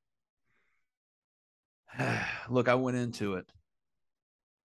Look, 2.50 2.68
I 2.68 2.76
went 2.76 2.98
into 2.98 3.34
it 3.36 3.48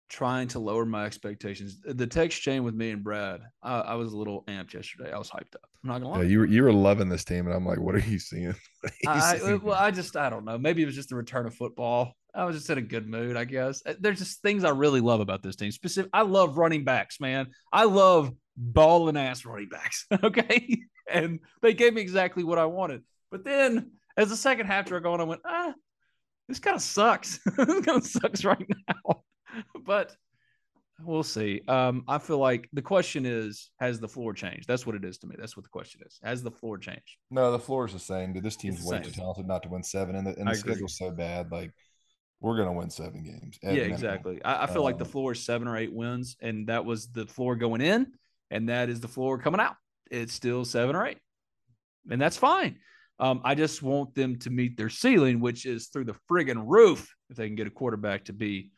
trying 0.09 0.49
to 0.49 0.59
lower 0.59 0.87
my 0.87 1.05
expectations. 1.05 1.79
The 1.85 2.07
text 2.07 2.41
chain 2.41 2.65
with 2.65 2.75
me 2.75 2.91
and 2.91 3.05
Brad, 3.05 3.41
I, 3.63 3.81
I 3.81 3.95
was 3.95 4.13
a 4.13 4.17
little 4.17 4.45
amped 4.47 4.73
yesterday. 4.73 5.13
I 5.13 5.19
was 5.19 5.31
hyped 5.31 5.55
up. 5.55 5.69
I'm 5.83 5.91
not 5.91 5.99
gonna 6.01 6.11
lie. 6.11 6.23
Yeah, 6.23 6.29
you 6.29 6.39
were 6.41 6.47
you 6.47 6.63
were 6.63 6.73
loving 6.73 7.09
this 7.09 7.25
team, 7.25 7.47
and 7.47 7.55
I'm 7.55 7.67
like, 7.67 7.79
what 7.79 7.95
are 7.95 8.01
you 8.01 8.19
seeing? 8.19 8.49
Are 8.85 8.91
you 9.03 9.11
I, 9.11 9.39
seeing? 9.39 9.63
well, 9.63 9.77
I 9.79 9.91
just 9.91 10.17
I 10.17 10.31
don't 10.31 10.45
know. 10.45 10.59
Maybe 10.59 10.83
it 10.83 10.87
was 10.87 10.95
just 10.95 11.11
the 11.11 11.17
return 11.17 11.47
of 11.47 11.55
football. 11.55 12.15
I 12.35 12.45
was 12.45 12.57
just 12.57 12.71
in 12.71 12.79
a 12.79 12.83
good 12.83 13.09
mood, 13.09 13.37
I 13.37 13.45
guess. 13.45 13.83
Uh, 13.85 13.95
There's 13.99 14.19
just 14.19 14.43
things 14.43 14.65
I 14.65 14.71
really 14.71 15.01
love 15.01 15.21
about 15.21 15.43
this 15.43 15.57
team. 15.57 15.71
Specific, 15.71 16.11
I 16.13 16.23
love 16.23 16.59
running 16.59 16.85
backs, 16.85 17.21
man. 17.21 17.49
I 17.73 17.85
love 17.85 18.33
ball 18.57 19.09
and 19.09 19.19
ass 19.19 19.45
running 19.45 19.69
backs. 19.69 20.07
Okay, 20.23 20.81
and 21.11 21.41
they 21.63 21.75
gave 21.75 21.95
me 21.95 22.01
exactly 22.01 22.45
what 22.45 22.59
I 22.59 22.67
wanted. 22.67 23.03
But 23.31 23.45
then, 23.45 23.93
as 24.17 24.29
the 24.31 24.37
second 24.37 24.67
half 24.67 24.87
dragged 24.87 25.07
on, 25.07 25.21
I 25.21 25.25
went, 25.25 25.43
ah, 25.45 25.75
this 26.49 26.59
kind 26.59 26.77
of 26.77 26.83
sucks. 26.83 27.39
this 27.57 27.67
kind 27.67 27.89
of 27.99 28.07
sucks 28.07 28.45
right 28.45 28.67
now. 28.89 29.23
but 29.87 30.15
we'll 31.05 31.23
see. 31.23 31.63
Um, 31.69 32.05
I 32.09 32.19
feel 32.19 32.39
like 32.39 32.69
the 32.73 32.83
question 32.83 33.25
is, 33.27 33.71
has 33.79 34.01
the 34.01 34.09
floor 34.09 34.33
changed? 34.33 34.67
That's 34.67 34.87
what 34.87 34.95
it 34.97 35.05
is 35.05 35.19
to 35.19 35.27
me. 35.27 35.37
That's 35.39 35.57
what 35.57 35.63
the 35.65 35.71
question 35.71 36.01
is. 36.07 36.19
Has 36.23 36.43
the 36.43 36.51
floor 36.51 36.79
changed? 36.79 37.17
No, 37.31 37.53
the 37.53 37.59
floor 37.59 37.87
is 37.87 37.93
the 37.93 37.99
same. 37.99 38.33
Dude, 38.33 38.43
this 38.43 38.57
team's 38.57 38.83
way 38.85 39.01
too 39.01 39.11
talented 39.11 39.47
not 39.47 39.63
to 39.63 39.69
win 39.69 39.83
seven, 39.83 40.17
and 40.17 40.27
the, 40.27 40.37
and 40.39 40.49
the 40.49 40.55
schedule's 40.55 40.99
so 40.99 41.11
bad. 41.11 41.51
Like, 41.53 41.73
we're 42.41 42.57
gonna 42.57 42.73
win 42.73 42.91
seven 42.91 43.23
games. 43.23 43.59
yeah, 43.63 43.71
minimum. 43.71 43.93
exactly. 43.93 44.45
I, 44.45 44.65
I 44.65 44.67
feel 44.67 44.83
like 44.83 44.99
the 44.99 45.05
Um, 45.05 45.11
floor 45.11 45.33
is 45.33 45.45
seven 45.45 45.67
or 45.69 45.77
eight 45.77 45.93
wins, 45.93 46.37
and 46.41 46.69
that 46.69 46.85
was 46.85 47.09
the 47.09 47.27
floor 47.27 47.57
going 47.57 47.81
in, 47.81 48.13
and 48.51 48.69
that 48.69 48.89
is 48.89 49.01
the 49.01 49.09
floor 49.09 49.39
coming 49.39 49.61
out. 49.61 49.75
It's 50.11 50.33
still 50.33 50.65
seven 50.65 50.95
or 50.97 51.07
eight, 51.07 51.19
and 52.11 52.21
that's 52.21 52.37
fine. 52.37 52.79
Um, 53.21 53.41
I 53.45 53.57
just 53.57 53.83
want 53.83 54.15
them 54.15 54.39
to 54.41 54.51
meet 54.51 54.77
their 54.77 54.89
ceiling, 54.89 55.41
which 55.41 55.67
is 55.67 55.89
through 55.89 56.05
the 56.05 56.15
friggin' 56.31 56.63
roof 56.65 57.13
if 57.31 57.37
they 57.37 57.49
can 57.49 57.57
get 57.57 57.67
a 57.67 57.71
quarterback 57.71 58.27
to 58.27 58.33
be 58.33 58.71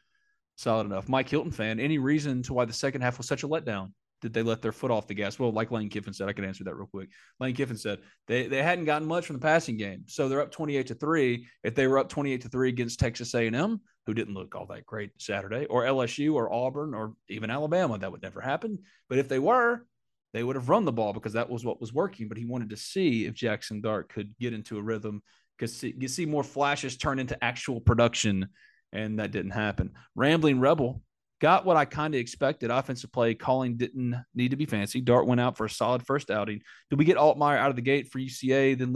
solid 0.61 0.87
enough. 0.87 1.09
Mike 1.09 1.29
Hilton 1.29 1.53
fan, 1.53 1.81
any 1.81 1.99
reason 1.99 2.43
to 2.45 2.55
why 2.55 2.65
the 2.65 2.73
second 2.73 3.01
half 3.01 3.19
was 3.19 3.27
such 3.27 3.43
a 3.43 3.49
letdown? 3.49 3.93
Did 4.21 4.35
they 4.35 4.43
let 4.43 4.61
their 4.61 4.73
foot 4.73 4.91
off 4.91 5.07
the 5.07 5.15
gas? 5.15 5.39
Well, 5.39 5.51
like 5.51 5.71
Lane 5.71 5.89
Kiffin 5.89 6.13
said, 6.13 6.29
I 6.29 6.35
can 6.35 6.45
answer 6.45 6.63
that 6.65 6.77
real 6.77 6.87
quick. 6.87 7.09
Lane 7.39 7.55
Kiffin 7.55 7.79
said 7.79 8.01
they, 8.27 8.47
they 8.47 8.63
hadn't 8.63 8.85
gotten 8.85 9.09
much 9.09 9.25
from 9.25 9.37
the 9.37 9.41
passing 9.41 9.79
game, 9.79 10.05
so 10.07 10.29
they're 10.29 10.43
up 10.43 10.51
twenty 10.51 10.77
eight 10.77 10.89
to 10.89 10.95
three. 10.95 11.47
If 11.65 11.75
they 11.75 11.87
were 11.87 11.99
up 11.99 12.11
twenty 12.11 12.33
eight 12.33 12.43
to 12.43 12.51
three 12.51 12.69
against 12.69 13.01
Texas 13.01 13.35
A 13.35 13.47
and 13.47 13.57
M, 13.57 13.81
who 14.07 14.13
didn't 14.13 14.35
look 14.35 14.55
all 14.55 14.67
that 14.67 14.85
great 14.85 15.13
Saturday, 15.19 15.65
or 15.67 15.85
LSU 15.85 16.35
or 16.35 16.53
Auburn 16.53 16.93
or 16.93 17.15
even 17.31 17.51
Alabama, 17.51 17.97
that 17.97 18.13
would 18.13 18.23
never 18.23 18.43
happen. 18.43 18.79
But 19.09 19.19
if 19.19 19.29
they 19.29 19.39
were, 19.39 19.87
they 20.35 20.43
would 20.43 20.57
have 20.57 20.69
run 20.69 20.85
the 20.85 20.93
ball 20.93 21.15
because 21.15 21.33
that 21.33 21.49
was 21.49 21.65
what 21.65 21.81
was 21.81 21.95
working. 21.95 22.29
But 22.29 22.37
he 22.37 22.45
wanted 22.45 22.69
to 22.71 22.77
see 22.77 23.25
if 23.25 23.35
Jaxson 23.35 23.83
Dart 23.83 24.13
could 24.13 24.35
get 24.39 24.53
into 24.53 24.77
a 24.77 24.83
rhythm, 24.83 25.23
because 25.57 25.83
you 25.83 26.09
see 26.09 26.27
more 26.27 26.45
flashes 26.45 26.99
turn 26.99 27.19
into 27.19 27.43
actual 27.43 27.81
production, 27.81 28.49
and 28.93 29.19
that 29.19 29.31
didn't 29.31 29.53
happen. 29.53 29.93
Rambling 30.15 30.61
Rebel 30.61 31.03
got 31.41 31.65
what 31.65 31.77
I 31.77 31.85
kind 31.85 32.15
of 32.15 32.21
expected. 32.21 32.71
Offensive 32.71 33.13
play 33.13 33.35
calling 33.35 33.77
didn't 33.77 34.17
need 34.35 34.51
to 34.51 34.57
be 34.57 34.67
fancy. 34.67 35.01
Dart 35.01 35.27
went 35.27 35.41
out 35.41 35.57
for 35.57 35.65
a 35.65 35.71
solid 35.71 36.05
first 36.05 36.31
outing. 36.31 36.61
Did 36.91 36.99
we 36.99 37.05
get 37.05 37.17
Altmyer 37.17 37.57
out 37.57 37.71
of 37.71 37.77
the 37.77 37.83
gate 37.83 38.09
for 38.09 38.19
UCA? 38.19 38.79
Then 38.79 38.93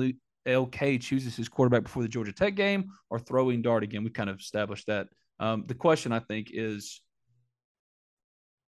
LK 0.46 1.00
chooses 1.00 1.36
his 1.36 1.48
quarterback 1.48 1.84
before 1.84 2.02
the 2.02 2.08
Georgia 2.08 2.32
Tech 2.32 2.54
game 2.54 2.90
or 3.10 3.18
throwing 3.18 3.62
Dart 3.62 3.82
again. 3.82 4.04
We 4.04 4.10
kind 4.10 4.30
of 4.30 4.38
established 4.38 4.86
that. 4.86 5.08
Um, 5.40 5.64
the 5.66 5.74
question 5.74 6.12
I 6.12 6.20
think 6.20 6.50
is 6.52 7.00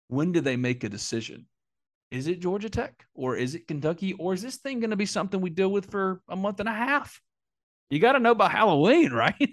when 0.09 0.33
do 0.33 0.41
they 0.41 0.57
make 0.57 0.85
a 0.85 0.89
decision? 0.89 1.47
Is 2.11 2.29
it 2.29 2.41
Georgia 2.41 2.71
Tech 2.71 3.05
or 3.15 3.37
is 3.37 3.55
it 3.55 3.67
Kentucky 3.67 4.13
or 4.15 4.35
is 4.35 4.43
this 4.43 4.57
thing 4.57 4.79
going 4.79 4.91
to 4.91 4.97
be 4.97 5.07
something 5.07 5.41
we 5.41 5.51
deal 5.51 5.71
with 5.71 5.91
for 5.91 6.21
a 6.29 6.37
month 6.37 6.61
and 6.61 6.69
a 6.69 6.73
half? 6.73 7.21
You 7.91 7.99
got 7.99 8.13
to 8.13 8.21
know 8.21 8.35
by 8.35 8.49
Halloween, 8.49 9.13
right? 9.13 9.51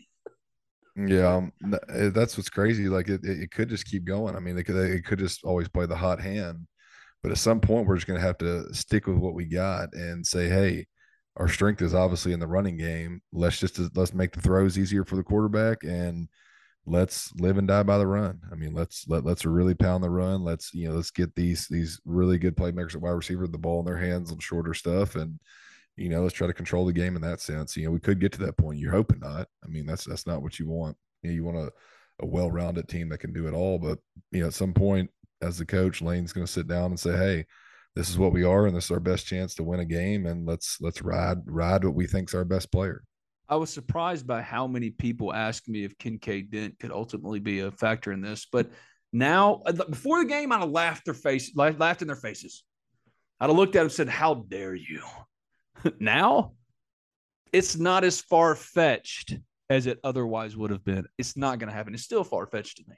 Yeah, 0.95 1.35
um, 1.35 1.53
eh, 1.89 2.09
that's 2.09 2.37
what's 2.37 2.49
crazy. 2.49 2.89
Like 2.89 3.07
it, 3.07 3.21
it, 3.23 3.51
could 3.51 3.69
just 3.69 3.85
keep 3.85 4.03
going. 4.03 4.35
I 4.35 4.39
mean, 4.39 4.57
it 4.57 4.63
could, 4.63 4.75
it 4.75 5.05
could 5.05 5.19
just 5.19 5.43
always 5.43 5.69
play 5.69 5.85
the 5.85 5.95
hot 5.95 6.19
hand, 6.19 6.67
but 7.23 7.31
at 7.31 7.37
some 7.37 7.61
point 7.61 7.87
we're 7.87 7.95
just 7.95 8.07
going 8.07 8.19
to 8.19 8.25
have 8.25 8.37
to 8.39 8.73
stick 8.73 9.07
with 9.07 9.17
what 9.17 9.33
we 9.33 9.45
got 9.45 9.93
and 9.93 10.25
say, 10.25 10.49
hey, 10.49 10.87
our 11.37 11.47
strength 11.47 11.81
is 11.81 11.95
obviously 11.95 12.33
in 12.33 12.39
the 12.39 12.47
running 12.47 12.77
game. 12.77 13.21
Let's 13.31 13.59
just 13.59 13.79
let's 13.95 14.13
make 14.13 14.33
the 14.33 14.41
throws 14.41 14.77
easier 14.77 15.05
for 15.05 15.15
the 15.15 15.23
quarterback 15.23 15.83
and 15.83 16.27
let's 16.85 17.31
live 17.39 17.57
and 17.57 17.67
die 17.67 17.83
by 17.83 17.97
the 17.97 18.07
run. 18.07 18.41
I 18.51 18.55
mean, 18.55 18.73
let's 18.73 19.07
let 19.07 19.23
let's 19.23 19.45
really 19.45 19.75
pound 19.75 20.03
the 20.03 20.09
run. 20.09 20.43
Let's 20.43 20.73
you 20.73 20.89
know 20.89 20.95
let's 20.95 21.11
get 21.11 21.33
these 21.35 21.67
these 21.69 22.01
really 22.05 22.37
good 22.37 22.57
playmakers 22.57 22.95
at 22.95 23.01
wide 23.01 23.11
receiver 23.11 23.47
the 23.47 23.57
ball 23.57 23.79
in 23.79 23.85
their 23.85 23.97
hands 23.97 24.31
on 24.31 24.39
shorter 24.39 24.73
stuff 24.73 25.15
and 25.15 25.39
you 25.97 26.09
know, 26.09 26.23
let's 26.23 26.33
try 26.33 26.47
to 26.47 26.53
control 26.53 26.85
the 26.85 26.93
game 26.93 27.15
in 27.15 27.21
that 27.21 27.41
sense. 27.41 27.75
You 27.75 27.85
know, 27.85 27.91
we 27.91 27.99
could 27.99 28.19
get 28.19 28.31
to 28.33 28.39
that 28.45 28.57
point. 28.57 28.79
You're 28.79 28.91
hoping 28.91 29.19
not. 29.19 29.47
I 29.63 29.67
mean, 29.67 29.85
that's 29.85 30.05
that's 30.05 30.25
not 30.25 30.41
what 30.41 30.59
you 30.59 30.67
want. 30.67 30.97
You 31.21 31.29
know, 31.29 31.35
you 31.35 31.43
want 31.43 31.57
a, 31.57 31.71
a 32.21 32.25
well-rounded 32.25 32.87
team 32.87 33.09
that 33.09 33.19
can 33.19 33.33
do 33.33 33.47
it 33.47 33.53
all. 33.53 33.77
But 33.77 33.99
you 34.31 34.41
know, 34.41 34.47
at 34.47 34.53
some 34.53 34.73
point, 34.73 35.09
as 35.41 35.57
the 35.57 35.65
coach, 35.65 36.01
Lane's 36.01 36.33
going 36.33 36.45
to 36.45 36.51
sit 36.51 36.67
down 36.67 36.91
and 36.91 36.99
say, 36.99 37.15
"Hey, 37.15 37.45
this 37.95 38.09
is 38.09 38.17
what 38.17 38.33
we 38.33 38.43
are, 38.43 38.67
and 38.67 38.75
this 38.75 38.85
is 38.85 38.91
our 38.91 38.99
best 38.99 39.25
chance 39.25 39.53
to 39.55 39.63
win 39.63 39.81
a 39.81 39.85
game, 39.85 40.25
and 40.25 40.47
let's 40.47 40.79
let's 40.81 41.01
ride 41.01 41.39
ride 41.45 41.83
what 41.83 41.95
we 41.95 42.07
think's 42.07 42.33
our 42.33 42.45
best 42.45 42.71
player." 42.71 43.03
I 43.49 43.57
was 43.57 43.69
surprised 43.69 44.25
by 44.25 44.41
how 44.41 44.65
many 44.65 44.91
people 44.91 45.33
asked 45.33 45.67
me 45.67 45.83
if 45.83 45.97
Kincaid 45.97 46.51
Dent 46.51 46.79
could 46.79 46.91
ultimately 46.91 47.39
be 47.39 47.59
a 47.59 47.71
factor 47.71 48.13
in 48.13 48.21
this. 48.21 48.47
But 48.49 48.71
now, 49.11 49.61
uh, 49.65 49.73
before 49.73 50.23
the 50.23 50.29
game, 50.29 50.53
I'd 50.53 50.61
have 50.61 50.69
laughed 50.69 51.03
their 51.03 51.13
face, 51.13 51.51
laughed 51.55 52.01
in 52.01 52.07
their 52.07 52.15
faces. 52.15 52.63
I'd 53.41 53.49
have 53.49 53.57
looked 53.57 53.75
at 53.75 53.81
and 53.81 53.91
said, 53.91 54.07
"How 54.07 54.35
dare 54.35 54.73
you!" 54.73 55.01
now, 55.99 56.53
it's 57.51 57.77
not 57.77 58.03
as 58.03 58.21
far 58.21 58.55
fetched 58.55 59.35
as 59.69 59.87
it 59.87 59.99
otherwise 60.03 60.55
would 60.57 60.71
have 60.71 60.83
been. 60.83 61.05
It's 61.17 61.37
not 61.37 61.59
going 61.59 61.69
to 61.69 61.75
happen. 61.75 61.93
It's 61.93 62.03
still 62.03 62.23
far 62.23 62.45
fetched 62.45 62.77
to 62.77 62.83
me. 62.87 62.95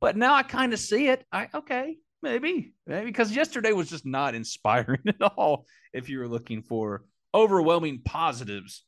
But 0.00 0.16
now 0.16 0.34
I 0.34 0.42
kind 0.42 0.72
of 0.72 0.78
see 0.78 1.08
it. 1.08 1.24
I 1.32 1.48
okay, 1.52 1.96
maybe, 2.22 2.72
maybe 2.86 3.06
because 3.06 3.34
yesterday 3.34 3.72
was 3.72 3.90
just 3.90 4.06
not 4.06 4.34
inspiring 4.34 5.00
at 5.08 5.22
all. 5.36 5.66
If 5.92 6.08
you 6.08 6.20
were 6.20 6.28
looking 6.28 6.62
for 6.62 7.04
overwhelming 7.34 8.02
positives 8.04 8.84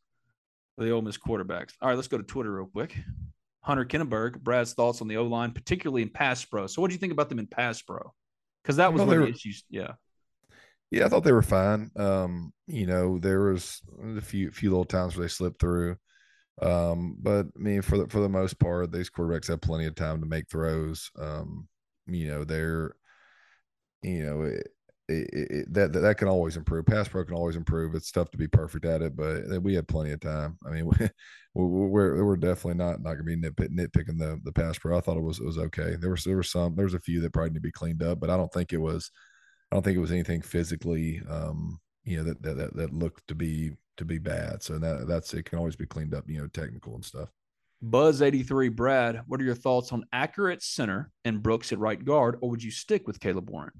for 0.76 0.84
the 0.84 0.92
Ole 0.92 1.02
Miss 1.02 1.18
quarterbacks. 1.18 1.72
All 1.80 1.88
right, 1.88 1.96
let's 1.96 2.08
go 2.08 2.18
to 2.18 2.22
Twitter 2.22 2.52
real 2.52 2.66
quick. 2.66 2.96
Hunter 3.62 3.84
Kinnenberg, 3.84 4.40
Brad's 4.40 4.72
thoughts 4.72 5.02
on 5.02 5.08
the 5.08 5.18
O 5.18 5.24
line, 5.24 5.50
particularly 5.50 6.02
in 6.02 6.08
pass 6.08 6.44
pro. 6.44 6.66
So, 6.66 6.80
what 6.80 6.88
do 6.88 6.94
you 6.94 6.98
think 6.98 7.12
about 7.12 7.28
them 7.28 7.38
in 7.38 7.46
pass 7.46 7.82
pro? 7.82 8.12
Because 8.62 8.76
that 8.76 8.92
was 8.92 9.00
Well, 9.02 9.12
of 9.12 9.20
the 9.20 9.28
issues. 9.28 9.64
Yeah. 9.68 9.92
Yeah, 10.90 11.06
I 11.06 11.08
thought 11.08 11.24
they 11.24 11.32
were 11.32 11.42
fine. 11.42 11.90
Um, 11.96 12.52
you 12.66 12.86
know, 12.86 13.18
there 13.18 13.40
was 13.40 13.80
a 14.16 14.20
few 14.20 14.50
few 14.50 14.70
little 14.70 14.84
times 14.84 15.16
where 15.16 15.24
they 15.24 15.28
slipped 15.28 15.60
through. 15.60 15.96
Um, 16.62 17.16
but 17.20 17.46
I 17.56 17.60
mean, 17.60 17.82
for 17.82 17.98
the 17.98 18.08
for 18.08 18.20
the 18.20 18.28
most 18.28 18.58
part, 18.60 18.92
these 18.92 19.10
quarterbacks 19.10 19.48
have 19.48 19.60
plenty 19.62 19.86
of 19.86 19.96
time 19.96 20.20
to 20.20 20.26
make 20.28 20.50
throws. 20.50 21.10
Um, 21.18 21.68
you 22.06 22.28
know, 22.28 22.44
they're, 22.44 22.94
you 24.02 24.24
know, 24.24 24.42
it, 24.42 24.66
it, 25.08 25.50
it, 25.50 25.72
that 25.74 25.92
that 25.92 26.18
can 26.18 26.28
always 26.28 26.56
improve. 26.56 26.86
Pass 26.86 27.08
pro 27.08 27.24
can 27.24 27.34
always 27.34 27.56
improve. 27.56 27.94
It's 27.94 28.12
tough 28.12 28.30
to 28.30 28.38
be 28.38 28.46
perfect 28.46 28.84
at 28.84 29.02
it, 29.02 29.16
but 29.16 29.60
we 29.62 29.74
had 29.74 29.88
plenty 29.88 30.12
of 30.12 30.20
time. 30.20 30.56
I 30.66 30.70
mean, 30.70 30.86
we, 31.00 31.08
we're 31.54 32.24
we're 32.24 32.36
definitely 32.36 32.78
not 32.82 33.02
not 33.02 33.14
gonna 33.14 33.24
be 33.24 33.36
nitpick, 33.36 33.70
nitpicking 33.76 34.18
the 34.18 34.40
the 34.44 34.52
pass 34.52 34.78
pro. 34.78 34.96
I 34.96 35.00
thought 35.00 35.16
it 35.16 35.22
was 35.22 35.40
it 35.40 35.46
was 35.46 35.58
okay. 35.58 35.96
There 36.00 36.10
was 36.10 36.24
there 36.24 36.36
were 36.36 36.42
some 36.42 36.76
there 36.76 36.84
was 36.86 36.94
a 36.94 37.00
few 37.00 37.20
that 37.22 37.32
probably 37.32 37.50
need 37.50 37.54
to 37.56 37.60
be 37.60 37.72
cleaned 37.72 38.02
up, 38.02 38.20
but 38.20 38.30
I 38.30 38.36
don't 38.36 38.52
think 38.52 38.72
it 38.72 38.78
was 38.80 39.10
I 39.70 39.76
don't 39.76 39.82
think 39.82 39.96
it 39.96 40.00
was 40.00 40.12
anything 40.12 40.42
physically, 40.42 41.22
um, 41.28 41.78
you 42.04 42.16
know, 42.16 42.24
that, 42.24 42.42
that 42.42 42.74
that 42.74 42.92
looked 42.92 43.28
to 43.28 43.34
be 43.34 43.72
to 43.96 44.04
be 44.04 44.18
bad. 44.18 44.62
So 44.62 44.78
that 44.78 45.06
that's 45.06 45.32
it 45.34 45.44
can 45.44 45.58
always 45.58 45.76
be 45.76 45.86
cleaned 45.86 46.14
up, 46.14 46.24
you 46.28 46.38
know, 46.40 46.48
technical 46.48 46.94
and 46.94 47.04
stuff. 47.04 47.28
Buzz83, 47.84 48.74
Brad, 48.74 49.22
what 49.26 49.40
are 49.40 49.44
your 49.44 49.54
thoughts 49.54 49.92
on 49.92 50.04
accurate 50.12 50.62
center 50.62 51.10
and 51.24 51.42
Brooks 51.42 51.72
at 51.72 51.78
right 51.78 52.04
guard, 52.04 52.36
or 52.42 52.50
would 52.50 52.62
you 52.62 52.70
stick 52.70 53.06
with 53.06 53.20
Caleb 53.20 53.48
Warren? 53.48 53.72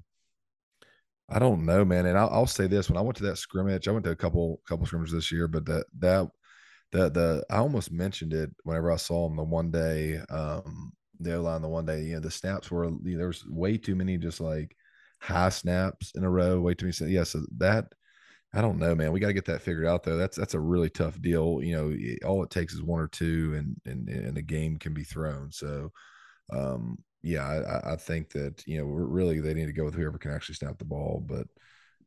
I 1.29 1.39
don't 1.39 1.65
know, 1.65 1.85
man. 1.85 2.07
And 2.07 2.17
I'll, 2.17 2.29
I'll 2.29 2.47
say 2.47 2.67
this: 2.67 2.89
when 2.89 2.97
I 2.97 3.01
went 3.01 3.17
to 3.17 3.23
that 3.23 3.37
scrimmage, 3.37 3.87
I 3.87 3.91
went 3.91 4.05
to 4.05 4.11
a 4.11 4.15
couple 4.15 4.61
couple 4.67 4.85
scrimmages 4.85 5.13
this 5.13 5.31
year, 5.31 5.47
but 5.47 5.65
that 5.65 5.85
that 5.99 6.29
that 6.93 7.13
the 7.13 7.43
I 7.49 7.57
almost 7.57 7.91
mentioned 7.91 8.33
it 8.33 8.49
whenever 8.63 8.91
I 8.91 8.97
saw 8.97 9.27
him 9.27 9.35
the 9.35 9.43
one 9.43 9.71
day, 9.71 10.19
um, 10.29 10.93
the 11.19 11.35
O 11.35 11.41
line 11.41 11.61
the 11.61 11.67
one 11.67 11.85
day. 11.85 12.01
You 12.01 12.15
know, 12.15 12.21
the 12.21 12.31
snaps 12.31 12.71
were 12.71 12.85
you 12.85 12.99
know, 13.03 13.17
there 13.17 13.27
was 13.27 13.45
way 13.47 13.77
too 13.77 13.95
many 13.95 14.17
just 14.17 14.41
like 14.41 14.75
high 15.21 15.49
snaps 15.49 16.11
in 16.15 16.23
a 16.23 16.29
row, 16.29 16.59
way 16.61 16.73
too 16.73 16.87
many. 16.99 17.13
Yeah, 17.13 17.23
so 17.23 17.41
that 17.57 17.93
I 18.53 18.61
don't 18.61 18.79
know, 18.79 18.95
man. 18.95 19.11
We 19.13 19.19
got 19.21 19.27
to 19.27 19.33
get 19.33 19.45
that 19.45 19.61
figured 19.61 19.87
out 19.87 20.03
though. 20.03 20.17
That's 20.17 20.37
that's 20.37 20.55
a 20.55 20.59
really 20.59 20.89
tough 20.89 21.21
deal. 21.21 21.61
You 21.63 21.75
know, 21.77 22.27
all 22.27 22.43
it 22.43 22.49
takes 22.51 22.73
is 22.73 22.83
one 22.83 23.01
or 23.01 23.07
two, 23.07 23.53
and 23.55 23.77
and 23.85 24.09
and 24.09 24.37
a 24.37 24.41
game 24.41 24.77
can 24.79 24.93
be 24.93 25.03
thrown. 25.03 25.51
So, 25.51 25.91
um, 26.53 26.99
yeah, 27.23 27.45
I, 27.47 27.93
I 27.93 27.95
think 27.97 28.31
that 28.31 28.63
you 28.67 28.79
know 28.79 28.85
really 28.85 29.41
they 29.41 29.53
need 29.55 29.67
to 29.67 29.73
go 29.73 29.85
with 29.85 29.95
whoever 29.95 30.17
can 30.19 30.31
actually 30.33 30.55
snap 30.55 30.77
the 30.79 30.85
ball, 30.85 31.23
but 31.27 31.47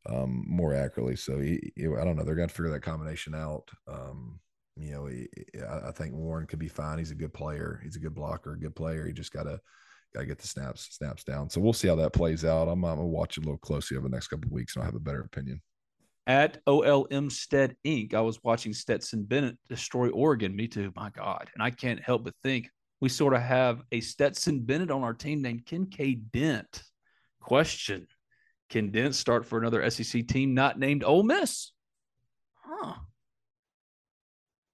um, 0.07 0.45
more 0.47 0.73
accurately. 0.73 1.15
So 1.15 1.39
he, 1.39 1.71
he- 1.75 1.87
I 1.87 2.03
don't 2.03 2.15
know. 2.15 2.23
They're 2.23 2.35
going 2.35 2.49
to 2.49 2.53
figure 2.53 2.71
that 2.71 2.81
combination 2.81 3.33
out. 3.35 3.69
Um, 3.87 4.39
you 4.77 4.91
know, 4.91 5.05
he, 5.07 5.27
I, 5.67 5.89
I 5.89 5.91
think 5.91 6.13
Warren 6.13 6.47
could 6.47 6.59
be 6.59 6.67
fine. 6.67 6.97
He's 6.99 7.11
a 7.11 7.15
good 7.15 7.33
player. 7.33 7.79
He's 7.83 7.95
a 7.95 7.99
good 7.99 8.15
blocker, 8.15 8.53
a 8.53 8.59
good 8.59 8.75
player. 8.75 9.05
He 9.07 9.13
just 9.13 9.33
got 9.33 9.43
to 9.43 9.59
got 10.15 10.21
to 10.21 10.27
get 10.27 10.39
the 10.39 10.47
snaps 10.47 10.87
snaps 10.95 11.23
down. 11.23 11.49
So 11.49 11.61
we'll 11.61 11.73
see 11.73 11.87
how 11.87 11.95
that 11.95 12.13
plays 12.13 12.45
out. 12.45 12.67
I'm, 12.67 12.83
I'm 12.83 12.97
gonna 12.97 13.07
watch 13.07 13.37
it 13.37 13.41
a 13.41 13.45
little 13.45 13.57
closely 13.57 13.97
over 13.97 14.07
the 14.07 14.15
next 14.15 14.27
couple 14.27 14.47
of 14.47 14.51
weeks, 14.51 14.75
and 14.75 14.83
I'll 14.83 14.87
have 14.87 14.95
a 14.95 14.99
better 14.99 15.21
opinion. 15.21 15.61
At 16.27 16.63
OLM 16.65 17.31
Stead 17.31 17.75
Inc., 17.85 18.15
I 18.15 18.21
was 18.21 18.43
watching 18.43 18.73
Stetson 18.73 19.23
Bennett 19.23 19.57
destroy 19.69 20.09
Oregon. 20.09 20.55
Me 20.55 20.67
too. 20.67 20.91
My 20.95 21.11
God. 21.11 21.51
And 21.53 21.61
I 21.61 21.69
can't 21.69 22.01
help 22.01 22.23
but 22.23 22.33
think, 22.41 22.69
we 22.99 23.09
sort 23.09 23.35
of 23.35 23.41
have 23.41 23.83
a 23.91 23.99
Stetson 23.99 24.61
Bennett 24.61 24.89
on 24.89 25.03
our 25.03 25.13
team 25.13 25.41
named 25.41 25.65
Kincaid 25.65 26.31
Dent. 26.31 26.81
Question 27.41 28.07
Can 28.71 28.89
Dent 28.89 29.13
start 29.13 29.45
for 29.45 29.59
another 29.59 29.87
SEC 29.91 30.25
team 30.27 30.55
not 30.55 30.79
named 30.79 31.03
Ole 31.03 31.21
Miss? 31.21 31.71
Huh. 32.55 32.93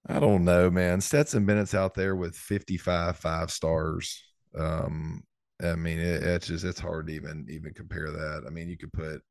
I 0.08 0.18
don't 0.18 0.44
know, 0.44 0.70
man. 0.70 1.00
Stetson 1.00 1.44
Bennett's 1.46 1.74
out 1.74 1.94
there 1.94 2.16
with 2.16 2.34
55 2.34 3.16
five 3.16 3.50
stars. 3.50 4.22
Um, 4.58 5.22
I 5.62 5.74
mean, 5.74 5.98
it, 5.98 6.22
it's 6.22 6.46
just 6.46 6.64
it's 6.64 6.80
hard 6.80 7.06
to 7.06 7.12
even 7.12 7.46
even 7.48 7.72
compare 7.74 8.10
that. 8.10 8.44
I 8.46 8.50
mean, 8.50 8.68
you 8.68 8.76
could 8.76 8.92
put 8.92 9.22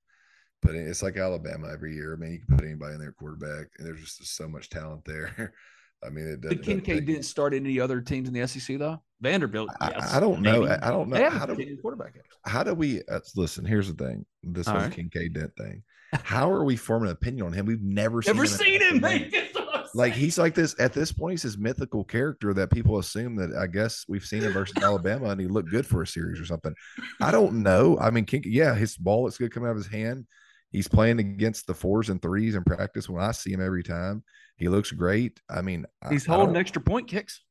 put 0.61 0.75
in, 0.75 0.87
it's 0.87 1.03
like 1.03 1.17
Alabama 1.17 1.69
every 1.71 1.93
year. 1.93 2.13
I 2.13 2.17
mean, 2.17 2.31
you 2.31 2.39
can 2.39 2.57
put 2.57 2.65
anybody 2.65 2.95
in 2.95 2.99
their 2.99 3.11
quarterback, 3.11 3.67
and 3.77 3.87
there's 3.87 3.99
just 3.99 4.35
so 4.35 4.47
much 4.47 4.69
talent 4.69 5.03
there. 5.05 5.53
I 6.03 6.09
mean, 6.09 6.27
it 6.27 6.41
Did 6.41 6.63
Kincaid 6.63 7.05
didn't 7.05 7.23
start 7.23 7.53
any 7.53 7.79
other 7.79 8.01
teams 8.01 8.27
in 8.27 8.33
the 8.33 8.47
SEC 8.47 8.79
though. 8.79 9.01
Vanderbilt. 9.21 9.69
Yes, 9.81 10.13
I, 10.13 10.17
I 10.17 10.19
don't 10.19 10.41
know. 10.41 10.65
I, 10.65 10.87
I 10.87 10.89
don't 10.89 11.09
know. 11.09 11.29
How 11.29 11.45
do, 11.45 11.77
quarterback. 11.77 12.15
how 12.43 12.63
do 12.63 12.73
we 12.73 13.03
uh, 13.03 13.19
listen? 13.35 13.65
Here's 13.65 13.93
the 13.93 14.03
thing. 14.03 14.25
This 14.41 14.67
All 14.67 14.73
whole 14.73 14.83
right. 14.83 14.91
Kincaid 14.91 15.33
Dent 15.33 15.51
thing. 15.57 15.83
How 16.13 16.51
are 16.51 16.63
we 16.63 16.75
forming 16.75 17.09
an 17.09 17.13
opinion 17.13 17.45
on 17.45 17.53
him? 17.53 17.65
We've 17.67 17.81
never 17.81 18.21
Never 18.25 18.47
seen 18.47 18.79
seen 18.79 18.81
him, 18.81 18.99
him. 19.93 19.99
mate. 20.01 20.03
That's 20.03 20.03
what 20.03 20.03
I'm 20.03 20.11
Like 20.11 20.13
he's 20.19 20.37
like 20.37 20.55
this 20.55 20.75
at 20.79 20.93
this 20.93 21.11
point. 21.11 21.33
He's 21.33 21.43
this 21.43 21.57
mythical 21.57 22.03
character 22.03 22.53
that 22.53 22.71
people 22.71 22.99
assume 22.99 23.35
that 23.37 23.55
I 23.57 23.67
guess 23.67 24.05
we've 24.07 24.25
seen 24.25 24.41
him 24.43 24.53
versus 24.53 24.75
Alabama, 24.81 25.29
and 25.29 25.39
he 25.41 25.47
looked 25.47 25.69
good 25.71 25.85
for 25.85 26.01
a 26.01 26.07
series 26.07 26.39
or 26.39 26.45
something. 26.45 26.73
I 27.21 27.31
don't 27.31 27.63
know. 27.63 27.97
I 27.99 28.09
mean, 28.09 28.25
Kink, 28.25 28.45
yeah, 28.47 28.73
his 28.75 28.97
ball 28.97 29.23
looks 29.23 29.37
good 29.37 29.51
coming 29.53 29.67
out 29.67 29.71
of 29.71 29.77
his 29.77 29.87
hand. 29.87 30.25
He's 30.71 30.87
playing 30.87 31.19
against 31.19 31.67
the 31.67 31.73
fours 31.73 32.09
and 32.09 32.21
threes 32.21 32.55
in 32.55 32.63
practice. 32.63 33.09
When 33.09 33.21
I 33.21 33.31
see 33.31 33.51
him 33.51 33.61
every 33.61 33.83
time, 33.83 34.23
he 34.55 34.69
looks 34.69 34.91
great. 34.91 35.41
I 35.49 35.61
mean, 35.61 35.85
He's 36.09 36.27
I 36.29 36.33
holding 36.35 36.53
don't- 36.53 36.61
extra 36.61 36.81
point 36.81 37.09
kicks. 37.09 37.43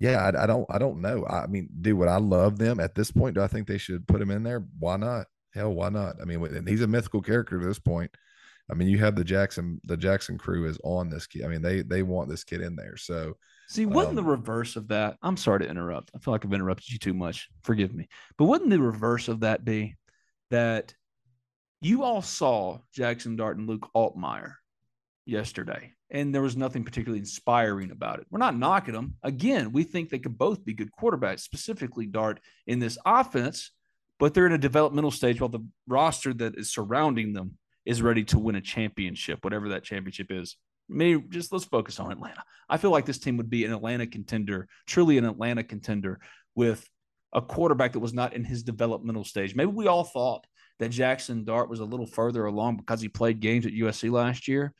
yeah, 0.00 0.18
I, 0.34 0.42
I 0.42 0.46
don't, 0.46 0.66
I 0.68 0.78
don't 0.78 1.00
know. 1.00 1.24
I 1.26 1.46
mean, 1.46 1.68
dude, 1.80 1.96
would 1.98 2.08
I 2.08 2.16
love 2.16 2.58
them 2.58 2.80
at 2.80 2.96
this 2.96 3.12
point? 3.12 3.36
Do 3.36 3.42
I 3.42 3.46
think 3.46 3.68
they 3.68 3.78
should 3.78 4.08
put 4.08 4.20
him 4.20 4.32
in 4.32 4.42
there? 4.42 4.66
Why 4.80 4.96
not? 4.96 5.26
Hell, 5.54 5.72
why 5.74 5.90
not? 5.90 6.16
I 6.20 6.24
mean, 6.24 6.44
and 6.44 6.68
he's 6.68 6.82
a 6.82 6.86
mythical 6.88 7.22
character 7.22 7.60
at 7.60 7.66
this 7.66 7.78
point. 7.78 8.10
I 8.70 8.74
mean, 8.74 8.88
you 8.88 8.98
have 8.98 9.14
the 9.14 9.24
Jackson, 9.24 9.80
the 9.84 9.96
Jackson 9.96 10.38
crew 10.38 10.68
is 10.68 10.78
on 10.82 11.08
this 11.08 11.26
kid. 11.26 11.44
I 11.44 11.48
mean, 11.48 11.62
they 11.62 11.82
they 11.82 12.02
want 12.02 12.28
this 12.28 12.44
kid 12.44 12.60
in 12.60 12.74
there. 12.74 12.96
So 12.96 13.34
See, 13.68 13.86
wasn't 13.86 14.18
um, 14.18 14.24
the 14.24 14.30
reverse 14.30 14.76
of 14.76 14.88
that? 14.88 15.16
I'm 15.22 15.36
sorry 15.36 15.60
to 15.60 15.68
interrupt. 15.68 16.10
I 16.14 16.18
feel 16.18 16.32
like 16.32 16.44
I've 16.44 16.52
interrupted 16.52 16.90
you 16.90 16.98
too 16.98 17.14
much. 17.14 17.48
Forgive 17.62 17.94
me. 17.94 18.08
But 18.38 18.44
wouldn't 18.44 18.70
the 18.70 18.80
reverse 18.80 19.28
of 19.28 19.40
that 19.40 19.64
be 19.64 19.96
that 20.50 20.94
you 21.80 22.02
all 22.04 22.22
saw 22.22 22.78
Jaxson 22.96 23.36
Dart 23.36 23.56
and 23.56 23.68
Luke 23.68 23.88
Altmyer 23.94 24.54
yesterday, 25.26 25.92
and 26.10 26.34
there 26.34 26.42
was 26.42 26.56
nothing 26.56 26.84
particularly 26.84 27.18
inspiring 27.18 27.90
about 27.90 28.20
it. 28.20 28.26
We're 28.30 28.38
not 28.38 28.56
knocking 28.56 28.94
them. 28.94 29.14
Again, 29.22 29.72
we 29.72 29.82
think 29.84 30.08
they 30.08 30.18
could 30.18 30.38
both 30.38 30.64
be 30.64 30.74
good 30.74 30.90
quarterbacks, 30.92 31.40
specifically 31.40 32.06
Dart 32.06 32.40
in 32.66 32.78
this 32.78 32.98
offense, 33.04 33.72
but 34.18 34.32
they're 34.32 34.46
in 34.46 34.52
a 34.52 34.58
developmental 34.58 35.10
stage 35.10 35.40
while 35.40 35.50
the 35.50 35.66
roster 35.86 36.32
that 36.34 36.56
is 36.56 36.72
surrounding 36.72 37.32
them 37.32 37.58
is 37.86 38.02
ready 38.02 38.24
to 38.24 38.38
win 38.38 38.56
a 38.56 38.60
championship, 38.60 39.44
whatever 39.44 39.70
that 39.70 39.84
championship 39.84 40.30
is. 40.30 40.56
Maybe 40.88 41.22
just 41.30 41.52
let's 41.52 41.64
focus 41.64 41.98
on 41.98 42.12
Atlanta. 42.12 42.42
I 42.68 42.76
feel 42.76 42.90
like 42.90 43.06
this 43.06 43.18
team 43.18 43.36
would 43.38 43.50
be 43.50 43.64
an 43.64 43.72
Atlanta 43.72 44.06
contender, 44.06 44.68
truly 44.86 45.18
an 45.18 45.24
Atlanta 45.24 45.64
contender 45.64 46.20
with 46.54 46.88
a 47.32 47.40
quarterback 47.40 47.92
that 47.92 48.00
was 48.00 48.14
not 48.14 48.34
in 48.34 48.44
his 48.44 48.62
developmental 48.62 49.24
stage. 49.24 49.54
Maybe 49.54 49.70
we 49.70 49.86
all 49.86 50.04
thought 50.04 50.46
that 50.78 50.90
Jaxson 50.90 51.44
Dart 51.44 51.70
was 51.70 51.80
a 51.80 51.84
little 51.84 52.06
further 52.06 52.44
along 52.44 52.76
because 52.76 53.00
he 53.00 53.08
played 53.08 53.40
games 53.40 53.66
at 53.66 53.72
USC 53.72 54.10
last 54.10 54.46
year. 54.46 54.74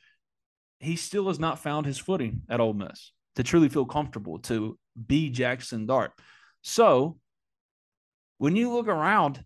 He 0.79 0.95
still 0.95 1.27
has 1.27 1.39
not 1.39 1.59
found 1.59 1.85
his 1.85 1.97
footing 1.97 2.41
at 2.49 2.59
Ole 2.59 2.73
Miss 2.73 3.11
to 3.35 3.43
truly 3.43 3.69
feel 3.69 3.85
comfortable 3.85 4.39
to 4.39 4.77
be 5.07 5.31
Jaxson 5.31 5.87
Dart. 5.87 6.11
So 6.61 7.17
when 8.37 8.55
you 8.55 8.71
look 8.71 8.87
around 8.87 9.43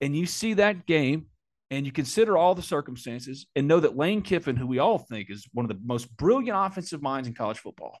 and 0.00 0.14
you 0.14 0.26
see 0.26 0.54
that 0.54 0.86
game 0.86 1.26
and 1.70 1.84
you 1.84 1.92
consider 1.92 2.36
all 2.36 2.54
the 2.54 2.62
circumstances 2.62 3.46
and 3.54 3.68
know 3.68 3.80
that 3.80 3.96
Lane 3.96 4.22
Kiffin, 4.22 4.56
who 4.56 4.66
we 4.66 4.78
all 4.78 4.98
think 4.98 5.30
is 5.30 5.46
one 5.52 5.64
of 5.64 5.68
the 5.68 5.80
most 5.84 6.14
brilliant 6.16 6.58
offensive 6.58 7.02
minds 7.02 7.28
in 7.28 7.34
college 7.34 7.58
football, 7.58 7.98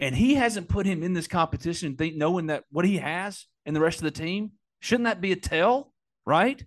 and 0.00 0.14
he 0.14 0.34
hasn't 0.34 0.68
put 0.68 0.86
him 0.86 1.02
in 1.02 1.12
this 1.12 1.28
competition, 1.28 1.96
think 1.96 2.16
knowing 2.16 2.46
that 2.46 2.64
what 2.70 2.84
he 2.84 2.98
has 2.98 3.46
and 3.66 3.76
the 3.76 3.80
rest 3.80 3.98
of 3.98 4.04
the 4.04 4.10
team, 4.10 4.52
shouldn't 4.80 5.04
that 5.04 5.20
be 5.20 5.32
a 5.32 5.36
tell, 5.36 5.92
right? 6.26 6.64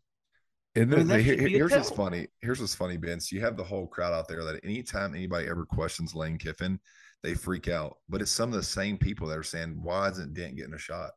And 0.76 0.94
I 0.94 0.98
mean, 0.98 1.08
then, 1.08 1.20
here- 1.20 1.36
should 1.36 1.46
be 1.46 1.56
a 1.56 1.58
here's 1.58 1.72
what's 1.72 1.90
funny. 1.90 2.28
Here's 2.42 2.60
what's 2.60 2.76
funny, 2.76 2.98
Ben. 2.98 3.20
So 3.20 3.36
you 3.36 3.42
have 3.42 3.58
the 3.58 3.64
whole 3.64 3.88
crowd 3.88 4.14
out 4.14 4.28
there 4.28 4.44
that 4.44 4.64
anytime 4.64 5.14
anybody 5.14 5.48
ever 5.48 5.66
questions 5.66 6.16
Lane 6.16 6.38
Kiffin, 6.38 6.80
they 7.22 7.36
freak 7.36 7.68
out. 7.68 7.98
But 8.10 8.22
it's 8.22 8.32
some 8.32 8.50
of 8.50 8.56
the 8.56 8.64
same 8.64 8.98
people 8.98 9.28
that 9.28 9.38
are 9.38 9.44
saying, 9.44 9.82
"Why 9.82 10.10
isn't 10.10 10.34
Dent 10.34 10.56
getting 10.56 10.74
a 10.74 10.80
shot?" 10.80 11.12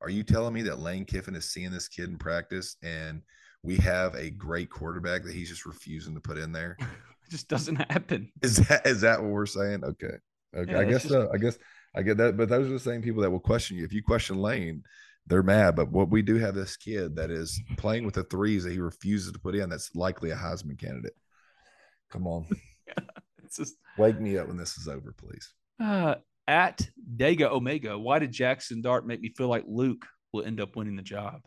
Are 0.00 0.10
you 0.10 0.22
telling 0.22 0.54
me 0.54 0.62
that 0.62 0.78
Lane 0.78 1.04
Kiffin 1.04 1.34
is 1.34 1.50
seeing 1.50 1.70
this 1.70 1.88
kid 1.88 2.08
in 2.08 2.18
practice 2.18 2.76
and 2.82 3.22
we 3.62 3.76
have 3.76 4.14
a 4.14 4.30
great 4.30 4.70
quarterback 4.70 5.22
that 5.24 5.34
he's 5.34 5.48
just 5.48 5.66
refusing 5.66 6.14
to 6.14 6.20
put 6.20 6.38
in 6.38 6.52
there? 6.52 6.76
It 7.26 7.30
just 7.34 7.48
doesn't 7.48 7.76
happen. 7.76 8.32
Is 8.42 8.56
that 8.66 8.84
is 8.84 9.02
that 9.02 9.22
what 9.22 9.30
we're 9.30 9.46
saying? 9.46 9.84
Okay, 9.84 10.14
okay. 10.56 10.72
Yeah, 10.72 10.80
I 10.80 10.84
guess 10.84 11.02
just- 11.02 11.08
so. 11.14 11.30
I 11.32 11.36
guess 11.38 11.56
I 11.94 12.02
get 12.02 12.16
that. 12.16 12.36
But 12.36 12.48
those 12.48 12.66
are 12.68 12.72
the 12.72 12.80
same 12.80 13.02
people 13.02 13.22
that 13.22 13.30
will 13.30 13.38
question 13.38 13.76
you. 13.76 13.84
If 13.84 13.92
you 13.92 14.02
question 14.02 14.36
Lane, 14.38 14.82
they're 15.28 15.44
mad. 15.44 15.76
But 15.76 15.92
what 15.92 16.10
we 16.10 16.22
do 16.22 16.38
have 16.38 16.56
this 16.56 16.76
kid 16.76 17.14
that 17.16 17.30
is 17.30 17.60
playing 17.76 18.04
with 18.04 18.14
the 18.16 18.24
threes 18.24 18.64
that 18.64 18.72
he 18.72 18.80
refuses 18.80 19.30
to 19.30 19.38
put 19.38 19.54
in. 19.54 19.68
That's 19.70 19.94
likely 19.94 20.30
a 20.30 20.34
Heisman 20.34 20.76
candidate. 20.76 21.12
Come 22.10 22.26
on, 22.26 22.46
It's 23.44 23.58
just 23.58 23.76
wake 23.96 24.20
me 24.20 24.36
up 24.36 24.48
when 24.48 24.56
this 24.56 24.76
is 24.76 24.88
over, 24.88 25.14
please. 25.16 25.52
uh, 25.78 26.16
at 26.48 26.88
Dega 27.16 27.48
Omega. 27.48 27.96
Why 27.96 28.18
did 28.18 28.32
Jaxson 28.32 28.82
Dart 28.82 29.06
make 29.06 29.20
me 29.20 29.28
feel 29.36 29.46
like 29.46 29.62
Luke 29.68 30.04
will 30.32 30.42
end 30.44 30.60
up 30.60 30.74
winning 30.74 30.96
the 30.96 31.02
job? 31.02 31.42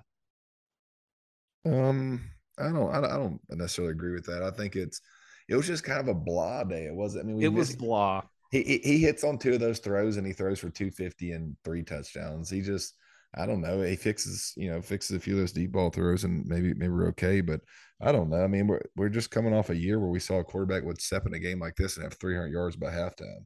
Um, 1.65 2.29
I 2.59 2.69
don't, 2.69 2.93
I 2.93 3.01
don't, 3.01 3.11
I 3.11 3.17
don't 3.17 3.39
necessarily 3.49 3.93
agree 3.93 4.13
with 4.13 4.25
that. 4.25 4.43
I 4.43 4.51
think 4.51 4.75
it's, 4.75 5.01
it 5.49 5.55
was 5.55 5.67
just 5.67 5.83
kind 5.83 5.99
of 5.99 6.07
a 6.07 6.13
blah 6.13 6.63
day. 6.63 6.85
It 6.85 6.95
wasn't. 6.95 7.25
I 7.25 7.27
mean, 7.27 7.37
we 7.37 7.45
It 7.45 7.53
was 7.53 7.75
blah. 7.75 8.21
He, 8.51 8.63
he 8.63 8.77
he 8.79 8.97
hits 8.99 9.23
on 9.23 9.37
two 9.37 9.53
of 9.53 9.59
those 9.59 9.79
throws 9.79 10.17
and 10.17 10.25
he 10.27 10.33
throws 10.33 10.59
for 10.59 10.69
250 10.69 11.31
and 11.31 11.55
three 11.63 11.83
touchdowns. 11.83 12.49
He 12.49 12.61
just 12.61 12.95
I 13.35 13.45
don't 13.45 13.61
know. 13.61 13.81
He 13.81 13.95
fixes, 13.95 14.53
you 14.55 14.69
know, 14.69 14.81
fixes 14.81 15.17
a 15.17 15.19
few 15.19 15.33
of 15.33 15.39
those 15.39 15.51
deep 15.51 15.71
ball 15.71 15.89
throws 15.89 16.23
and 16.23 16.45
maybe 16.45 16.73
maybe 16.75 16.89
we're 16.93 17.07
okay. 17.09 17.41
But 17.41 17.61
I 17.99 18.11
don't 18.11 18.29
know. 18.29 18.43
I 18.43 18.47
mean, 18.47 18.67
we're 18.67 18.81
we're 18.95 19.09
just 19.09 19.31
coming 19.31 19.53
off 19.53 19.69
a 19.69 19.75
year 19.75 19.99
where 19.99 20.09
we 20.09 20.19
saw 20.19 20.39
a 20.39 20.43
quarterback 20.43 20.83
would 20.83 21.01
step 21.01 21.25
in 21.25 21.33
a 21.33 21.39
game 21.39 21.59
like 21.59 21.75
this 21.75 21.95
and 21.97 22.03
have 22.03 22.13
300 22.13 22.47
yards 22.49 22.75
by 22.75 22.91
halftime. 22.91 23.45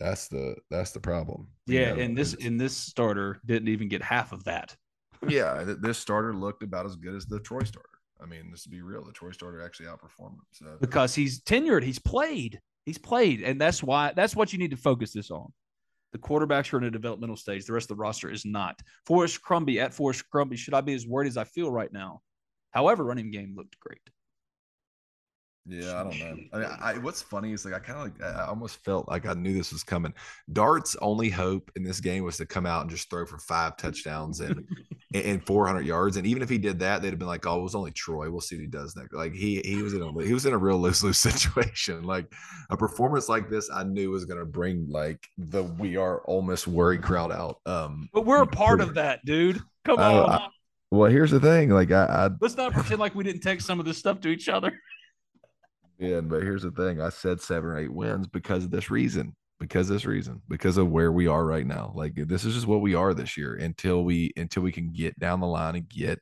That's 0.00 0.28
the 0.28 0.56
that's 0.70 0.90
the 0.92 1.00
problem. 1.00 1.48
Yeah, 1.66 1.90
gotta- 1.90 2.02
and 2.02 2.16
this 2.16 2.34
and 2.34 2.60
this 2.60 2.76
starter 2.76 3.40
didn't 3.46 3.68
even 3.68 3.88
get 3.88 4.02
half 4.02 4.32
of 4.32 4.44
that. 4.44 4.76
Yeah, 5.28 5.64
th- 5.64 5.78
this 5.80 5.98
starter 5.98 6.34
looked 6.34 6.62
about 6.62 6.86
as 6.86 6.96
good 6.96 7.14
as 7.14 7.26
the 7.26 7.40
Troy 7.40 7.62
starter. 7.64 7.88
I 8.22 8.26
mean, 8.26 8.50
this 8.50 8.64
to 8.64 8.68
be 8.68 8.82
real, 8.82 9.04
the 9.04 9.12
Troy 9.12 9.30
starter 9.30 9.62
actually 9.62 9.86
outperformed 9.86 10.34
him. 10.34 10.46
So 10.52 10.76
because 10.80 11.14
he's 11.14 11.40
tenured. 11.40 11.82
He's 11.82 11.98
played. 11.98 12.60
He's 12.86 12.98
played, 12.98 13.42
and 13.42 13.60
that's 13.60 13.82
why 13.82 14.12
that's 14.14 14.34
what 14.34 14.52
you 14.52 14.58
need 14.58 14.70
to 14.70 14.76
focus 14.76 15.12
this 15.12 15.30
on. 15.30 15.52
The 16.12 16.18
quarterbacks 16.18 16.72
are 16.72 16.78
in 16.78 16.84
a 16.84 16.90
developmental 16.90 17.36
stage. 17.36 17.64
The 17.64 17.72
rest 17.72 17.90
of 17.90 17.96
the 17.96 18.00
roster 18.00 18.30
is 18.30 18.44
not. 18.44 18.80
Forrest 19.06 19.40
Crumby 19.42 19.78
at 19.80 19.94
Forrest 19.94 20.28
Crumby. 20.30 20.56
Should 20.56 20.74
I 20.74 20.80
be 20.80 20.94
as 20.94 21.06
worried 21.06 21.28
as 21.28 21.36
I 21.36 21.44
feel 21.44 21.70
right 21.70 21.92
now? 21.92 22.20
However, 22.72 23.04
running 23.04 23.30
game 23.30 23.54
looked 23.56 23.78
great. 23.78 24.00
Yeah, 25.66 26.00
I 26.00 26.02
don't 26.04 26.18
know. 26.18 26.36
I 26.54 26.58
mean, 26.58 26.68
I, 26.80 26.98
what's 26.98 27.20
funny 27.20 27.52
is 27.52 27.64
like 27.64 27.74
I 27.74 27.78
kind 27.78 27.98
of 27.98 28.04
like 28.04 28.22
I 28.36 28.46
almost 28.46 28.82
felt 28.82 29.08
like 29.08 29.26
I 29.26 29.34
knew 29.34 29.52
this 29.52 29.72
was 29.72 29.84
coming. 29.84 30.12
Dart's 30.52 30.96
only 31.02 31.28
hope 31.28 31.70
in 31.76 31.82
this 31.84 32.00
game 32.00 32.24
was 32.24 32.38
to 32.38 32.46
come 32.46 32.64
out 32.66 32.80
and 32.80 32.90
just 32.90 33.10
throw 33.10 33.26
for 33.26 33.38
five 33.38 33.76
touchdowns 33.76 34.40
and 34.40 34.66
and 35.14 35.44
400 35.46 35.82
yards. 35.84 36.16
And 36.16 36.26
even 36.26 36.42
if 36.42 36.48
he 36.48 36.56
did 36.56 36.78
that, 36.80 37.02
they'd 37.02 37.10
have 37.10 37.18
been 37.18 37.28
like, 37.28 37.46
"Oh, 37.46 37.60
it 37.60 37.62
was 37.62 37.74
only 37.74 37.90
Troy. 37.92 38.30
We'll 38.30 38.40
see 38.40 38.56
what 38.56 38.62
he 38.62 38.66
does 38.68 38.96
next." 38.96 39.12
Like 39.12 39.34
he 39.34 39.60
he 39.62 39.82
was 39.82 39.92
in 39.92 40.00
a 40.02 40.24
he 40.24 40.32
was 40.32 40.46
in 40.46 40.54
a 40.54 40.58
real 40.58 40.78
lose 40.80 41.04
lose 41.04 41.18
situation. 41.30 42.04
Like 42.04 42.32
a 42.70 42.76
performance 42.76 43.28
like 43.28 43.50
this, 43.50 43.68
I 43.72 43.84
knew 43.84 44.10
was 44.10 44.24
going 44.24 44.40
to 44.40 44.46
bring 44.46 44.86
like 44.88 45.22
the 45.36 45.62
we 45.64 45.96
are 45.98 46.20
almost 46.22 46.66
worried 46.68 47.02
crowd 47.02 47.30
out. 47.32 47.58
Um, 47.66 48.08
But 48.14 48.24
we're 48.24 48.42
a 48.42 48.46
part 48.46 48.80
of 48.80 48.94
that, 48.94 49.20
dude. 49.26 49.60
Come 49.84 49.98
I- 49.98 50.18
on. 50.18 50.30
I- 50.30 50.48
well, 50.92 51.08
here's 51.08 51.30
the 51.30 51.38
thing. 51.38 51.70
Like 51.70 51.92
I, 51.92 52.04
I 52.06 52.30
Let's 52.40 52.56
not 52.56 52.72
pretend 52.72 52.98
like 52.98 53.14
we 53.14 53.22
didn't 53.22 53.42
text 53.42 53.64
some 53.64 53.78
of 53.78 53.86
this 53.86 53.96
stuff 53.98 54.20
to 54.22 54.28
each 54.28 54.48
other. 54.48 54.72
Yeah, 56.00 56.22
but 56.22 56.42
here's 56.42 56.62
the 56.62 56.70
thing. 56.70 57.00
I 57.00 57.10
said 57.10 57.42
seven 57.42 57.70
or 57.70 57.78
eight 57.78 57.92
wins 57.92 58.26
because 58.26 58.64
of 58.64 58.70
this 58.70 58.90
reason. 58.90 59.36
Because 59.58 59.86
this 59.86 60.06
reason. 60.06 60.40
Because 60.48 60.78
of 60.78 60.88
where 60.88 61.12
we 61.12 61.26
are 61.26 61.44
right 61.44 61.66
now. 61.66 61.92
Like 61.94 62.14
this 62.14 62.46
is 62.46 62.54
just 62.54 62.66
what 62.66 62.80
we 62.80 62.94
are 62.94 63.12
this 63.12 63.36
year 63.36 63.56
until 63.56 64.02
we 64.02 64.32
until 64.38 64.62
we 64.62 64.72
can 64.72 64.92
get 64.92 65.18
down 65.18 65.40
the 65.40 65.46
line 65.46 65.76
and 65.76 65.86
get 65.86 66.18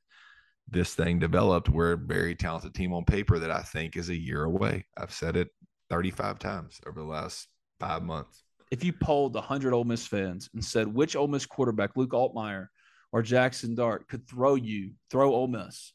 this 0.69 0.95
thing 0.95 1.21
developed. 1.21 1.69
We're 1.69 1.93
a 1.93 1.97
very 1.97 2.35
talented 2.35 2.75
team 2.75 2.93
on 2.93 3.05
paper 3.05 3.39
that 3.39 3.53
I 3.53 3.63
think 3.63 3.97
is 3.97 4.09
a 4.09 4.17
year 4.17 4.43
away. 4.43 4.85
I've 4.97 5.13
said 5.13 5.37
it 5.37 5.49
35 5.91 6.41
times 6.41 6.81
over 6.85 6.99
the 6.99 7.07
last 7.07 7.47
five 7.79 8.03
months. 8.03 8.43
If 8.73 8.83
you 8.83 8.93
polled 8.93 9.35
100 9.35 9.73
Ole 9.73 9.85
Miss 9.85 10.09
fans 10.09 10.51
and 10.55 10.65
said 10.65 10.93
which 10.93 11.15
Ole 11.15 11.29
Miss 11.29 11.47
quarterback, 11.47 11.97
Luke 11.97 12.11
Altmyer 12.11 12.67
or 13.13 13.23
Jaxson 13.23 13.77
Dart, 13.77 14.09
could 14.09 14.29
throw 14.29 14.57
you, 14.57 14.91
throw 15.09 15.33
Ole 15.33 15.47
Miss 15.47 15.93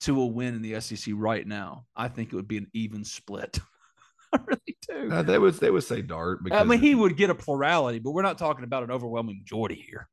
to 0.00 0.20
a 0.20 0.26
win 0.26 0.54
in 0.54 0.62
the 0.62 0.80
SEC 0.80 1.14
right 1.16 1.46
now, 1.46 1.86
I 1.96 2.08
think 2.08 2.32
it 2.32 2.36
would 2.36 2.48
be 2.48 2.58
an 2.58 2.66
even 2.74 3.04
split. 3.04 3.58
I 4.32 4.38
really 4.46 4.76
do. 4.88 5.10
Uh, 5.12 5.22
they 5.22 5.38
would 5.38 5.54
they 5.54 5.70
would 5.70 5.84
say 5.84 6.02
Dart 6.02 6.42
because 6.44 6.60
I 6.60 6.64
mean, 6.64 6.80
he 6.80 6.94
would 6.94 7.16
get 7.16 7.30
a 7.30 7.34
plurality, 7.34 7.98
but 8.00 8.10
we're 8.10 8.22
not 8.22 8.38
talking 8.38 8.64
about 8.64 8.82
an 8.82 8.90
overwhelming 8.90 9.38
majority 9.38 9.76
here. 9.88 10.08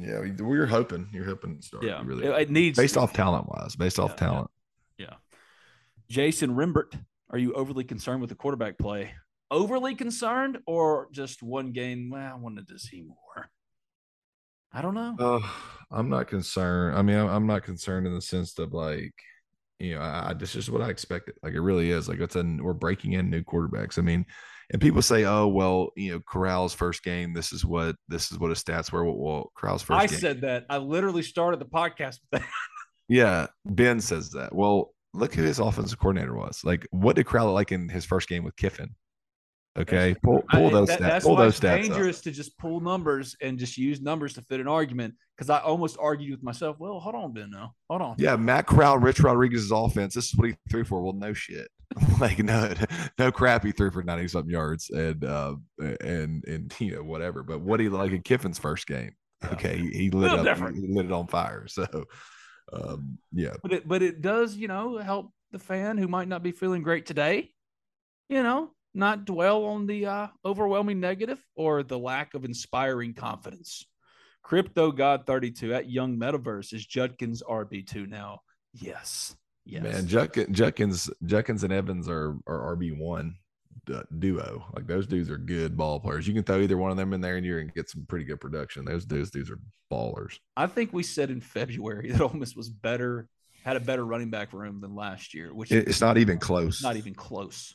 yeah, 0.00 0.20
we- 0.20 0.32
we're 0.32 0.66
hoping 0.66 1.08
you're 1.12 1.24
hoping 1.24 1.56
it's 1.58 1.70
Dart. 1.70 1.84
Yeah, 1.84 2.00
You 2.00 2.06
really 2.06 2.26
it- 2.26 2.40
it 2.42 2.50
needs 2.50 2.76
based 2.78 2.96
off 2.96 3.12
talent 3.12 3.48
wise, 3.48 3.76
based 3.76 3.98
off 3.98 4.16
talent. 4.16 4.50
Yeah. 4.98 5.14
Jason 6.08 6.54
Rimbert, 6.54 6.94
are 7.30 7.38
you 7.38 7.52
overly 7.54 7.84
concerned 7.84 8.20
with 8.20 8.30
the 8.30 8.36
quarterback 8.36 8.78
play? 8.78 9.12
Overly 9.50 9.94
concerned 9.94 10.58
or 10.66 11.08
just 11.12 11.42
one 11.42 11.72
game? 11.72 12.10
Well, 12.10 12.32
I 12.34 12.36
wanted 12.36 12.68
to 12.68 12.78
see 12.78 13.02
more. 13.02 13.48
I 14.76 14.82
don't 14.82 14.92
know. 14.92 15.16
Uh, 15.18 15.40
I'm 15.90 16.10
not 16.10 16.28
concerned. 16.28 16.98
I 16.98 17.02
mean, 17.02 17.16
I'm, 17.16 17.28
I'm 17.28 17.46
not 17.46 17.62
concerned 17.62 18.06
in 18.06 18.14
the 18.14 18.20
sense 18.20 18.58
of 18.58 18.74
like, 18.74 19.14
you 19.78 19.94
know, 19.94 20.02
I, 20.02 20.30
I 20.30 20.34
this 20.34 20.54
is 20.54 20.70
what 20.70 20.82
I 20.82 20.90
expected. 20.90 21.34
Like 21.42 21.54
it 21.54 21.62
really 21.62 21.90
is. 21.90 22.10
Like 22.10 22.20
it's 22.20 22.36
a 22.36 22.42
we're 22.42 22.74
breaking 22.74 23.14
in 23.14 23.30
new 23.30 23.42
quarterbacks. 23.42 23.98
I 23.98 24.02
mean, 24.02 24.26
and 24.70 24.82
people 24.82 25.00
say, 25.00 25.24
oh 25.24 25.46
well, 25.46 25.92
you 25.96 26.12
know, 26.12 26.20
Corral's 26.20 26.74
first 26.74 27.02
game. 27.02 27.32
This 27.32 27.54
is 27.54 27.64
what 27.64 27.96
this 28.08 28.30
is 28.30 28.38
what 28.38 28.50
his 28.50 28.62
stats 28.62 28.92
were. 28.92 29.02
Well, 29.02 29.16
well 29.16 29.52
Corral's 29.56 29.80
first 29.80 29.98
I 29.98 30.06
game. 30.08 30.18
said 30.18 30.40
that. 30.42 30.66
I 30.68 30.76
literally 30.76 31.22
started 31.22 31.58
the 31.58 31.66
podcast 31.66 32.18
with 32.30 32.42
that. 32.42 32.48
yeah, 33.08 33.46
Ben 33.64 33.98
says 34.02 34.30
that. 34.32 34.54
Well, 34.54 34.92
look 35.14 35.32
who 35.34 35.42
his 35.42 35.58
offensive 35.58 35.98
coordinator 35.98 36.36
was. 36.36 36.60
Like, 36.64 36.86
what 36.90 37.16
did 37.16 37.24
Corral 37.24 37.50
like 37.54 37.72
in 37.72 37.88
his 37.88 38.04
first 38.04 38.28
game 38.28 38.44
with 38.44 38.56
Kiffin? 38.56 38.94
Okay, 39.78 40.14
pull 40.22 40.42
pull 40.50 40.66
I- 40.68 40.70
those 40.70 40.88
that- 40.88 40.98
stats. 41.00 41.02
That's 41.02 41.24
Pull 41.24 41.34
why 41.34 41.44
those 41.44 41.52
it's 41.56 41.60
stats. 41.64 41.74
Up. 41.74 41.80
dangerous 41.82 42.20
to 42.22 42.30
just 42.30 42.56
pull 42.58 42.80
numbers 42.80 43.36
and 43.42 43.58
just 43.58 43.76
use 43.76 44.00
numbers 44.00 44.34
to 44.34 44.42
fit 44.42 44.60
an 44.60 44.68
argument. 44.68 45.14
Because 45.36 45.50
I 45.50 45.58
almost 45.58 45.98
argued 46.00 46.30
with 46.30 46.42
myself. 46.42 46.76
Well, 46.78 46.98
hold 46.98 47.14
on, 47.14 47.32
Ben. 47.34 47.50
Now, 47.50 47.74
hold 47.90 48.00
on. 48.00 48.14
Yeah, 48.18 48.36
Matt 48.36 48.66
Corral, 48.66 48.96
Rich 48.98 49.20
Rodriguez's 49.20 49.70
offense. 49.70 50.14
This 50.14 50.26
is 50.26 50.34
what 50.36 50.48
he 50.48 50.56
threw 50.70 50.82
for. 50.84 51.02
Well, 51.02 51.12
no 51.12 51.34
shit. 51.34 51.68
like 52.20 52.38
no, 52.38 52.72
no 53.18 53.30
crap. 53.30 53.64
He 53.64 53.72
threw 53.72 53.90
for 53.90 54.02
ninety 54.02 54.28
something 54.28 54.50
yards 54.50 54.88
and 54.90 55.22
uh 55.24 55.56
and 56.00 56.42
and 56.46 56.74
you 56.78 56.96
know 56.96 57.02
whatever. 57.02 57.42
But 57.42 57.60
what 57.60 57.78
he 57.80 57.88
like 57.88 58.12
in 58.12 58.22
Kiffin's 58.22 58.58
first 58.58 58.86
game. 58.86 59.12
Okay, 59.52 59.76
he, 59.78 59.90
he 59.90 60.10
lit 60.10 60.30
up, 60.32 60.42
different. 60.44 60.76
he 60.78 60.86
lit 60.88 61.04
it 61.04 61.12
on 61.12 61.26
fire. 61.26 61.66
So, 61.68 61.86
um, 62.72 63.18
yeah, 63.32 63.52
But 63.62 63.72
it 63.72 63.86
but 63.88 64.02
it 64.02 64.22
does, 64.22 64.56
you 64.56 64.66
know, 64.68 64.96
help 64.96 65.30
the 65.52 65.58
fan 65.58 65.98
who 65.98 66.08
might 66.08 66.26
not 66.28 66.42
be 66.42 66.50
feeling 66.52 66.82
great 66.82 67.04
today, 67.06 67.52
you 68.30 68.42
know, 68.42 68.70
not 68.96 69.24
dwell 69.26 69.64
on 69.64 69.86
the 69.86 70.06
uh, 70.06 70.26
overwhelming 70.44 70.98
negative 71.00 71.38
or 71.54 71.82
the 71.82 71.98
lack 71.98 72.34
of 72.34 72.44
inspiring 72.44 73.14
confidence. 73.14 73.84
Crypto 74.42 74.90
God 74.92 75.26
32 75.26 75.74
at 75.74 75.90
Young 75.90 76.16
Metaverse 76.16 76.72
is 76.72 76.86
Judkins 76.86 77.42
RB2 77.42 78.08
now. 78.08 78.40
Yes. 78.72 79.36
Yes. 79.64 79.82
man, 79.82 80.06
Judkins, 80.06 80.56
Judkins, 80.56 81.10
Judkins 81.24 81.64
and 81.64 81.72
Evans 81.72 82.08
are 82.08 82.36
are 82.46 82.76
RB 82.76 82.96
one 82.96 83.34
duo. 84.18 84.64
Like 84.74 84.86
those 84.86 85.06
dudes 85.06 85.30
are 85.30 85.38
good 85.38 85.76
ball 85.76 85.98
players. 86.00 86.26
You 86.26 86.34
can 86.34 86.44
throw 86.44 86.60
either 86.60 86.76
one 86.76 86.90
of 86.90 86.96
them 86.96 87.12
in 87.12 87.20
there, 87.20 87.36
and 87.36 87.44
you're 87.44 87.60
gonna 87.60 87.72
get 87.72 87.90
some 87.90 88.06
pretty 88.08 88.24
good 88.24 88.40
production. 88.40 88.84
Those 88.84 89.04
dudes 89.04 89.50
are 89.50 89.58
ballers. 89.92 90.38
I 90.56 90.66
think 90.68 90.92
we 90.92 91.02
said 91.02 91.30
in 91.30 91.40
February 91.40 92.10
that 92.12 92.20
Ole 92.20 92.30
Miss 92.34 92.54
was 92.54 92.68
better, 92.68 93.28
had 93.64 93.76
a 93.76 93.80
better 93.80 94.04
running 94.06 94.30
back 94.30 94.52
room 94.52 94.80
than 94.80 94.94
last 94.94 95.34
year, 95.34 95.52
which 95.52 95.72
It- 95.72 95.88
it's 95.88 96.00
not 96.00 96.16
even 96.18 96.38
close. 96.38 96.82
Not 96.82 96.96
even 96.96 97.14
close. 97.14 97.74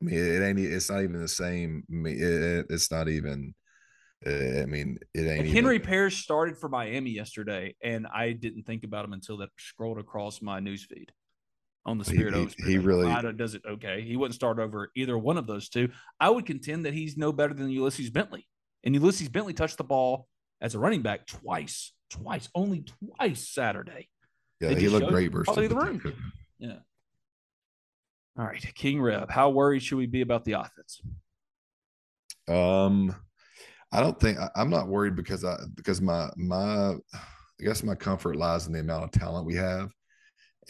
I 0.00 0.04
mean, 0.04 0.14
it 0.18 0.42
ain't. 0.42 0.58
It's 0.60 0.90
not 0.90 1.02
even 1.02 1.20
the 1.20 1.28
same. 1.28 1.82
I 1.90 1.94
mean, 1.94 2.16
it, 2.16 2.22
it- 2.22 2.66
it's 2.70 2.90
not 2.90 3.08
even. 3.08 3.54
uh, 4.26 4.30
I 4.62 4.66
mean, 4.66 4.98
it 5.14 5.20
ain't. 5.20 5.28
And 5.30 5.40
even- 5.46 5.52
Henry 5.52 5.78
Parrish 5.78 6.22
started 6.22 6.56
for 6.58 6.68
Miami 6.68 7.10
yesterday, 7.10 7.74
and 7.82 8.06
I 8.06 8.32
didn't 8.32 8.64
think 8.64 8.84
about 8.84 9.04
him 9.04 9.12
until 9.12 9.36
that 9.38 9.50
scrolled 9.58 9.98
across 9.98 10.42
my 10.42 10.60
newsfeed 10.60 11.08
on 11.86 11.98
the 11.98 12.04
Spirit 12.04 12.34
he- 12.34 12.40
Oaks. 12.40 12.54
he 12.54 12.78
really- 12.78 13.10
does 13.36 13.54
it 13.54 13.62
okay. 13.66 14.02
He 14.02 14.16
wouldn't 14.16 14.34
start 14.34 14.58
over 14.58 14.90
either 14.96 15.16
one 15.16 15.36
of 15.38 15.46
those 15.46 15.68
two. 15.68 15.90
I 16.20 16.30
would 16.30 16.46
contend 16.46 16.84
that 16.86 16.94
he's 16.94 17.16
no 17.16 17.32
better 17.32 17.54
than 17.54 17.70
Ulysses 17.70 18.10
Bentley, 18.10 18.46
and 18.84 18.94
Ulysses 18.94 19.28
Bentley 19.28 19.54
touched 19.54 19.78
the 19.78 19.84
ball 19.84 20.28
as 20.60 20.74
a 20.74 20.78
running 20.78 21.02
back 21.02 21.26
twice, 21.26 21.92
twice, 22.10 22.48
only 22.54 22.84
twice 23.18 23.48
Saturday. 23.48 24.08
Yeah, 24.60 24.74
he 24.74 24.88
looked 24.88 25.08
great 25.08 25.30
versus 25.32 25.54
the 25.54 25.68
the 25.68 25.74
room. 25.76 26.00
Yeah. 26.58 26.78
All 28.38 28.44
right, 28.44 28.64
King 28.76 29.02
Reb, 29.02 29.30
how 29.30 29.50
worried 29.50 29.82
should 29.82 29.98
we 29.98 30.06
be 30.06 30.20
about 30.20 30.44
the 30.44 30.52
offense? 30.52 31.02
Um, 32.46 33.14
I 33.90 34.00
don't 34.00 34.18
think 34.20 34.38
I, 34.38 34.48
I'm 34.54 34.70
not 34.70 34.86
worried 34.86 35.16
because 35.16 35.44
I 35.44 35.56
because 35.74 36.00
my 36.00 36.30
my 36.36 36.92
I 36.92 37.64
guess 37.64 37.82
my 37.82 37.96
comfort 37.96 38.36
lies 38.36 38.68
in 38.68 38.72
the 38.72 38.80
amount 38.80 39.04
of 39.04 39.10
talent 39.10 39.46
we 39.46 39.56
have. 39.56 39.90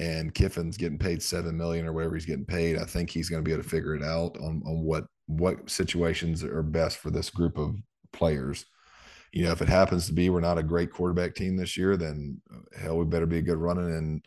And 0.01 0.33
Kiffin's 0.33 0.77
getting 0.77 0.99
paid 0.99 1.23
seven 1.23 1.57
million 1.57 1.85
or 1.85 1.93
whatever 1.93 2.15
he's 2.15 2.25
getting 2.25 2.45
paid. 2.45 2.79
I 2.79 2.85
think 2.85 3.11
he's 3.11 3.29
going 3.29 3.43
to 3.43 3.47
be 3.47 3.53
able 3.53 3.65
to 3.65 3.69
figure 3.69 3.97
it 3.97 4.03
out 4.03 4.37
on 4.39 4.63
on 4.65 4.83
what 4.83 5.05
what 5.27 5.69
situations 5.69 6.43
are 6.43 6.63
best 6.63 6.99
for 6.99 7.11
this 7.11 7.29
group 7.29 7.59
of 7.59 7.77
players. 8.13 8.65
You 9.33 9.45
know, 9.45 9.51
if 9.51 9.61
it 9.61 9.69
happens 9.69 10.07
to 10.07 10.15
be 10.15 10.31
we're 10.31 10.41
not 10.41 10.57
a 10.57 10.63
great 10.63 10.91
quarterback 10.91 11.35
team 11.35 11.57
this 11.57 11.77
year, 11.77 11.99
then 11.99 12.41
uh, 12.51 12.81
hell, 12.81 12.97
we 12.97 13.05
better 13.05 13.27
be 13.27 13.39
a 13.39 13.43
good 13.43 13.59
running 13.59 13.93
and 13.95 14.25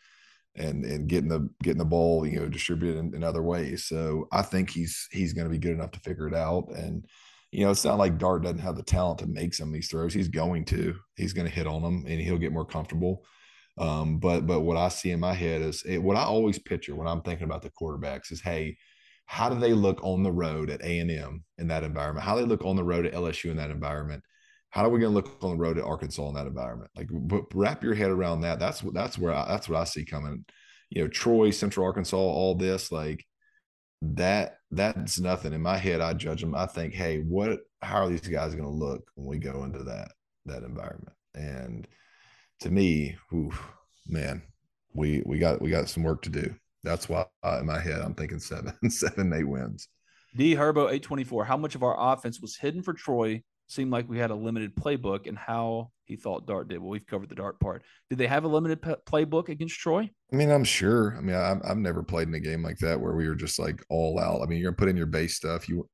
and 0.56 0.84
and 0.86 1.08
getting 1.08 1.30
the 1.30 1.50
getting 1.64 1.80
the 1.80 1.86
ball, 1.86 2.26
you 2.28 2.40
know, 2.40 2.48
distributed 2.48 2.98
in, 2.98 3.16
in 3.16 3.24
other 3.24 3.42
ways. 3.42 3.86
So 3.86 4.28
I 4.32 4.42
think 4.42 4.70
he's 4.70 5.08
he's 5.12 5.34
going 5.34 5.46
to 5.48 5.52
be 5.52 5.58
good 5.58 5.74
enough 5.74 5.92
to 5.92 6.00
figure 6.00 6.28
it 6.28 6.36
out. 6.36 6.70
And 6.76 7.06
you 7.52 7.66
know, 7.66 7.72
it's 7.72 7.84
not 7.84 7.98
like 7.98 8.18
Dart 8.18 8.44
doesn't 8.44 8.60
have 8.60 8.78
the 8.78 8.84
talent 8.84 9.20
to 9.20 9.28
make 9.28 9.54
some 9.54 9.68
of 9.68 9.74
these 9.74 9.90
throws. 9.90 10.14
He's 10.14 10.30
going 10.30 10.66
to. 10.66 10.96
He's 11.16 11.34
going 11.34 11.48
to 11.48 11.54
hit 11.54 11.68
on 11.68 11.82
them, 11.82 12.06
and 12.08 12.20
he'll 12.22 12.38
get 12.38 12.54
more 12.54 12.66
comfortable. 12.66 13.26
Um, 13.78 14.20
but 14.20 14.48
but 14.48 14.62
what 14.62 14.78
I 14.78 14.90
see 14.90 15.12
in 15.12 15.20
my 15.20 15.34
head 15.34 15.62
is 15.62 15.84
it, 15.84 15.98
what 15.98 16.18
I 16.18 16.24
always 16.24 16.60
picture 16.60 16.96
when 16.96 17.08
I'm 17.08 17.22
thinking 17.22 17.46
about 17.46 17.62
the 17.62 17.72
quarterbacks 17.72 18.32
is, 18.32 18.42
hey, 18.42 18.78
how 19.26 19.50
do 19.50 19.60
they 19.60 19.74
look 19.74 20.04
on 20.04 20.24
the 20.24 20.32
road 20.32 20.70
at 20.70 20.84
A 20.84 21.00
and 21.00 21.12
M 21.12 21.44
in 21.58 21.68
that 21.70 21.84
environment? 21.84 22.26
How 22.26 22.36
do 22.36 22.42
they 22.42 22.48
look 22.48 22.66
on 22.66 22.76
the 22.76 22.84
road 22.84 23.06
at 23.06 23.14
LSU 23.14 23.50
in 23.52 23.58
that 23.58 23.72
environment? 23.72 24.24
How 24.72 24.86
are 24.86 24.90
we 24.90 25.00
going 25.00 25.12
to 25.12 25.16
look 25.16 25.44
on 25.44 25.52
the 25.52 25.58
road 25.58 25.78
at 25.78 25.84
Arkansas 25.84 26.28
in 26.30 26.36
that 26.36 26.48
environment? 26.48 26.90
Like, 26.96 27.08
w- 27.10 27.46
wrap 27.54 27.84
your 27.84 27.94
head 27.94 28.10
around 28.10 28.42
that. 28.42 28.58
That's 28.58 28.82
what 28.82 28.94
that's 28.94 29.18
where 29.18 29.34
I, 29.34 29.48
that's 29.48 29.70
what 29.70 29.80
I 29.80 29.84
see 29.84 30.06
coming. 30.06 30.46
You 30.90 31.04
know, 31.04 31.08
Troy, 31.10 31.52
Central 31.52 31.86
Arkansas, 31.86 32.18
all 32.18 32.56
this 32.56 32.92
like 32.92 33.26
that. 34.02 34.58
That's 34.72 35.20
nothing 35.20 35.54
in 35.54 35.62
my 35.62 35.78
head. 35.78 36.00
I 36.00 36.14
judge 36.14 36.42
them. 36.42 36.56
I 36.56 36.66
think, 36.66 36.94
hey, 36.94 37.20
what? 37.20 37.60
How 37.82 38.06
are 38.06 38.10
these 38.10 38.22
guys 38.22 38.56
going 38.56 38.64
to 38.64 38.70
look 38.70 39.04
when 39.16 39.28
we 39.28 39.40
go 39.40 39.66
into 39.66 39.84
that 39.84 40.14
that 40.46 40.64
environment? 40.64 41.16
And 41.36 41.86
to 42.62 42.70
me, 42.70 43.18
man, 44.08 44.42
we 44.94 45.22
we 45.26 45.38
got 45.38 45.62
we 45.62 45.70
got 45.70 45.90
some 45.90 46.04
work 46.04 46.22
to 46.24 46.30
do. 46.30 46.56
That's 46.84 47.10
why 47.10 47.26
uh, 47.44 47.60
in 47.60 47.66
my 47.66 47.80
head 47.80 48.02
I'm 48.02 48.16
thinking 48.16 48.40
seven, 48.40 48.74
seven, 48.90 49.34
eight 49.34 49.48
wins. 49.48 49.90
D 50.36 50.56
Herbo 50.56 50.84
824. 50.84 51.44
How 51.44 51.58
much 51.58 51.76
of 51.76 51.84
our 51.84 52.14
offense 52.14 52.40
was 52.40 52.56
hidden 52.56 52.82
for 52.82 52.94
Troy? 52.94 53.44
Seemed 53.72 53.92
like 53.92 54.10
we 54.10 54.18
had 54.18 54.32
a 54.32 54.36
limited 54.36 54.76
playbook, 54.76 55.28
and 55.28 55.38
how 55.38 55.92
he 56.04 56.18
thought 56.18 56.46
Dart 56.46 56.68
did. 56.68 56.80
Well, 56.80 56.90
we've 56.90 57.08
covered 57.08 57.30
the 57.30 57.36
Dart 57.36 57.58
part. 57.60 57.84
Did 58.10 58.18
they 58.18 58.28
have 58.28 58.44
a 58.44 58.50
limited 58.50 58.82
playbook 58.82 59.48
against 59.48 59.80
Troy? 59.80 60.10
I 60.32 60.36
mean, 60.36 60.52
I'm 60.52 60.66
sure. 60.66 61.16
I 61.18 61.22
mean, 61.22 61.38
I, 61.38 61.56
I've 61.64 61.78
never 61.78 62.04
played 62.04 62.28
in 62.28 62.34
a 62.34 62.40
game 62.42 62.62
like 62.62 62.80
that 62.80 63.00
where 63.00 63.16
we 63.16 63.30
were 63.30 63.36
just 63.36 63.60
like 63.60 63.82
all 63.90 64.20
out. 64.20 64.42
I 64.42 64.46
mean, 64.46 64.60
you're 64.60 64.72
gonna 64.72 64.78
put 64.78 64.90
in 64.90 64.98
your 64.98 65.06
base 65.06 65.36
stuff. 65.38 65.70
You 65.70 65.88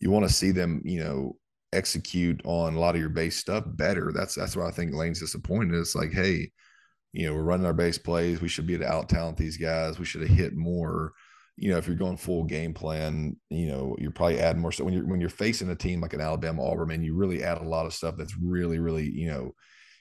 you 0.00 0.10
want 0.10 0.26
to 0.26 0.32
see 0.32 0.52
them, 0.52 0.80
you 0.84 1.00
know, 1.04 1.36
execute 1.74 2.40
on 2.44 2.74
a 2.74 2.80
lot 2.80 2.94
of 2.94 3.00
your 3.00 3.10
base 3.10 3.36
stuff 3.36 3.64
better. 3.66 4.10
That's 4.14 4.34
that's 4.34 4.56
why 4.56 4.66
I 4.66 4.70
think 4.70 4.94
Lane's 4.94 5.20
disappointed. 5.20 5.78
It's 5.78 5.94
like, 5.94 6.12
hey, 6.12 6.50
you 7.12 7.26
know, 7.26 7.34
we're 7.34 7.42
running 7.42 7.66
our 7.66 7.74
base 7.74 7.98
plays. 7.98 8.40
We 8.40 8.48
should 8.48 8.66
be 8.66 8.74
able 8.74 8.86
to 8.86 8.92
out 8.92 9.08
talent 9.10 9.36
these 9.36 9.58
guys. 9.58 9.98
We 9.98 10.06
should 10.06 10.22
have 10.22 10.30
hit 10.30 10.56
more. 10.56 11.12
You 11.58 11.70
know, 11.70 11.78
if 11.78 11.86
you're 11.86 11.96
going 11.96 12.16
full 12.16 12.44
game 12.44 12.72
plan, 12.72 13.36
you 13.50 13.66
know, 13.66 13.96
you're 13.98 14.10
probably 14.10 14.38
adding 14.38 14.62
more 14.62 14.72
stuff. 14.72 14.84
When 14.84 14.94
you're 14.94 15.06
when 15.06 15.20
you're 15.20 15.30
facing 15.30 15.70
a 15.70 15.74
team 15.74 16.00
like 16.00 16.14
an 16.14 16.20
Alabama 16.20 16.64
Auburn, 16.64 16.88
man, 16.88 17.02
you 17.02 17.14
really 17.14 17.42
add 17.42 17.58
a 17.58 17.68
lot 17.68 17.86
of 17.86 17.94
stuff 17.94 18.16
that's 18.16 18.36
really, 18.36 18.78
really, 18.78 19.10
you 19.10 19.28
know, 19.28 19.54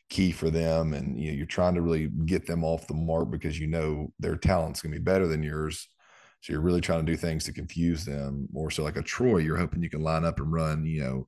key 0.10 0.32
for 0.32 0.50
them. 0.50 0.94
And 0.94 1.20
you 1.20 1.32
know, 1.32 1.38
you're 1.38 1.46
trying 1.46 1.76
to 1.76 1.82
really 1.82 2.08
get 2.26 2.46
them 2.46 2.64
off 2.64 2.88
the 2.88 2.94
mark 2.94 3.32
because 3.32 3.60
you 3.60 3.68
know 3.68 4.12
their 4.20 4.36
talent's 4.36 4.82
gonna 4.82 4.96
be 4.96 5.02
better 5.02 5.28
than 5.28 5.44
yours. 5.44 5.88
So 6.42 6.54
you're 6.54 6.62
really 6.62 6.82
trying 6.82 7.06
to 7.06 7.12
do 7.12 7.18
things 7.18 7.44
to 7.46 7.54
confuse 7.54 8.06
them 8.06 8.48
more. 8.52 8.70
So 8.70 8.84
like 8.84 8.98
a 8.98 9.02
Troy, 9.02 9.40
you're 9.40 9.58
hoping 9.58 9.82
you 9.82 9.90
can 9.90 10.02
line 10.02 10.24
up 10.24 10.40
and 10.40 10.52
run, 10.52 10.86
you 10.86 11.02
know, 11.02 11.28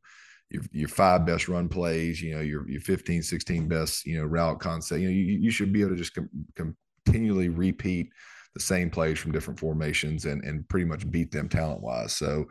your, 0.50 0.64
your 0.72 0.88
five 0.88 1.26
best 1.26 1.48
run 1.48 1.68
plays, 1.70 2.22
you 2.22 2.36
know, 2.36 2.42
your, 2.42 2.70
your 2.70 2.82
15, 2.82 3.24
16 3.24 3.68
best, 3.68 4.06
you 4.06 4.18
know, 4.18 4.26
route 4.26 4.60
concept, 4.60 5.02
you 5.02 5.08
know, 5.08 5.14
you, 5.14 5.40
you 5.40 5.52
should 5.52 5.74
be 5.74 5.82
able 5.82 5.92
to 5.92 5.98
just 5.98 6.16
com- 6.16 6.76
continually 7.06 7.50
repeat 7.50 8.10
the 8.54 8.60
same 8.60 8.90
plays 8.90 9.20
from 9.20 9.32
different 9.32 9.60
formations 9.60 10.26
and, 10.26 10.44
and 10.44 10.68
pretty 10.70 10.86
much 10.86 11.10
beat 11.10 11.32
them 11.32 11.50
talent 11.50 11.82
wise. 11.82 12.16
So, 12.16 12.46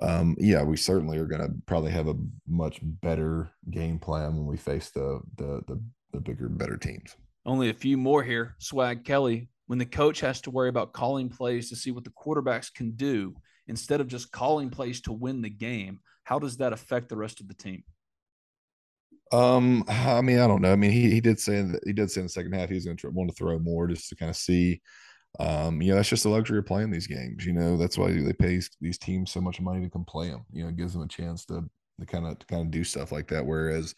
um, 0.00 0.36
yeah, 0.38 0.62
we 0.62 0.76
certainly 0.76 1.18
are 1.18 1.26
going 1.26 1.42
to 1.42 1.52
probably 1.66 1.90
have 1.92 2.08
a 2.08 2.16
much 2.48 2.80
better 2.82 3.50
game 3.70 3.98
plan 3.98 4.36
when 4.36 4.46
we 4.46 4.56
face 4.56 4.90
the, 4.90 5.20
the, 5.36 5.62
the, 5.66 5.82
the 6.12 6.20
bigger, 6.20 6.48
better 6.48 6.76
teams. 6.76 7.16
Only 7.44 7.70
a 7.70 7.74
few 7.74 7.96
more 7.96 8.22
here. 8.22 8.54
Swag 8.58 9.04
Kelly. 9.04 9.48
When 9.66 9.78
the 9.78 9.86
coach 9.86 10.20
has 10.20 10.40
to 10.42 10.50
worry 10.50 10.68
about 10.68 10.92
calling 10.92 11.28
plays 11.28 11.68
to 11.70 11.76
see 11.76 11.92
what 11.92 12.04
the 12.04 12.10
quarterbacks 12.10 12.72
can 12.72 12.92
do 12.92 13.34
instead 13.68 14.00
of 14.00 14.08
just 14.08 14.30
calling 14.30 14.70
plays 14.70 15.00
to 15.02 15.12
win 15.12 15.40
the 15.40 15.50
game, 15.50 16.00
how 16.24 16.38
does 16.38 16.58
that 16.58 16.72
affect 16.72 17.08
the 17.08 17.16
rest 17.16 17.40
of 17.40 17.48
the 17.48 17.54
team? 17.54 17.82
Um, 19.32 19.84
I 19.88 20.20
mean, 20.20 20.40
I 20.40 20.46
don't 20.46 20.60
know. 20.60 20.72
I 20.72 20.76
mean, 20.76 20.90
he, 20.90 21.10
he 21.10 21.20
did 21.20 21.40
say 21.40 21.62
that 21.62 21.80
he 21.86 21.92
did 21.92 22.10
say 22.10 22.20
in 22.20 22.26
the 22.26 22.30
second 22.30 22.52
half 22.52 22.68
he 22.68 22.74
was 22.74 22.84
going 22.84 22.98
to 22.98 23.10
want 23.10 23.30
to 23.30 23.36
throw 23.36 23.58
more 23.58 23.88
just 23.88 24.08
to 24.10 24.16
kind 24.16 24.30
of 24.30 24.36
see. 24.36 24.82
Um, 25.40 25.80
you 25.80 25.90
know, 25.90 25.96
that's 25.96 26.08
just 26.08 26.24
the 26.24 26.28
luxury 26.28 26.58
of 26.58 26.66
playing 26.66 26.90
these 26.90 27.06
games. 27.06 27.46
You 27.46 27.52
know, 27.52 27.76
that's 27.76 27.96
why 27.96 28.12
they 28.12 28.32
pay 28.32 28.60
these 28.80 28.98
teams 28.98 29.30
so 29.30 29.40
much 29.40 29.60
money 29.60 29.82
to 29.82 29.90
come 29.90 30.04
play 30.04 30.28
them. 30.28 30.44
You 30.52 30.64
know, 30.64 30.68
it 30.68 30.76
gives 30.76 30.92
them 30.92 31.02
a 31.02 31.08
chance 31.08 31.44
to 31.46 31.64
to 32.00 32.06
kind 32.06 32.26
of 32.26 32.38
to 32.38 32.46
kind 32.46 32.62
of 32.62 32.70
do 32.70 32.84
stuff 32.84 33.12
like 33.12 33.28
that. 33.28 33.44
Whereas 33.44 33.94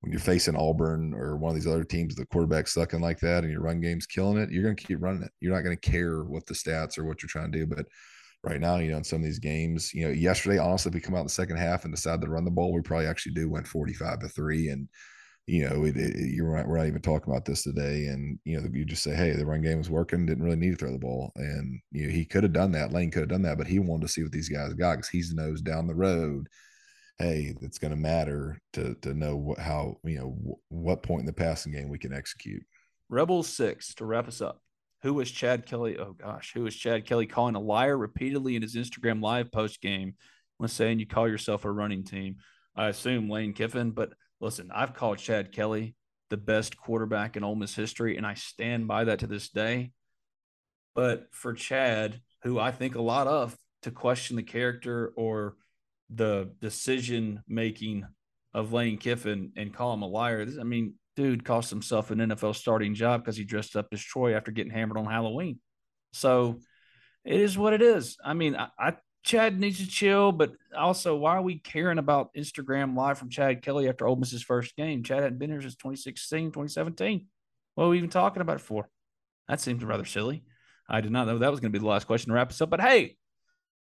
when 0.00 0.12
you're 0.12 0.20
facing 0.20 0.56
Auburn 0.56 1.14
or 1.14 1.36
one 1.36 1.50
of 1.50 1.54
these 1.54 1.66
other 1.66 1.84
teams, 1.84 2.14
the 2.14 2.26
quarterback's 2.26 2.74
sucking 2.74 3.00
like 3.00 3.20
that, 3.20 3.44
and 3.44 3.52
your 3.52 3.62
run 3.62 3.80
game's 3.80 4.06
killing 4.06 4.38
it, 4.38 4.50
you're 4.50 4.64
going 4.64 4.76
to 4.76 4.84
keep 4.84 5.00
running 5.00 5.22
it. 5.22 5.30
You're 5.40 5.54
not 5.54 5.62
going 5.62 5.76
to 5.76 5.90
care 5.90 6.24
what 6.24 6.46
the 6.46 6.54
stats 6.54 6.98
or 6.98 7.04
what 7.04 7.22
you're 7.22 7.28
trying 7.28 7.52
to 7.52 7.58
do. 7.58 7.66
But 7.66 7.86
right 8.42 8.60
now, 8.60 8.76
you 8.76 8.90
know, 8.90 8.96
in 8.96 9.04
some 9.04 9.20
of 9.20 9.24
these 9.24 9.38
games, 9.38 9.92
you 9.94 10.06
know, 10.06 10.12
yesterday, 10.12 10.58
honestly, 10.58 10.90
if 10.90 10.94
we 10.94 11.00
come 11.00 11.14
out 11.14 11.20
in 11.20 11.26
the 11.26 11.30
second 11.30 11.58
half 11.58 11.84
and 11.84 11.94
decide 11.94 12.20
to 12.20 12.28
run 12.28 12.44
the 12.44 12.50
ball, 12.50 12.72
we 12.72 12.80
probably 12.80 13.06
actually 13.06 13.34
do 13.34 13.48
win 13.48 13.64
45 13.64 14.20
to 14.20 14.28
three. 14.28 14.68
And, 14.70 14.88
you 15.46 15.68
know, 15.68 15.84
it, 15.84 15.96
it, 15.96 16.34
you're. 16.34 16.50
We're 16.66 16.78
not 16.78 16.86
even 16.86 17.02
talking 17.02 17.32
about 17.32 17.44
this 17.44 17.62
today. 17.62 18.06
And, 18.06 18.38
you 18.44 18.60
know, 18.60 18.68
you 18.72 18.84
just 18.84 19.02
say, 19.02 19.14
hey, 19.14 19.32
the 19.32 19.44
run 19.44 19.62
game 19.62 19.78
was 19.78 19.90
working, 19.90 20.24
didn't 20.24 20.44
really 20.44 20.56
need 20.56 20.70
to 20.70 20.76
throw 20.76 20.92
the 20.92 20.98
ball. 20.98 21.32
And, 21.36 21.80
you 21.90 22.06
know, 22.06 22.12
he 22.12 22.24
could 22.24 22.44
have 22.44 22.52
done 22.52 22.72
that. 22.72 22.92
Lane 22.92 23.10
could 23.10 23.22
have 23.22 23.28
done 23.28 23.42
that, 23.42 23.58
but 23.58 23.66
he 23.66 23.78
wanted 23.78 24.06
to 24.06 24.12
see 24.12 24.22
what 24.22 24.32
these 24.32 24.48
guys 24.48 24.72
got 24.74 24.96
because 24.96 25.08
he's 25.08 25.34
knows 25.34 25.60
down 25.60 25.86
the 25.86 25.94
road 25.94 26.48
hey, 27.18 27.54
it's 27.62 27.78
going 27.78 27.92
to 27.92 27.96
matter 27.96 28.60
to 28.72 28.94
to 29.02 29.14
know 29.14 29.36
what 29.36 29.58
how 29.58 29.96
you 30.04 30.18
know 30.18 30.58
what 30.68 31.02
point 31.02 31.20
in 31.20 31.26
the 31.26 31.32
passing 31.32 31.72
game 31.72 31.88
we 31.88 31.98
can 31.98 32.12
execute. 32.12 32.62
Rebels 33.08 33.48
six 33.48 33.94
to 33.94 34.04
wrap 34.04 34.28
us 34.28 34.40
up. 34.40 34.60
Who 35.02 35.14
was 35.14 35.30
Chad 35.30 35.66
Kelly? 35.66 35.98
Oh 35.98 36.12
gosh, 36.12 36.52
who 36.54 36.62
was 36.62 36.74
Chad 36.74 37.06
Kelly 37.06 37.26
calling 37.26 37.54
a 37.54 37.60
liar 37.60 37.96
repeatedly 37.96 38.56
in 38.56 38.62
his 38.62 38.76
Instagram 38.76 39.22
live 39.22 39.52
post 39.52 39.80
game 39.80 40.14
when 40.58 40.68
saying 40.68 40.98
you 40.98 41.06
call 41.06 41.28
yourself 41.28 41.64
a 41.64 41.70
running 41.70 42.04
team? 42.04 42.36
I 42.74 42.88
assume 42.88 43.28
Lane 43.28 43.52
Kiffin, 43.52 43.90
but 43.90 44.12
listen, 44.42 44.70
I've 44.74 44.92
called 44.92 45.18
Chad 45.18 45.52
Kelly 45.52 45.94
the 46.28 46.36
best 46.36 46.76
quarterback 46.76 47.36
in 47.36 47.44
Ole 47.44 47.54
Miss 47.54 47.74
history, 47.74 48.16
and 48.16 48.26
I 48.26 48.34
stand 48.34 48.88
by 48.88 49.04
that 49.04 49.20
to 49.20 49.26
this 49.26 49.48
day. 49.48 49.92
But 50.94 51.26
for 51.30 51.54
Chad, 51.54 52.20
who 52.42 52.58
I 52.58 52.72
think 52.72 52.94
a 52.96 53.02
lot 53.02 53.26
of, 53.26 53.56
to 53.82 53.90
question 53.90 54.36
the 54.36 54.42
character 54.42 55.12
or 55.16 55.56
the 56.10 56.50
decision 56.60 57.42
making 57.48 58.04
of 58.54 58.72
Lane 58.72 58.98
Kiffin 58.98 59.52
and 59.56 59.74
call 59.74 59.94
him 59.94 60.02
a 60.02 60.06
liar. 60.06 60.46
I 60.60 60.64
mean, 60.64 60.94
dude 61.16 61.44
cost 61.44 61.70
himself 61.70 62.10
an 62.10 62.18
NFL 62.18 62.54
starting 62.54 62.94
job 62.94 63.22
because 63.22 63.36
he 63.36 63.44
dressed 63.44 63.76
up 63.76 63.88
as 63.92 64.00
Troy 64.00 64.34
after 64.34 64.50
getting 64.50 64.72
hammered 64.72 64.98
on 64.98 65.06
Halloween. 65.06 65.58
So 66.12 66.60
it 67.24 67.40
is 67.40 67.56
what 67.56 67.72
it 67.72 67.82
is. 67.82 68.16
I 68.24 68.34
mean, 68.34 68.56
I, 68.56 68.68
I 68.78 68.96
Chad 69.22 69.60
needs 69.60 69.78
to 69.78 69.86
chill, 69.86 70.32
but 70.32 70.52
also, 70.76 71.16
why 71.16 71.36
are 71.36 71.42
we 71.42 71.58
caring 71.58 71.98
about 71.98 72.34
Instagram 72.34 72.96
live 72.96 73.18
from 73.18 73.30
Chad 73.30 73.62
Kelly 73.62 73.88
after 73.88 74.06
Ole 74.06 74.16
Miss's 74.16 74.42
first 74.42 74.74
game? 74.76 75.04
Chad 75.04 75.22
hadn't 75.22 75.38
been 75.38 75.50
here 75.50 75.60
since 75.60 75.76
2016, 75.76 76.48
2017. 76.48 77.26
What 77.74 77.84
are 77.84 77.88
we 77.88 77.98
even 77.98 78.10
talking 78.10 78.42
about 78.42 78.56
it 78.56 78.62
for? 78.62 78.88
That 79.48 79.60
seems 79.60 79.84
rather 79.84 80.04
silly. 80.04 80.44
I 80.88 81.00
did 81.00 81.12
not 81.12 81.26
know 81.26 81.38
that 81.38 81.50
was 81.50 81.60
going 81.60 81.72
to 81.72 81.78
be 81.78 81.82
the 81.82 81.88
last 81.88 82.06
question 82.06 82.30
to 82.30 82.34
wrap 82.34 82.50
us 82.50 82.60
up. 82.60 82.70
But 82.70 82.80
hey, 82.80 83.16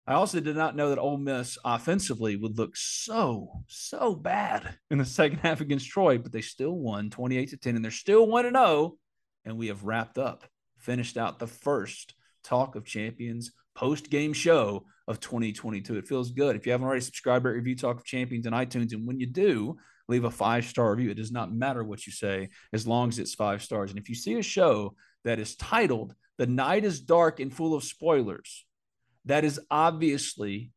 I 0.08 0.14
also 0.14 0.40
did 0.40 0.56
not 0.56 0.74
know 0.74 0.90
that 0.90 0.98
Ole 0.98 1.18
Miss 1.18 1.56
offensively 1.64 2.34
would 2.34 2.58
look 2.58 2.76
so, 2.76 3.62
so 3.68 4.14
bad 4.14 4.76
in 4.90 4.98
the 4.98 5.04
second 5.04 5.38
half 5.38 5.60
against 5.60 5.88
Troy, 5.88 6.18
but 6.18 6.32
they 6.32 6.40
still 6.40 6.72
won 6.72 7.10
28 7.10 7.50
to 7.50 7.56
10, 7.56 7.76
and 7.76 7.84
they're 7.84 7.92
still 7.92 8.26
1 8.26 8.44
to 8.44 8.50
0. 8.50 8.96
And 9.44 9.56
we 9.56 9.68
have 9.68 9.84
wrapped 9.84 10.18
up, 10.18 10.44
finished 10.78 11.16
out 11.16 11.38
the 11.38 11.46
first 11.46 12.14
Talk 12.42 12.76
of 12.76 12.84
Champions 12.84 13.52
post 13.74 14.10
game 14.10 14.32
show 14.32 14.86
of 15.06 15.20
2022. 15.20 15.96
It 15.96 16.08
feels 16.08 16.32
good. 16.32 16.56
If 16.56 16.66
you 16.66 16.72
haven't 16.72 16.86
already 16.86 17.00
subscribed 17.00 17.46
or 17.46 17.52
review 17.52 17.76
Talk 17.76 17.98
of 17.98 18.04
Champions 18.04 18.46
on 18.46 18.52
iTunes, 18.52 18.92
and 18.92 19.06
when 19.06 19.20
you 19.20 19.26
do, 19.26 19.78
leave 20.08 20.24
a 20.24 20.30
five 20.30 20.64
star 20.64 20.90
review. 20.90 21.10
It 21.10 21.16
does 21.16 21.30
not 21.30 21.52
matter 21.52 21.84
what 21.84 22.06
you 22.06 22.12
say 22.12 22.48
as 22.72 22.86
long 22.86 23.08
as 23.08 23.18
it's 23.18 23.34
five 23.34 23.62
stars. 23.62 23.90
And 23.90 23.98
if 23.98 24.08
you 24.08 24.14
see 24.14 24.34
a 24.34 24.42
show 24.42 24.96
that 25.24 25.38
is 25.38 25.54
titled 25.56 26.14
The 26.38 26.46
Night 26.46 26.84
is 26.84 27.00
Dark 27.00 27.40
and 27.40 27.52
Full 27.52 27.74
of 27.74 27.84
Spoilers, 27.84 28.64
that 29.26 29.44
is 29.44 29.60
obviously 29.70 30.72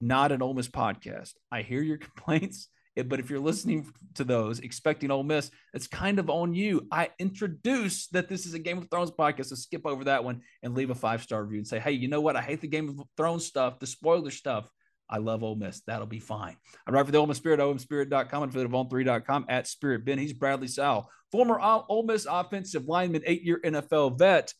not 0.00 0.32
an 0.32 0.42
Ole 0.42 0.54
Miss 0.54 0.68
podcast. 0.68 1.34
I 1.50 1.62
hear 1.62 1.82
your 1.82 1.98
complaints, 1.98 2.68
Eh, 2.96 3.02
but 3.02 3.20
if 3.20 3.30
you're 3.30 3.40
listening 3.40 3.90
to 4.14 4.24
those 4.24 4.60
expecting 4.60 5.10
Ole 5.10 5.22
Miss, 5.22 5.50
it's 5.74 5.86
kind 5.86 6.18
of 6.18 6.30
on 6.30 6.54
you. 6.54 6.86
I 6.90 7.10
introduce 7.18 8.08
that 8.08 8.28
this 8.28 8.46
is 8.46 8.54
a 8.54 8.58
Game 8.58 8.78
of 8.78 8.88
Thrones 8.90 9.10
podcast, 9.10 9.46
so 9.46 9.54
skip 9.54 9.86
over 9.86 10.04
that 10.04 10.24
one 10.24 10.42
and 10.62 10.74
leave 10.74 10.90
a 10.90 10.94
five 10.94 11.22
star 11.22 11.42
review 11.42 11.58
and 11.58 11.66
say, 11.66 11.78
hey, 11.78 11.92
you 11.92 12.08
know 12.08 12.20
what? 12.20 12.36
I 12.36 12.42
hate 12.42 12.60
the 12.60 12.68
Game 12.68 12.88
of 12.88 13.00
Thrones 13.16 13.46
stuff, 13.46 13.78
the 13.78 13.86
spoiler 13.86 14.30
stuff. 14.30 14.70
I 15.08 15.18
love 15.18 15.44
Ole 15.44 15.54
Miss. 15.54 15.82
That'll 15.86 16.06
be 16.06 16.18
fine. 16.18 16.56
I 16.86 16.90
write 16.90 17.06
for 17.06 17.12
the 17.12 17.18
Ole 17.18 17.28
Miss 17.28 17.36
Spirit, 17.36 17.60
omspirit.com, 17.60 18.42
and 18.42 18.50
affiliate 18.50 18.74
of 18.74 18.88
on3.com 18.88 19.46
at 19.48 19.68
Spirit 19.68 20.04
Ben. 20.04 20.18
He's 20.18 20.32
Bradley 20.32 20.66
Sowell, 20.66 21.10
former 21.30 21.60
Ole 21.60 22.02
Miss 22.02 22.26
offensive 22.28 22.86
lineman, 22.86 23.22
eight 23.24 23.42
year 23.42 23.60
NFL 23.64 24.18
vet 24.18 24.52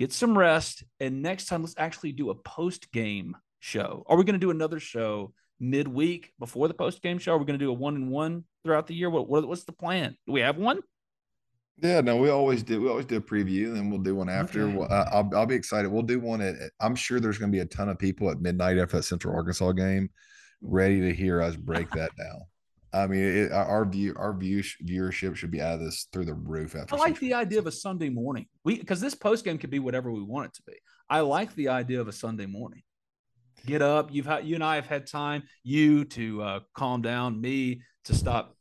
get 0.00 0.12
some 0.14 0.36
rest, 0.36 0.82
and 0.98 1.20
next 1.20 1.44
time 1.44 1.60
let's 1.60 1.74
actually 1.76 2.12
do 2.12 2.30
a 2.30 2.34
post 2.34 2.90
game 2.90 3.36
show. 3.58 4.02
Are 4.06 4.16
we 4.16 4.24
going 4.24 4.32
to 4.32 4.38
do 4.38 4.50
another 4.50 4.80
show 4.80 5.34
midweek 5.60 6.32
before 6.38 6.66
the 6.66 6.74
post 6.74 7.02
game 7.02 7.18
show? 7.18 7.34
Are 7.34 7.38
we 7.38 7.44
going 7.44 7.58
to 7.58 7.64
do 7.64 7.70
a 7.70 7.74
one 7.74 7.94
and 7.94 8.10
one 8.10 8.44
throughout 8.64 8.86
the 8.86 8.94
year? 8.94 9.10
What, 9.10 9.28
what, 9.28 9.46
what's 9.46 9.64
the 9.64 9.72
plan? 9.72 10.16
Do 10.26 10.32
we 10.32 10.40
have 10.40 10.56
one? 10.56 10.80
Yeah, 11.82 12.00
no, 12.00 12.16
we 12.16 12.28
always 12.28 12.62
do. 12.62 12.80
We 12.80 12.88
always 12.88 13.06
do 13.06 13.16
a 13.16 13.20
preview, 13.22 13.68
and 13.68 13.76
then 13.76 13.90
we'll 13.90 14.00
do 14.00 14.14
one 14.14 14.28
after. 14.28 14.64
Okay. 14.64 14.76
We'll, 14.76 14.92
uh, 14.92 15.06
I'll, 15.12 15.30
I'll 15.34 15.46
be 15.46 15.54
excited. 15.54 15.90
We'll 15.90 16.02
do 16.02 16.20
one 16.20 16.40
at. 16.42 16.56
I'm 16.78 16.94
sure 16.94 17.20
there's 17.20 17.38
going 17.38 17.50
to 17.50 17.56
be 17.56 17.60
a 17.60 17.66
ton 17.66 17.88
of 17.88 17.98
people 17.98 18.30
at 18.30 18.40
midnight 18.40 18.78
after 18.78 18.98
that 18.98 19.04
Central 19.04 19.34
Arkansas 19.34 19.72
game, 19.72 20.10
ready 20.60 21.00
to 21.00 21.14
hear 21.14 21.40
us 21.40 21.56
break 21.56 21.90
that 21.92 22.14
down. 22.16 22.42
I 22.92 23.06
mean, 23.06 23.22
it, 23.22 23.52
our 23.52 23.86
view, 23.86 24.14
our 24.18 24.36
view, 24.36 24.62
viewership 24.84 25.36
should 25.36 25.52
be 25.52 25.60
out 25.60 25.74
of 25.74 25.80
this 25.80 26.08
through 26.12 26.24
the 26.24 26.34
roof. 26.34 26.74
After 26.74 26.96
I 26.96 26.98
like 26.98 27.18
the 27.18 27.34
idea 27.34 27.60
of 27.60 27.66
a 27.66 27.72
Sunday 27.72 28.10
morning. 28.10 28.46
We 28.64 28.78
because 28.78 29.00
this 29.00 29.14
post 29.14 29.44
game 29.44 29.58
could 29.58 29.70
be 29.70 29.78
whatever 29.78 30.12
we 30.12 30.22
want 30.22 30.46
it 30.46 30.54
to 30.54 30.62
be. 30.66 30.74
I 31.08 31.20
like 31.20 31.54
the 31.54 31.68
idea 31.68 32.00
of 32.00 32.08
a 32.08 32.12
Sunday 32.12 32.46
morning. 32.46 32.82
Get 33.66 33.82
up. 33.82 34.12
You've 34.12 34.26
had 34.26 34.46
you 34.46 34.54
and 34.54 34.64
I 34.64 34.76
have 34.76 34.86
had 34.86 35.06
time. 35.06 35.42
You 35.62 36.04
to 36.06 36.42
uh, 36.42 36.60
calm 36.74 37.02
down. 37.02 37.40
Me 37.40 37.82
to 38.04 38.14
stop 38.14 38.56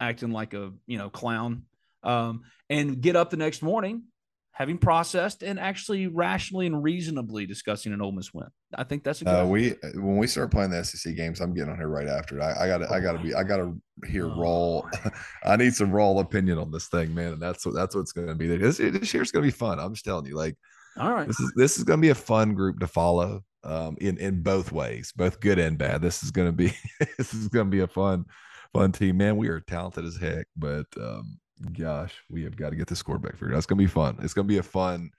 acting 0.00 0.30
like 0.30 0.54
a 0.54 0.72
you 0.86 0.98
know 0.98 1.10
clown. 1.10 1.64
Um, 2.02 2.42
and 2.68 3.00
get 3.00 3.16
up 3.16 3.30
the 3.30 3.36
next 3.36 3.62
morning 3.62 4.04
having 4.52 4.76
processed 4.76 5.42
and 5.42 5.58
actually 5.58 6.06
rationally 6.06 6.66
and 6.66 6.82
reasonably 6.82 7.46
discussing 7.46 7.92
an 7.92 8.02
Ole 8.02 8.12
Miss 8.12 8.32
win. 8.34 8.46
I 8.74 8.84
think 8.84 9.02
that's 9.02 9.22
a 9.22 9.24
good. 9.24 9.30
Uh, 9.30 9.46
we 9.46 9.70
when 9.94 10.18
we 10.18 10.26
start 10.26 10.50
playing 10.50 10.70
the 10.70 10.84
SEC 10.84 11.16
games, 11.16 11.40
I'm 11.40 11.54
getting 11.54 11.70
on 11.70 11.78
here 11.78 11.88
right 11.88 12.08
after. 12.08 12.40
I, 12.40 12.64
I 12.64 12.66
gotta, 12.68 12.86
oh, 12.88 12.94
I 12.94 13.00
gotta 13.00 13.18
be, 13.18 13.34
I 13.34 13.42
gotta 13.42 13.74
hear 14.06 14.26
oh. 14.26 14.82
raw. 14.92 15.10
I 15.44 15.56
need 15.56 15.74
some 15.74 15.90
raw 15.90 16.12
opinion 16.18 16.58
on 16.58 16.70
this 16.70 16.88
thing, 16.88 17.14
man, 17.14 17.32
and 17.32 17.42
that's 17.42 17.64
what 17.64 17.74
that's 17.74 17.94
what's 17.94 18.12
going 18.12 18.28
to 18.28 18.34
be. 18.34 18.46
This 18.56 18.76
this 18.76 19.12
year's 19.12 19.32
going 19.32 19.42
to 19.42 19.46
be 19.46 19.56
fun. 19.56 19.78
I'm 19.78 19.94
just 19.94 20.04
telling 20.04 20.26
you, 20.26 20.36
like, 20.36 20.56
all 20.98 21.12
right, 21.12 21.26
this 21.26 21.40
is 21.40 21.52
this 21.56 21.78
is 21.78 21.84
going 21.84 21.98
to 21.98 22.02
be 22.02 22.10
a 22.10 22.14
fun 22.14 22.54
group 22.54 22.80
to 22.80 22.86
follow. 22.86 23.42
Um, 23.64 23.96
in 24.00 24.18
in 24.18 24.42
both 24.42 24.72
ways, 24.72 25.12
both 25.14 25.38
good 25.38 25.60
and 25.60 25.78
bad. 25.78 26.02
This 26.02 26.24
is 26.24 26.32
going 26.32 26.48
to 26.48 26.52
be 26.52 26.74
this 27.16 27.32
is 27.32 27.46
going 27.46 27.66
to 27.66 27.70
be 27.70 27.80
a 27.80 27.86
fun 27.86 28.24
fun 28.72 28.92
team, 28.92 29.18
man. 29.18 29.36
We 29.36 29.48
are 29.48 29.60
talented 29.60 30.04
as 30.04 30.16
heck, 30.16 30.46
but 30.56 30.86
um, 30.96 31.38
gosh, 31.72 32.14
we 32.30 32.42
have 32.44 32.56
got 32.56 32.70
to 32.70 32.76
get 32.76 32.88
the 32.88 32.96
score 32.96 33.18
back 33.18 33.32
figured 33.32 33.54
out. 33.54 33.58
It's 33.58 33.66
gonna 33.66 33.78
be 33.78 33.86
fun. 33.86 34.16
It's 34.22 34.34
gonna 34.34 34.48
be 34.48 34.58
a 34.58 34.62
fun, 34.62 35.10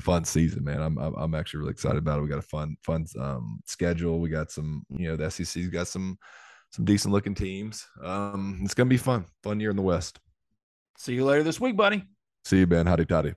fun 0.00 0.24
season, 0.24 0.64
man. 0.64 0.80
I'm 0.80 0.98
I'm 0.98 1.34
actually 1.34 1.60
really 1.60 1.72
excited 1.72 1.98
about 1.98 2.18
it. 2.18 2.22
We 2.22 2.28
got 2.28 2.38
a 2.38 2.42
fun 2.42 2.76
fun 2.82 3.06
um, 3.20 3.60
schedule. 3.66 4.20
We 4.20 4.28
got 4.28 4.50
some, 4.50 4.84
you 4.90 5.08
know, 5.08 5.16
the 5.16 5.30
SEC's 5.30 5.68
got 5.68 5.88
some 5.88 6.18
some 6.70 6.84
decent 6.84 7.12
looking 7.12 7.34
teams. 7.34 7.86
Um, 8.02 8.60
it's 8.64 8.74
gonna 8.74 8.90
be 8.90 8.96
fun, 8.96 9.26
fun 9.42 9.60
year 9.60 9.70
in 9.70 9.76
the 9.76 9.82
West. 9.82 10.18
See 10.98 11.14
you 11.14 11.24
later 11.24 11.42
this 11.42 11.60
week, 11.60 11.76
buddy. 11.76 12.04
See 12.44 12.58
you, 12.58 12.66
Ben. 12.66 12.86
Hotty, 12.86 13.08
toddy. 13.08 13.34